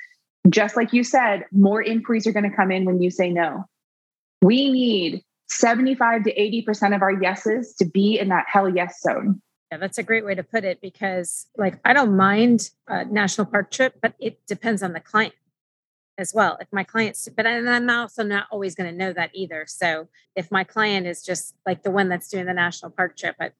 just 0.49 0.77
like 0.77 0.93
you 0.93 1.05
said, 1.05 1.45
more 1.53 1.83
inquiries 1.83 2.27
are 2.27 2.33
going 2.33 2.49
to 2.49 2.55
come 2.55 2.71
in 2.71 2.85
when 2.85 3.01
you 3.01 3.11
say 3.11 3.31
no. 3.31 3.65
We 4.45 4.71
need 4.71 5.23
75 5.49 6.25
to 6.25 6.35
80% 6.35 6.95
of 6.95 7.01
our 7.01 7.23
yeses 7.23 7.75
to 7.79 7.87
be 7.87 8.19
in 8.19 8.29
that 8.29 8.45
hell 8.47 8.69
yes 8.69 9.01
zone. 9.01 9.41
Yeah, 9.73 9.79
that's 9.79 9.97
a 9.97 10.03
great 10.03 10.23
way 10.27 10.35
to 10.35 10.43
put 10.43 10.65
it 10.65 10.83
because, 10.83 11.47
like, 11.57 11.81
I 11.83 11.95
don't 11.95 12.15
mind 12.15 12.69
a 12.87 13.07
national 13.07 13.47
park 13.47 13.71
trip, 13.71 13.95
but 14.03 14.13
it 14.21 14.47
depends 14.47 14.83
on 14.83 14.93
the 14.93 15.01
client 15.01 15.33
as 16.19 16.35
well. 16.35 16.59
If 16.61 16.69
my 16.73 16.85
client's, 16.85 17.27
but 17.35 17.47
I'm 17.47 17.89
also 17.89 18.23
not 18.23 18.47
always 18.51 18.75
going 18.75 18.91
to 18.91 18.97
know 18.97 19.15
that 19.15 19.31
either. 19.33 19.65
So 19.67 20.09
if 20.37 20.51
my 20.51 20.63
client 20.63 21.07
is 21.07 21.23
just 21.23 21.55
like 21.65 21.83
the 21.83 21.91
one 21.91 22.11
that's 22.11 22.29
doing 22.29 22.45
the 22.45 22.53
national 22.53 22.91
park 22.91 23.17
trip, 23.17 23.37
I, 23.41 23.53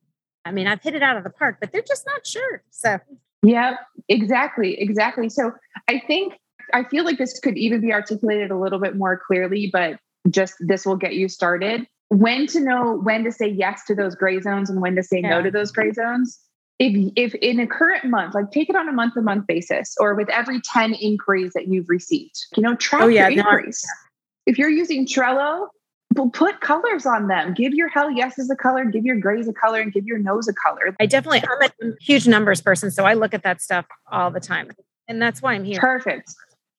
I 0.45 0.53
mean, 0.53 0.67
I've 0.67 0.83
hit 0.83 0.95
it 0.95 1.03
out 1.03 1.17
of 1.17 1.25
the 1.25 1.31
park, 1.31 1.57
but 1.61 1.73
they're 1.73 1.81
just 1.81 2.05
not 2.05 2.27
sure. 2.27 2.63
So, 2.69 2.99
yeah, 3.43 3.77
exactly. 4.11 4.79
Exactly. 4.79 5.31
So 5.31 5.53
I 5.89 6.03
think, 6.07 6.35
I 6.75 6.85
feel 6.85 7.07
like 7.07 7.17
this 7.17 7.41
could 7.41 7.57
even 7.57 7.81
be 7.81 7.95
articulated 7.95 8.51
a 8.51 8.59
little 8.59 8.79
bit 8.79 8.97
more 8.97 9.19
clearly, 9.27 9.71
but 9.73 9.99
just 10.31 10.55
this 10.61 10.87
will 10.87 10.97
get 10.97 11.15
you 11.15 11.29
started. 11.29 11.87
When 12.09 12.47
to 12.49 12.61
know 12.61 13.01
when 13.03 13.25
to 13.25 13.33
say 13.33 13.49
yes 13.49 13.85
to 13.87 13.95
those 13.95 14.15
gray 14.15 14.41
zones 14.41 14.71
and 14.71 14.81
when 14.81 14.95
to 14.97 15.03
say 15.03 15.21
yeah. 15.21 15.31
no 15.31 15.43
to 15.43 15.51
those 15.51 15.73
gray 15.73 15.93
zones 15.93 16.39
if 16.79 17.13
if 17.17 17.35
in 17.37 17.61
a 17.61 17.67
current 17.67 18.05
month, 18.07 18.35
like 18.35 18.51
take 18.51 18.69
it 18.69 18.77
on 18.77 18.89
a 18.89 18.93
month 18.93 19.15
to 19.15 19.23
month 19.23 19.47
basis, 19.47 19.95
or 20.01 20.15
with 20.15 20.29
every 20.29 20.61
10 20.61 20.95
inquiries 20.95 21.53
that 21.55 21.69
you've 21.69 21.89
received, 21.89 22.37
you 22.57 22.63
know, 22.63 22.75
track 22.75 23.03
oh, 23.03 23.07
yeah, 23.09 23.29
your 23.29 23.39
inquiries. 23.39 23.87
if 24.47 24.59
you're 24.59 24.71
using 24.71 25.07
Trello, 25.07 25.69
put 26.33 26.61
colors 26.61 27.07
on 27.07 27.29
them. 27.29 27.55
Give 27.55 27.75
your 27.75 27.89
hell 27.89 28.11
yeses 28.11 28.51
a 28.51 28.57
color, 28.57 28.85
give 28.85 29.05
your 29.05 29.17
grays 29.17 29.49
a 29.49 29.53
color, 29.53 29.81
and 29.81 29.93
give 29.93 30.07
your 30.07 30.19
nose 30.19 30.49
a 30.49 30.53
color. 30.53 30.95
I 31.01 31.07
definitely, 31.07 31.43
I'm 31.49 31.91
a 31.91 31.95
huge 32.01 32.27
numbers 32.27 32.61
person, 32.61 32.91
so 32.91 33.05
I 33.05 33.15
look 33.15 33.35
at 33.35 33.43
that 33.45 33.63
stuff 33.63 33.87
all 34.11 34.31
the 34.31 34.41
time, 34.41 34.71
and 35.07 35.23
that's 35.23 35.41
why 35.41 35.55
I'm 35.55 35.65
here. 35.65 35.81
Perfect. 35.81 36.35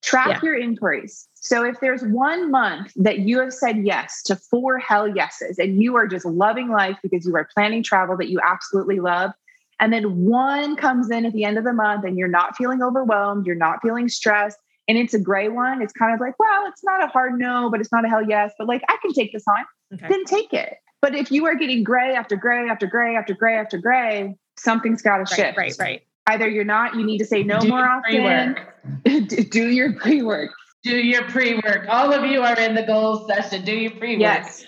Track 0.06 0.28
yeah. 0.28 0.40
your 0.42 0.58
inquiries. 0.58 1.28
So 1.34 1.64
if 1.64 1.80
there's 1.80 2.02
one 2.02 2.50
month 2.50 2.92
that 2.96 3.20
you 3.20 3.40
have 3.40 3.52
said 3.52 3.84
yes 3.84 4.22
to 4.24 4.36
four 4.36 4.78
hell 4.78 5.08
yeses, 5.08 5.58
and 5.58 5.82
you 5.82 5.96
are 5.96 6.06
just 6.06 6.24
loving 6.24 6.70
life 6.70 6.96
because 7.02 7.26
you 7.26 7.34
are 7.34 7.48
planning 7.52 7.82
travel 7.82 8.16
that 8.18 8.28
you 8.28 8.40
absolutely 8.44 9.00
love, 9.00 9.32
and 9.80 9.92
then 9.92 10.24
one 10.24 10.76
comes 10.76 11.10
in 11.10 11.26
at 11.26 11.32
the 11.32 11.44
end 11.44 11.58
of 11.58 11.64
the 11.64 11.72
month 11.72 12.04
and 12.04 12.16
you're 12.16 12.28
not 12.28 12.56
feeling 12.56 12.82
overwhelmed, 12.82 13.46
you're 13.46 13.56
not 13.56 13.82
feeling 13.82 14.08
stressed, 14.08 14.58
and 14.86 14.96
it's 14.96 15.12
a 15.12 15.18
gray 15.18 15.48
one. 15.48 15.82
It's 15.82 15.92
kind 15.92 16.14
of 16.14 16.20
like, 16.20 16.38
well, 16.38 16.66
it's 16.68 16.84
not 16.84 17.02
a 17.02 17.08
hard 17.08 17.36
no, 17.36 17.68
but 17.68 17.80
it's 17.80 17.90
not 17.90 18.04
a 18.04 18.08
hell 18.08 18.26
yes, 18.26 18.52
but 18.58 18.68
like 18.68 18.82
I 18.88 18.96
can 19.02 19.12
take 19.12 19.32
this 19.32 19.44
on, 19.48 19.64
okay. 19.94 20.06
then 20.08 20.24
take 20.24 20.52
it. 20.52 20.76
But 21.02 21.16
if 21.16 21.32
you 21.32 21.46
are 21.46 21.56
getting 21.56 21.82
gray 21.82 22.14
after 22.14 22.36
gray 22.36 22.68
after 22.68 22.86
gray 22.86 23.16
after 23.16 23.34
gray 23.34 23.56
after 23.56 23.78
gray, 23.78 24.36
something's 24.56 25.02
got 25.02 25.16
to 25.16 25.22
right, 25.22 25.28
shift. 25.28 25.58
Right, 25.58 25.76
right. 25.78 26.02
Either 26.26 26.48
you're 26.48 26.64
not, 26.64 26.94
you 26.94 27.04
need 27.04 27.18
to 27.18 27.24
say 27.24 27.42
no 27.42 27.60
do 27.60 27.68
more 27.68 27.88
often. 27.88 28.56
do 29.50 29.68
your 29.68 29.92
pre 29.94 30.22
work. 30.22 30.50
Do 30.82 30.96
your 30.96 31.24
pre 31.24 31.54
work. 31.54 31.86
All 31.88 32.12
of 32.12 32.24
you 32.24 32.42
are 32.42 32.58
in 32.58 32.74
the 32.74 32.82
goals 32.82 33.26
session. 33.28 33.64
Do 33.64 33.76
your 33.76 33.92
pre 33.92 34.16
work. 34.16 34.20
Yes 34.20 34.66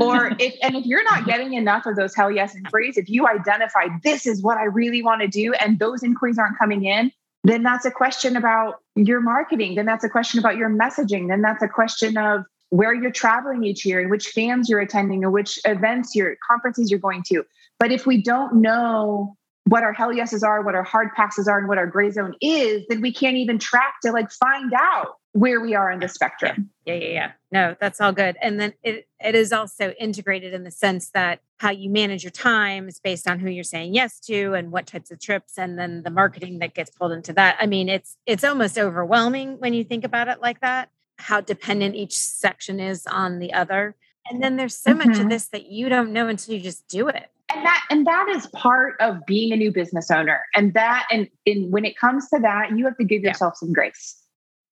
or 0.00 0.32
if 0.38 0.54
and 0.62 0.76
if 0.76 0.86
you're 0.86 1.02
not 1.02 1.26
getting 1.26 1.54
enough 1.54 1.86
of 1.86 1.96
those 1.96 2.14
hell 2.14 2.30
yes 2.30 2.54
inquiries, 2.54 2.96
if 2.96 3.08
you 3.08 3.26
identify 3.26 3.86
this 4.04 4.26
is 4.26 4.42
what 4.42 4.58
I 4.58 4.64
really 4.64 5.02
want 5.02 5.22
to 5.22 5.28
do, 5.28 5.52
and 5.54 5.78
those 5.78 6.02
inquiries 6.02 6.38
aren't 6.38 6.58
coming 6.58 6.84
in, 6.84 7.10
then 7.44 7.62
that's 7.62 7.84
a 7.84 7.90
question 7.90 8.36
about 8.36 8.80
your 8.94 9.20
marketing. 9.20 9.74
Then 9.74 9.86
that's 9.86 10.04
a 10.04 10.08
question 10.08 10.38
about 10.38 10.56
your 10.56 10.70
messaging. 10.70 11.28
Then 11.28 11.42
that's 11.42 11.62
a 11.62 11.68
question 11.68 12.16
of 12.16 12.44
where 12.68 12.94
you're 12.94 13.10
traveling 13.10 13.64
each 13.64 13.84
year 13.84 14.00
and 14.00 14.10
which 14.10 14.32
fams 14.32 14.68
you're 14.68 14.80
attending 14.80 15.24
or 15.24 15.30
which 15.30 15.58
events 15.64 16.14
your 16.14 16.36
conferences 16.48 16.90
you're 16.90 17.00
going 17.00 17.24
to. 17.26 17.44
But 17.80 17.90
if 17.90 18.06
we 18.06 18.22
don't 18.22 18.60
know 18.60 19.36
what 19.70 19.84
our 19.84 19.92
hell 19.92 20.12
yeses 20.12 20.42
are, 20.42 20.62
what 20.62 20.74
our 20.74 20.82
hard 20.82 21.10
passes 21.14 21.46
are, 21.46 21.56
and 21.56 21.68
what 21.68 21.78
our 21.78 21.86
gray 21.86 22.10
zone 22.10 22.34
is, 22.40 22.82
then 22.88 23.00
we 23.00 23.12
can't 23.12 23.36
even 23.36 23.56
track 23.56 23.94
to 24.02 24.10
like 24.10 24.28
find 24.32 24.72
out 24.76 25.14
where 25.30 25.60
we 25.60 25.76
are 25.76 25.92
in 25.92 26.00
the 26.00 26.08
spectrum. 26.08 26.70
Yeah, 26.86 26.94
yeah, 26.94 27.08
yeah. 27.08 27.32
No, 27.52 27.76
that's 27.80 28.00
all 28.00 28.10
good. 28.10 28.36
And 28.42 28.58
then 28.58 28.74
it, 28.82 29.06
it 29.24 29.36
is 29.36 29.52
also 29.52 29.92
integrated 29.92 30.54
in 30.54 30.64
the 30.64 30.72
sense 30.72 31.10
that 31.10 31.38
how 31.58 31.70
you 31.70 31.88
manage 31.88 32.24
your 32.24 32.32
time 32.32 32.88
is 32.88 32.98
based 32.98 33.28
on 33.28 33.38
who 33.38 33.48
you're 33.48 33.62
saying 33.62 33.94
yes 33.94 34.18
to 34.22 34.54
and 34.54 34.72
what 34.72 34.88
types 34.88 35.12
of 35.12 35.20
trips 35.20 35.56
and 35.56 35.78
then 35.78 36.02
the 36.02 36.10
marketing 36.10 36.58
that 36.58 36.74
gets 36.74 36.90
pulled 36.90 37.12
into 37.12 37.32
that. 37.34 37.56
I 37.60 37.66
mean, 37.66 37.88
it's 37.88 38.16
it's 38.26 38.42
almost 38.42 38.76
overwhelming 38.76 39.60
when 39.60 39.72
you 39.72 39.84
think 39.84 40.02
about 40.02 40.26
it 40.26 40.42
like 40.42 40.60
that, 40.62 40.88
how 41.16 41.40
dependent 41.40 41.94
each 41.94 42.18
section 42.18 42.80
is 42.80 43.06
on 43.06 43.38
the 43.38 43.52
other. 43.52 43.94
And 44.28 44.42
then 44.42 44.56
there's 44.56 44.76
so 44.76 44.90
mm-hmm. 44.90 44.98
much 44.98 45.16
of 45.16 45.22
mm-hmm. 45.22 45.28
this 45.28 45.48
that 45.48 45.66
you 45.66 45.88
don't 45.88 46.12
know 46.12 46.28
until 46.28 46.54
you 46.54 46.60
just 46.60 46.86
do 46.88 47.08
it 47.08 47.30
and 47.54 47.64
that 47.64 47.84
and 47.90 48.06
that 48.06 48.28
is 48.28 48.46
part 48.48 48.94
of 49.00 49.24
being 49.26 49.52
a 49.52 49.56
new 49.56 49.72
business 49.72 50.10
owner 50.10 50.44
and 50.54 50.74
that 50.74 51.06
and, 51.10 51.28
and 51.46 51.72
when 51.72 51.84
it 51.84 51.96
comes 51.96 52.28
to 52.28 52.38
that 52.38 52.76
you 52.76 52.84
have 52.84 52.96
to 52.96 53.04
give 53.04 53.22
yourself 53.22 53.54
yeah. 53.56 53.66
some 53.66 53.72
grace 53.72 54.16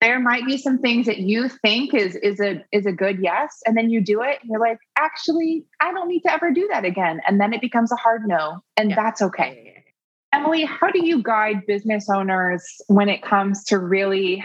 there 0.01 0.21
might 0.21 0.47
be 0.47 0.57
some 0.57 0.79
things 0.79 1.07
that 1.07 1.19
you 1.19 1.49
think 1.49 1.93
is 1.93 2.17
is 2.17 2.41
a 2.41 2.65
is 2.73 2.87
a 2.87 2.93
good 2.93 3.19
yes 3.21 3.61
and 3.67 3.77
then 3.77 3.91
you 3.91 4.01
do 4.01 4.23
it 4.23 4.39
and 4.41 4.51
you're 4.51 4.61
like 4.61 4.79
actually 4.97 5.65
i 5.81 5.93
don't 5.93 6.09
need 6.09 6.21
to 6.21 6.33
ever 6.33 6.51
do 6.51 6.69
that 6.71 6.85
again 6.85 7.21
and 7.27 7.41
then 7.41 7.53
it 7.53 7.61
becomes 7.61 7.91
a 7.93 7.97
hard 7.97 8.27
no 8.27 8.63
and 8.77 8.91
yeah. 8.91 8.97
that's 8.97 9.21
okay 9.21 9.85
emily 10.33 10.65
how 10.65 10.91
do 10.91 11.05
you 11.05 11.23
guide 11.23 11.67
business 11.67 12.09
owners 12.09 12.81
when 12.87 13.09
it 13.09 13.23
comes 13.23 13.65
to 13.65 13.79
really 13.79 14.45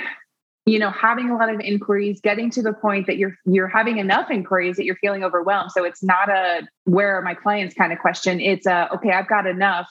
you 0.65 0.79
know 0.79 0.89
having 0.89 1.29
a 1.29 1.35
lot 1.35 1.53
of 1.53 1.59
inquiries 1.59 2.21
getting 2.21 2.49
to 2.51 2.61
the 2.61 2.73
point 2.73 3.07
that 3.07 3.17
you're 3.17 3.35
you're 3.45 3.67
having 3.67 3.97
enough 3.97 4.31
inquiries 4.31 4.77
that 4.77 4.85
you're 4.85 4.97
feeling 4.97 5.23
overwhelmed 5.23 5.71
so 5.71 5.83
it's 5.83 6.03
not 6.03 6.29
a 6.29 6.67
where 6.85 7.17
are 7.17 7.21
my 7.21 7.33
clients 7.33 7.75
kind 7.75 7.91
of 7.91 7.99
question 7.99 8.39
it's 8.39 8.65
a 8.65 8.89
okay 8.93 9.11
i've 9.11 9.27
got 9.27 9.45
enough 9.45 9.87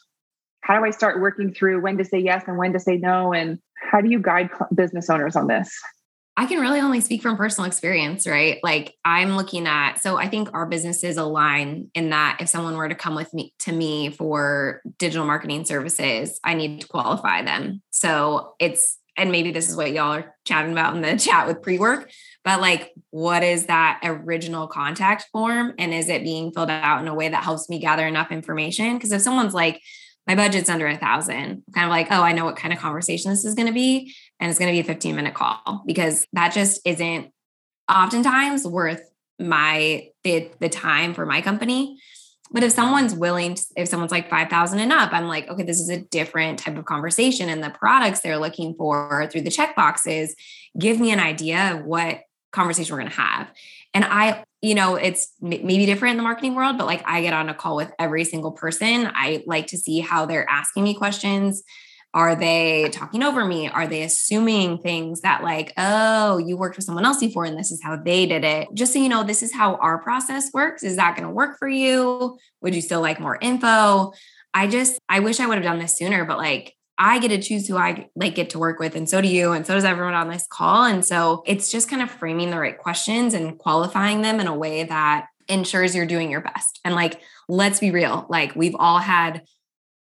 how 0.62 0.79
do 0.79 0.85
i 0.85 0.91
start 0.91 1.20
working 1.20 1.53
through 1.53 1.81
when 1.81 1.99
to 1.99 2.05
say 2.05 2.18
yes 2.18 2.45
and 2.47 2.57
when 2.57 2.73
to 2.73 2.81
say 2.81 2.97
no 2.97 3.33
and 3.33 3.59
how 3.83 4.01
do 4.01 4.09
you 4.09 4.18
guide 4.18 4.51
business 4.75 5.11
owners 5.11 5.37
on 5.37 5.47
this? 5.47 5.70
I 6.35 6.47
can 6.47 6.61
really 6.61 6.81
only 6.81 7.03
speak 7.03 7.20
from 7.20 7.37
personal 7.37 7.66
experience, 7.66 8.27
right? 8.27 8.59
Like 8.62 8.95
I'm 9.05 9.37
looking 9.37 9.66
at, 9.66 9.99
so 9.99 10.16
I 10.16 10.29
think 10.29 10.49
our 10.55 10.64
businesses 10.64 11.18
align 11.18 11.91
in 11.95 12.09
that 12.09 12.39
if 12.41 12.49
someone 12.49 12.77
were 12.77 12.89
to 12.89 12.95
come 12.95 13.14
with 13.14 13.35
me 13.35 13.53
to 13.61 13.73
me 13.73 14.11
for 14.11 14.81
digital 14.99 15.27
marketing 15.27 15.66
services, 15.66 16.41
I 16.43 16.55
need 16.55 16.81
to 16.81 16.89
qualify 16.89 17.43
them. 17.43 17.83
So 17.91 18.55
it's, 18.59 18.99
and 19.17 19.31
maybe 19.31 19.51
this 19.51 19.69
is 19.69 19.77
what 19.77 19.93
y'all 19.93 20.13
are 20.13 20.35
chatting 20.45 20.73
about 20.73 20.95
in 20.95 21.03
the 21.03 21.17
chat 21.19 21.47
with 21.47 21.63
pre 21.63 21.79
work, 21.79 22.11
but 22.45 22.61
like, 22.61 22.93
what 23.11 23.43
is 23.43 23.67
that 23.67 24.01
original 24.05 24.67
contact 24.67 25.27
form? 25.33 25.75
And 25.79 25.93
is 25.93 26.09
it 26.09 26.25
being 26.25 26.53
filled 26.53 26.71
out 26.71 27.01
in 27.01 27.09
a 27.09 27.15
way 27.15 27.29
that 27.29 27.45
helps 27.45 27.69
me 27.69 27.79
gather 27.79 28.07
enough 28.07 28.33
information? 28.33 28.95
Because 28.97 29.13
if 29.13 29.23
someone's 29.23 29.55
like, 29.55 29.81
my 30.27 30.35
budget's 30.35 30.71
under 30.71 30.87
a 30.87 30.97
thousand. 30.97 31.65
Kind 31.75 31.87
of 31.87 31.91
like, 31.91 32.09
oh, 32.11 32.23
I 32.23 32.33
know 32.33 32.45
what 32.45 32.57
kind 32.57 32.73
of 32.73 32.79
conversation 32.79 33.31
this 33.31 33.45
is 33.45 33.55
going 33.55 33.67
to 33.67 33.75
be. 33.75 34.15
And 34.39 34.51
it's 34.51 34.59
going 34.59 34.69
to 34.69 34.73
be 34.73 34.81
a 34.81 34.85
15 34.85 35.17
minute 35.17 35.35
call 35.35 35.83
because 35.87 36.27
that 36.33 36.53
just 36.53 36.81
isn't 36.85 37.31
oftentimes 37.93 38.67
worth 38.67 39.03
my 39.39 40.09
the, 40.23 40.51
the 40.61 40.69
time 40.69 41.15
for 41.15 41.27
my 41.27 41.41
company. 41.41 41.99
But 42.53 42.62
if 42.62 42.72
someone's 42.72 43.14
willing, 43.14 43.55
to, 43.55 43.66
if 43.76 43.88
someone's 43.88 44.12
like 44.12 44.28
5,000 44.28 44.78
and 44.78 44.92
up, 44.92 45.12
I'm 45.12 45.26
like, 45.26 45.48
okay, 45.48 45.62
this 45.62 45.80
is 45.80 45.88
a 45.88 46.00
different 46.00 46.59
type 46.59 46.76
of 46.76 46.84
conversation. 46.84 47.48
And 47.48 47.62
the 47.62 47.70
products 47.70 48.20
they're 48.20 48.38
looking 48.38 48.74
for 48.74 49.28
through 49.32 49.42
the 49.42 49.50
check 49.50 49.74
boxes 49.74 50.36
give 50.78 51.00
me 51.00 51.11
an 51.11 51.20
idea 51.20 51.74
of 51.74 51.84
what 51.84 52.20
conversation 52.53 52.94
we're 52.94 53.00
going 53.00 53.12
to 53.12 53.20
have. 53.20 53.50
And 53.94 54.05
I 54.05 54.44
you 54.62 54.76
know, 54.76 54.94
it's 54.94 55.32
maybe 55.40 55.86
different 55.86 56.12
in 56.12 56.16
the 56.16 56.22
marketing 56.22 56.55
world, 56.55 56.78
but 56.78 56.86
like 56.86 57.03
I 57.05 57.20
get 57.20 57.32
on 57.32 57.48
a 57.48 57.55
call 57.55 57.74
with 57.74 57.90
every 57.98 58.24
single 58.24 58.53
person. 58.53 59.11
I 59.12 59.42
like 59.44 59.66
to 59.68 59.76
see 59.76 59.98
how 59.98 60.24
they're 60.24 60.48
asking 60.48 60.84
me 60.84 60.94
questions. 60.94 61.64
Are 62.15 62.37
they 62.37 62.91
talking 62.91 63.23
over 63.23 63.45
me? 63.45 63.69
Are 63.69 63.87
they 63.87 64.03
assuming 64.03 64.79
things 64.79 65.23
that, 65.23 65.43
like, 65.43 65.73
oh, 65.77 66.39
you 66.39 66.57
worked 66.57 66.77
with 66.77 66.85
someone 66.85 67.07
else 67.07 67.21
before 67.21 67.45
and 67.45 67.59
this 67.59 67.73
is 67.73 67.83
how 67.83 67.97
they 67.97 68.27
did 68.27 68.45
it? 68.45 68.69
Just 68.75 68.93
so 68.93 68.99
you 68.99 69.09
know, 69.09 69.23
this 69.25 69.43
is 69.43 69.55
how 69.55 69.77
our 69.77 69.99
process 69.99 70.53
works. 70.53 70.83
Is 70.83 70.97
that 70.97 71.17
going 71.17 71.27
to 71.27 71.35
work 71.35 71.59
for 71.59 71.69
you? 71.69 72.39
Would 72.61 72.75
you 72.75 72.83
still 72.83 73.01
like 73.01 73.19
more 73.19 73.39
info? 73.41 74.13
I 74.53 74.67
just, 74.67 74.99
I 75.09 75.21
wish 75.21 75.41
I 75.41 75.47
would 75.47 75.57
have 75.57 75.65
done 75.65 75.79
this 75.79 75.97
sooner, 75.97 76.25
but 76.25 76.37
like, 76.37 76.75
I 76.99 77.19
get 77.19 77.29
to 77.29 77.41
choose 77.41 77.67
who 77.67 77.77
I 77.79 78.11
like 78.15 78.35
get 78.35 78.51
to 78.51 78.59
work 78.59 78.79
with, 78.79 78.95
and 78.95 79.09
so 79.09 79.21
do 79.23 79.27
you, 79.27 79.53
and 79.53 79.67
so 79.67 79.75
does 79.75 79.83
everyone 79.83 80.15
on 80.15 80.29
this 80.29 80.47
call. 80.49 80.85
And 80.85 81.05
so 81.05 81.43
it's 81.47 81.73
just 81.73 81.89
kind 81.89 82.03
of 82.03 82.11
framing 82.11 82.51
the 82.51 82.59
right 82.59 82.79
questions 82.79 83.33
and 83.35 83.59
qualifying 83.59 84.21
them 84.21 84.39
in 84.39 84.47
a 84.47 84.55
way 84.55 84.85
that 84.85 85.27
ensures 85.49 85.97
you're 85.97 86.07
doing 86.07 86.31
your 86.31 86.43
best. 86.43 86.79
And 86.85 86.95
like, 86.95 87.21
let's 87.49 87.81
be 87.81 87.91
real, 87.91 88.27
like 88.29 88.55
we've 88.55 88.76
all 88.79 88.99
had 88.99 89.43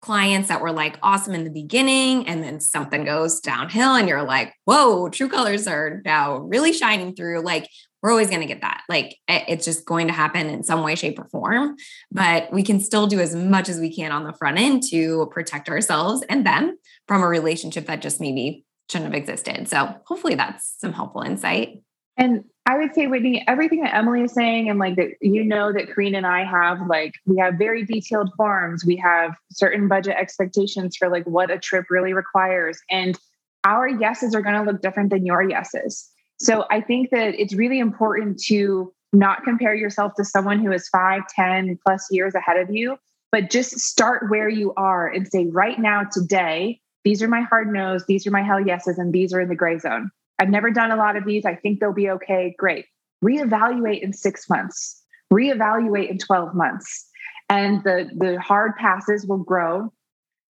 clients 0.02 0.48
that 0.48 0.60
were 0.60 0.72
like 0.72 0.98
awesome 1.02 1.32
in 1.32 1.44
the 1.44 1.50
beginning 1.50 2.26
and 2.26 2.42
then 2.42 2.60
something 2.60 3.04
goes 3.04 3.40
downhill 3.40 3.94
and 3.94 4.08
you're 4.08 4.24
like 4.24 4.52
whoa 4.64 5.08
true 5.08 5.28
colors 5.28 5.66
are 5.66 6.02
now 6.04 6.38
really 6.38 6.72
shining 6.72 7.14
through 7.14 7.40
like 7.40 7.68
we're 8.02 8.10
always 8.10 8.28
going 8.28 8.40
to 8.40 8.46
get 8.46 8.62
that. 8.62 8.82
Like 8.88 9.16
it's 9.28 9.64
just 9.64 9.86
going 9.86 10.08
to 10.08 10.12
happen 10.12 10.48
in 10.48 10.64
some 10.64 10.82
way, 10.82 10.96
shape, 10.96 11.18
or 11.20 11.28
form. 11.28 11.76
But 12.10 12.52
we 12.52 12.64
can 12.64 12.80
still 12.80 13.06
do 13.06 13.20
as 13.20 13.34
much 13.34 13.68
as 13.68 13.78
we 13.78 13.94
can 13.94 14.10
on 14.10 14.24
the 14.24 14.32
front 14.32 14.58
end 14.58 14.82
to 14.90 15.28
protect 15.30 15.68
ourselves 15.68 16.22
and 16.28 16.44
them 16.44 16.76
from 17.06 17.22
a 17.22 17.28
relationship 17.28 17.86
that 17.86 18.02
just 18.02 18.20
maybe 18.20 18.64
shouldn't 18.90 19.12
have 19.12 19.20
existed. 19.20 19.68
So 19.68 19.94
hopefully 20.04 20.34
that's 20.34 20.74
some 20.78 20.92
helpful 20.92 21.22
insight. 21.22 21.80
And 22.16 22.44
I 22.66 22.76
would 22.78 22.94
say, 22.94 23.06
Whitney, 23.06 23.44
everything 23.48 23.80
that 23.82 23.94
Emily 23.94 24.22
is 24.22 24.34
saying, 24.34 24.68
and 24.70 24.78
like 24.78 24.96
that, 24.96 25.12
you 25.20 25.42
know, 25.42 25.72
that 25.72 25.88
Corrine 25.88 26.16
and 26.16 26.26
I 26.26 26.44
have, 26.44 26.86
like, 26.86 27.14
we 27.26 27.38
have 27.38 27.54
very 27.54 27.84
detailed 27.84 28.30
forms. 28.36 28.84
We 28.84 28.96
have 28.96 29.34
certain 29.50 29.88
budget 29.88 30.16
expectations 30.18 30.96
for 30.96 31.08
like 31.08 31.24
what 31.24 31.50
a 31.50 31.58
trip 31.58 31.86
really 31.90 32.12
requires. 32.12 32.78
And 32.90 33.18
our 33.64 33.88
yeses 33.88 34.34
are 34.34 34.42
going 34.42 34.54
to 34.54 34.70
look 34.70 34.82
different 34.82 35.10
than 35.10 35.26
your 35.26 35.42
yeses. 35.42 36.08
So 36.38 36.66
I 36.70 36.80
think 36.80 37.10
that 37.10 37.34
it's 37.40 37.54
really 37.54 37.78
important 37.78 38.40
to 38.44 38.92
not 39.12 39.44
compare 39.44 39.74
yourself 39.74 40.12
to 40.16 40.24
someone 40.24 40.58
who 40.60 40.72
is 40.72 40.88
five, 40.88 41.22
ten 41.34 41.78
plus 41.84 42.06
years 42.10 42.34
ahead 42.34 42.58
of 42.58 42.70
you. 42.74 42.96
but 43.32 43.50
just 43.50 43.78
start 43.80 44.30
where 44.30 44.48
you 44.48 44.72
are 44.76 45.08
and 45.08 45.26
say, 45.26 45.46
right 45.46 45.80
now, 45.80 46.04
today, 46.04 46.80
these 47.02 47.22
are 47.22 47.28
my 47.28 47.40
hard 47.40 47.72
no's, 47.72 48.04
these 48.06 48.26
are 48.26 48.30
my 48.30 48.42
hell 48.42 48.60
yeses, 48.60 48.98
and 48.98 49.12
these 49.12 49.32
are 49.32 49.40
in 49.40 49.48
the 49.48 49.56
gray 49.56 49.78
zone. 49.78 50.10
I've 50.42 50.50
never 50.50 50.72
done 50.72 50.90
a 50.90 50.96
lot 50.96 51.14
of 51.14 51.24
these. 51.24 51.46
I 51.46 51.54
think 51.54 51.78
they'll 51.78 51.92
be 51.92 52.10
okay. 52.10 52.52
Great. 52.58 52.86
Reevaluate 53.24 54.02
in 54.02 54.12
six 54.12 54.50
months, 54.50 55.00
reevaluate 55.32 56.10
in 56.10 56.18
12 56.18 56.52
months. 56.52 57.06
And 57.48 57.84
the, 57.84 58.10
the 58.12 58.40
hard 58.40 58.74
passes 58.76 59.24
will 59.24 59.44
grow. 59.44 59.92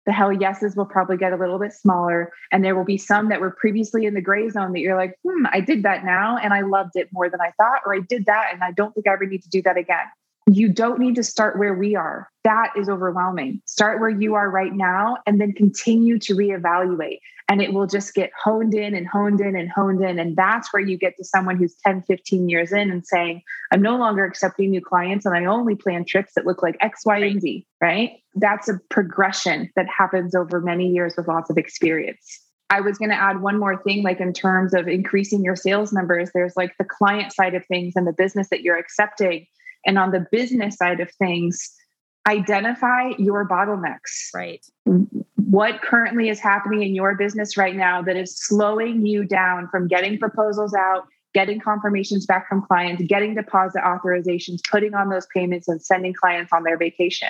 The 0.07 0.13
hell 0.13 0.33
yeses 0.33 0.75
will 0.77 0.87
probably 0.87 1.19
get 1.19 1.35
a 1.35 1.37
little 1.37 1.59
bit 1.59 1.73
smaller. 1.73 2.33
And 2.51 2.65
there 2.65 2.75
will 2.75 2.87
be 2.87 2.97
some 2.97 3.29
that 3.29 3.43
were 3.43 3.51
previously 3.51 4.07
in 4.07 4.15
the 4.15 4.23
gray 4.23 4.49
zone 4.49 4.73
that 4.73 4.81
you're 4.81 4.97
like, 4.97 5.15
hmm, 5.29 5.45
I 5.53 5.61
did 5.61 5.83
that 5.83 6.07
now 6.07 6.39
and 6.39 6.55
I 6.55 6.63
loved 6.63 6.93
it 6.95 7.11
more 7.13 7.29
than 7.29 7.43
I 7.43 7.53
thought, 7.59 7.83
or 7.85 7.95
I 7.95 8.01
did 8.01 8.25
that 8.25 8.49
and 8.51 8.65
I 8.65 8.73
don't 8.73 8.95
think 8.95 9.07
I 9.07 9.13
ever 9.13 9.27
need 9.27 9.43
to 9.43 9.51
do 9.51 9.61
that 9.63 9.77
again 9.77 10.07
you 10.51 10.69
don't 10.69 10.99
need 10.99 11.15
to 11.17 11.23
start 11.23 11.59
where 11.59 11.75
we 11.75 11.95
are. 11.95 12.29
That 12.45 12.73
is 12.77 12.89
overwhelming. 12.89 13.63
Start 13.67 14.01
where 14.01 14.11
you 14.11 14.35
are 14.35 14.51
right 14.51 14.73
now 14.73 15.19
and 15.27 15.41
then 15.41 15.53
continue 15.53 16.19
to 16.21 16.35
reevaluate. 16.35 17.19
And 17.49 17.61
it 17.61 17.73
will 17.73 17.87
just 17.87 18.15
get 18.15 18.31
honed 18.43 18.75
in 18.75 18.95
and 18.95 19.07
honed 19.07 19.41
in 19.41 19.55
and 19.57 19.71
honed 19.71 20.03
in. 20.03 20.19
And 20.19 20.37
that's 20.37 20.73
where 20.73 20.83
you 20.83 20.97
get 20.97 21.17
to 21.19 21.25
someone 21.25 21.57
who's 21.57 21.77
10, 21.85 22.03
15 22.03 22.49
years 22.49 22.73
in 22.73 22.91
and 22.91 23.07
saying, 23.07 23.43
I'm 23.71 23.83
no 23.83 23.97
longer 23.97 24.25
accepting 24.25 24.71
new 24.71 24.81
clients 24.81 25.27
and 25.27 25.37
I 25.37 25.45
only 25.45 25.77
plan 25.77 26.05
trips 26.05 26.33
that 26.35 26.47
look 26.47 26.63
like 26.63 26.77
X, 26.81 27.05
Y, 27.05 27.19
and 27.19 27.41
Z, 27.41 27.67
right? 27.81 28.13
That's 28.35 28.69
a 28.69 28.81
progression 28.91 29.71
that 29.77 29.87
happens 29.87 30.35
over 30.35 30.61
many 30.61 30.89
years 30.89 31.15
with 31.17 31.29
lots 31.29 31.51
of 31.51 31.59
experience. 31.59 32.41
I 32.71 32.81
was 32.81 32.97
going 32.97 33.11
to 33.11 33.21
add 33.21 33.43
one 33.43 33.59
more 33.59 33.77
thing, 33.83 34.03
like 34.03 34.19
in 34.19 34.33
terms 34.33 34.73
of 34.73 34.89
increasing 34.89 35.45
your 35.45 35.57
sales 35.57 35.93
numbers, 35.93 36.31
there's 36.33 36.57
like 36.57 36.73
the 36.79 36.87
client 36.87 37.33
side 37.33 37.55
of 37.55 37.67
things 37.67 37.93
and 37.97 38.07
the 38.07 38.15
business 38.15 38.49
that 38.49 38.63
you're 38.63 38.79
accepting 38.79 39.47
and 39.87 39.99
on 39.99 40.11
the 40.11 40.27
business 40.31 40.77
side 40.77 41.01
of 41.01 41.11
things, 41.13 41.73
identify 42.29 43.11
your 43.19 43.47
bottlenecks. 43.47 44.33
Right. 44.35 44.65
What 45.37 45.83
currently 45.83 46.29
is 46.29 46.41
happening 46.41 46.83
in 46.83 46.95
your 46.95 47.15
business 47.17 47.57
right 47.57 47.75
now 47.75 48.03
that 48.03 48.17
is 48.17 48.39
slowing 48.39 49.05
you 49.05 49.25
down 49.25 49.69
from 49.69 49.89
getting 49.89 50.19
proposals 50.19 50.73
out, 50.75 51.07
getting 51.35 51.61
confirmations 51.61 52.27
back 52.27 52.49
from 52.49 52.63
clients, 52.63 53.03
getting 53.07 53.35
deposit 53.35 53.83
authorizations, 53.83 54.61
putting 54.71 54.95
on 54.95 55.09
those 55.09 55.27
payments, 55.35 55.69
and 55.69 55.83
sending 55.83 56.15
clients 56.15 56.53
on 56.53 56.63
their 56.63 56.79
vacation? 56.79 57.29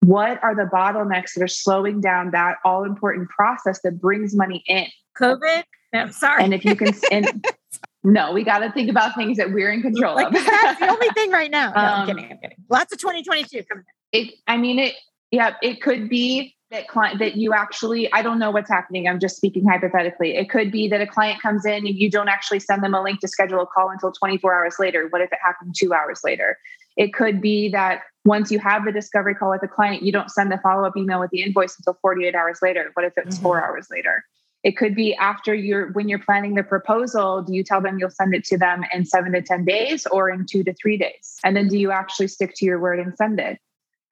What 0.00 0.42
are 0.42 0.54
the 0.54 0.68
bottlenecks 0.72 1.34
that 1.34 1.42
are 1.42 1.48
slowing 1.48 2.00
down 2.00 2.32
that 2.32 2.56
all 2.64 2.84
important 2.84 3.28
process 3.28 3.80
that 3.82 4.00
brings 4.00 4.34
money 4.34 4.64
in? 4.66 4.86
COVID. 5.16 5.62
No, 5.92 6.08
sorry. 6.08 6.42
And 6.42 6.54
if 6.54 6.64
you 6.64 6.74
can, 6.74 6.92
and 7.10 7.44
no, 8.04 8.32
we 8.32 8.42
got 8.44 8.58
to 8.60 8.72
think 8.72 8.90
about 8.90 9.14
things 9.14 9.36
that 9.38 9.52
we're 9.52 9.70
in 9.72 9.80
control 9.82 10.14
like, 10.16 10.26
of. 10.28 10.32
that's 10.32 10.80
the 10.80 10.88
only 10.90 11.08
thing 11.14 11.30
right 11.30 11.50
now. 11.50 11.70
No, 11.70 11.76
Um, 11.80 11.84
I'm 11.86 12.06
kidding. 12.06 12.24
I'm 12.32 12.38
kidding. 12.38 12.56
Lots 12.68 12.92
of 12.92 12.98
2022 12.98 13.62
coming. 13.64 13.84
it 14.12 14.34
i 14.46 14.56
mean 14.56 14.78
it 14.78 14.94
yeah 15.30 15.54
it 15.62 15.80
could 15.82 16.08
be 16.08 16.54
that 16.70 16.88
client 16.88 17.18
that 17.18 17.36
you 17.36 17.52
actually 17.52 18.10
i 18.12 18.22
don't 18.22 18.38
know 18.38 18.50
what's 18.50 18.70
happening 18.70 19.06
i'm 19.06 19.18
just 19.20 19.36
speaking 19.36 19.64
hypothetically 19.66 20.36
it 20.36 20.48
could 20.50 20.70
be 20.72 20.88
that 20.88 21.00
a 21.02 21.06
client 21.06 21.40
comes 21.42 21.64
in 21.66 21.86
and 21.86 21.94
you 21.96 22.10
don't 22.10 22.28
actually 22.28 22.58
send 22.58 22.82
them 22.82 22.94
a 22.94 23.02
link 23.02 23.20
to 23.20 23.28
schedule 23.28 23.60
a 23.60 23.66
call 23.66 23.90
until 23.90 24.10
24 24.10 24.54
hours 24.54 24.76
later 24.78 25.06
what 25.10 25.20
if 25.20 25.30
it 25.32 25.38
happened 25.44 25.74
two 25.78 25.92
hours 25.92 26.20
later 26.24 26.56
it 26.96 27.12
could 27.14 27.40
be 27.40 27.68
that 27.70 28.00
once 28.24 28.50
you 28.50 28.58
have 28.58 28.84
the 28.84 28.92
discovery 28.92 29.34
call 29.34 29.50
with 29.50 29.60
the 29.60 29.68
client 29.68 30.02
you 30.02 30.12
don't 30.12 30.30
send 30.30 30.50
the 30.50 30.58
follow-up 30.58 30.96
email 30.96 31.20
with 31.20 31.30
the 31.30 31.42
invoice 31.42 31.76
until 31.78 31.96
48 32.00 32.34
hours 32.34 32.58
later 32.62 32.90
what 32.94 33.04
if 33.04 33.16
it 33.18 33.26
was 33.26 33.38
four 33.38 33.62
hours 33.64 33.88
later 33.90 34.24
it 34.62 34.76
could 34.76 34.94
be 34.94 35.14
after 35.16 35.54
you're 35.54 35.90
when 35.92 36.08
you're 36.08 36.18
planning 36.18 36.54
the 36.54 36.62
proposal 36.62 37.42
do 37.42 37.54
you 37.54 37.64
tell 37.64 37.80
them 37.80 37.98
you'll 37.98 38.10
send 38.10 38.34
it 38.34 38.44
to 38.44 38.56
them 38.56 38.84
in 38.92 39.04
seven 39.04 39.32
to 39.32 39.42
ten 39.42 39.64
days 39.64 40.06
or 40.06 40.30
in 40.30 40.46
two 40.46 40.62
to 40.62 40.72
three 40.74 40.96
days 40.96 41.36
and 41.44 41.56
then 41.56 41.68
do 41.68 41.78
you 41.78 41.90
actually 41.90 42.28
stick 42.28 42.52
to 42.54 42.64
your 42.64 42.78
word 42.78 42.98
and 42.98 43.16
send 43.16 43.40
it 43.40 43.58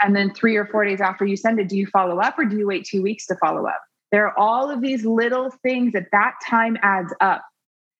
and 0.00 0.16
then 0.16 0.32
three 0.32 0.56
or 0.56 0.66
four 0.66 0.84
days 0.84 1.00
after 1.00 1.26
you 1.26 1.36
send 1.36 1.60
it, 1.60 1.68
do 1.68 1.76
you 1.76 1.86
follow 1.86 2.18
up 2.18 2.38
or 2.38 2.44
do 2.44 2.56
you 2.56 2.66
wait 2.66 2.84
two 2.84 3.02
weeks 3.02 3.26
to 3.26 3.36
follow 3.36 3.66
up? 3.66 3.80
There 4.12 4.26
are 4.26 4.38
all 4.38 4.70
of 4.70 4.80
these 4.80 5.04
little 5.04 5.50
things 5.62 5.92
that 5.92 6.06
that 6.12 6.34
time 6.46 6.76
adds 6.82 7.12
up. 7.20 7.44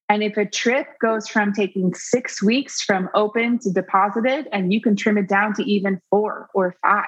And 0.09 0.24
if 0.24 0.36
a 0.36 0.44
trip 0.44 0.89
goes 1.01 1.28
from 1.28 1.52
taking 1.52 1.94
six 1.94 2.43
weeks 2.43 2.82
from 2.82 3.09
open 3.14 3.60
to 3.60 3.70
deposited, 3.70 4.48
and 4.51 4.72
you 4.72 4.81
can 4.81 4.97
trim 4.97 5.18
it 5.18 5.28
down 5.28 5.55
to 5.55 5.62
even 5.62 6.01
four 6.10 6.48
or 6.52 6.74
five, 6.82 7.05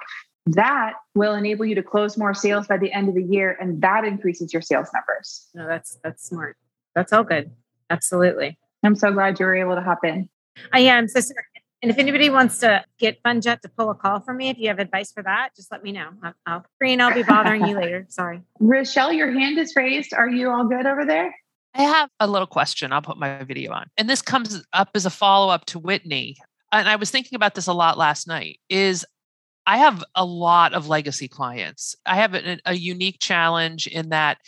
that 0.47 0.95
will 1.15 1.35
enable 1.35 1.65
you 1.65 1.75
to 1.75 1.83
close 1.83 2.19
more 2.19 2.35
sales 2.35 2.67
by 2.67 2.77
the 2.77 2.93
end 2.93 3.09
of 3.09 3.15
the 3.15 3.23
year. 3.23 3.57
And 3.61 3.81
that 3.83 4.05
increases 4.05 4.53
your 4.53 4.63
sales 4.63 4.89
numbers. 4.93 5.49
No, 5.55 5.67
that's 5.67 5.99
that's 6.03 6.25
smart. 6.25 6.57
That's 6.95 7.13
all 7.13 7.25
good. 7.25 7.51
Absolutely. 7.91 8.59
I'm 8.83 8.97
so 8.97 9.13
glad 9.13 9.39
you 9.39 9.47
were 9.47 9.55
able 9.55 9.77
to 9.77 9.83
hop 9.83 10.05
in. 10.05 10.29
I 10.73 10.81
am 10.81 11.09
so 11.09 11.21
sorry. 11.21 11.45
And 11.83 11.91
if 11.91 11.99
anybody 11.99 12.31
wants 12.31 12.61
to 12.61 12.85
get 12.99 13.21
FunJet 13.25 13.61
to 13.63 13.69
pull 13.69 13.91
a 13.91 13.95
call 13.95 14.21
for 14.21 14.33
me, 14.33 14.51
if 14.51 14.59
you 14.59 14.69
have 14.69 14.79
advice 14.79 15.11
for 15.11 15.23
that, 15.25 15.51
just 15.57 15.73
let 15.73 15.83
me 15.83 15.91
know. 15.91 16.11
I'll, 16.23 16.35
I'll 16.47 16.67
Green, 16.81 17.01
I'll 17.01 17.13
be 17.13 17.25
bothering 17.25 17.67
you 17.67 17.77
later. 17.77 18.07
Sorry. 18.09 18.41
Rochelle, 18.61 19.13
your 19.13 19.33
hand 19.33 19.59
is 19.59 19.75
raised. 19.75 20.15
Are 20.15 20.29
you 20.29 20.49
all 20.51 20.65
good 20.65 20.87
over 20.87 21.05
there? 21.05 21.35
I 21.75 21.83
have 21.83 22.09
a 22.21 22.29
little 22.29 22.47
question. 22.47 22.93
I'll 22.93 23.03
put 23.03 23.17
my 23.17 23.43
video 23.43 23.73
on. 23.73 23.87
And 23.97 24.09
this 24.09 24.23
comes 24.23 24.63
up 24.73 24.91
as 24.95 25.07
a 25.07 25.11
follow 25.11 25.53
up 25.53 25.65
to 25.67 25.79
Whitney. 25.81 26.37
And 26.71 26.89
I 26.89 26.97
was 26.97 27.11
thinking 27.11 27.35
about 27.35 27.55
this 27.55 27.67
a 27.67 27.73
lot 27.73 27.99
last 27.99 28.29
night 28.29 28.61
is 28.69 29.05
I 29.67 29.79
have 29.79 30.03
a 30.15 30.25
lot 30.25 30.75
of 30.75 30.89
legacy 30.89 31.29
clients. 31.29 31.95
I 32.05 32.17
have 32.17 32.35
a, 32.35 32.59
a 32.67 32.75
unique 32.75 33.19
challenge 33.21 33.87
in 33.87 34.09
that 34.11 34.39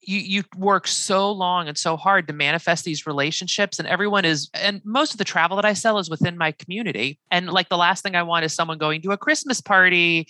you 0.00 0.18
you 0.20 0.44
work 0.56 0.86
so 0.86 1.30
long 1.30 1.68
and 1.68 1.76
so 1.76 1.96
hard 1.96 2.26
to 2.28 2.32
manifest 2.32 2.84
these 2.84 3.06
relationships 3.06 3.78
and 3.78 3.88
everyone 3.88 4.24
is 4.24 4.48
and 4.54 4.80
most 4.84 5.12
of 5.12 5.18
the 5.18 5.24
travel 5.24 5.56
that 5.56 5.64
I 5.64 5.72
sell 5.72 5.98
is 5.98 6.08
within 6.08 6.38
my 6.38 6.52
community 6.52 7.18
and 7.30 7.50
like 7.50 7.68
the 7.68 7.76
last 7.76 8.02
thing 8.02 8.14
I 8.14 8.22
want 8.22 8.44
is 8.44 8.54
someone 8.54 8.78
going 8.78 9.02
to 9.02 9.10
a 9.10 9.16
Christmas 9.16 9.60
party 9.60 10.28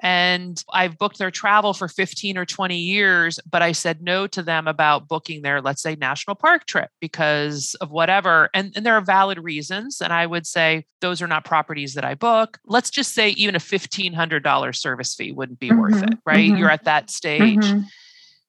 and 0.00 0.62
I've 0.72 0.98
booked 0.98 1.18
their 1.18 1.30
travel 1.30 1.74
for 1.74 1.88
15 1.88 2.38
or 2.38 2.44
20 2.44 2.76
years 2.76 3.38
but 3.50 3.62
I 3.62 3.72
said 3.72 4.02
no 4.02 4.26
to 4.28 4.42
them 4.42 4.66
about 4.66 5.08
booking 5.08 5.42
their 5.42 5.60
let's 5.60 5.82
say 5.82 5.94
national 5.96 6.36
park 6.36 6.66
trip 6.66 6.90
because 7.00 7.76
of 7.80 7.90
whatever 7.90 8.50
and, 8.54 8.72
and 8.76 8.84
there 8.84 8.94
are 8.94 9.00
valid 9.00 9.38
reasons 9.38 10.00
and 10.00 10.12
I 10.12 10.26
would 10.26 10.46
say 10.46 10.84
those 11.00 11.22
are 11.22 11.26
not 11.28 11.44
properties 11.44 11.94
that 11.94 12.04
I 12.04 12.14
book 12.14 12.58
let's 12.66 12.90
just 12.90 13.14
say 13.14 13.30
even 13.30 13.54
a 13.54 13.58
$1500 13.60 14.76
service 14.76 15.14
fee 15.14 15.32
wouldn't 15.32 15.60
be 15.60 15.70
worth 15.70 15.94
Mhm, 15.94 16.12
it 16.12 16.18
right 16.26 16.50
mhm. 16.50 16.58
you're 16.58 16.70
at 16.70 16.84
that 16.84 17.10
stage 17.10 17.56
Mhm. 17.56 17.84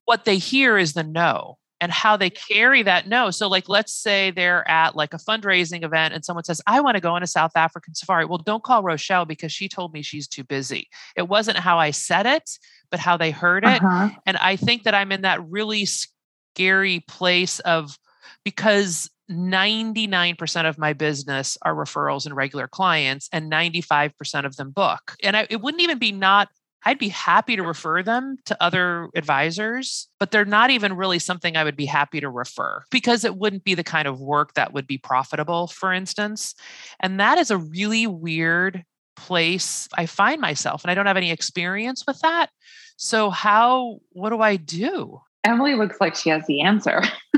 what 0.06 0.26
they 0.26 0.38
hear 0.38 0.78
is 0.78 0.94
the 0.94 1.04
no 1.04 1.59
and 1.82 1.92
how 1.92 2.18
they 2.18 2.30
carry 2.30 2.84
that 2.84 3.08
no. 3.08 3.32
So, 3.32 3.48
like, 3.48 3.70
let's 3.70 3.94
say 3.94 4.32
they're 4.32 4.68
at 4.70 4.96
like 4.96 5.14
a 5.14 5.18
fundraising 5.18 5.84
event 5.84 6.14
and 6.14 6.26
someone 6.26 6.44
says, 6.44 6.62
I 6.68 6.82
want 6.82 6.96
to 6.96 7.02
go 7.02 7.14
on 7.14 7.24
a 7.24 7.28
South 7.28 7.54
African 7.56 7.96
safari. 7.96 8.26
Well, 8.26 8.38
don't 8.38 8.64
call 8.64 8.84
Rochelle 8.84 9.26
because 9.26 9.52
she 9.52 9.70
told 9.70 9.94
me 9.94 10.02
she's 10.02 10.28
too 10.28 10.44
busy. 10.44 10.90
It 11.16 11.28
wasn't 11.28 11.58
how 11.58 11.80
I 11.80 11.92
said 11.92 12.26
it, 12.26 12.50
but 12.92 13.00
how 13.00 13.18
they 13.18 13.32
heard 13.32 13.64
it. 13.64 13.82
Uh-huh. 13.84 14.10
And 14.26 14.38
I 14.38 14.56
think 14.56 14.84
that 14.84 14.94
I'm 14.94 15.12
in 15.12 15.22
that 15.22 15.46
really 15.48 15.86
scary 15.86 17.04
place 17.08 17.60
of 17.60 17.98
because 18.44 19.10
99% 19.30 20.68
of 20.68 20.78
my 20.78 20.94
business 20.94 21.58
are 21.62 21.76
referrals 21.76 22.26
and 22.26 22.36
regular 22.36 22.68
clients, 22.68 23.30
and 23.32 23.52
95% 23.52 24.46
of 24.46 24.56
them 24.56 24.72
book. 24.72 25.16
And 25.24 25.38
I, 25.38 25.48
it 25.50 25.62
wouldn't 25.62 25.84
even 25.84 26.00
be 26.00 26.12
not, 26.12 26.50
I'd 26.86 27.00
be 27.00 27.10
happy 27.10 27.56
to 27.56 27.64
refer 27.64 28.04
them 28.04 28.38
to 28.46 28.64
other 28.64 29.10
advisors, 29.16 30.08
but 30.20 30.32
they're 30.32 30.46
not 30.46 30.70
even 30.70 30.94
really 30.96 31.20
something 31.20 31.58
I 31.58 31.64
would 31.64 31.76
be 31.76 31.86
happy 31.86 32.20
to 32.22 32.30
refer 32.30 32.84
because 32.90 33.26
it 33.26 33.38
wouldn't 33.38 33.64
be 33.64 33.76
the 33.76 33.84
kind 33.84 34.08
of 34.08 34.22
work 34.22 34.54
that 34.54 34.74
would 34.74 34.88
be 34.88 34.98
profitable, 34.98 35.68
for 35.68 35.92
instance. 35.92 36.56
And 37.00 37.20
that 37.20 37.38
is 37.38 37.52
a 37.52 37.58
really 37.58 38.08
weird 38.08 38.84
place 39.18 39.90
I 39.98 40.06
find 40.06 40.40
myself, 40.40 40.84
and 40.84 40.92
I 40.92 40.96
don't 40.96 41.06
have 41.06 41.18
any 41.18 41.32
experience 41.32 42.06
with 42.08 42.20
that. 42.22 42.50
So, 42.98 43.30
how, 43.30 44.00
what 44.12 44.30
do 44.30 44.42
I 44.42 44.56
do? 44.56 45.20
Emily 45.44 45.76
looks 45.76 45.98
like 46.02 46.16
she 46.16 46.30
has 46.30 46.46
the 46.48 46.62
answer. 46.62 47.02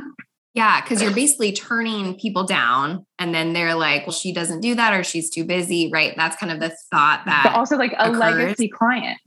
Yeah, 0.53 0.82
because 0.82 1.02
you're 1.02 1.14
basically 1.14 1.53
turning 1.53 2.15
people 2.19 2.45
down, 2.45 3.06
and 3.18 3.34
then 3.34 3.53
they're 3.53 3.76
like, 3.76 4.06
"Well, 4.06 4.14
she 4.14 4.34
doesn't 4.34 4.60
do 4.60 4.76
that, 4.76 4.94
or 4.94 5.03
she's 5.03 5.30
too 5.30 5.45
busy." 5.45 5.90
Right? 5.91 6.14
That's 6.18 6.36
kind 6.36 6.52
of 6.52 6.60
the 6.60 6.76
thought 6.91 7.23
that. 7.26 7.44
but 7.45 7.53
also 7.53 7.78
like 7.78 7.94
a 7.94 8.10
occurs. 8.10 8.18
legacy 8.18 8.68
client 8.68 9.18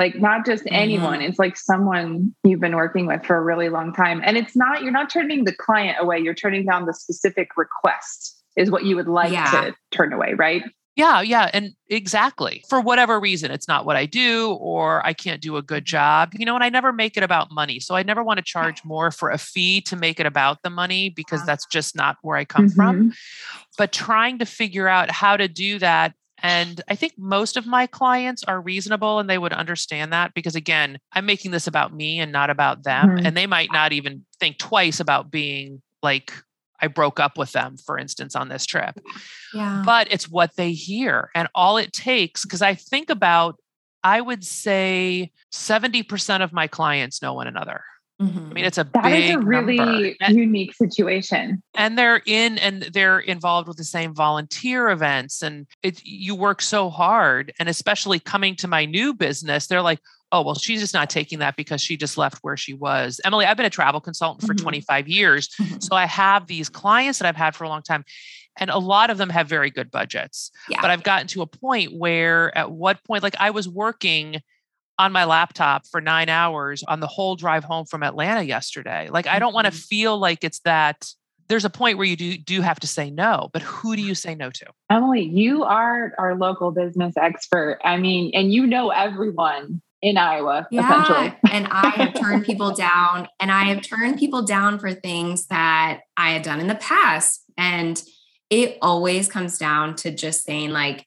like 0.00 0.18
not 0.18 0.46
just 0.46 0.64
anyone 0.68 1.18
mm-hmm. 1.18 1.28
it's 1.28 1.38
like 1.38 1.56
someone 1.56 2.34
you've 2.42 2.60
been 2.60 2.74
working 2.74 3.06
with 3.06 3.24
for 3.24 3.36
a 3.36 3.42
really 3.42 3.68
long 3.68 3.92
time 3.92 4.20
and 4.24 4.36
it's 4.36 4.56
not 4.56 4.82
you're 4.82 4.90
not 4.90 5.10
turning 5.10 5.44
the 5.44 5.54
client 5.54 5.96
away 6.00 6.18
you're 6.18 6.34
turning 6.34 6.64
down 6.64 6.86
the 6.86 6.94
specific 6.94 7.50
request 7.56 8.42
is 8.56 8.70
what 8.70 8.84
you 8.84 8.96
would 8.96 9.08
like 9.08 9.32
Yeah. 9.32 9.50
to 9.50 9.74
turn 9.90 10.12
away 10.12 10.34
right 10.34 10.62
Yeah, 10.96 11.20
yeah. 11.22 11.48
And 11.54 11.72
exactly. 11.88 12.64
For 12.68 12.80
whatever 12.80 13.20
reason, 13.20 13.50
it's 13.50 13.68
not 13.68 13.86
what 13.86 13.96
I 13.96 14.06
do, 14.06 14.52
or 14.60 15.04
I 15.06 15.12
can't 15.12 15.40
do 15.40 15.56
a 15.56 15.62
good 15.62 15.84
job. 15.84 16.32
You 16.36 16.44
know, 16.44 16.54
and 16.54 16.64
I 16.64 16.68
never 16.68 16.92
make 16.92 17.16
it 17.16 17.22
about 17.22 17.50
money. 17.50 17.80
So 17.80 17.94
I 17.94 18.02
never 18.02 18.22
want 18.22 18.38
to 18.38 18.44
charge 18.44 18.84
more 18.84 19.10
for 19.10 19.30
a 19.30 19.38
fee 19.38 19.80
to 19.82 19.96
make 19.96 20.18
it 20.20 20.26
about 20.26 20.62
the 20.62 20.70
money 20.70 21.08
because 21.08 21.44
that's 21.46 21.64
just 21.66 21.94
not 21.96 22.16
where 22.22 22.36
I 22.36 22.44
come 22.44 22.68
from. 22.68 23.10
Mhm. 23.10 23.16
But 23.78 23.92
trying 23.92 24.38
to 24.38 24.44
figure 24.44 24.88
out 24.88 25.10
how 25.10 25.36
to 25.36 25.48
do 25.48 25.78
that. 25.78 26.14
And 26.42 26.80
I 26.88 26.96
think 26.96 27.12
most 27.18 27.56
of 27.56 27.66
my 27.66 27.86
clients 27.86 28.42
are 28.44 28.60
reasonable 28.60 29.18
and 29.18 29.28
they 29.28 29.38
would 29.38 29.52
understand 29.52 30.12
that 30.12 30.34
because, 30.34 30.56
again, 30.56 30.98
I'm 31.12 31.26
making 31.26 31.50
this 31.50 31.66
about 31.66 31.94
me 31.94 32.18
and 32.18 32.32
not 32.32 32.50
about 32.50 32.82
them. 32.82 33.10
Mhm. 33.10 33.26
And 33.26 33.36
they 33.36 33.46
might 33.46 33.70
not 33.72 33.92
even 33.92 34.24
think 34.40 34.58
twice 34.58 35.00
about 35.00 35.30
being 35.30 35.82
like, 36.02 36.32
I 36.82 36.86
broke 36.88 37.20
up 37.20 37.36
with 37.38 37.52
them, 37.52 37.76
for 37.76 37.98
instance, 37.98 38.34
on 38.36 38.48
this 38.48 38.66
trip 38.66 38.98
yeah. 39.54 39.82
but 39.84 40.06
it's 40.12 40.28
what 40.28 40.56
they 40.56 40.72
hear 40.72 41.30
and 41.34 41.48
all 41.54 41.76
it 41.76 41.92
takes 41.92 42.44
because 42.44 42.62
i 42.62 42.74
think 42.74 43.10
about 43.10 43.56
I 44.02 44.22
would 44.22 44.44
say 44.44 45.30
70% 45.52 46.42
of 46.42 46.54
my 46.54 46.66
clients 46.68 47.20
know 47.20 47.34
one 47.34 47.46
another. 47.46 47.82
Mhm. 48.18 48.50
I 48.50 48.52
mean, 48.54 48.64
it's 48.64 48.78
a 48.78 48.84
That 48.94 49.12
is 49.12 49.26
big 49.26 49.34
a 49.36 49.38
really 49.40 49.76
number. 49.76 50.14
And- 50.22 50.36
unique 50.38 50.74
situation. 50.74 51.62
and 51.74 51.98
they're 51.98 52.22
in 52.26 52.56
and 52.56 52.82
they're 52.82 53.18
involved 53.20 53.68
with 53.68 53.76
the 53.76 53.84
same 53.84 54.14
volunteer 54.14 54.88
events 54.88 55.42
and 55.42 55.66
it 55.82 56.00
you 56.04 56.34
work 56.34 56.62
so 56.62 56.88
hard 56.88 57.52
and 57.58 57.68
especially 57.68 58.18
coming 58.18 58.56
to 58.56 58.68
my 58.68 58.86
new 58.86 59.12
business 59.12 59.66
they're 59.66 59.82
like 59.82 60.00
oh 60.32 60.42
well 60.42 60.54
she's 60.54 60.80
just 60.80 60.94
not 60.94 61.10
taking 61.10 61.38
that 61.40 61.56
because 61.56 61.80
she 61.80 61.96
just 61.96 62.16
left 62.18 62.38
where 62.42 62.56
she 62.56 62.72
was 62.74 63.20
emily 63.24 63.44
i've 63.46 63.56
been 63.56 63.66
a 63.66 63.70
travel 63.70 64.00
consultant 64.00 64.46
for 64.46 64.54
Mhm. 64.54 64.62
25 64.62 65.08
years 65.08 65.48
Mhm. 65.60 65.82
so 65.82 65.94
i 65.96 66.06
have 66.06 66.46
these 66.46 66.68
clients 66.68 67.18
that 67.18 67.26
i've 67.28 67.36
had 67.36 67.54
for 67.54 67.64
a 67.64 67.68
long 67.68 67.82
time 67.82 68.04
and 68.58 68.70
a 68.70 68.78
lot 68.78 69.10
of 69.10 69.18
them 69.18 69.30
have 69.30 69.48
very 69.48 69.70
good 69.70 69.90
budgets 69.90 70.50
Yeah. 70.68 70.80
but 70.80 70.90
i've 70.90 71.02
gotten 71.02 71.26
to 71.28 71.42
a 71.42 71.46
point 71.46 71.92
where 71.96 72.56
at 72.56 72.70
what 72.70 73.02
point 73.04 73.22
like 73.22 73.36
i 73.40 73.50
was 73.50 73.68
working 73.68 74.40
on 74.98 75.12
my 75.12 75.24
laptop 75.24 75.86
for 75.90 76.00
nine 76.02 76.28
hours 76.28 76.82
on 76.86 77.00
the 77.00 77.06
whole 77.06 77.34
drive 77.34 77.64
home 77.64 77.86
from 77.86 78.02
Atlanta 78.02 78.42
yesterday. 78.42 79.08
Like, 79.10 79.26
I 79.26 79.38
don't 79.38 79.54
want 79.54 79.64
to 79.64 79.72
Mhm. 79.72 79.86
feel 79.86 80.18
like 80.18 80.44
it's 80.44 80.58
that 80.66 81.06
there's 81.48 81.64
a 81.64 81.70
point 81.70 81.96
where 81.96 82.06
you 82.06 82.16
do 82.16 82.36
do 82.36 82.60
have 82.60 82.78
to 82.80 82.86
say 82.86 83.10
no, 83.10 83.48
but 83.54 83.62
who 83.62 83.96
do 83.96 84.02
you 84.02 84.14
say 84.14 84.34
no 84.34 84.50
to? 84.50 84.66
Emily, 84.90 85.22
you 85.22 85.64
are 85.64 86.12
our 86.18 86.34
local 86.36 86.70
business 86.70 87.14
expert. 87.16 87.78
I 87.82 87.96
mean, 87.96 88.30
and 88.34 88.52
you 88.52 88.66
know 88.66 88.90
everyone 88.90 89.80
in 90.02 90.16
Iowa, 90.16 90.66
essentially. 90.72 91.34
and 91.50 91.66
I 91.70 91.90
have 91.90 92.14
turned 92.14 92.44
people 92.44 92.74
down, 92.74 93.28
and 93.38 93.50
I 93.50 93.64
have 93.64 93.82
turned 93.82 94.18
people 94.18 94.42
down 94.42 94.78
for 94.78 94.92
things 94.92 95.46
that 95.46 96.00
I 96.16 96.30
had 96.30 96.42
done 96.42 96.60
in 96.60 96.66
the 96.66 96.74
past. 96.76 97.44
And 97.58 98.02
it 98.48 98.78
always 98.80 99.28
comes 99.28 99.58
down 99.58 99.96
to 99.96 100.10
just 100.10 100.44
saying, 100.44 100.70
like, 100.70 101.06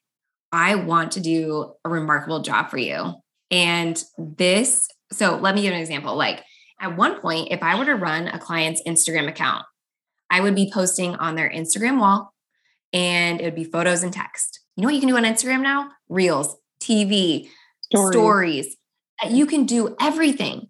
I 0.52 0.76
want 0.76 1.12
to 1.12 1.20
do 1.20 1.74
a 1.84 1.88
remarkable 1.88 2.40
job 2.40 2.70
for 2.70 2.78
you. 2.78 3.14
And 3.50 4.02
this, 4.16 4.88
so 5.12 5.36
let 5.36 5.54
me 5.54 5.62
give 5.62 5.72
an 5.72 5.80
example. 5.80 6.16
Like, 6.16 6.44
at 6.80 6.96
one 6.96 7.20
point, 7.20 7.48
if 7.50 7.62
I 7.62 7.78
were 7.78 7.84
to 7.84 7.94
run 7.94 8.28
a 8.28 8.38
client's 8.38 8.82
Instagram 8.86 9.28
account, 9.28 9.64
I 10.30 10.40
would 10.40 10.54
be 10.54 10.70
posting 10.72 11.14
on 11.16 11.34
their 11.34 11.50
Instagram 11.50 11.98
wall 11.98 12.32
and 12.92 13.40
it 13.40 13.44
would 13.44 13.54
be 13.54 13.64
photos 13.64 14.02
and 14.02 14.12
text. 14.12 14.60
You 14.76 14.82
know 14.82 14.86
what 14.86 14.94
you 14.94 15.00
can 15.00 15.08
do 15.08 15.16
on 15.16 15.24
Instagram 15.24 15.62
now? 15.62 15.90
Reels, 16.08 16.56
TV, 16.80 17.48
Stories. 17.82 18.12
stories. 18.12 18.76
Uh, 19.22 19.28
You 19.28 19.46
can 19.46 19.64
do 19.64 19.96
everything. 20.00 20.68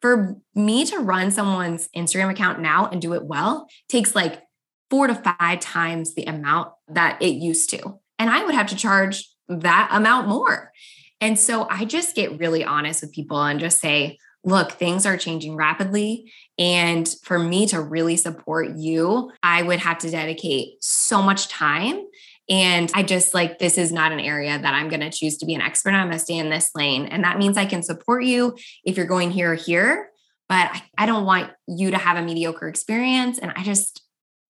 For 0.00 0.36
me 0.54 0.86
to 0.86 0.98
run 0.98 1.30
someone's 1.30 1.88
Instagram 1.94 2.30
account 2.30 2.60
now 2.60 2.86
and 2.86 3.02
do 3.02 3.12
it 3.12 3.24
well 3.24 3.68
takes 3.88 4.14
like 4.14 4.42
four 4.88 5.06
to 5.06 5.14
five 5.14 5.60
times 5.60 6.14
the 6.14 6.24
amount 6.24 6.72
that 6.88 7.20
it 7.20 7.34
used 7.34 7.68
to. 7.70 7.98
And 8.18 8.30
I 8.30 8.44
would 8.44 8.54
have 8.54 8.68
to 8.68 8.76
charge 8.76 9.28
that 9.48 9.88
amount 9.92 10.28
more. 10.28 10.72
And 11.20 11.38
so 11.38 11.66
I 11.68 11.84
just 11.84 12.16
get 12.16 12.38
really 12.38 12.64
honest 12.64 13.02
with 13.02 13.12
people 13.12 13.42
and 13.42 13.60
just 13.60 13.78
say, 13.78 14.16
look, 14.42 14.72
things 14.72 15.04
are 15.04 15.18
changing 15.18 15.54
rapidly. 15.54 16.32
And 16.58 17.08
for 17.24 17.38
me 17.38 17.66
to 17.66 17.80
really 17.80 18.16
support 18.16 18.76
you, 18.76 19.30
I 19.42 19.62
would 19.62 19.80
have 19.80 19.98
to 19.98 20.10
dedicate 20.10 20.82
so 20.82 21.20
much 21.20 21.48
time. 21.48 22.06
And 22.50 22.90
I 22.94 23.04
just 23.04 23.32
like, 23.32 23.60
this 23.60 23.78
is 23.78 23.92
not 23.92 24.10
an 24.10 24.18
area 24.18 24.58
that 24.58 24.74
I'm 24.74 24.88
going 24.88 25.00
to 25.00 25.10
choose 25.10 25.38
to 25.38 25.46
be 25.46 25.54
an 25.54 25.60
expert. 25.60 25.90
On. 25.90 26.00
I'm 26.00 26.08
going 26.08 26.18
to 26.18 26.24
stay 26.24 26.36
in 26.36 26.50
this 26.50 26.72
lane. 26.74 27.06
And 27.06 27.22
that 27.22 27.38
means 27.38 27.56
I 27.56 27.64
can 27.64 27.84
support 27.84 28.24
you 28.24 28.56
if 28.84 28.96
you're 28.96 29.06
going 29.06 29.30
here 29.30 29.52
or 29.52 29.54
here, 29.54 30.10
but 30.48 30.68
I, 30.72 30.82
I 30.98 31.06
don't 31.06 31.24
want 31.24 31.52
you 31.68 31.92
to 31.92 31.98
have 31.98 32.16
a 32.16 32.22
mediocre 32.22 32.66
experience. 32.66 33.38
And 33.38 33.52
I 33.54 33.62
just, 33.62 34.02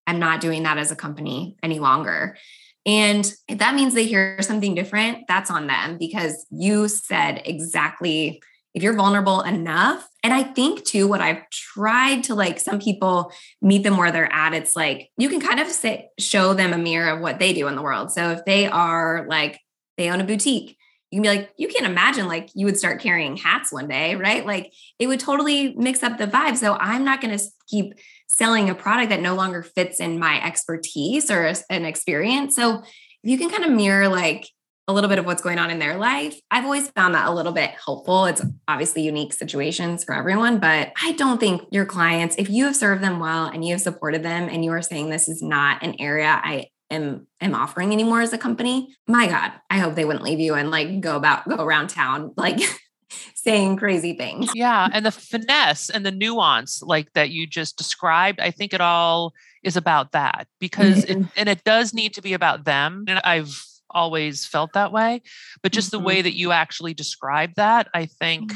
I'm 0.07 0.19
not 0.19 0.41
doing 0.41 0.63
that 0.63 0.79
as 0.79 0.91
a 0.91 0.97
company 0.97 1.57
any 1.63 1.79
longer. 1.79 2.39
And 2.87 3.31
if 3.47 3.59
that 3.59 3.75
means 3.75 3.93
they 3.93 4.07
hear 4.07 4.41
something 4.41 4.75
different, 4.75 5.27
that's 5.29 5.51
on 5.51 5.67
them 5.67 5.99
because 5.99 6.47
you 6.51 6.89
said 6.89 7.43
exactly 7.45 8.43
if 8.73 8.83
you're 8.83 8.95
vulnerable 8.95 9.43
enough. 9.43 10.09
And 10.23 10.35
I 10.35 10.43
think 10.43 10.85
too, 10.85 11.09
what 11.09 11.21
I've 11.21 11.49
tried 11.51 12.25
to 12.25 12.35
like 12.35 12.61
some 12.61 12.79
people 12.79 13.33
meet 13.63 13.83
them 13.83 13.97
where 13.97 14.13
they're 14.13 14.33
at, 14.33 14.55
it's 14.55 14.77
like 14.77 15.11
you 15.17 15.29
can 15.29 15.41
kind 15.41 15.61
of 15.61 15.69
say, 15.69 16.11
show 16.19 16.53
them 16.55 16.73
a 16.73 16.79
mirror 16.79 17.11
of 17.11 17.21
what 17.21 17.39
they 17.39 17.53
do 17.53 17.69
in 17.69 17.75
the 17.75 17.83
world. 17.83 18.13
So 18.13 18.31
if 18.31 18.45
they 18.45 18.67
are 18.67 19.27
like, 19.29 19.61
they 19.97 20.11
own 20.11 20.21
a 20.21 20.25
boutique, 20.25 20.77
you 21.11 21.17
can 21.17 21.23
be 21.23 21.29
like, 21.29 21.51
you 21.57 21.69
can't 21.69 21.87
imagine 21.87 22.29
like 22.29 22.51
you 22.55 22.67
would 22.67 22.79
start 22.79 23.01
carrying 23.01 23.37
hats 23.37 23.73
one 23.73 23.89
day, 23.89 24.15
right? 24.15 24.47
Like 24.47 24.73
it 24.99 25.09
would 25.09 25.21
totally 25.21 25.75
mix 25.75 26.03
up 26.03 26.19
the 26.19 26.27
vibe. 26.27 26.57
So 26.57 26.75
I'm 26.75 27.05
not 27.05 27.21
going 27.21 27.37
to 27.37 27.45
keep 27.67 27.95
selling 28.29 28.71
a 28.71 28.75
product 28.75 29.11
that 29.11 29.21
no 29.21 29.35
longer 29.35 29.63
fits 29.63 29.99
in 29.99 30.19
my 30.19 30.41
expertise 30.45 31.31
or 31.31 31.53
an 31.69 31.85
experience. 31.85 32.55
So 32.55 32.83
if 33.23 33.31
you 33.31 33.39
can 33.39 33.51
kind 33.51 33.65
of 33.65 33.73
mirror 33.73 34.09
like 34.09 34.49
a 34.91 34.93
little 34.93 35.09
bit 35.09 35.19
of 35.19 35.27
what's 35.27 35.43
going 35.43 35.59
on 35.59 35.71
in 35.71 35.79
their 35.79 35.97
life, 35.97 36.39
I've 36.51 36.65
always 36.65 36.89
found 36.91 37.15
that 37.15 37.29
a 37.29 37.33
little 37.33 37.53
bit 37.53 37.71
helpful. 37.85 38.27
It's 38.27 38.43
obviously 38.69 39.03
unique 39.03 39.33
situations 39.33 40.05
for 40.05 40.15
everyone, 40.15 40.59
but 40.59 40.93
I 41.03 41.13
don't 41.13 41.39
think 41.39 41.63
your 41.71 41.87
clients, 41.87 42.37
if 42.39 42.51
you 42.51 42.67
have 42.67 42.77
served 42.77 43.03
them 43.03 43.21
well 43.21 43.47
and 43.47 43.65
you 43.65 43.73
have 43.75 43.81
supported 43.81 44.23
them 44.23 44.49
and 44.49 44.65
you 44.65 44.73
are 44.73 44.83
saying 44.83 45.11
this 45.11 45.29
is 45.29 45.43
not 45.43 45.83
an 45.83 45.97
area 45.99 46.41
I 46.43 46.67
am 46.91 47.27
am 47.41 47.55
offering 47.55 47.93
anymore 47.93 48.21
as 48.21 48.33
a 48.33 48.39
company, 48.39 48.95
my 49.07 49.27
God, 49.27 49.53
I 49.71 49.79
hope 49.79 49.95
they 49.95 50.05
wouldn't 50.05 50.25
leave 50.25 50.41
you 50.41 50.55
and 50.55 50.71
like 50.71 51.01
go 51.01 51.17
about 51.17 51.49
go 51.49 51.57
around 51.57 51.89
town 51.89 52.33
like 52.37 52.61
saying 53.35 53.77
crazy 53.77 54.15
things. 54.15 54.51
Yeah. 54.55 54.89
And 54.93 55.07
the 55.07 55.11
finesse 55.11 55.91
and 55.91 56.05
the 56.05 56.11
nuance, 56.11 56.83
like 56.83 57.13
that 57.15 57.31
you 57.31 57.47
just 57.47 57.77
described, 57.77 58.41
I 58.41 58.51
think 58.51 58.75
it 58.75 58.81
all 58.81 59.33
is 59.63 59.77
about 59.77 60.13
that 60.13 60.47
because, 60.59 61.05
it, 61.05 61.17
and 61.37 61.49
it 61.49 61.65
does 61.65 61.95
need 61.95 62.15
to 62.15 62.23
be 62.23 62.35
about 62.35 62.65
them. 62.65 63.05
And 63.09 63.21
I've 63.25 63.65
always 63.93 64.47
felt 64.47 64.73
that 64.75 64.93
way. 64.93 65.23
But 65.63 65.73
just 65.73 65.89
Mhm. 65.89 65.93
the 65.93 65.99
way 66.01 66.23
that 66.23 66.37
you 66.37 66.53
actually 66.53 66.95
describe 66.95 67.55
that, 67.55 67.89
I 67.95 68.07
think, 68.07 68.53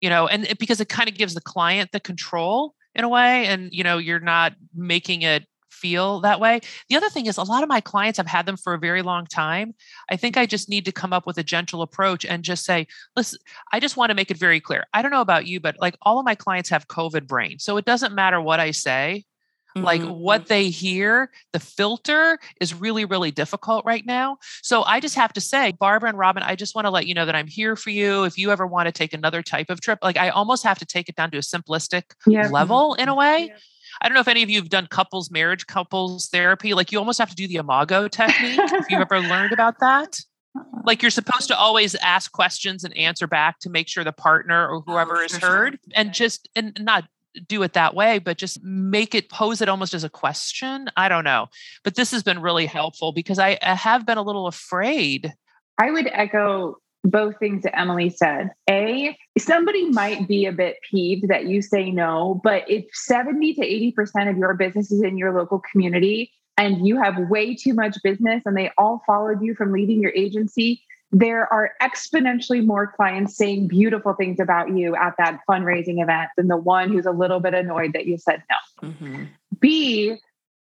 you 0.00 0.10
know, 0.10 0.26
and 0.26 0.46
it, 0.46 0.58
because 0.58 0.80
it 0.80 0.88
kind 0.88 1.08
of 1.08 1.14
gives 1.16 1.34
the 1.34 1.40
client 1.40 1.92
the 1.92 2.00
control 2.00 2.74
in 2.94 3.04
a 3.04 3.08
way. 3.08 3.46
And, 3.46 3.70
you 3.72 3.84
know, 3.84 3.98
you're 3.98 4.20
not 4.20 4.54
making 4.74 5.22
it 5.22 5.46
feel 5.70 6.20
that 6.22 6.40
way. 6.40 6.60
The 6.88 6.96
other 6.96 7.08
thing 7.08 7.26
is 7.26 7.36
a 7.36 7.44
lot 7.44 7.62
of 7.62 7.68
my 7.68 7.80
clients, 7.80 8.18
I've 8.18 8.26
had 8.26 8.46
them 8.46 8.56
for 8.56 8.74
a 8.74 8.78
very 8.80 9.00
long 9.00 9.26
time. 9.26 9.74
I 10.10 10.16
think 10.16 10.36
I 10.36 10.44
just 10.44 10.68
need 10.68 10.84
to 10.86 10.92
come 10.92 11.12
up 11.12 11.24
with 11.24 11.38
a 11.38 11.44
gentle 11.44 11.82
approach 11.82 12.24
and 12.24 12.42
just 12.42 12.64
say, 12.64 12.88
listen, 13.14 13.38
I 13.72 13.78
just 13.78 13.96
want 13.96 14.10
to 14.10 14.16
make 14.16 14.30
it 14.32 14.36
very 14.38 14.60
clear. 14.60 14.84
I 14.92 15.02
don't 15.02 15.12
know 15.12 15.20
about 15.20 15.46
you, 15.46 15.60
but 15.60 15.76
like 15.78 15.96
all 16.02 16.18
of 16.18 16.24
my 16.24 16.34
clients 16.34 16.68
have 16.70 16.88
COVID 16.88 17.28
brain. 17.28 17.60
So 17.60 17.76
it 17.76 17.84
doesn't 17.84 18.12
matter 18.12 18.40
what 18.40 18.58
I 18.58 18.72
say. 18.72 19.24
Like 19.82 20.00
Mhm. 20.02 20.16
what 20.18 20.46
they 20.46 20.70
hear, 20.70 21.30
the 21.52 21.60
filter 21.60 22.38
is 22.60 22.74
really, 22.74 23.04
really 23.04 23.30
difficult 23.30 23.84
right 23.84 24.04
now. 24.06 24.38
So 24.62 24.82
I 24.84 25.00
just 25.00 25.14
have 25.14 25.32
to 25.34 25.40
say, 25.40 25.72
Barbara 25.78 26.08
and 26.10 26.18
Robin, 26.18 26.42
I 26.42 26.54
just 26.56 26.74
want 26.74 26.86
to 26.86 26.90
let 26.90 27.06
you 27.06 27.14
know 27.14 27.26
that 27.26 27.34
I'm 27.36 27.46
here 27.46 27.76
for 27.76 27.90
you. 27.90 28.24
If 28.24 28.38
you 28.38 28.50
ever 28.50 28.66
want 28.66 28.86
to 28.86 28.92
take 28.92 29.12
another 29.12 29.42
type 29.42 29.70
of 29.70 29.80
trip, 29.80 29.98
like 30.02 30.16
I 30.16 30.28
almost 30.30 30.64
have 30.64 30.78
to 30.78 30.86
take 30.86 31.08
it 31.08 31.16
down 31.16 31.30
to 31.32 31.38
a 31.38 31.40
simplistic 31.40 32.04
Yeah. 32.26 32.48
level 32.48 32.94
in 32.94 33.08
a 33.08 33.14
way. 33.14 33.52
I 34.00 34.08
don't 34.08 34.14
know 34.14 34.20
if 34.20 34.28
any 34.28 34.42
of 34.42 34.50
you 34.50 34.58
have 34.60 34.68
done 34.68 34.86
couples 34.86 35.30
marriage, 35.30 35.66
couples 35.66 36.28
therapy. 36.28 36.74
Like 36.74 36.92
you 36.92 36.98
almost 36.98 37.18
have 37.18 37.30
to 37.30 37.34
do 37.36 37.48
the 37.48 37.56
imago 37.56 38.06
technique. 38.08 38.60
if 38.62 38.86
you've 38.90 39.00
ever 39.00 39.20
learned 39.20 39.52
about 39.52 39.80
that, 39.80 40.20
like 40.84 41.02
you're 41.02 41.10
supposed 41.10 41.48
to 41.48 41.56
always 41.56 41.94
ask 41.96 42.30
questions 42.32 42.84
and 42.84 42.96
answer 42.96 43.26
back 43.26 43.58
to 43.60 43.70
make 43.70 43.88
sure 43.88 44.04
the 44.04 44.12
partner 44.12 44.68
or 44.68 44.80
whoever 44.82 45.16
Oh, 45.18 45.24
is 45.24 45.32
sure. 45.32 45.40
heard, 45.40 45.78
and 45.94 46.12
just 46.14 46.48
and 46.54 46.78
not 46.80 47.04
do 47.46 47.62
it 47.62 47.72
that 47.74 47.94
way, 47.94 48.18
but 48.18 48.38
just 48.38 48.62
make 48.62 49.14
it 49.14 49.28
pose 49.28 49.60
it 49.60 49.68
almost 49.68 49.94
as 49.94 50.04
a 50.04 50.08
question. 50.08 50.88
I 50.96 51.08
don't 51.08 51.24
know, 51.24 51.48
but 51.84 51.94
this 51.94 52.10
has 52.10 52.22
been 52.22 52.40
really 52.40 52.66
helpful 52.66 53.12
because 53.12 53.38
I, 53.38 53.58
I 53.62 53.74
have 53.74 54.06
been 54.06 54.18
a 54.18 54.22
little 54.22 54.46
afraid. 54.46 55.32
I 55.78 55.90
would 55.90 56.08
echo 56.12 56.76
both 57.04 57.38
things 57.38 57.62
that 57.62 57.78
Emily 57.78 58.10
said. 58.10 58.50
A, 58.68 59.16
somebody 59.38 59.90
might 59.90 60.26
be 60.26 60.46
a 60.46 60.52
bit 60.52 60.76
peeved 60.90 61.28
that 61.28 61.46
you 61.46 61.62
say 61.62 61.90
no, 61.90 62.40
but 62.42 62.68
if 62.68 62.84
70 62.92 63.54
to 63.54 63.60
80% 63.60 64.30
of 64.30 64.36
your 64.36 64.54
business 64.54 64.90
is 64.90 65.02
in 65.02 65.16
your 65.16 65.32
local 65.32 65.62
community 65.70 66.32
and 66.56 66.86
you 66.86 67.00
have 67.00 67.16
way 67.30 67.54
too 67.54 67.72
much 67.72 67.96
business 68.02 68.42
and 68.44 68.56
they 68.56 68.70
all 68.76 69.02
followed 69.06 69.42
you 69.42 69.54
from 69.54 69.72
leaving 69.72 70.02
your 70.02 70.12
agency, 70.12 70.82
there 71.10 71.50
are 71.52 71.72
exponentially 71.80 72.64
more 72.64 72.86
clients 72.86 73.36
saying 73.36 73.68
beautiful 73.68 74.14
things 74.14 74.38
about 74.38 74.76
you 74.76 74.94
at 74.94 75.14
that 75.18 75.40
fundraising 75.48 76.02
event 76.02 76.30
than 76.36 76.48
the 76.48 76.56
one 76.56 76.92
who's 76.92 77.06
a 77.06 77.12
little 77.12 77.40
bit 77.40 77.54
annoyed 77.54 77.92
that 77.94 78.06
you 78.06 78.18
said 78.18 78.42
no. 78.50 78.88
Mhm. 78.88 79.28
B, 79.58 80.18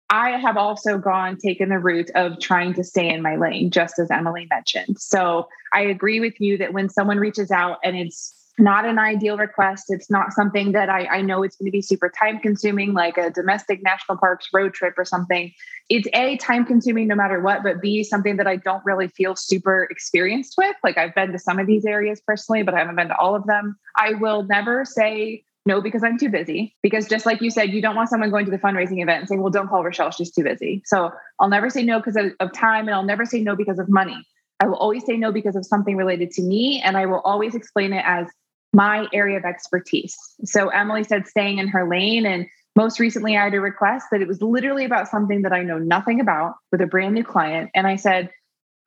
I 0.09 0.31
have 0.31 0.57
also 0.57 0.97
gone 0.97 1.37
taken 1.37 1.69
the 1.69 1.79
route 1.79 2.09
of 2.15 2.39
trying 2.39 2.73
to 2.73 2.83
stay 2.83 3.07
in 3.07 3.21
my 3.21 3.37
lane, 3.37 3.71
just 3.71 3.97
as 3.97 4.11
Emily 4.11 4.47
mentioned. 4.49 4.99
So 4.99 5.47
I 5.73 5.81
agree 5.81 6.19
with 6.19 6.39
you 6.41 6.57
that 6.57 6.73
when 6.73 6.89
someone 6.89 7.17
reaches 7.17 7.49
out 7.49 7.77
and 7.83 7.95
it's 7.95 8.35
not 8.57 8.85
an 8.85 8.99
ideal 8.99 9.37
request, 9.37 9.85
it's 9.87 10.09
not 10.09 10.33
something 10.33 10.73
that 10.73 10.89
I, 10.89 11.05
I 11.05 11.21
know 11.21 11.43
it's 11.43 11.55
going 11.55 11.67
to 11.67 11.71
be 11.71 11.81
super 11.81 12.09
time 12.09 12.39
consuming, 12.39 12.93
like 12.93 13.17
a 13.17 13.29
domestic 13.29 13.81
national 13.81 14.17
parks 14.17 14.47
road 14.53 14.73
trip 14.73 14.95
or 14.97 15.05
something. 15.05 15.53
It's 15.93 16.07
A, 16.13 16.37
time 16.37 16.65
consuming 16.65 17.09
no 17.09 17.15
matter 17.15 17.41
what, 17.41 17.63
but 17.63 17.81
B, 17.81 18.01
something 18.05 18.37
that 18.37 18.47
I 18.47 18.55
don't 18.55 18.81
really 18.85 19.09
feel 19.09 19.35
super 19.35 19.89
experienced 19.91 20.53
with. 20.57 20.73
Like 20.85 20.97
I've 20.97 21.13
been 21.13 21.33
to 21.33 21.37
some 21.37 21.59
of 21.59 21.67
these 21.67 21.83
areas 21.83 22.21
personally, 22.25 22.63
but 22.63 22.73
I 22.73 22.79
haven't 22.79 22.95
been 22.95 23.09
to 23.09 23.17
all 23.17 23.35
of 23.35 23.45
them. 23.45 23.77
I 23.97 24.13
will 24.13 24.43
never 24.43 24.85
say, 24.85 25.43
no, 25.65 25.81
because 25.81 26.01
I'm 26.01 26.17
too 26.17 26.29
busy. 26.29 26.77
Because 26.81 27.09
just 27.09 27.25
like 27.25 27.41
you 27.41 27.51
said, 27.51 27.71
you 27.71 27.81
don't 27.81 27.97
want 27.97 28.07
someone 28.07 28.29
going 28.31 28.45
to 28.45 28.51
the 28.51 28.57
fundraising 28.57 29.03
event 29.03 29.19
and 29.19 29.27
saying, 29.27 29.41
well, 29.41 29.51
don't 29.51 29.67
call 29.67 29.83
Rochelle, 29.83 30.11
she's 30.11 30.31
too 30.31 30.45
busy. 30.45 30.81
So 30.85 31.11
I'll 31.41 31.49
never 31.49 31.69
say 31.69 31.83
no 31.83 31.99
because 31.99 32.15
of, 32.15 32.31
of 32.39 32.53
time 32.53 32.87
and 32.87 32.95
I'll 32.95 33.03
never 33.03 33.25
say 33.25 33.41
no 33.41 33.57
because 33.57 33.77
of 33.77 33.89
money. 33.89 34.25
I 34.61 34.67
will 34.67 34.77
always 34.77 35.05
say 35.05 35.17
no 35.17 35.33
because 35.33 35.57
of 35.57 35.65
something 35.65 35.97
related 35.97 36.31
to 36.31 36.41
me. 36.41 36.81
And 36.85 36.95
I 36.95 37.05
will 37.05 37.19
always 37.25 37.53
explain 37.53 37.91
it 37.91 38.05
as 38.07 38.27
my 38.71 39.07
area 39.11 39.37
of 39.37 39.43
expertise. 39.43 40.15
So 40.45 40.69
Emily 40.69 41.03
said 41.03 41.27
staying 41.27 41.57
in 41.57 41.67
her 41.67 41.85
lane. 41.85 42.25
And 42.25 42.47
most 42.75 42.99
recently, 42.99 43.37
I 43.37 43.43
had 43.43 43.53
a 43.53 43.61
request 43.61 44.07
that 44.11 44.21
it 44.21 44.27
was 44.27 44.41
literally 44.41 44.85
about 44.85 45.07
something 45.07 45.41
that 45.41 45.53
I 45.53 45.63
know 45.63 45.77
nothing 45.77 46.19
about 46.21 46.55
with 46.71 46.81
a 46.81 46.87
brand 46.87 47.15
new 47.15 47.23
client. 47.23 47.69
And 47.75 47.85
I 47.85 47.97
said, 47.97 48.29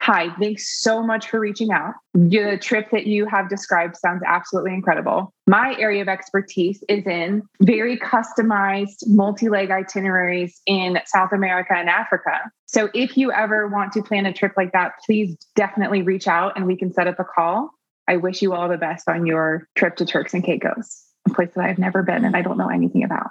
Hi, 0.04 0.28
thanks 0.38 0.82
so 0.82 1.02
much 1.02 1.30
for 1.30 1.40
reaching 1.40 1.70
out. 1.70 1.94
The 2.12 2.58
trip 2.60 2.90
that 2.90 3.06
you 3.06 3.24
have 3.24 3.48
described 3.48 3.96
sounds 3.96 4.22
absolutely 4.26 4.74
incredible. 4.74 5.32
My 5.46 5.74
area 5.78 6.02
of 6.02 6.08
expertise 6.08 6.84
is 6.90 7.06
in 7.06 7.42
very 7.62 7.98
customized 7.98 9.06
multi 9.06 9.48
leg 9.48 9.70
itineraries 9.70 10.60
in 10.66 10.98
South 11.06 11.32
America 11.32 11.72
and 11.74 11.88
Africa. 11.88 12.38
So 12.66 12.90
if 12.92 13.16
you 13.16 13.32
ever 13.32 13.66
want 13.66 13.92
to 13.92 14.02
plan 14.02 14.26
a 14.26 14.32
trip 14.34 14.52
like 14.58 14.72
that, 14.72 14.92
please 15.06 15.38
definitely 15.56 16.02
reach 16.02 16.28
out 16.28 16.52
and 16.56 16.66
we 16.66 16.76
can 16.76 16.92
set 16.92 17.06
up 17.06 17.18
a 17.18 17.24
call. 17.24 17.70
I 18.06 18.16
wish 18.16 18.42
you 18.42 18.52
all 18.52 18.68
the 18.68 18.76
best 18.76 19.08
on 19.08 19.24
your 19.24 19.66
trip 19.74 19.96
to 19.96 20.04
Turks 20.04 20.34
and 20.34 20.44
Caicos, 20.44 21.02
a 21.26 21.32
place 21.32 21.52
that 21.54 21.64
I've 21.64 21.78
never 21.78 22.02
been 22.02 22.26
and 22.26 22.36
I 22.36 22.42
don't 22.42 22.58
know 22.58 22.68
anything 22.68 23.04
about. 23.04 23.30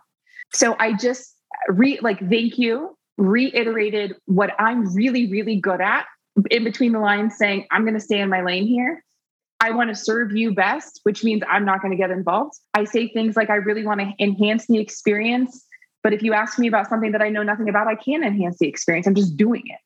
So 0.54 0.76
I 0.80 0.94
just 0.94 1.36
re 1.68 2.00
like 2.02 2.20
thank 2.30 2.58
you 2.58 2.96
reiterated 3.18 4.16
what 4.26 4.52
I'm 4.60 4.94
really 4.96 5.30
really 5.30 5.58
good 5.58 5.82
at 5.82 6.06
in 6.50 6.64
between 6.64 6.94
the 6.94 7.00
lines 7.00 7.38
saying, 7.38 7.68
I'm 7.72 7.84
going 7.84 7.94
to 7.94 8.00
stay 8.00 8.20
in 8.20 8.30
my 8.30 8.42
lane 8.42 8.66
here. 8.66 9.04
I 9.60 9.72
want 9.72 9.90
to 9.90 9.96
serve 9.96 10.36
you 10.36 10.54
best, 10.54 11.00
which 11.04 11.24
means 11.24 11.42
I'm 11.50 11.64
not 11.64 11.82
going 11.82 11.92
to 11.92 11.98
get 11.98 12.12
involved. 12.12 12.56
I 12.74 12.84
say 12.84 13.08
things 13.08 13.36
like, 13.38 13.50
I 13.50 13.56
really 13.56 13.86
want 13.86 14.02
to 14.02 14.12
enhance 14.20 14.68
the 14.68 14.80
experience. 14.80 15.66
But 16.02 16.12
if 16.12 16.22
you 16.22 16.34
ask 16.34 16.60
me 16.60 16.68
about 16.68 16.90
something 16.90 17.14
that 17.14 17.22
I 17.22 17.30
know 17.30 17.44
nothing 17.44 17.70
about, 17.70 17.88
I 17.88 17.96
can 17.96 18.24
enhance 18.24 18.58
the 18.60 18.68
experience. 18.68 19.08
I'm 19.08 19.16
just 19.16 19.38
doing 19.38 19.64
it. 19.66 19.80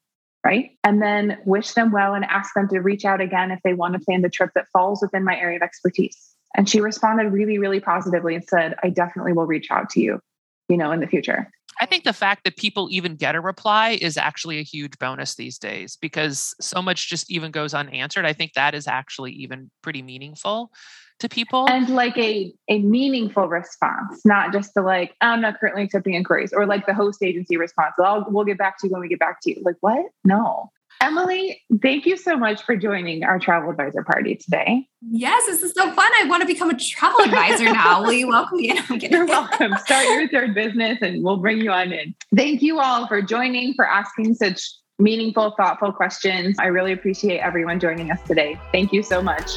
Right. 0.43 0.71
And 0.83 1.01
then 1.01 1.37
wish 1.45 1.73
them 1.73 1.91
well 1.91 2.13
and 2.13 2.23
ask 2.25 2.53
them 2.55 2.69
to 2.69 2.79
reach 2.79 3.03
out 3.03 3.19
again 3.19 3.51
if 3.51 3.59
they 3.63 3.73
want 3.73 3.93
to 3.93 3.99
plan 3.99 4.21
the 4.21 4.29
trip 4.29 4.51
that 4.55 4.67
falls 4.71 5.01
within 5.01 5.23
my 5.23 5.37
area 5.37 5.57
of 5.57 5.61
expertise. 5.61 6.17
And 6.55 6.69
she 6.69 6.79
responded 6.79 7.31
really, 7.31 7.57
really 7.57 7.81
positively 7.81 8.33
and 8.33 8.43
said, 8.47 8.75
I 8.81 8.89
definitely 8.89 9.33
will 9.33 9.45
reach 9.45 9.69
out 9.69 9.89
to 9.91 9.99
you, 9.99 10.21
you 10.69 10.77
know, 10.77 10.91
in 10.91 10.99
the 10.99 11.07
future. 11.07 11.49
I 11.79 11.85
think 11.85 12.03
the 12.03 12.13
fact 12.13 12.43
that 12.43 12.57
people 12.57 12.87
even 12.89 13.15
get 13.15 13.35
a 13.35 13.41
reply 13.41 13.99
is 14.01 14.17
actually 14.17 14.57
a 14.57 14.63
huge 14.63 14.97
bonus 14.97 15.35
these 15.35 15.59
days 15.59 15.95
because 15.95 16.55
so 16.59 16.81
much 16.81 17.07
just 17.07 17.31
even 17.31 17.51
goes 17.51 17.73
unanswered. 17.73 18.25
I 18.25 18.33
think 18.33 18.53
that 18.53 18.73
is 18.73 18.87
actually 18.87 19.31
even 19.33 19.69
pretty 19.83 20.01
meaningful 20.01 20.71
to 21.19 21.29
people. 21.29 21.67
And 21.69 21.89
like 21.89 22.17
a 22.17 22.53
a 22.67 22.79
meaningful 22.79 23.47
response, 23.47 24.25
not 24.25 24.53
just 24.53 24.73
the 24.73 24.81
like, 24.81 25.15
I'm 25.21 25.41
not 25.41 25.59
currently 25.59 25.83
accepting 25.83 26.13
inquiries, 26.13 26.53
or 26.53 26.65
like 26.65 26.85
the 26.85 26.93
host 26.93 27.21
agency 27.23 27.57
response. 27.57 27.93
I'll 28.03 28.25
we'll 28.29 28.45
get 28.45 28.57
back 28.57 28.79
to 28.79 28.87
you 28.87 28.93
when 28.93 29.01
we 29.01 29.07
get 29.07 29.19
back 29.19 29.41
to 29.43 29.51
you. 29.51 29.61
Like, 29.63 29.77
what? 29.81 30.05
No. 30.23 30.71
Emily, 31.01 31.61
thank 31.81 32.05
you 32.05 32.17
so 32.17 32.35
much 32.35 32.63
for 32.63 32.75
joining 32.75 33.23
our 33.23 33.37
travel 33.37 33.69
advisor 33.69 34.03
party 34.03 34.35
today. 34.35 34.87
Yes, 35.01 35.45
this 35.45 35.61
is 35.61 35.73
so 35.73 35.91
fun. 35.91 36.11
I 36.19 36.25
want 36.27 36.41
to 36.41 36.47
become 36.47 36.71
a 36.71 36.77
travel 36.77 37.23
advisor 37.23 37.65
now. 37.65 38.01
Will 38.01 38.13
you 38.13 38.27
welcome 38.27 38.57
me 38.57 38.71
in? 38.71 38.99
You're 38.99 39.27
welcome. 39.27 39.73
Start 39.77 40.05
your 40.05 40.27
third 40.29 40.55
business 40.55 40.97
and 41.01 41.23
we'll 41.23 41.37
bring 41.37 41.61
you 41.61 41.71
on 41.71 41.91
in. 41.91 42.15
Thank 42.35 42.63
you 42.63 42.79
all 42.79 43.07
for 43.07 43.21
joining, 43.21 43.75
for 43.75 43.87
asking 43.87 44.33
such 44.33 44.67
meaningful, 44.97 45.53
thoughtful 45.55 45.91
questions. 45.91 46.57
I 46.59 46.65
really 46.65 46.93
appreciate 46.93 47.39
everyone 47.39 47.79
joining 47.79 48.09
us 48.09 48.19
today. 48.25 48.59
Thank 48.71 48.91
you 48.91 49.03
so 49.03 49.21
much. 49.21 49.51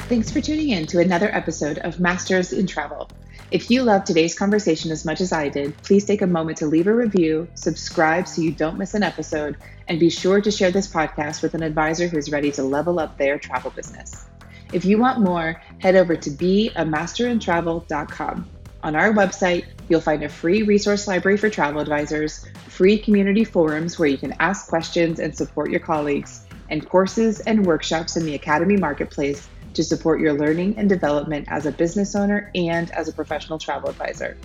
Thanks 0.00 0.30
for 0.30 0.40
tuning 0.40 0.70
in 0.70 0.86
to 0.88 0.98
another 0.98 1.34
episode 1.34 1.78
of 1.78 1.98
Masters 1.98 2.52
in 2.52 2.66
Travel. 2.66 3.08
If 3.50 3.68
you 3.68 3.82
loved 3.82 4.06
today's 4.06 4.38
conversation 4.38 4.92
as 4.92 5.04
much 5.04 5.20
as 5.20 5.32
I 5.32 5.48
did, 5.48 5.76
please 5.78 6.04
take 6.04 6.22
a 6.22 6.26
moment 6.26 6.58
to 6.58 6.66
leave 6.66 6.86
a 6.86 6.94
review, 6.94 7.48
subscribe 7.54 8.28
so 8.28 8.42
you 8.42 8.52
don't 8.52 8.78
miss 8.78 8.94
an 8.94 9.02
episode, 9.02 9.56
and 9.88 9.98
be 9.98 10.08
sure 10.08 10.40
to 10.40 10.52
share 10.52 10.70
this 10.70 10.86
podcast 10.86 11.42
with 11.42 11.54
an 11.54 11.64
advisor 11.64 12.06
who's 12.06 12.30
ready 12.30 12.52
to 12.52 12.62
level 12.62 13.00
up 13.00 13.18
their 13.18 13.40
travel 13.40 13.72
business. 13.72 14.24
If 14.72 14.84
you 14.84 14.98
want 14.98 15.18
more, 15.18 15.60
head 15.80 15.96
over 15.96 16.14
to 16.14 16.30
beamasterintravel.com. 16.30 18.50
On 18.84 18.94
our 18.94 19.12
website, 19.12 19.64
you'll 19.88 20.00
find 20.00 20.22
a 20.22 20.28
free 20.28 20.62
resource 20.62 21.08
library 21.08 21.36
for 21.36 21.50
travel 21.50 21.80
advisors, 21.80 22.46
free 22.68 22.98
community 22.98 23.42
forums 23.42 23.98
where 23.98 24.08
you 24.08 24.16
can 24.16 24.32
ask 24.38 24.68
questions 24.68 25.18
and 25.18 25.36
support 25.36 25.72
your 25.72 25.80
colleagues, 25.80 26.46
and 26.68 26.88
courses 26.88 27.40
and 27.40 27.66
workshops 27.66 28.16
in 28.16 28.24
the 28.24 28.36
Academy 28.36 28.76
Marketplace 28.76 29.48
to 29.74 29.84
support 29.84 30.20
your 30.20 30.32
learning 30.32 30.74
and 30.76 30.88
development 30.88 31.46
as 31.48 31.66
a 31.66 31.72
business 31.72 32.14
owner 32.14 32.50
and 32.54 32.90
as 32.92 33.08
a 33.08 33.12
professional 33.12 33.58
travel 33.58 33.90
advisor. 33.90 34.36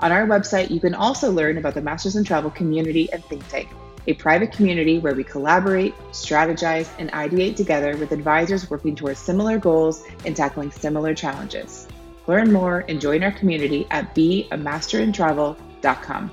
On 0.00 0.10
our 0.10 0.26
website, 0.26 0.70
you 0.70 0.80
can 0.80 0.94
also 0.94 1.30
learn 1.30 1.58
about 1.58 1.74
the 1.74 1.82
Masters 1.82 2.16
in 2.16 2.24
Travel 2.24 2.50
community 2.50 3.12
and 3.12 3.24
think 3.24 3.46
tank, 3.48 3.68
a 4.08 4.14
private 4.14 4.50
community 4.50 4.98
where 4.98 5.14
we 5.14 5.22
collaborate, 5.22 5.94
strategize, 6.10 6.88
and 6.98 7.12
ideate 7.12 7.54
together 7.54 7.96
with 7.96 8.10
advisors 8.10 8.68
working 8.68 8.96
towards 8.96 9.20
similar 9.20 9.58
goals 9.58 10.02
and 10.24 10.34
tackling 10.34 10.72
similar 10.72 11.14
challenges. 11.14 11.86
Learn 12.26 12.52
more 12.52 12.84
and 12.88 13.00
join 13.00 13.22
our 13.22 13.32
community 13.32 13.86
at 13.90 14.14
beamasterintravel.com. 14.14 16.30